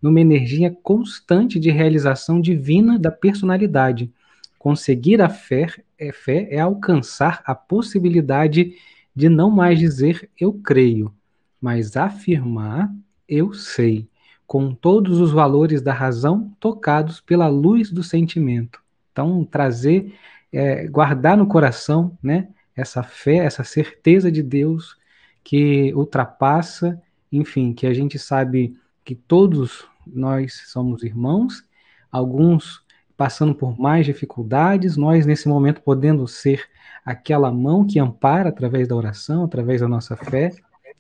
numa 0.03 0.21
energia 0.21 0.77
constante 0.83 1.59
de 1.59 1.71
realização 1.71 2.41
divina 2.41 2.99
da 2.99 3.11
personalidade. 3.11 4.13
Conseguir 4.59 5.23
a 5.23 5.29
fé 5.29 5.67
é, 5.99 6.13
fé 6.13 6.49
é 6.51 6.61
alcançar 6.61 7.43
a 7.47 7.55
possibilidade 7.55 8.75
de 9.15 9.29
não 9.29 9.51
mais 9.51 9.79
dizer 9.79 10.29
eu 10.39 10.53
creio, 10.53 11.15
mas 11.61 11.97
afirmar 11.97 12.93
eu 13.29 13.53
sei, 13.55 14.09
com 14.47 14.75
todos 14.75 15.21
os 15.21 15.33
valores 15.33 15.81
da 15.81 15.93
razão 15.93 16.55
tocados 16.61 17.21
pela 17.21 17.49
luz 17.49 17.91
do 17.91 18.03
sentimento. 18.03 18.83
Então, 19.13 19.45
trazer, 19.45 20.15
é, 20.55 20.87
guardar 20.87 21.37
no 21.37 21.47
coração 21.47 22.17
né, 22.23 22.49
essa 22.77 23.03
fé, 23.03 23.39
essa 23.39 23.65
certeza 23.65 24.31
de 24.31 24.43
Deus 24.43 24.97
que 25.43 25.93
ultrapassa, 25.95 27.01
enfim, 27.31 27.73
que 27.73 27.87
a 27.87 27.93
gente 27.93 28.19
sabe 28.19 28.77
que 29.05 29.15
todos 29.15 29.85
nós 30.07 30.63
somos 30.67 31.03
irmãos, 31.03 31.63
alguns 32.11 32.83
passando 33.17 33.55
por 33.55 33.79
mais 33.79 34.07
dificuldades, 34.07 34.97
nós 34.97 35.27
nesse 35.27 35.49
momento 35.49 35.81
podendo 35.83 36.27
ser 36.27 36.65
aquela 37.05 37.53
mão 37.53 37.87
que 37.87 37.99
ampara 37.99 38.49
através 38.49 38.89
da 38.89 38.97
oração, 38.97 39.45
através 39.45 39.81
da 39.81 39.89
nossa 39.89 40.17
fé, 40.17 40.51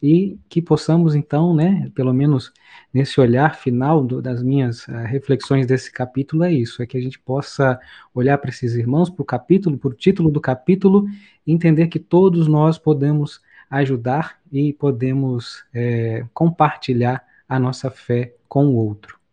e 0.06 0.38
que 0.50 0.60
possamos 0.60 1.14
então, 1.14 1.54
né, 1.54 1.90
pelo 1.94 2.12
menos 2.12 2.52
nesse 2.92 3.18
olhar 3.18 3.56
final 3.56 4.04
do, 4.04 4.20
das 4.20 4.42
minhas 4.42 4.86
uh, 4.86 4.98
reflexões 5.06 5.66
desse 5.66 5.90
capítulo 5.90 6.44
é 6.44 6.52
isso, 6.52 6.82
é 6.82 6.86
que 6.86 6.98
a 6.98 7.00
gente 7.00 7.18
possa 7.18 7.80
olhar 8.14 8.36
para 8.36 8.50
esses 8.50 8.74
irmãos, 8.74 9.08
para 9.08 9.22
o 9.22 9.24
capítulo, 9.24 9.78
para 9.78 9.88
o 9.88 9.94
título 9.94 10.30
do 10.30 10.42
capítulo, 10.42 11.06
e 11.46 11.54
entender 11.54 11.86
que 11.86 11.98
todos 11.98 12.46
nós 12.46 12.76
podemos 12.76 13.40
ajudar 13.70 14.38
e 14.52 14.74
podemos 14.74 15.64
é, 15.72 16.26
compartilhar 16.34 17.24
a 17.48 17.58
nossa 17.58 17.90
fé 17.90 18.34
com 18.46 18.66
o 18.66 18.74
outro. 18.74 19.23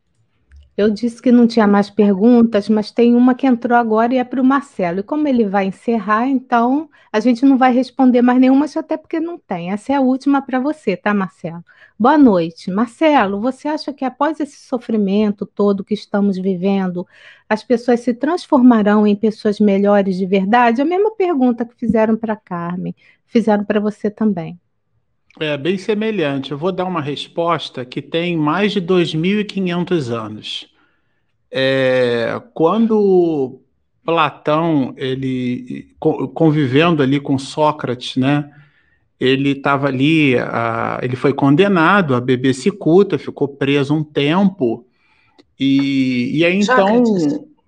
Eu 0.77 0.89
disse 0.89 1.21
que 1.21 1.31
não 1.31 1.45
tinha 1.47 1.67
mais 1.67 1.89
perguntas, 1.89 2.69
mas 2.69 2.91
tem 2.91 3.13
uma 3.13 3.35
que 3.35 3.45
entrou 3.45 3.77
agora 3.77 4.13
e 4.13 4.17
é 4.17 4.23
para 4.23 4.41
o 4.41 4.45
Marcelo. 4.45 4.99
E 4.99 5.03
como 5.03 5.27
ele 5.27 5.45
vai 5.45 5.65
encerrar, 5.65 6.27
então 6.27 6.89
a 7.11 7.19
gente 7.19 7.45
não 7.45 7.57
vai 7.57 7.73
responder 7.73 8.21
mais 8.21 8.39
nenhuma, 8.39 8.65
até 8.75 8.95
porque 8.97 9.19
não 9.19 9.37
tem. 9.37 9.71
Essa 9.71 9.93
é 9.93 9.95
a 9.97 10.01
última 10.01 10.41
para 10.41 10.59
você, 10.59 10.95
tá, 10.95 11.13
Marcelo? 11.13 11.63
Boa 11.99 12.17
noite. 12.17 12.71
Marcelo, 12.71 13.39
você 13.41 13.67
acha 13.67 13.93
que 13.93 14.05
após 14.05 14.39
esse 14.39 14.65
sofrimento 14.65 15.45
todo 15.45 15.83
que 15.83 15.93
estamos 15.93 16.37
vivendo, 16.37 17.05
as 17.49 17.63
pessoas 17.63 17.99
se 17.99 18.13
transformarão 18.13 19.05
em 19.05 19.15
pessoas 19.15 19.59
melhores 19.59 20.15
de 20.17 20.25
verdade? 20.25 20.81
A 20.81 20.85
mesma 20.85 21.11
pergunta 21.15 21.65
que 21.65 21.75
fizeram 21.75 22.15
para 22.15 22.35
Carmen, 22.35 22.95
fizeram 23.27 23.65
para 23.65 23.79
você 23.79 24.09
também. 24.09 24.57
É 25.39 25.57
bem 25.57 25.77
semelhante. 25.77 26.51
Eu 26.51 26.57
vou 26.57 26.71
dar 26.71 26.85
uma 26.85 27.01
resposta 27.01 27.85
que 27.85 28.01
tem 28.01 28.35
mais 28.35 28.73
de 28.73 28.81
2.500 28.81 30.09
anos. 30.09 30.67
É, 31.49 32.41
quando 32.53 33.61
Platão, 34.03 34.93
ele 34.97 35.95
convivendo 35.99 37.03
ali 37.03 37.19
com 37.19 37.37
Sócrates, 37.37 38.17
né? 38.17 38.49
Ele 39.19 39.51
estava 39.51 39.87
ali, 39.87 40.37
a, 40.37 40.99
ele 41.03 41.15
foi 41.15 41.33
condenado 41.33 42.15
a 42.15 42.21
beber 42.21 42.53
cicuta, 42.53 43.19
ficou 43.19 43.47
preso 43.47 43.93
um 43.93 44.03
tempo 44.03 44.85
e, 45.59 46.39
e 46.39 46.43
aí 46.43 46.59
então 46.59 47.03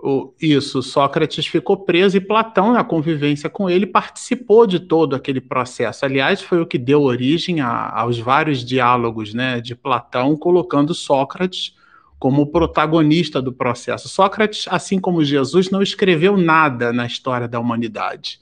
o, 0.05 0.33
isso, 0.41 0.83
Sócrates 0.83 1.47
ficou 1.47 1.77
preso 1.77 2.17
e 2.17 2.19
Platão, 2.19 2.73
na 2.73 2.83
convivência 2.83 3.49
com 3.49 3.69
ele, 3.69 3.85
participou 3.85 4.67
de 4.67 4.81
todo 4.81 5.15
aquele 5.15 5.39
processo. 5.39 6.03
Aliás, 6.03 6.41
foi 6.41 6.59
o 6.59 6.65
que 6.65 6.77
deu 6.77 7.03
origem 7.03 7.61
a, 7.61 7.89
aos 7.89 8.19
vários 8.19 8.65
diálogos 8.65 9.33
né, 9.33 9.61
de 9.61 9.73
Platão, 9.73 10.35
colocando 10.35 10.93
Sócrates 10.93 11.77
como 12.19 12.47
protagonista 12.47 13.41
do 13.41 13.53
processo. 13.53 14.09
Sócrates, 14.09 14.65
assim 14.67 14.99
como 14.99 15.23
Jesus, 15.23 15.69
não 15.69 15.81
escreveu 15.81 16.35
nada 16.35 16.91
na 16.91 17.05
história 17.05 17.47
da 17.47 17.57
humanidade. 17.57 18.41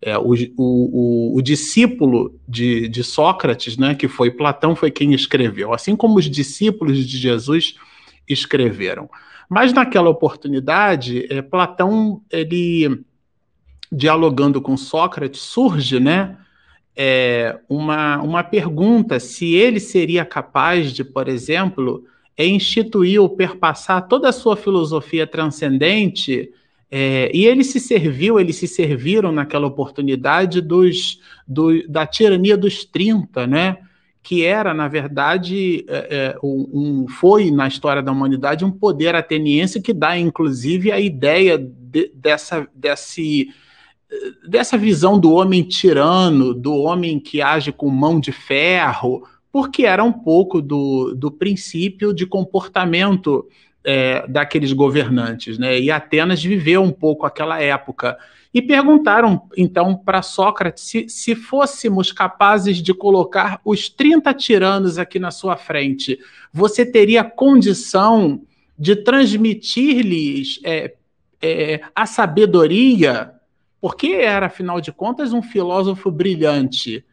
É, 0.00 0.16
o, 0.16 0.32
o, 0.56 1.36
o, 1.36 1.42
discípulo 1.42 2.38
de, 2.48 2.88
de 2.88 3.02
Sócrates, 3.02 3.76
né, 3.76 3.96
que 3.96 4.06
foi 4.06 4.30
Platão, 4.30 4.76
foi 4.76 4.92
quem 4.92 5.12
escreveu, 5.12 5.74
assim 5.74 5.96
como 5.96 6.18
os 6.18 6.30
discípulos 6.30 7.04
de 7.04 7.18
Jesus 7.18 7.74
escreveram. 8.28 9.10
Mas 9.50 9.72
naquela 9.72 10.08
oportunidade, 10.08 11.26
é, 11.28 11.42
Platão, 11.42 12.22
ele 12.30 13.02
dialogando 13.90 14.62
com 14.62 14.76
Sócrates, 14.76 15.40
surge, 15.40 15.98
né, 15.98 16.36
é, 16.96 17.58
uma, 17.68 18.22
uma 18.22 18.44
pergunta 18.44 19.18
se 19.18 19.54
ele 19.54 19.80
seria 19.80 20.24
capaz 20.24 20.92
de, 20.92 21.02
por 21.02 21.26
exemplo, 21.26 22.04
é, 22.36 22.46
instituir 22.46 23.20
ou 23.20 23.28
perpassar 23.28 24.06
toda 24.06 24.28
a 24.28 24.32
sua 24.32 24.56
filosofia 24.56 25.26
transcendente 25.26 26.52
é, 26.88 27.30
e 27.34 27.44
ele 27.44 27.64
se 27.64 27.80
serviu, 27.80 28.38
eles 28.38 28.56
se 28.56 28.68
serviram 28.68 29.32
naquela 29.32 29.66
oportunidade 29.66 30.60
dos, 30.60 31.20
do, 31.46 31.86
da 31.88 32.06
tirania 32.06 32.56
dos 32.56 32.84
30, 32.84 33.46
né? 33.48 33.78
Que 34.22 34.44
era, 34.44 34.74
na 34.74 34.86
verdade, 34.86 35.84
é, 35.88 36.34
é 36.34 36.38
um, 36.42 37.06
foi 37.08 37.50
na 37.50 37.66
história 37.66 38.02
da 38.02 38.12
humanidade 38.12 38.64
um 38.64 38.70
poder 38.70 39.14
ateniense 39.14 39.80
que 39.80 39.92
dá, 39.92 40.16
inclusive, 40.18 40.92
a 40.92 41.00
ideia 41.00 41.58
de, 41.58 42.12
dessa, 42.14 42.68
desse, 42.74 43.48
dessa 44.46 44.76
visão 44.76 45.18
do 45.18 45.32
homem 45.32 45.62
tirano, 45.62 46.52
do 46.54 46.74
homem 46.74 47.18
que 47.18 47.40
age 47.40 47.72
com 47.72 47.88
mão 47.88 48.20
de 48.20 48.30
ferro, 48.30 49.26
porque 49.50 49.84
era 49.84 50.04
um 50.04 50.12
pouco 50.12 50.60
do, 50.60 51.14
do 51.14 51.30
princípio 51.30 52.12
de 52.14 52.26
comportamento 52.26 53.48
é, 53.84 54.26
daqueles 54.28 54.72
governantes. 54.72 55.58
Né? 55.58 55.80
E 55.80 55.90
Atenas 55.90 56.42
viveu 56.42 56.82
um 56.82 56.92
pouco 56.92 57.26
aquela 57.26 57.60
época. 57.60 58.18
E 58.52 58.60
perguntaram 58.60 59.42
então 59.56 59.96
para 59.96 60.22
Sócrates 60.22 60.84
se, 60.84 61.08
se 61.08 61.34
fôssemos 61.36 62.10
capazes 62.10 62.78
de 62.78 62.92
colocar 62.92 63.60
os 63.64 63.88
30 63.88 64.34
tiranos 64.34 64.98
aqui 64.98 65.20
na 65.20 65.30
sua 65.30 65.56
frente, 65.56 66.18
você 66.52 66.84
teria 66.84 67.22
condição 67.22 68.42
de 68.76 68.96
transmitir-lhes 68.96 70.58
é, 70.64 70.94
é, 71.40 71.80
a 71.94 72.06
sabedoria, 72.06 73.32
porque 73.80 74.08
era, 74.08 74.46
afinal 74.46 74.80
de 74.80 74.90
contas, 74.90 75.32
um 75.32 75.42
filósofo 75.42 76.10
brilhante. 76.10 77.04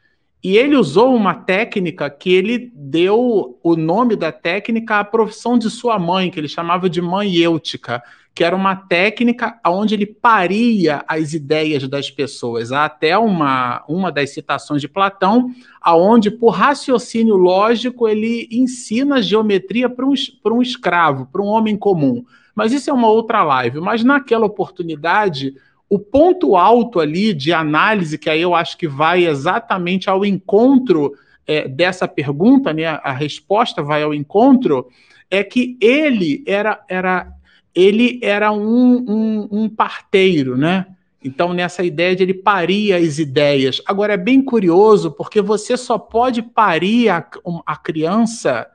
E 0.43 0.55
ele 0.55 0.75
usou 0.75 1.15
uma 1.15 1.33
técnica 1.33 2.09
que 2.09 2.31
ele 2.31 2.71
deu 2.73 3.59
o 3.63 3.75
nome 3.75 4.15
da 4.15 4.31
técnica 4.31 4.99
à 4.99 5.03
profissão 5.03 5.57
de 5.57 5.69
sua 5.69 5.97
mãe, 5.97 6.29
que 6.29 6.39
ele 6.39 6.47
chamava 6.47 6.89
de 6.89 7.01
mãe 7.01 7.35
êutica, 7.35 8.03
que 8.35 8.43
era 8.43 8.55
uma 8.55 8.75
técnica 8.75 9.59
onde 9.65 9.95
ele 9.95 10.05
paria 10.05 11.03
as 11.07 11.33
ideias 11.33 11.87
das 11.87 12.11
pessoas. 12.11 12.71
Há 12.71 12.85
até 12.85 13.17
uma, 13.17 13.83
uma 13.89 14.11
das 14.11 14.29
citações 14.29 14.79
de 14.79 14.87
Platão, 14.87 15.49
aonde, 15.81 16.29
por 16.29 16.49
raciocínio 16.49 17.35
lógico, 17.35 18.07
ele 18.07 18.47
ensina 18.51 19.23
geometria 19.23 19.89
para 19.89 20.05
um, 20.05 20.13
um 20.45 20.61
escravo, 20.61 21.25
para 21.31 21.41
um 21.41 21.47
homem 21.47 21.75
comum. 21.75 22.23
Mas 22.53 22.71
isso 22.71 22.91
é 22.91 22.93
uma 22.93 23.09
outra 23.09 23.43
live. 23.43 23.79
Mas 23.79 24.03
naquela 24.03 24.45
oportunidade, 24.45 25.55
o 25.89 25.97
ponto 25.97 26.55
alto 26.55 26.99
ali 26.99 27.33
de 27.33 27.53
análise, 27.53 28.17
que 28.17 28.29
aí 28.29 28.41
eu 28.41 28.53
acho 28.53 28.77
que 28.77 28.87
vai 28.87 29.25
exatamente 29.25 30.09
ao 30.09 30.25
encontro 30.25 31.13
é, 31.45 31.67
dessa 31.67 32.07
pergunta, 32.07 32.73
né? 32.73 32.85
a 32.85 33.13
resposta 33.13 33.81
vai 33.81 34.03
ao 34.03 34.13
encontro, 34.13 34.87
é 35.31 35.43
que 35.43 35.77
ele 35.81 36.43
era, 36.45 36.83
era 36.89 37.31
ele 37.73 38.19
era 38.21 38.51
um, 38.51 39.05
um, 39.07 39.47
um 39.51 39.69
parteiro, 39.69 40.57
né? 40.57 40.87
Então, 41.23 41.53
nessa 41.53 41.83
ideia 41.83 42.15
de 42.15 42.23
ele 42.23 42.33
parir 42.33 42.93
as 42.93 43.19
ideias. 43.19 43.81
Agora, 43.85 44.13
é 44.13 44.17
bem 44.17 44.41
curioso, 44.41 45.11
porque 45.11 45.41
você 45.41 45.75
só 45.75 45.97
pode 45.97 46.41
parir 46.41 47.09
a, 47.09 47.25
a 47.65 47.75
criança, 47.75 48.67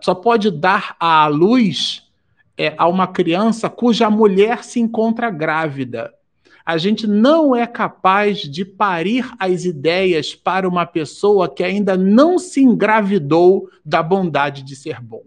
só 0.00 0.14
pode 0.14 0.50
dar 0.50 0.96
à 0.98 1.26
luz 1.26 2.09
é, 2.60 2.74
a 2.76 2.86
uma 2.86 3.06
criança 3.06 3.70
cuja 3.70 4.10
mulher 4.10 4.62
se 4.64 4.78
encontra 4.78 5.30
grávida. 5.30 6.12
A 6.62 6.76
gente 6.76 7.06
não 7.06 7.56
é 7.56 7.66
capaz 7.66 8.40
de 8.40 8.66
parir 8.66 9.32
as 9.38 9.64
ideias 9.64 10.34
para 10.34 10.68
uma 10.68 10.84
pessoa 10.84 11.48
que 11.48 11.64
ainda 11.64 11.96
não 11.96 12.38
se 12.38 12.60
engravidou 12.60 13.70
da 13.82 14.02
bondade 14.02 14.62
de 14.62 14.76
ser 14.76 15.00
bom. 15.00 15.22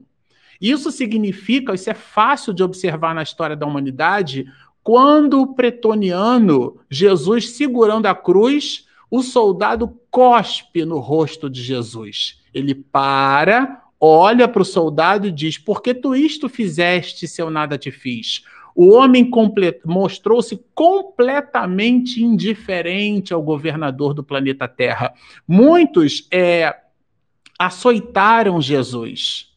Isso 0.61 0.91
significa, 0.91 1.73
isso 1.73 1.89
é 1.89 1.95
fácil 1.95 2.53
de 2.53 2.61
observar 2.61 3.15
na 3.15 3.23
história 3.23 3.55
da 3.55 3.65
humanidade, 3.65 4.45
quando 4.83 5.41
o 5.41 5.55
pretoniano, 5.55 6.77
Jesus 6.87 7.49
segurando 7.49 8.05
a 8.05 8.13
cruz, 8.13 8.85
o 9.09 9.23
soldado 9.23 9.91
cospe 10.11 10.85
no 10.85 10.99
rosto 10.99 11.49
de 11.49 11.63
Jesus. 11.63 12.39
Ele 12.53 12.75
para, 12.75 13.82
olha 14.05 14.47
para 14.47 14.61
o 14.61 14.65
soldado 14.65 15.27
e 15.27 15.31
diz: 15.31 15.57
Por 15.57 15.81
que 15.81 15.93
tu 15.93 16.15
isto 16.15 16.49
fizeste 16.49 17.27
se 17.27 17.41
eu 17.41 17.49
nada 17.49 17.77
te 17.77 17.91
fiz? 17.91 18.43
O 18.75 18.91
homem 18.91 19.29
mostrou-se 19.85 20.59
completamente 20.73 22.23
indiferente 22.23 23.33
ao 23.33 23.41
governador 23.41 24.13
do 24.13 24.23
planeta 24.23 24.67
Terra. 24.67 25.13
Muitos 25.47 26.27
é, 26.31 26.75
açoitaram 27.59 28.59
Jesus 28.59 29.53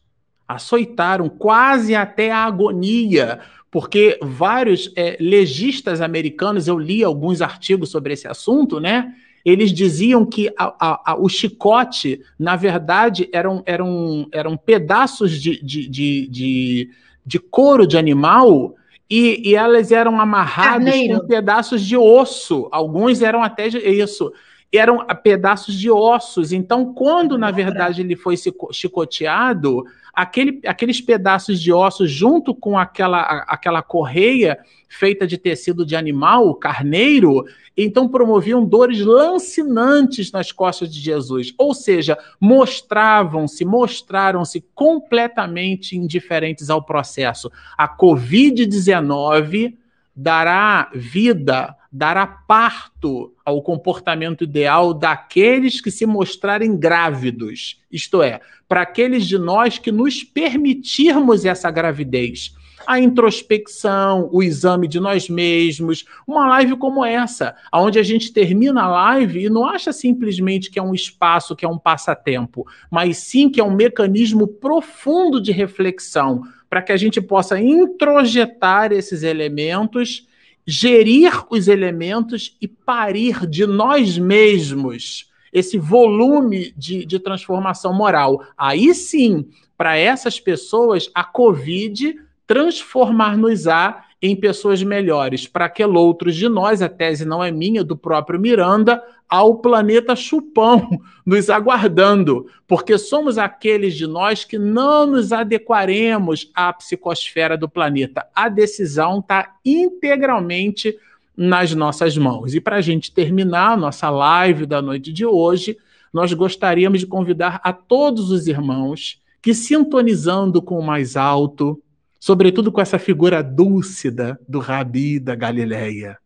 açoitaram 0.47 1.27
quase 1.27 1.93
até 1.93 2.31
a 2.31 2.45
agonia, 2.45 3.41
porque 3.69 4.17
vários 4.21 4.91
é, 4.95 5.17
legistas 5.19 5.99
americanos, 5.99 6.67
eu 6.67 6.79
li 6.79 7.03
alguns 7.03 7.41
artigos 7.41 7.89
sobre 7.89 8.13
esse 8.13 8.27
assunto, 8.27 8.79
né? 8.79 9.13
Eles 9.45 9.71
diziam 9.71 10.25
que 10.25 10.49
a, 10.57 10.75
a, 10.79 11.11
a, 11.11 11.15
o 11.15 11.29
chicote, 11.29 12.21
na 12.37 12.55
verdade, 12.55 13.29
eram, 13.31 13.63
eram, 13.65 14.27
eram 14.31 14.57
pedaços 14.57 15.41
de, 15.41 15.63
de, 15.63 15.87
de, 15.87 16.27
de, 16.27 16.89
de 17.25 17.39
couro 17.39 17.87
de 17.87 17.97
animal 17.97 18.75
e, 19.09 19.49
e 19.49 19.55
elas 19.55 19.91
eram 19.91 20.19
amarradas 20.19 20.91
Carneiro. 20.93 21.21
com 21.21 21.27
pedaços 21.27 21.81
de 21.81 21.95
osso. 21.95 22.67
Alguns 22.71 23.21
eram 23.21 23.41
até 23.41 23.67
isso. 23.67 24.31
Eram 24.73 25.05
pedaços 25.23 25.75
de 25.75 25.89
ossos. 25.89 26.51
Então, 26.51 26.93
quando 26.93 27.37
na 27.37 27.51
verdade 27.51 28.01
ele 28.01 28.15
foi 28.15 28.35
chicoteado, 28.71 29.85
aquele, 30.13 30.59
aqueles 30.65 30.99
pedaços 30.99 31.61
de 31.61 31.71
ossos 31.71 32.11
junto 32.11 32.53
com 32.53 32.77
aquela, 32.77 33.21
aquela 33.47 33.81
correia 33.81 34.57
feita 34.89 35.27
de 35.27 35.37
tecido 35.37 35.85
de 35.85 35.95
animal, 35.95 36.55
carneiro, 36.55 37.45
então 37.75 38.07
promoviam 38.09 38.65
dores 38.65 38.99
lancinantes 39.01 40.31
nas 40.31 40.51
costas 40.51 40.91
de 40.91 40.99
Jesus. 40.99 41.53
Ou 41.57 41.73
seja, 41.73 42.17
mostravam-se, 42.39 43.63
mostraram-se 43.63 44.65
completamente 44.73 45.95
indiferentes 45.95 46.69
ao 46.69 46.83
processo. 46.83 47.51
A 47.77 47.87
Covid-19 47.87 49.75
dará 50.15 50.89
vida, 50.95 51.76
dará 51.91 52.27
parto 52.27 53.33
ao 53.45 53.61
comportamento 53.61 54.43
ideal 54.43 54.93
daqueles 54.93 55.79
que 55.79 55.91
se 55.91 56.05
mostrarem 56.05 56.77
grávidos, 56.77 57.81
isto 57.91 58.21
é, 58.21 58.41
para 58.67 58.81
aqueles 58.81 59.25
de 59.25 59.37
nós 59.37 59.77
que 59.77 59.91
nos 59.91 60.23
permitirmos 60.23 61.45
essa 61.45 61.71
gravidez. 61.71 62.53
A 62.85 62.99
introspecção, 62.99 64.29
o 64.31 64.41
exame 64.41 64.87
de 64.87 64.99
nós 64.99 65.27
mesmos, 65.27 66.05
uma 66.25 66.47
live 66.47 66.77
como 66.77 67.03
essa, 67.03 67.55
onde 67.73 67.99
a 67.99 68.03
gente 68.03 68.31
termina 68.31 68.83
a 68.83 68.87
live 68.87 69.45
e 69.45 69.49
não 69.49 69.67
acha 69.67 69.91
simplesmente 69.91 70.69
que 70.69 70.79
é 70.79 70.81
um 70.81 70.93
espaço, 70.93 71.55
que 71.55 71.65
é 71.65 71.67
um 71.67 71.77
passatempo, 71.77 72.65
mas 72.89 73.17
sim 73.17 73.49
que 73.49 73.59
é 73.59 73.63
um 73.63 73.75
mecanismo 73.75 74.47
profundo 74.47 75.41
de 75.41 75.51
reflexão 75.51 76.43
para 76.69 76.81
que 76.81 76.91
a 76.91 76.97
gente 76.97 77.21
possa 77.21 77.59
introjetar 77.59 78.91
esses 78.91 79.23
elementos, 79.23 80.27
gerir 80.67 81.45
os 81.49 81.69
elementos 81.69 82.57
e 82.61 82.67
parir 82.67 83.47
de 83.47 83.65
nós 83.65 84.17
mesmos 84.17 85.31
esse 85.53 85.77
volume 85.77 86.73
de, 86.75 87.05
de 87.05 87.17
transformação 87.19 87.93
moral. 87.93 88.43
Aí 88.57 88.93
sim, 88.93 89.47
para 89.77 89.97
essas 89.97 90.39
pessoas, 90.39 91.09
a 91.15 91.23
Covid 91.23 92.19
transformar-nos-á 92.45 94.03
em 94.21 94.35
pessoas 94.35 94.81
melhores. 94.81 95.47
Para 95.47 95.65
aquele 95.65 95.97
outros 95.97 96.35
de 96.35 96.49
nós, 96.49 96.81
a 96.81 96.89
tese 96.89 97.25
não 97.25 97.43
é 97.43 97.51
minha, 97.51 97.83
do 97.83 97.95
próprio 97.95 98.39
Miranda, 98.39 99.01
ao 99.29 99.55
planeta 99.55 100.15
chupão 100.15 101.01
nos 101.25 101.49
aguardando, 101.49 102.47
porque 102.67 102.97
somos 102.97 103.37
aqueles 103.37 103.95
de 103.95 104.07
nós 104.07 104.43
que 104.43 104.57
não 104.57 105.05
nos 105.05 105.31
adequaremos 105.31 106.49
à 106.55 106.71
psicosfera 106.73 107.57
do 107.57 107.69
planeta. 107.69 108.25
A 108.33 108.49
decisão 108.49 109.19
está 109.19 109.55
integralmente 109.63 110.97
nas 111.35 111.73
nossas 111.73 112.17
mãos. 112.17 112.55
E 112.55 112.61
para 112.61 112.77
a 112.77 112.81
gente 112.81 113.11
terminar 113.11 113.73
a 113.73 113.77
nossa 113.77 114.09
live 114.09 114.65
da 114.65 114.81
noite 114.81 115.13
de 115.13 115.25
hoje, 115.25 115.77
nós 116.11 116.33
gostaríamos 116.33 117.01
de 117.01 117.05
convidar 117.05 117.61
a 117.63 117.71
todos 117.71 118.31
os 118.31 118.47
irmãos 118.47 119.21
que, 119.41 119.53
sintonizando 119.53 120.61
com 120.61 120.79
o 120.79 120.83
mais 120.83 121.15
alto, 121.15 121.79
sobretudo 122.19 122.71
com 122.71 122.81
essa 122.81 122.97
figura 122.97 123.43
dúcida 123.43 124.39
do 124.47 124.59
Rabi 124.59 125.19
da 125.19 125.35
Galileia, 125.35 126.17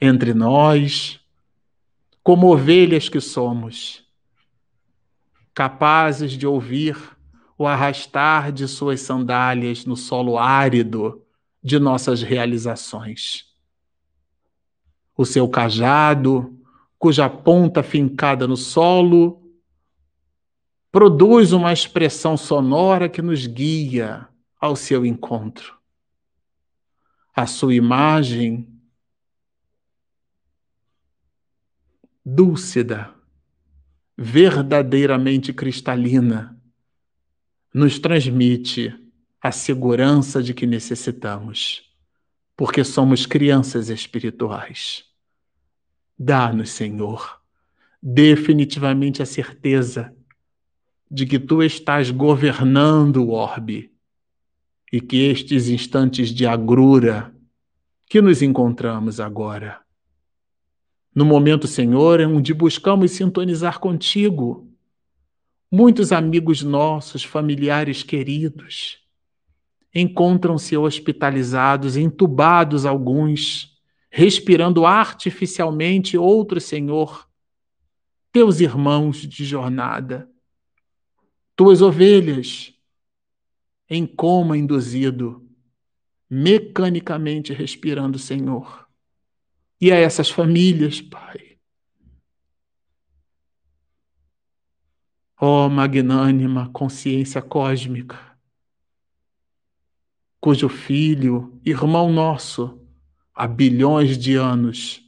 entre 0.00 0.34
nós, 0.34 1.20
como 2.22 2.52
ovelhas 2.52 3.08
que 3.08 3.20
somos, 3.20 4.04
capazes 5.54 6.32
de 6.32 6.46
ouvir 6.46 6.96
o 7.58 7.66
arrastar 7.66 8.52
de 8.52 8.68
suas 8.68 9.00
sandálias 9.00 9.86
no 9.86 9.96
solo 9.96 10.38
árido 10.38 11.24
de 11.62 11.78
nossas 11.78 12.22
realizações. 12.22 13.46
O 15.16 15.24
seu 15.24 15.48
cajado, 15.48 16.54
cuja 16.98 17.30
ponta 17.30 17.82
fincada 17.82 18.46
no 18.46 18.56
solo, 18.56 19.42
produz 20.92 21.52
uma 21.52 21.72
expressão 21.72 22.36
sonora 22.36 23.08
que 23.08 23.22
nos 23.22 23.46
guia 23.46 24.28
ao 24.66 24.76
seu 24.76 25.06
encontro. 25.06 25.76
A 27.34 27.46
sua 27.46 27.74
imagem 27.74 28.68
dúlcida, 32.24 33.14
verdadeiramente 34.16 35.52
cristalina, 35.52 36.60
nos 37.72 37.98
transmite 37.98 38.94
a 39.40 39.52
segurança 39.52 40.42
de 40.42 40.52
que 40.52 40.66
necessitamos, 40.66 41.84
porque 42.56 42.82
somos 42.82 43.26
crianças 43.26 43.90
espirituais. 43.90 45.04
Dá-nos, 46.18 46.70
Senhor, 46.70 47.40
definitivamente 48.02 49.22
a 49.22 49.26
certeza 49.26 50.16
de 51.08 51.26
que 51.26 51.38
tu 51.38 51.62
estás 51.62 52.10
governando 52.10 53.18
o 53.18 53.30
orbe 53.30 53.95
e 54.92 55.00
que 55.00 55.30
estes 55.30 55.68
instantes 55.68 56.30
de 56.30 56.46
agrura 56.46 57.34
que 58.08 58.20
nos 58.20 58.42
encontramos 58.42 59.20
agora 59.20 59.86
no 61.16 61.24
momento, 61.24 61.66
Senhor, 61.66 62.20
onde 62.20 62.52
buscamos 62.52 63.12
sintonizar 63.12 63.80
contigo. 63.80 64.70
Muitos 65.72 66.12
amigos 66.12 66.62
nossos, 66.62 67.24
familiares 67.24 68.02
queridos, 68.02 68.98
encontram-se 69.94 70.76
hospitalizados, 70.76 71.96
entubados 71.96 72.84
alguns, 72.84 73.80
respirando 74.10 74.84
artificialmente 74.84 76.18
outros, 76.18 76.64
Senhor, 76.64 77.26
teus 78.30 78.60
irmãos 78.60 79.26
de 79.26 79.42
jornada, 79.42 80.28
tuas 81.56 81.80
ovelhas 81.80 82.74
em 83.88 84.06
coma 84.06 84.56
induzido, 84.56 85.48
mecanicamente 86.28 87.52
respirando, 87.52 88.18
Senhor 88.18 88.86
e 89.80 89.92
a 89.92 89.96
essas 89.96 90.30
famílias, 90.30 91.00
Pai. 91.00 91.58
Ó 95.38 95.66
oh, 95.66 95.68
magnânima 95.68 96.70
consciência 96.70 97.42
cósmica, 97.42 98.18
cujo 100.40 100.68
filho, 100.68 101.60
irmão 101.62 102.10
nosso, 102.10 102.80
há 103.34 103.46
bilhões 103.46 104.16
de 104.16 104.34
anos, 104.34 105.02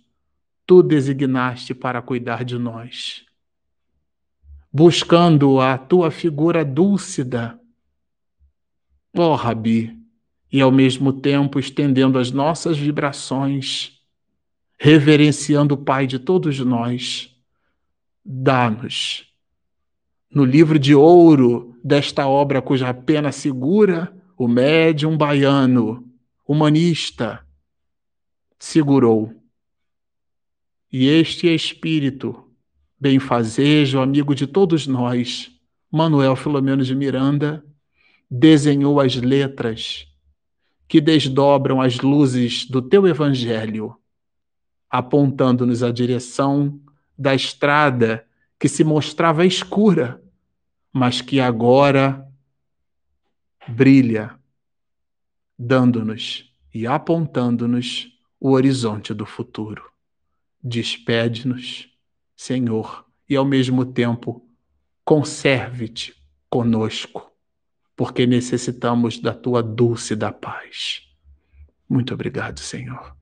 tu 0.67 0.83
designaste 0.83 1.75
para 1.75 2.03
cuidar 2.03 2.45
de 2.45 2.59
nós, 2.59 3.25
buscando 4.71 5.63
a 5.63 5.79
tua 5.79 6.11
figura 6.11 6.63
dúlcida, 6.63 7.59
ó 9.23 9.33
oh, 9.33 9.35
Rabi, 9.35 9.97
e 10.51 10.61
ao 10.61 10.71
mesmo 10.71 11.13
tempo 11.13 11.59
estendendo 11.59 12.19
as 12.19 12.31
nossas 12.31 12.79
vibrações 12.79 13.99
reverenciando 14.79 15.75
o 15.75 15.79
Pai 15.79 16.07
de 16.07 16.19
todos 16.19 16.59
nós, 16.61 17.35
dá-nos, 18.25 19.27
no 20.31 20.45
livro 20.45 20.79
de 20.79 20.95
ouro 20.95 21.77
desta 21.83 22.29
obra 22.29 22.63
cuja 22.63 22.93
pena 22.95 23.33
segura, 23.33 24.15
o 24.37 24.47
médium 24.47 25.17
baiano, 25.17 26.07
humanista, 26.47 27.45
segurou. 28.59 29.35
E 30.93 31.09
este 31.09 31.53
espírito, 31.53 32.49
benfazejo, 33.01 34.01
amigo 34.01 34.35
de 34.35 34.47
todos 34.47 34.87
nós, 34.87 35.51
Manuel 35.91 36.37
Filomeno 36.37 36.85
de 36.85 36.95
Miranda, 36.95 37.65
desenhou 38.31 39.01
as 39.01 39.15
letras 39.17 40.07
que 40.87 41.01
desdobram 41.01 41.81
as 41.81 41.99
luzes 41.99 42.67
do 42.67 42.81
teu 42.83 43.07
evangelho 43.07 43.99
apontando-nos 44.91 45.83
a 45.83 45.93
direção 45.93 46.81
da 47.17 47.35
estrada 47.35 48.27
que 48.59 48.69
se 48.69 48.83
mostrava 48.83 49.45
escura, 49.45 50.23
mas 50.93 51.21
que 51.21 51.41
agora 51.41 52.27
brilha, 53.69 54.39
dando-nos 55.59 56.53
e 56.73 56.87
apontando-nos 56.87 58.09
o 58.41 58.51
horizonte 58.51 59.13
do 59.13 59.27
futuro. 59.27 59.83
Despede-nos, 60.63 61.89
Senhor, 62.37 63.05
e 63.29 63.37
ao 63.37 63.45
mesmo 63.45 63.85
tempo 63.85 64.45
conserve-te 65.05 66.15
conosco, 66.49 67.31
porque 67.99 68.29
necessitamos 68.29 69.19
da 69.19 69.35
tua 69.35 69.61
dulce 69.61 70.15
da 70.15 70.31
paz. 70.31 71.03
Muito 71.89 72.15
obrigado, 72.15 72.61
Senhor. 72.61 73.17